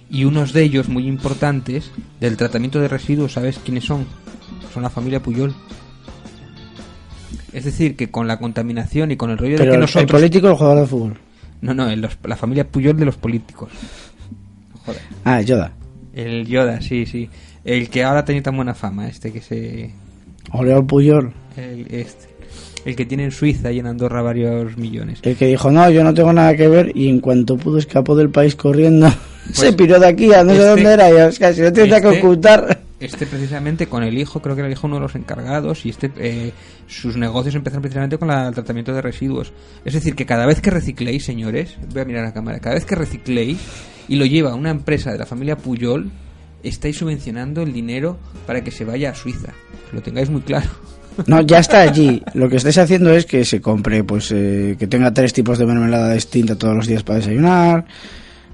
Y 0.09 0.23
unos 0.23 0.53
de 0.53 0.63
ellos 0.63 0.87
muy 0.89 1.07
importantes 1.07 1.91
del 2.19 2.37
tratamiento 2.37 2.79
de 2.79 2.87
residuos, 2.87 3.33
¿sabes 3.33 3.59
quiénes 3.59 3.83
son? 3.85 4.05
Son 4.73 4.83
la 4.83 4.89
familia 4.89 5.21
Puyol. 5.21 5.53
Es 7.53 7.65
decir, 7.65 7.95
que 7.95 8.09
con 8.09 8.27
la 8.27 8.37
contaminación 8.39 9.11
y 9.11 9.17
con 9.17 9.31
el 9.31 9.37
rollo 9.37 9.57
de 9.57 9.63
que 9.63 9.69
el, 9.69 9.73
el 9.75 9.79
nosotros... 9.81 10.11
político 10.11 10.47
o 10.47 10.51
el 10.51 10.55
jugador 10.57 10.79
de 10.81 10.87
fútbol. 10.87 11.17
No, 11.61 11.73
no, 11.73 11.89
el- 11.89 12.01
los- 12.01 12.17
la 12.23 12.35
familia 12.37 12.67
Puyol 12.67 12.95
de 12.97 13.05
los 13.05 13.17
políticos. 13.17 13.69
Joder. 14.85 15.01
Ah, 15.23 15.41
Yoda. 15.41 15.73
El 16.13 16.45
Yoda, 16.47 16.81
sí, 16.81 17.05
sí. 17.05 17.29
El 17.63 17.89
que 17.89 18.03
ahora 18.03 18.23
tiene 18.23 18.41
tan 18.41 18.55
buena 18.55 18.73
fama, 18.73 19.07
este 19.07 19.31
que 19.33 19.41
se... 19.41 19.91
Oleol 20.51 20.85
Puyol. 20.85 21.33
El, 21.57 21.87
este. 21.93 22.27
El 22.87 22.95
que 22.95 23.05
tiene 23.05 23.25
en 23.25 23.31
Suiza 23.31 23.69
y 23.69 23.79
en 23.79 23.85
Andorra 23.85 24.21
varios 24.21 24.77
millones. 24.77 25.19
El 25.23 25.35
que 25.35 25.45
dijo, 25.47 25.69
no, 25.69 25.89
yo 25.89 26.05
no 26.05 26.13
tengo 26.13 26.31
nada 26.31 26.55
que 26.55 26.69
ver 26.69 26.93
y 26.95 27.09
en 27.09 27.19
cuanto 27.19 27.57
pudo 27.57 27.79
escapó 27.79 28.15
del 28.15 28.29
país 28.29 28.55
corriendo. 28.55 29.11
se 29.51 29.73
piró 29.73 29.99
de 29.99 30.07
aquí 30.07 30.31
a 30.33 30.41
no 30.41 30.51
sé 30.53 30.59
este- 30.59 30.69
dónde 30.69 30.93
era. 30.93 31.09
Y 31.11 31.17
es 31.29 31.37
que 31.37 31.53
si 31.53 31.61
no 31.63 31.73
tiene 31.73 31.89
que 31.89 31.95
este- 31.97 32.19
ocultar. 32.19 32.79
Este 33.01 33.25
precisamente 33.25 33.87
con 33.87 34.03
el 34.03 34.17
hijo, 34.17 34.41
creo 34.41 34.55
que 34.55 34.61
era 34.61 34.67
el 34.67 34.71
hijo 34.71 34.87
uno 34.87 34.95
de 34.95 35.01
los 35.01 35.15
encargados, 35.15 35.85
y 35.85 35.89
este 35.89 36.11
eh, 36.17 36.53
sus 36.87 37.17
negocios 37.17 37.55
empezaron 37.55 37.81
precisamente 37.81 38.17
con 38.17 38.29
la- 38.29 38.47
el 38.47 38.53
tratamiento 38.53 38.93
de 38.93 39.01
residuos. 39.01 39.51
Es 39.83 39.93
decir, 39.93 40.15
que 40.15 40.25
cada 40.25 40.45
vez 40.45 40.61
que 40.61 40.71
recicléis, 40.71 41.25
señores, 41.25 41.75
voy 41.91 42.03
a 42.03 42.05
mirar 42.05 42.23
a 42.23 42.27
la 42.27 42.33
cámara, 42.33 42.59
cada 42.59 42.75
vez 42.75 42.85
que 42.85 42.95
recicléis 42.95 43.57
y 44.07 44.15
lo 44.15 44.25
lleva 44.25 44.55
una 44.55 44.71
empresa 44.71 45.11
de 45.11 45.17
la 45.17 45.25
familia 45.25 45.57
Puyol, 45.57 46.09
estáis 46.63 46.95
subvencionando 46.97 47.63
el 47.63 47.73
dinero 47.73 48.17
para 48.45 48.63
que 48.63 48.71
se 48.71 48.85
vaya 48.85 49.09
a 49.09 49.13
Suiza. 49.13 49.51
Que 49.89 49.95
lo 49.97 50.01
tengáis 50.01 50.29
muy 50.29 50.41
claro. 50.41 50.69
No, 51.25 51.41
ya 51.41 51.59
está 51.59 51.81
allí. 51.81 52.21
Lo 52.33 52.47
que 52.49 52.57
estáis 52.57 52.77
haciendo 52.77 53.11
es 53.11 53.25
que 53.25 53.43
se 53.43 53.59
compre, 53.59 54.03
pues, 54.03 54.31
eh, 54.31 54.75
que 54.77 54.87
tenga 54.87 55.11
tres 55.13 55.33
tipos 55.33 55.57
de 55.57 55.65
mermelada 55.65 56.13
distinta 56.13 56.55
todos 56.55 56.75
los 56.75 56.87
días 56.87 57.03
para 57.03 57.19
desayunar, 57.19 57.85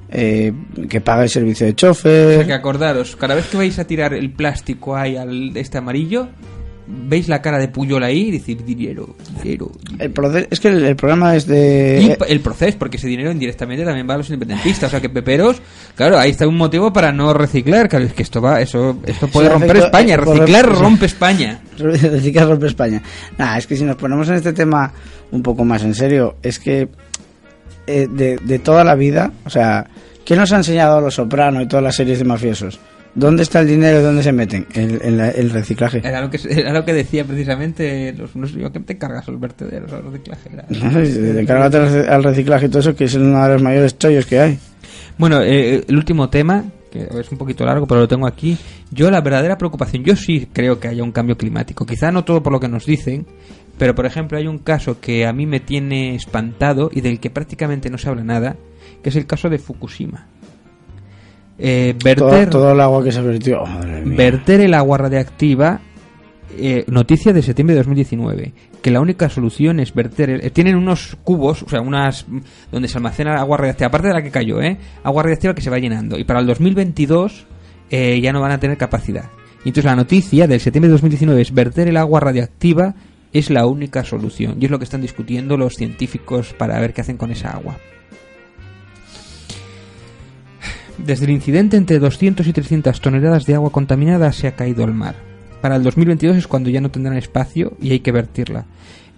eh, 0.09 0.53
que 0.89 1.01
pague 1.01 1.23
el 1.23 1.29
servicio 1.29 1.65
de 1.65 1.73
O 1.73 1.75
sea 1.75 1.91
chofer. 1.93 2.45
que 2.47 2.53
acordaros, 2.53 3.15
cada 3.15 3.35
vez 3.35 3.47
que 3.47 3.57
vais 3.57 3.77
a 3.79 3.85
tirar 3.85 4.13
el 4.13 4.31
plástico 4.31 4.95
ahí 4.95 5.17
al 5.17 5.55
este 5.57 5.77
amarillo, 5.77 6.29
veis 6.87 7.27
la 7.27 7.41
cara 7.41 7.57
de 7.57 7.67
Puyol 7.67 8.03
ahí 8.03 8.27
y 8.27 8.31
decir 8.31 8.63
dinero, 8.63 9.15
dinero, 9.41 9.71
dinero. 9.87 10.31
El 10.35 10.47
es 10.49 10.59
que 10.59 10.67
el, 10.67 10.83
el 10.83 10.95
programa 10.95 11.35
es 11.35 11.45
de... 11.47 11.99
Y 12.01 12.09
eh, 12.11 12.17
el 12.27 12.39
proceso, 12.39 12.77
porque 12.77 12.97
ese 12.97 13.07
dinero 13.07 13.31
indirectamente 13.31 13.85
también 13.85 14.09
va 14.09 14.15
a 14.15 14.17
los 14.17 14.29
independentistas. 14.29 14.87
O 14.87 14.91
sea 14.91 15.01
que 15.01 15.09
Peperos, 15.09 15.61
claro, 15.95 16.17
ahí 16.17 16.31
está 16.31 16.47
un 16.47 16.57
motivo 16.57 16.91
para 16.91 17.11
no 17.11 17.33
reciclar. 17.33 17.87
Claro, 17.89 18.05
es 18.05 18.13
que 18.13 18.23
esto 18.23 18.41
va, 18.41 18.61
eso, 18.61 18.97
esto 19.05 19.27
puede 19.27 19.47
Sí, 19.47 19.53
romper 19.53 19.77
España. 19.77 20.17
Reciclar 20.17 20.65
rompe 20.65 21.05
España. 21.05 21.61
Reciclar 21.77 22.47
rompe 22.47 22.67
España. 22.67 23.01
Nah, 23.37 23.57
es 23.57 23.67
que 23.67 23.75
si 23.75 23.83
nos 23.83 23.95
ponemos 23.95 24.27
en 24.29 24.35
este 24.35 24.53
tema 24.53 24.91
un 25.31 25.41
poco 25.41 25.63
más 25.65 25.83
en 25.83 25.95
serio, 25.95 26.35
es 26.43 26.59
que 26.59 26.89
eh, 27.87 28.07
de, 28.09 28.37
de 28.37 28.59
toda 28.59 28.83
la 28.83 28.95
vida, 28.95 29.31
o 29.45 29.49
sea, 29.49 29.87
¿qué 30.25 30.35
nos 30.35 30.51
ha 30.51 30.57
enseñado 30.57 31.01
Los 31.01 31.15
Soprano 31.15 31.61
y 31.61 31.67
todas 31.67 31.83
las 31.83 31.95
series 31.95 32.19
de 32.19 32.25
mafiosos? 32.25 32.79
¿Dónde 33.15 33.43
está 33.43 33.59
el 33.61 33.67
dinero 33.67 33.99
y 33.99 34.03
dónde 34.03 34.23
se 34.23 34.31
meten? 34.31 34.65
El, 34.73 34.99
el- 35.03 35.19
el 35.19 35.49
reciclaje. 35.51 35.99
Era 36.03 36.19
lo 36.21 36.29
que, 36.31 36.39
era 36.49 36.73
lo 36.73 36.83
que 36.83 36.93
decía 36.93 37.23
precisamente 37.25 38.11
los, 38.13 38.35
no 38.35 38.47
sé 38.47 38.59
yo, 38.59 38.71
¿qué 38.71 38.79
te 38.79 38.97
cargas 38.97 39.27
los 39.27 39.39
vertederos 39.39 39.91
al 39.93 40.03
reciclaje? 40.03 40.49
Era- 40.51 40.65
al 42.15 42.23
reciclaje 42.23 42.65
y 42.65 42.69
todo 42.69 42.79
eso, 42.79 42.95
que 42.95 43.03
es 43.05 43.13
uno 43.15 43.43
de 43.43 43.53
los 43.53 43.61
mayores 43.61 43.97
chollos 43.97 44.25
que 44.25 44.39
hay. 44.39 44.59
Bueno, 45.17 45.41
eh, 45.43 45.83
el 45.87 45.95
último 45.95 46.29
tema, 46.29 46.65
que 46.91 47.07
es 47.19 47.31
un 47.31 47.37
poquito 47.37 47.63
largo, 47.65 47.85
pero 47.85 48.01
lo 48.01 48.07
tengo 48.07 48.25
aquí. 48.25 48.57
Yo 48.89 49.11
la 49.11 49.21
verdadera 49.21 49.59
preocupación, 49.59 50.03
yo 50.03 50.15
sí 50.15 50.47
creo 50.51 50.79
que 50.79 50.87
haya 50.87 51.03
un 51.03 51.11
cambio 51.11 51.37
climático. 51.37 51.85
Quizá 51.85 52.11
no 52.11 52.23
todo 52.23 52.41
por 52.41 52.51
lo 52.51 52.59
que 52.59 52.67
nos 52.67 52.85
dicen, 52.87 53.27
pero 53.77 53.93
por 53.93 54.07
ejemplo 54.07 54.39
hay 54.39 54.47
un 54.47 54.57
caso 54.57 54.99
que 54.99 55.27
a 55.27 55.33
mí 55.33 55.45
me 55.45 55.59
tiene 55.59 56.15
espantado 56.15 56.89
y 56.91 57.01
del 57.01 57.19
que 57.19 57.29
prácticamente 57.29 57.91
no 57.91 57.99
se 57.99 58.09
habla 58.09 58.23
nada, 58.23 58.55
que 59.03 59.09
es 59.09 59.15
el 59.15 59.27
caso 59.27 59.49
de 59.49 59.59
Fukushima. 59.59 60.29
Eh, 61.59 61.95
Todo, 61.97 62.29
verter, 62.29 62.49
todo 62.49 62.71
el 62.71 62.79
agua 62.81 63.03
que 63.03 63.11
se 63.11 63.21
vertió. 63.21 63.61
oh, 63.63 63.67
verter 64.05 64.61
el 64.61 64.73
agua 64.73 64.97
radiactiva, 64.97 65.81
eh, 66.57 66.83
noticia 66.87 67.31
de 67.33 67.41
septiembre 67.41 67.75
de 67.75 67.79
2019, 67.81 68.53
que 68.81 68.91
la 68.91 68.99
única 69.01 69.29
solución 69.29 69.79
es 69.79 69.93
verter. 69.93 70.29
el- 70.29 70.45
eh, 70.45 70.49
tienen 70.49 70.75
unos 70.75 71.17
cubos, 71.23 71.63
o 71.63 71.69
sea, 71.69 71.81
unas 71.81 72.25
donde 72.71 72.87
se 72.87 72.97
almacena 72.97 73.35
agua 73.39 73.57
radiactiva, 73.57 73.87
aparte 73.87 74.07
de 74.07 74.13
la 74.13 74.21
que 74.23 74.31
cayó, 74.31 74.61
¿eh? 74.61 74.77
Agua 75.03 75.23
radiactiva 75.23 75.53
que 75.53 75.61
se 75.61 75.69
va 75.69 75.77
llenando. 75.79 76.17
Y 76.17 76.23
para 76.23 76.39
el 76.39 76.47
2022 76.47 77.45
eh, 77.91 78.19
ya 78.21 78.31
no 78.33 78.41
van 78.41 78.51
a 78.51 78.59
tener 78.59 78.77
capacidad. 78.77 79.25
Y 79.63 79.69
entonces 79.69 79.85
la 79.85 79.95
noticia 79.95 80.47
del 80.47 80.59
septiembre 80.59 80.87
de 80.89 80.93
2019 80.93 81.41
es 81.41 81.53
verter 81.53 81.87
el 81.87 81.97
agua 81.97 82.19
radiactiva 82.19 82.95
es 83.31 83.49
la 83.49 83.65
única 83.65 84.03
solución. 84.03 84.57
Y 84.59 84.65
es 84.65 84.71
lo 84.71 84.77
que 84.77 84.83
están 84.85 85.01
discutiendo 85.01 85.57
los 85.57 85.73
científicos 85.75 86.53
para 86.57 86.79
ver 86.79 86.93
qué 86.93 87.01
hacen 87.01 87.17
con 87.17 87.31
esa 87.31 87.51
agua. 87.51 87.77
Desde 90.97 91.25
el 91.25 91.31
incidente, 91.31 91.77
entre 91.77 91.99
200 91.99 92.45
y 92.45 92.53
300 92.53 93.01
toneladas 93.01 93.45
de 93.45 93.55
agua 93.55 93.71
contaminada 93.71 94.31
se 94.31 94.47
ha 94.47 94.55
caído 94.55 94.83
al 94.83 94.93
mar. 94.93 95.15
Para 95.61 95.77
el 95.77 95.83
2022 95.83 96.37
es 96.37 96.47
cuando 96.47 96.69
ya 96.69 96.81
no 96.81 96.91
tendrán 96.91 97.17
espacio 97.17 97.77
y 97.81 97.91
hay 97.91 97.99
que 98.01 98.11
vertirla. 98.11 98.65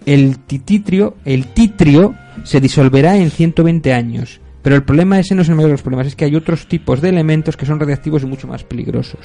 El 0.05 0.39
titritrio, 0.39 1.15
el 1.25 1.47
titrio 1.47 2.15
se 2.43 2.61
disolverá 2.61 3.17
en 3.17 3.31
120 3.31 3.93
años. 3.93 4.39
Pero 4.61 4.75
el 4.75 4.83
problema 4.83 5.19
ese 5.19 5.35
no 5.35 5.41
es 5.41 5.49
el 5.49 5.55
mayor 5.55 5.69
de 5.69 5.73
los 5.73 5.81
problemas, 5.81 6.07
es 6.07 6.15
que 6.15 6.25
hay 6.25 6.35
otros 6.35 6.67
tipos 6.67 7.01
de 7.01 7.09
elementos 7.09 7.57
que 7.57 7.65
son 7.65 7.79
radiactivos 7.79 8.23
y 8.23 8.25
mucho 8.25 8.47
más 8.47 8.63
peligrosos. 8.63 9.19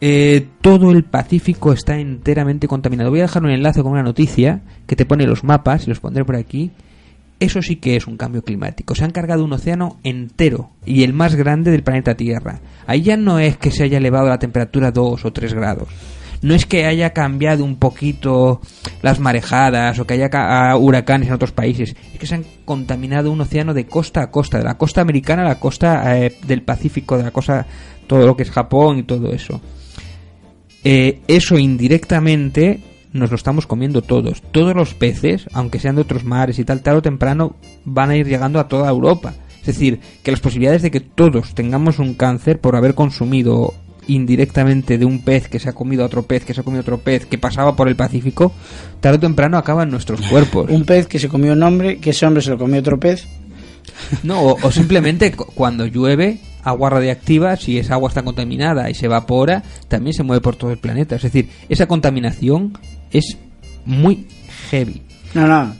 Eh, 0.00 0.46
todo 0.60 0.90
el 0.90 1.04
Pacífico 1.04 1.72
está 1.72 1.98
enteramente 1.98 2.66
contaminado. 2.66 3.10
Voy 3.10 3.20
a 3.20 3.24
dejar 3.24 3.42
un 3.42 3.50
enlace 3.50 3.82
con 3.82 3.92
una 3.92 4.02
noticia 4.02 4.62
que 4.86 4.96
te 4.96 5.06
pone 5.06 5.26
los 5.26 5.44
mapas, 5.44 5.86
y 5.86 5.90
los 5.90 6.00
pondré 6.00 6.24
por 6.24 6.36
aquí. 6.36 6.72
Eso 7.40 7.62
sí 7.62 7.76
que 7.76 7.96
es 7.96 8.06
un 8.06 8.18
cambio 8.18 8.42
climático. 8.44 8.94
Se 8.94 9.02
han 9.02 9.12
cargado 9.12 9.44
un 9.44 9.54
océano 9.54 9.96
entero 10.04 10.70
y 10.84 11.04
el 11.04 11.14
más 11.14 11.34
grande 11.34 11.70
del 11.70 11.82
planeta 11.82 12.14
Tierra. 12.14 12.60
Ahí 12.86 13.00
ya 13.00 13.16
no 13.16 13.38
es 13.38 13.56
que 13.56 13.70
se 13.70 13.82
haya 13.82 13.96
elevado 13.96 14.28
la 14.28 14.38
temperatura 14.38 14.90
2 14.90 15.24
o 15.24 15.32
3 15.32 15.54
grados. 15.54 15.88
No 16.42 16.54
es 16.54 16.66
que 16.66 16.84
haya 16.84 17.14
cambiado 17.14 17.64
un 17.64 17.76
poquito 17.76 18.60
las 19.00 19.20
marejadas 19.20 19.98
o 19.98 20.06
que 20.06 20.14
haya 20.14 20.28
ah, 20.32 20.76
huracanes 20.76 21.28
en 21.28 21.34
otros 21.34 21.52
países. 21.52 21.96
Es 22.12 22.18
que 22.18 22.26
se 22.26 22.34
han 22.34 22.44
contaminado 22.66 23.32
un 23.32 23.40
océano 23.40 23.72
de 23.72 23.86
costa 23.86 24.22
a 24.22 24.30
costa, 24.30 24.58
de 24.58 24.64
la 24.64 24.76
costa 24.76 25.00
americana 25.00 25.42
a 25.42 25.48
la 25.48 25.58
costa 25.58 26.18
eh, 26.18 26.36
del 26.46 26.62
Pacífico, 26.62 27.16
de 27.16 27.24
la 27.24 27.30
costa, 27.30 27.66
todo 28.06 28.26
lo 28.26 28.36
que 28.36 28.42
es 28.42 28.50
Japón 28.50 28.98
y 28.98 29.02
todo 29.04 29.32
eso. 29.32 29.62
Eh, 30.84 31.20
eso 31.26 31.58
indirectamente 31.58 32.89
nos 33.12 33.30
lo 33.30 33.36
estamos 33.36 33.66
comiendo 33.66 34.02
todos. 34.02 34.42
Todos 34.52 34.74
los 34.74 34.94
peces, 34.94 35.46
aunque 35.52 35.80
sean 35.80 35.96
de 35.96 36.02
otros 36.02 36.24
mares 36.24 36.58
y 36.58 36.64
tal, 36.64 36.80
tarde 36.82 36.98
o 36.98 37.02
temprano 37.02 37.56
van 37.84 38.10
a 38.10 38.16
ir 38.16 38.26
llegando 38.26 38.60
a 38.60 38.68
toda 38.68 38.88
Europa. 38.90 39.34
Es 39.60 39.66
decir, 39.66 40.00
que 40.22 40.30
las 40.30 40.40
posibilidades 40.40 40.82
de 40.82 40.90
que 40.90 41.00
todos 41.00 41.54
tengamos 41.54 41.98
un 41.98 42.14
cáncer 42.14 42.60
por 42.60 42.76
haber 42.76 42.94
consumido 42.94 43.74
indirectamente 44.06 44.96
de 44.98 45.04
un 45.04 45.20
pez 45.22 45.48
que 45.48 45.58
se 45.60 45.68
ha 45.68 45.72
comido 45.74 46.02
a 46.02 46.06
otro 46.06 46.22
pez, 46.24 46.44
que 46.44 46.54
se 46.54 46.60
ha 46.62 46.64
comido 46.64 46.80
a 46.80 46.82
otro 46.82 46.98
pez, 46.98 47.26
que 47.26 47.38
pasaba 47.38 47.76
por 47.76 47.86
el 47.88 47.94
Pacífico, 47.96 48.52
tarde 49.00 49.18
o 49.18 49.20
temprano 49.20 49.58
acaban 49.58 49.88
en 49.88 49.92
nuestros 49.92 50.20
cuerpos. 50.22 50.68
Un 50.70 50.84
pez 50.84 51.06
que 51.06 51.18
se 51.18 51.28
comió 51.28 51.52
un 51.52 51.62
hombre, 51.62 51.98
que 51.98 52.10
ese 52.10 52.26
hombre 52.26 52.42
se 52.42 52.50
lo 52.50 52.58
comió 52.58 52.80
otro 52.80 52.98
pez. 52.98 53.28
No, 54.22 54.40
o, 54.42 54.56
o 54.62 54.70
simplemente 54.72 55.30
cu- 55.32 55.46
cuando 55.54 55.86
llueve, 55.86 56.38
agua 56.64 56.90
radiactiva, 56.90 57.56
si 57.56 57.78
esa 57.78 57.94
agua 57.94 58.08
está 58.08 58.22
contaminada 58.22 58.88
y 58.90 58.94
se 58.94 59.06
evapora, 59.06 59.62
también 59.88 60.14
se 60.14 60.22
mueve 60.22 60.40
por 60.40 60.56
todo 60.56 60.70
el 60.72 60.78
planeta. 60.78 61.16
Es 61.16 61.22
decir, 61.22 61.48
esa 61.68 61.86
contaminación 61.86 62.72
es 63.12 63.36
muy 63.84 64.26
heavy. 64.70 65.02
No, 65.34 65.46
no. 65.46 65.74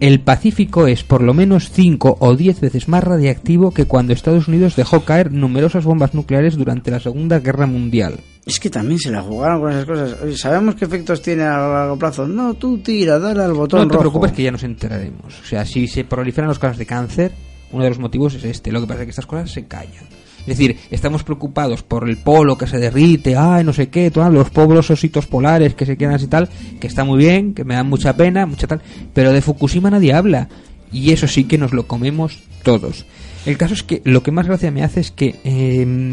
el 0.00 0.20
Pacífico 0.20 0.86
es 0.86 1.02
por 1.04 1.22
lo 1.22 1.34
menos 1.34 1.70
5 1.72 2.18
o 2.20 2.36
10 2.36 2.60
veces 2.60 2.88
más 2.88 3.02
radiactivo 3.04 3.72
que 3.72 3.84
cuando 3.86 4.12
Estados 4.12 4.48
Unidos 4.48 4.76
dejó 4.76 5.00
caer 5.04 5.32
numerosas 5.32 5.84
bombas 5.84 6.14
nucleares 6.14 6.56
durante 6.56 6.90
la 6.90 7.00
Segunda 7.00 7.40
Guerra 7.40 7.66
Mundial. 7.66 8.14
Es 8.46 8.58
que 8.60 8.70
también 8.70 8.98
se 8.98 9.10
la 9.10 9.22
jugaron 9.22 9.60
con 9.60 9.70
esas 9.72 9.84
cosas. 9.84 10.16
Oye, 10.22 10.36
¿Sabemos 10.36 10.74
qué 10.74 10.84
efectos 10.86 11.20
tiene 11.20 11.42
a 11.42 11.58
largo 11.58 11.98
plazo? 11.98 12.26
No, 12.26 12.54
tú 12.54 12.78
tira, 12.78 13.18
dale 13.18 13.42
al 13.42 13.52
botón 13.52 13.80
No 13.80 13.86
te 13.88 13.92
rojo. 13.94 14.00
preocupes 14.04 14.32
que 14.32 14.42
ya 14.44 14.50
nos 14.52 14.62
enteraremos. 14.62 15.38
O 15.40 15.44
sea, 15.44 15.64
si 15.66 15.86
se 15.86 16.04
proliferan 16.04 16.48
los 16.48 16.58
casos 16.58 16.78
de 16.78 16.86
cáncer, 16.86 17.32
uno 17.72 17.84
de 17.84 17.90
los 17.90 17.98
motivos 17.98 18.34
es 18.34 18.44
este. 18.44 18.72
Lo 18.72 18.80
que 18.80 18.86
pasa 18.86 19.00
es 19.00 19.06
que 19.06 19.10
estas 19.10 19.26
cosas 19.26 19.50
se 19.50 19.66
callan. 19.66 20.06
Es 20.50 20.56
decir, 20.58 20.76
estamos 20.90 21.22
preocupados 21.24 21.82
por 21.82 22.08
el 22.08 22.16
polo 22.16 22.56
que 22.56 22.66
se 22.66 22.78
derrite, 22.78 23.36
ay, 23.36 23.64
no 23.64 23.72
sé 23.72 23.88
qué, 23.88 24.10
todos 24.10 24.32
los 24.32 24.50
pobres 24.50 24.90
ositos 24.90 25.26
polares 25.26 25.74
que 25.74 25.84
se 25.86 25.96
quedan 25.96 26.14
así 26.14 26.26
tal, 26.26 26.48
que 26.80 26.86
está 26.86 27.04
muy 27.04 27.18
bien, 27.18 27.54
que 27.54 27.64
me 27.64 27.74
dan 27.74 27.88
mucha 27.88 28.16
pena, 28.16 28.46
mucha 28.46 28.66
tal, 28.66 28.80
pero 29.14 29.32
de 29.32 29.42
Fukushima 29.42 29.90
nadie 29.90 30.12
habla. 30.12 30.48
Y 30.90 31.12
eso 31.12 31.28
sí 31.28 31.44
que 31.44 31.58
nos 31.58 31.74
lo 31.74 31.86
comemos 31.86 32.38
todos. 32.62 33.04
El 33.44 33.56
caso 33.58 33.74
es 33.74 33.82
que 33.82 34.00
lo 34.04 34.22
que 34.22 34.30
más 34.30 34.46
gracia 34.46 34.70
me 34.70 34.82
hace 34.82 35.00
es 35.00 35.10
que... 35.10 35.34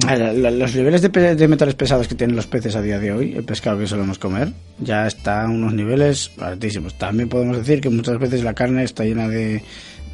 Ah, 0.07 0.15
la- 0.15 0.51
Los 0.51 0.75
niveles 0.75 1.01
de, 1.01 1.09
de 1.35 1.47
metales 1.47 1.75
pesados 1.75 2.07
que 2.07 2.15
tienen 2.15 2.35
los 2.35 2.47
peces 2.47 2.75
a 2.75 2.81
día 2.81 2.99
de 2.99 3.11
hoy, 3.11 3.33
el 3.35 3.43
pescado 3.43 3.79
que 3.79 3.87
solemos 3.87 4.19
comer, 4.19 4.51
ya 4.79 5.07
está 5.07 5.43
a 5.43 5.49
unos 5.49 5.73
niveles 5.73 6.31
altísimos. 6.39 6.93
También 6.97 7.29
podemos 7.29 7.57
decir 7.57 7.81
que 7.81 7.89
muchas 7.89 8.19
veces 8.19 8.43
la 8.43 8.53
carne 8.53 8.83
está 8.83 9.03
llena 9.05 9.27
de, 9.27 9.63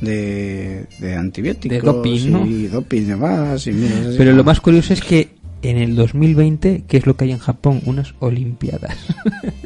de, 0.02 0.88
de 1.00 1.16
antibióticos 1.16 1.78
De 1.78 1.82
doping, 1.82 2.32
¿no? 2.32 2.46
y 2.46 2.68
doping 2.68 3.02
y 3.02 3.06
demás. 3.06 3.68
Y 3.68 3.72
mira. 3.72 3.96
Pero 4.18 4.34
lo 4.34 4.44
más 4.44 4.60
curioso 4.60 4.94
es 4.94 5.02
que 5.02 5.30
en 5.62 5.78
el 5.78 5.96
2020, 5.96 6.84
¿qué 6.88 6.98
es 6.98 7.06
lo 7.06 7.16
que 7.16 7.26
hay 7.26 7.32
en 7.32 7.40
Japón? 7.40 7.82
Unas 7.86 8.14
Olimpiadas. 8.20 8.98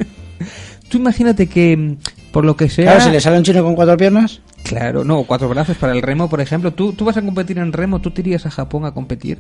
Tú 0.90 0.98
imagínate 0.98 1.48
que, 1.48 1.76
mm, 1.76 1.98
por 2.32 2.46
lo 2.46 2.56
que 2.56 2.70
sea... 2.70 2.86
Claro, 2.86 3.06
si 3.06 3.12
le 3.12 3.22
sale 3.22 3.38
un 3.38 3.44
chino 3.44 3.64
con 3.64 3.76
cuatro 3.76 3.98
piernas, 3.98 4.42
Claro, 4.66 5.04
no, 5.04 5.24
cuatro 5.26 5.48
brazos 5.48 5.78
para 5.78 5.94
el 5.94 6.02
remo, 6.02 6.28
por 6.28 6.42
ejemplo. 6.42 6.74
¿Tú, 6.74 6.94
tú 6.94 7.06
vas 7.06 7.16
a 7.18 7.22
competir 7.22 7.60
en 7.60 7.72
remo, 7.72 8.02
tú 8.02 8.10
te 8.10 8.22
irías 8.22 8.48
a 8.48 8.52
Japón 8.52 8.86
a 8.86 8.92
competir. 8.92 9.38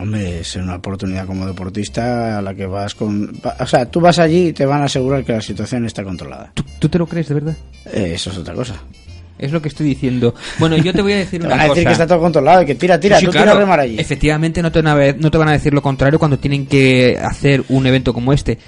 hombre, 0.00 0.40
es 0.40 0.56
una 0.56 0.74
oportunidad 0.74 1.26
como 1.26 1.46
deportista 1.46 2.38
a 2.38 2.42
la 2.42 2.54
que 2.54 2.66
vas 2.66 2.96
con... 2.96 3.40
O 3.60 3.66
sea, 3.66 3.88
tú 3.88 4.00
vas 4.00 4.18
allí 4.18 4.48
y 4.48 4.52
te 4.52 4.66
van 4.66 4.82
a 4.82 4.86
asegurar 4.86 5.24
que 5.24 5.34
la 5.34 5.40
situación 5.40 5.86
está 5.86 6.02
controlada. 6.02 6.50
¿Tú, 6.54 6.64
tú 6.80 6.88
te 6.88 6.98
lo 6.98 7.06
crees 7.06 7.28
de 7.28 7.34
verdad? 7.34 7.56
Eh, 7.86 8.12
eso 8.14 8.30
es 8.30 8.38
otra 8.38 8.54
cosa. 8.54 8.74
Es 9.44 9.52
lo 9.52 9.60
que 9.62 9.68
estoy 9.68 9.86
diciendo. 9.86 10.34
Bueno, 10.58 10.76
yo 10.76 10.92
te 10.92 11.02
voy 11.02 11.12
a 11.12 11.16
decir 11.16 11.40
Te 11.40 11.46
una 11.46 11.56
van 11.56 11.60
a 11.66 11.68
decir 11.68 11.84
cosa. 11.84 11.88
que 11.88 11.92
está 12.02 12.06
todo 12.06 12.20
controlado 12.20 12.62
y 12.62 12.66
que 12.66 12.74
tira, 12.74 12.98
tira, 12.98 13.18
Sí, 13.20 13.26
tú 13.26 13.32
claro, 13.32 13.46
tira 13.46 13.56
a 13.56 13.60
remar 13.60 13.80
allí. 13.80 13.96
Efectivamente, 13.98 14.62
no 14.62 14.72
te, 14.72 14.80
van 14.82 14.98
a, 15.00 15.12
no 15.12 15.30
te 15.30 15.38
van 15.38 15.48
a 15.48 15.52
decir 15.52 15.72
lo 15.74 15.82
contrario 15.82 16.18
cuando 16.18 16.38
tienen 16.38 16.66
que 16.66 17.18
hacer 17.22 17.62
un 17.68 17.86
evento 17.86 18.12
como 18.14 18.32
este. 18.32 18.58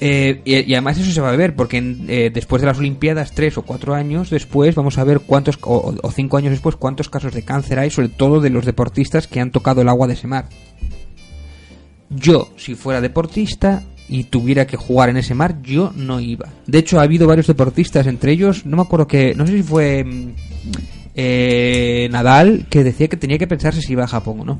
Eh, 0.00 0.42
y, 0.44 0.70
y 0.70 0.74
además 0.74 0.96
eso 0.98 1.10
se 1.10 1.20
va 1.20 1.30
a 1.30 1.36
ver, 1.36 1.56
porque 1.56 1.78
en- 1.78 2.06
eh, 2.08 2.30
después 2.32 2.62
de 2.62 2.66
las 2.66 2.78
Olimpiadas, 2.78 3.32
tres 3.32 3.58
o 3.58 3.62
cuatro 3.62 3.94
años 3.94 4.30
después, 4.30 4.74
vamos 4.76 4.96
a 4.96 5.02
ver 5.04 5.18
cuántos, 5.20 5.58
o, 5.62 5.92
o 6.00 6.10
cinco 6.12 6.36
años 6.36 6.52
después, 6.52 6.76
cuántos 6.76 7.08
casos 7.10 7.32
de 7.34 7.42
cáncer 7.42 7.80
hay, 7.80 7.90
sobre 7.90 8.08
todo 8.08 8.40
de 8.40 8.50
los 8.50 8.64
deportistas 8.64 9.26
que 9.26 9.40
han 9.40 9.50
tocado 9.50 9.80
el 9.82 9.88
agua 9.88 10.06
de 10.06 10.14
ese 10.14 10.28
mar. 10.28 10.46
Yo, 12.10 12.48
si 12.56 12.74
fuera 12.74 13.00
deportista 13.00 13.82
y 14.08 14.24
tuviera 14.24 14.66
que 14.66 14.76
jugar 14.76 15.10
en 15.10 15.18
ese 15.18 15.34
mar, 15.34 15.60
yo 15.62 15.92
no 15.94 16.20
iba. 16.20 16.48
De 16.66 16.78
hecho, 16.78 16.98
ha 16.98 17.02
habido 17.02 17.26
varios 17.26 17.46
deportistas, 17.46 18.06
entre 18.06 18.32
ellos, 18.32 18.64
no 18.64 18.76
me 18.76 18.82
acuerdo 18.82 19.06
que, 19.06 19.34
no 19.34 19.46
sé 19.46 19.56
si 19.58 19.62
fue 19.62 20.04
mm, 20.04 20.32
eh, 21.14 22.08
Nadal, 22.10 22.66
que 22.70 22.84
decía 22.84 23.08
que 23.08 23.16
tenía 23.16 23.38
que 23.38 23.46
pensarse 23.46 23.82
si 23.82 23.92
iba 23.92 24.04
a 24.04 24.08
Japón 24.08 24.40
o 24.40 24.44
no. 24.44 24.58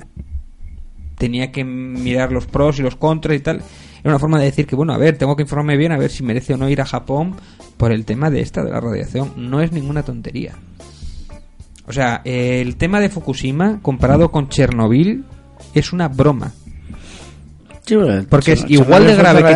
Tenía 1.16 1.50
que 1.50 1.64
mirar 1.64 2.30
los 2.30 2.46
pros 2.46 2.78
y 2.78 2.82
los 2.82 2.96
contras 2.96 3.36
y 3.36 3.40
tal. 3.40 3.56
Era 4.00 4.10
una 4.10 4.18
forma 4.18 4.38
de 4.38 4.44
decir 4.44 4.66
que, 4.66 4.76
bueno, 4.76 4.92
a 4.92 4.98
ver, 4.98 5.18
tengo 5.18 5.34
que 5.34 5.42
informarme 5.42 5.76
bien 5.76 5.92
a 5.92 5.98
ver 5.98 6.10
si 6.10 6.22
merece 6.22 6.54
o 6.54 6.56
no 6.56 6.68
ir 6.68 6.80
a 6.80 6.84
Japón 6.84 7.34
por 7.76 7.90
el 7.90 8.04
tema 8.04 8.30
de 8.30 8.40
esta, 8.40 8.62
de 8.62 8.70
la 8.70 8.80
radiación. 8.80 9.32
No 9.36 9.60
es 9.60 9.72
ninguna 9.72 10.04
tontería. 10.04 10.54
O 11.86 11.92
sea, 11.92 12.20
el 12.24 12.76
tema 12.76 13.00
de 13.00 13.08
Fukushima 13.08 13.80
comparado 13.80 14.30
con 14.30 14.48
Chernobyl 14.48 15.24
es 15.74 15.92
una 15.92 16.08
broma. 16.08 16.52
Sí, 17.88 17.96
bueno, 17.96 18.24
Porque 18.28 18.52
es 18.52 18.60
Chernobyl 18.60 18.80
igual 18.86 19.06
de 19.06 19.14
grave 19.16 19.40
que, 19.40 19.48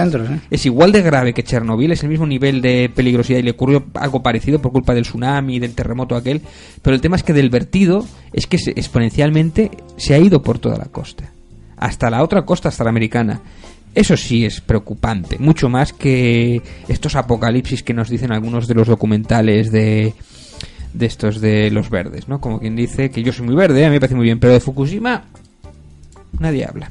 es 0.50 0.66
igual 0.66 0.92
de 0.92 1.02
grave 1.02 1.32
que 1.34 1.42
Chernobyl, 1.42 1.92
es 1.92 2.02
el 2.02 2.08
mismo 2.08 2.26
nivel 2.26 2.62
de 2.62 2.90
peligrosidad 2.94 3.38
y 3.38 3.42
le 3.42 3.50
ocurrió 3.50 3.84
algo 3.94 4.22
parecido 4.22 4.60
por 4.60 4.72
culpa 4.72 4.94
del 4.94 5.04
tsunami 5.04 5.58
del 5.58 5.74
terremoto 5.74 6.16
aquel, 6.16 6.40
pero 6.80 6.94
el 6.94 7.00
tema 7.02 7.16
es 7.16 7.22
que 7.22 7.32
del 7.34 7.50
vertido 7.50 8.06
es 8.32 8.46
que 8.46 8.56
se- 8.58 8.70
exponencialmente 8.70 9.70
se 9.98 10.14
ha 10.14 10.18
ido 10.18 10.42
por 10.42 10.58
toda 10.58 10.78
la 10.78 10.86
costa, 10.86 11.30
hasta 11.76 12.08
la 12.10 12.22
otra 12.22 12.42
costa, 12.46 12.68
hasta 12.70 12.84
la 12.84 12.90
americana. 12.90 13.40
Eso 13.94 14.16
sí 14.16 14.46
es 14.46 14.62
preocupante, 14.62 15.36
mucho 15.38 15.68
más 15.68 15.92
que 15.92 16.62
estos 16.88 17.14
apocalipsis 17.14 17.82
que 17.82 17.92
nos 17.92 18.08
dicen 18.08 18.32
algunos 18.32 18.66
de 18.66 18.74
los 18.74 18.88
documentales 18.88 19.70
de 19.70 20.14
de 20.94 21.06
estos 21.06 21.40
de 21.40 21.70
los 21.70 21.88
verdes, 21.90 22.28
¿no? 22.28 22.40
Como 22.40 22.58
quien 22.60 22.76
dice 22.76 23.10
que 23.10 23.22
yo 23.22 23.32
soy 23.32 23.46
muy 23.46 23.54
verde, 23.54 23.84
a 23.84 23.88
mí 23.88 23.94
me 23.94 24.00
parece 24.00 24.14
muy 24.14 24.24
bien, 24.24 24.38
pero 24.38 24.52
de 24.54 24.60
Fukushima 24.60 25.24
nadie 26.38 26.64
habla. 26.64 26.90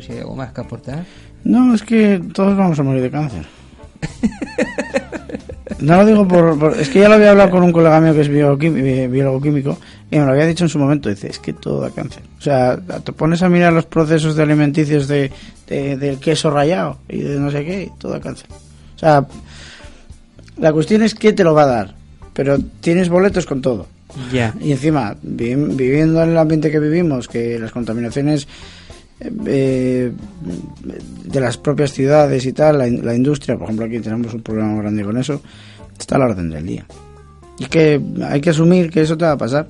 Sé 0.00 0.06
si 0.06 0.12
hay 0.12 0.18
algo 0.18 0.36
más 0.36 0.52
que 0.52 0.60
aportar. 0.60 1.04
No, 1.44 1.74
es 1.74 1.82
que 1.82 2.20
todos 2.32 2.56
vamos 2.56 2.78
a 2.78 2.82
morir 2.82 3.02
de 3.02 3.10
cáncer. 3.10 3.46
No 5.80 5.96
lo 5.98 6.06
digo 6.06 6.26
por, 6.26 6.58
por- 6.58 6.78
Es 6.78 6.88
que 6.88 7.00
ya 7.00 7.08
lo 7.08 7.14
había 7.14 7.30
hablado 7.30 7.50
con 7.50 7.62
un 7.62 7.70
colega 7.72 8.00
mío 8.00 8.12
que 8.14 8.20
es 8.22 8.28
biólogo 8.28 9.40
químico 9.40 9.78
y 10.10 10.18
me 10.18 10.24
lo 10.24 10.32
había 10.32 10.46
dicho 10.46 10.64
en 10.64 10.68
su 10.70 10.78
momento. 10.78 11.08
Dice, 11.08 11.28
es 11.28 11.38
que 11.38 11.52
todo 11.52 11.80
da 11.80 11.90
cáncer. 11.90 12.22
O 12.38 12.42
sea, 12.42 12.76
te 12.76 13.12
pones 13.12 13.42
a 13.42 13.48
mirar 13.48 13.72
los 13.72 13.86
procesos 13.86 14.34
de 14.34 14.42
alimenticios 14.42 15.06
de, 15.06 15.30
de- 15.68 15.96
del 15.96 16.18
queso 16.18 16.50
rallado 16.50 16.98
y 17.08 17.18
de 17.20 17.38
no 17.38 17.50
sé 17.50 17.64
qué, 17.64 17.84
y 17.84 17.90
todo 17.98 18.12
da 18.12 18.20
cáncer. 18.20 18.48
O 18.96 18.98
sea, 18.98 19.24
la 20.58 20.72
cuestión 20.72 21.02
es 21.02 21.14
qué 21.14 21.32
te 21.32 21.44
lo 21.44 21.54
va 21.54 21.62
a 21.62 21.66
dar. 21.66 21.94
Pero 22.32 22.58
tienes 22.80 23.08
boletos 23.08 23.46
con 23.46 23.62
todo. 23.62 23.86
Ya. 24.32 24.54
Y 24.60 24.72
encima, 24.72 25.16
vi- 25.22 25.54
viviendo 25.54 26.22
en 26.22 26.30
el 26.30 26.38
ambiente 26.38 26.70
que 26.70 26.80
vivimos, 26.80 27.28
que 27.28 27.58
las 27.58 27.70
contaminaciones 27.72 28.48
eh, 29.20 30.12
de 31.24 31.40
las 31.40 31.56
propias 31.56 31.92
ciudades 31.92 32.46
y 32.46 32.52
tal, 32.52 32.78
la, 32.78 32.86
la 32.86 33.14
industria, 33.14 33.56
por 33.56 33.64
ejemplo, 33.64 33.86
aquí 33.86 33.98
tenemos 34.00 34.32
un 34.34 34.42
problema 34.42 34.80
grande 34.80 35.04
con 35.04 35.16
eso, 35.16 35.40
está 35.98 36.16
a 36.16 36.18
la 36.18 36.26
orden 36.26 36.50
del 36.50 36.66
día. 36.66 36.86
Y 37.58 37.66
que 37.66 38.00
hay 38.24 38.40
que 38.40 38.50
asumir 38.50 38.90
que 38.90 39.00
eso 39.00 39.16
te 39.16 39.24
va 39.24 39.32
a 39.32 39.38
pasar. 39.38 39.68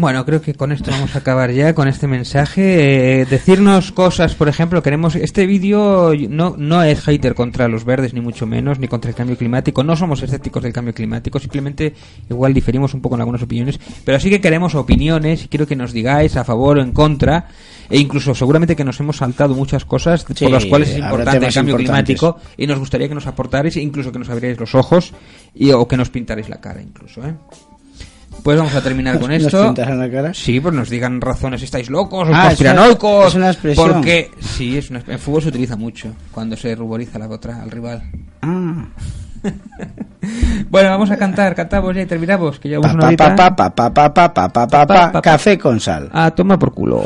Bueno, 0.00 0.24
creo 0.24 0.40
que 0.40 0.54
con 0.54 0.72
esto 0.72 0.90
vamos 0.90 1.14
a 1.14 1.18
acabar 1.18 1.50
ya 1.50 1.74
con 1.74 1.86
este 1.86 2.06
mensaje. 2.06 3.20
Eh, 3.20 3.26
decirnos 3.26 3.92
cosas, 3.92 4.34
por 4.34 4.48
ejemplo, 4.48 4.82
queremos 4.82 5.14
este 5.14 5.44
vídeo 5.44 6.14
no 6.30 6.54
no 6.56 6.82
es 6.82 7.02
hater 7.02 7.34
contra 7.34 7.68
los 7.68 7.84
verdes 7.84 8.14
ni 8.14 8.22
mucho 8.22 8.46
menos 8.46 8.78
ni 8.78 8.88
contra 8.88 9.10
el 9.10 9.14
cambio 9.14 9.36
climático. 9.36 9.84
No 9.84 9.96
somos 9.96 10.22
escépticos 10.22 10.62
del 10.62 10.72
cambio 10.72 10.94
climático, 10.94 11.38
simplemente 11.38 11.92
igual 12.30 12.54
diferimos 12.54 12.94
un 12.94 13.02
poco 13.02 13.16
en 13.16 13.20
algunas 13.20 13.42
opiniones, 13.42 13.78
pero 14.02 14.18
sí 14.18 14.30
que 14.30 14.40
queremos 14.40 14.74
opiniones 14.74 15.44
y 15.44 15.48
quiero 15.48 15.66
que 15.66 15.76
nos 15.76 15.92
digáis 15.92 16.34
a 16.34 16.44
favor 16.44 16.78
o 16.78 16.82
en 16.82 16.92
contra 16.92 17.48
e 17.90 17.98
incluso 17.98 18.34
seguramente 18.34 18.74
que 18.74 18.84
nos 18.84 18.98
hemos 19.00 19.18
saltado 19.18 19.54
muchas 19.54 19.84
cosas 19.84 20.24
Sí, 20.34 20.44
por 20.44 20.52
las 20.52 20.64
cuales 20.64 20.88
es 20.88 20.98
importante 20.98 21.44
el 21.44 21.52
cambio 21.52 21.76
climático 21.76 22.38
y 22.56 22.66
nos 22.66 22.78
gustaría 22.78 23.06
que 23.06 23.14
nos 23.14 23.26
aportarais 23.26 23.76
e 23.76 23.82
incluso 23.82 24.10
que 24.10 24.18
nos 24.18 24.30
abrierais 24.30 24.58
los 24.58 24.74
ojos 24.74 25.12
y 25.54 25.72
o 25.72 25.86
que 25.86 25.98
nos 25.98 26.08
pintarais 26.08 26.48
la 26.48 26.58
cara 26.58 26.80
incluso, 26.80 27.22
¿eh? 27.22 27.34
Pues 28.42 28.56
vamos 28.58 28.74
a 28.74 28.80
terminar 28.82 29.18
con 29.20 29.30
¿Nos 29.30 29.42
esto. 29.44 29.64
pintarán 29.66 29.98
la 29.98 30.10
cara? 30.10 30.34
Sí, 30.34 30.60
pues 30.60 30.74
nos 30.74 30.88
digan 30.90 31.20
razones, 31.20 31.62
estáis 31.62 31.90
locos, 31.90 32.28
os 32.28 32.34
Ah, 32.34 32.52
es 32.52 32.60
una- 32.60 32.86
es 33.26 33.34
una 33.34 33.50
expresión. 33.50 33.92
Porque 33.92 34.30
sí, 34.40 34.78
es 34.78 34.90
una, 34.90 35.02
en 35.06 35.18
fútbol 35.18 35.42
se 35.42 35.48
utiliza 35.48 35.76
mucho 35.76 36.12
cuando 36.32 36.56
se 36.56 36.74
ruboriza 36.74 37.18
la 37.18 37.28
otra 37.28 37.62
al 37.62 37.70
rival. 37.70 38.02
Ah. 38.42 38.84
Bueno, 40.68 40.90
vamos 40.90 41.10
a 41.10 41.16
cantar, 41.16 41.54
cantamos 41.54 41.94
ya 41.94 42.02
y 42.02 42.06
terminamos, 42.06 42.58
que 42.60 42.68
llevamos 42.68 42.92
Pa, 42.92 43.08
una 43.08 43.16
pa, 43.16 43.34
pa, 43.34 43.56
pa, 43.56 43.74
pa, 43.74 43.94
pa, 43.94 44.12
pa, 44.14 44.32
pa, 44.34 44.68
pa, 44.68 44.86
pa, 44.86 45.10
pa, 45.12 45.22
café 45.22 45.58
con 45.58 45.80
sal. 45.80 46.08
A 46.12 46.30
tomar 46.30 46.58
por 46.58 46.72
culo. 46.74 47.02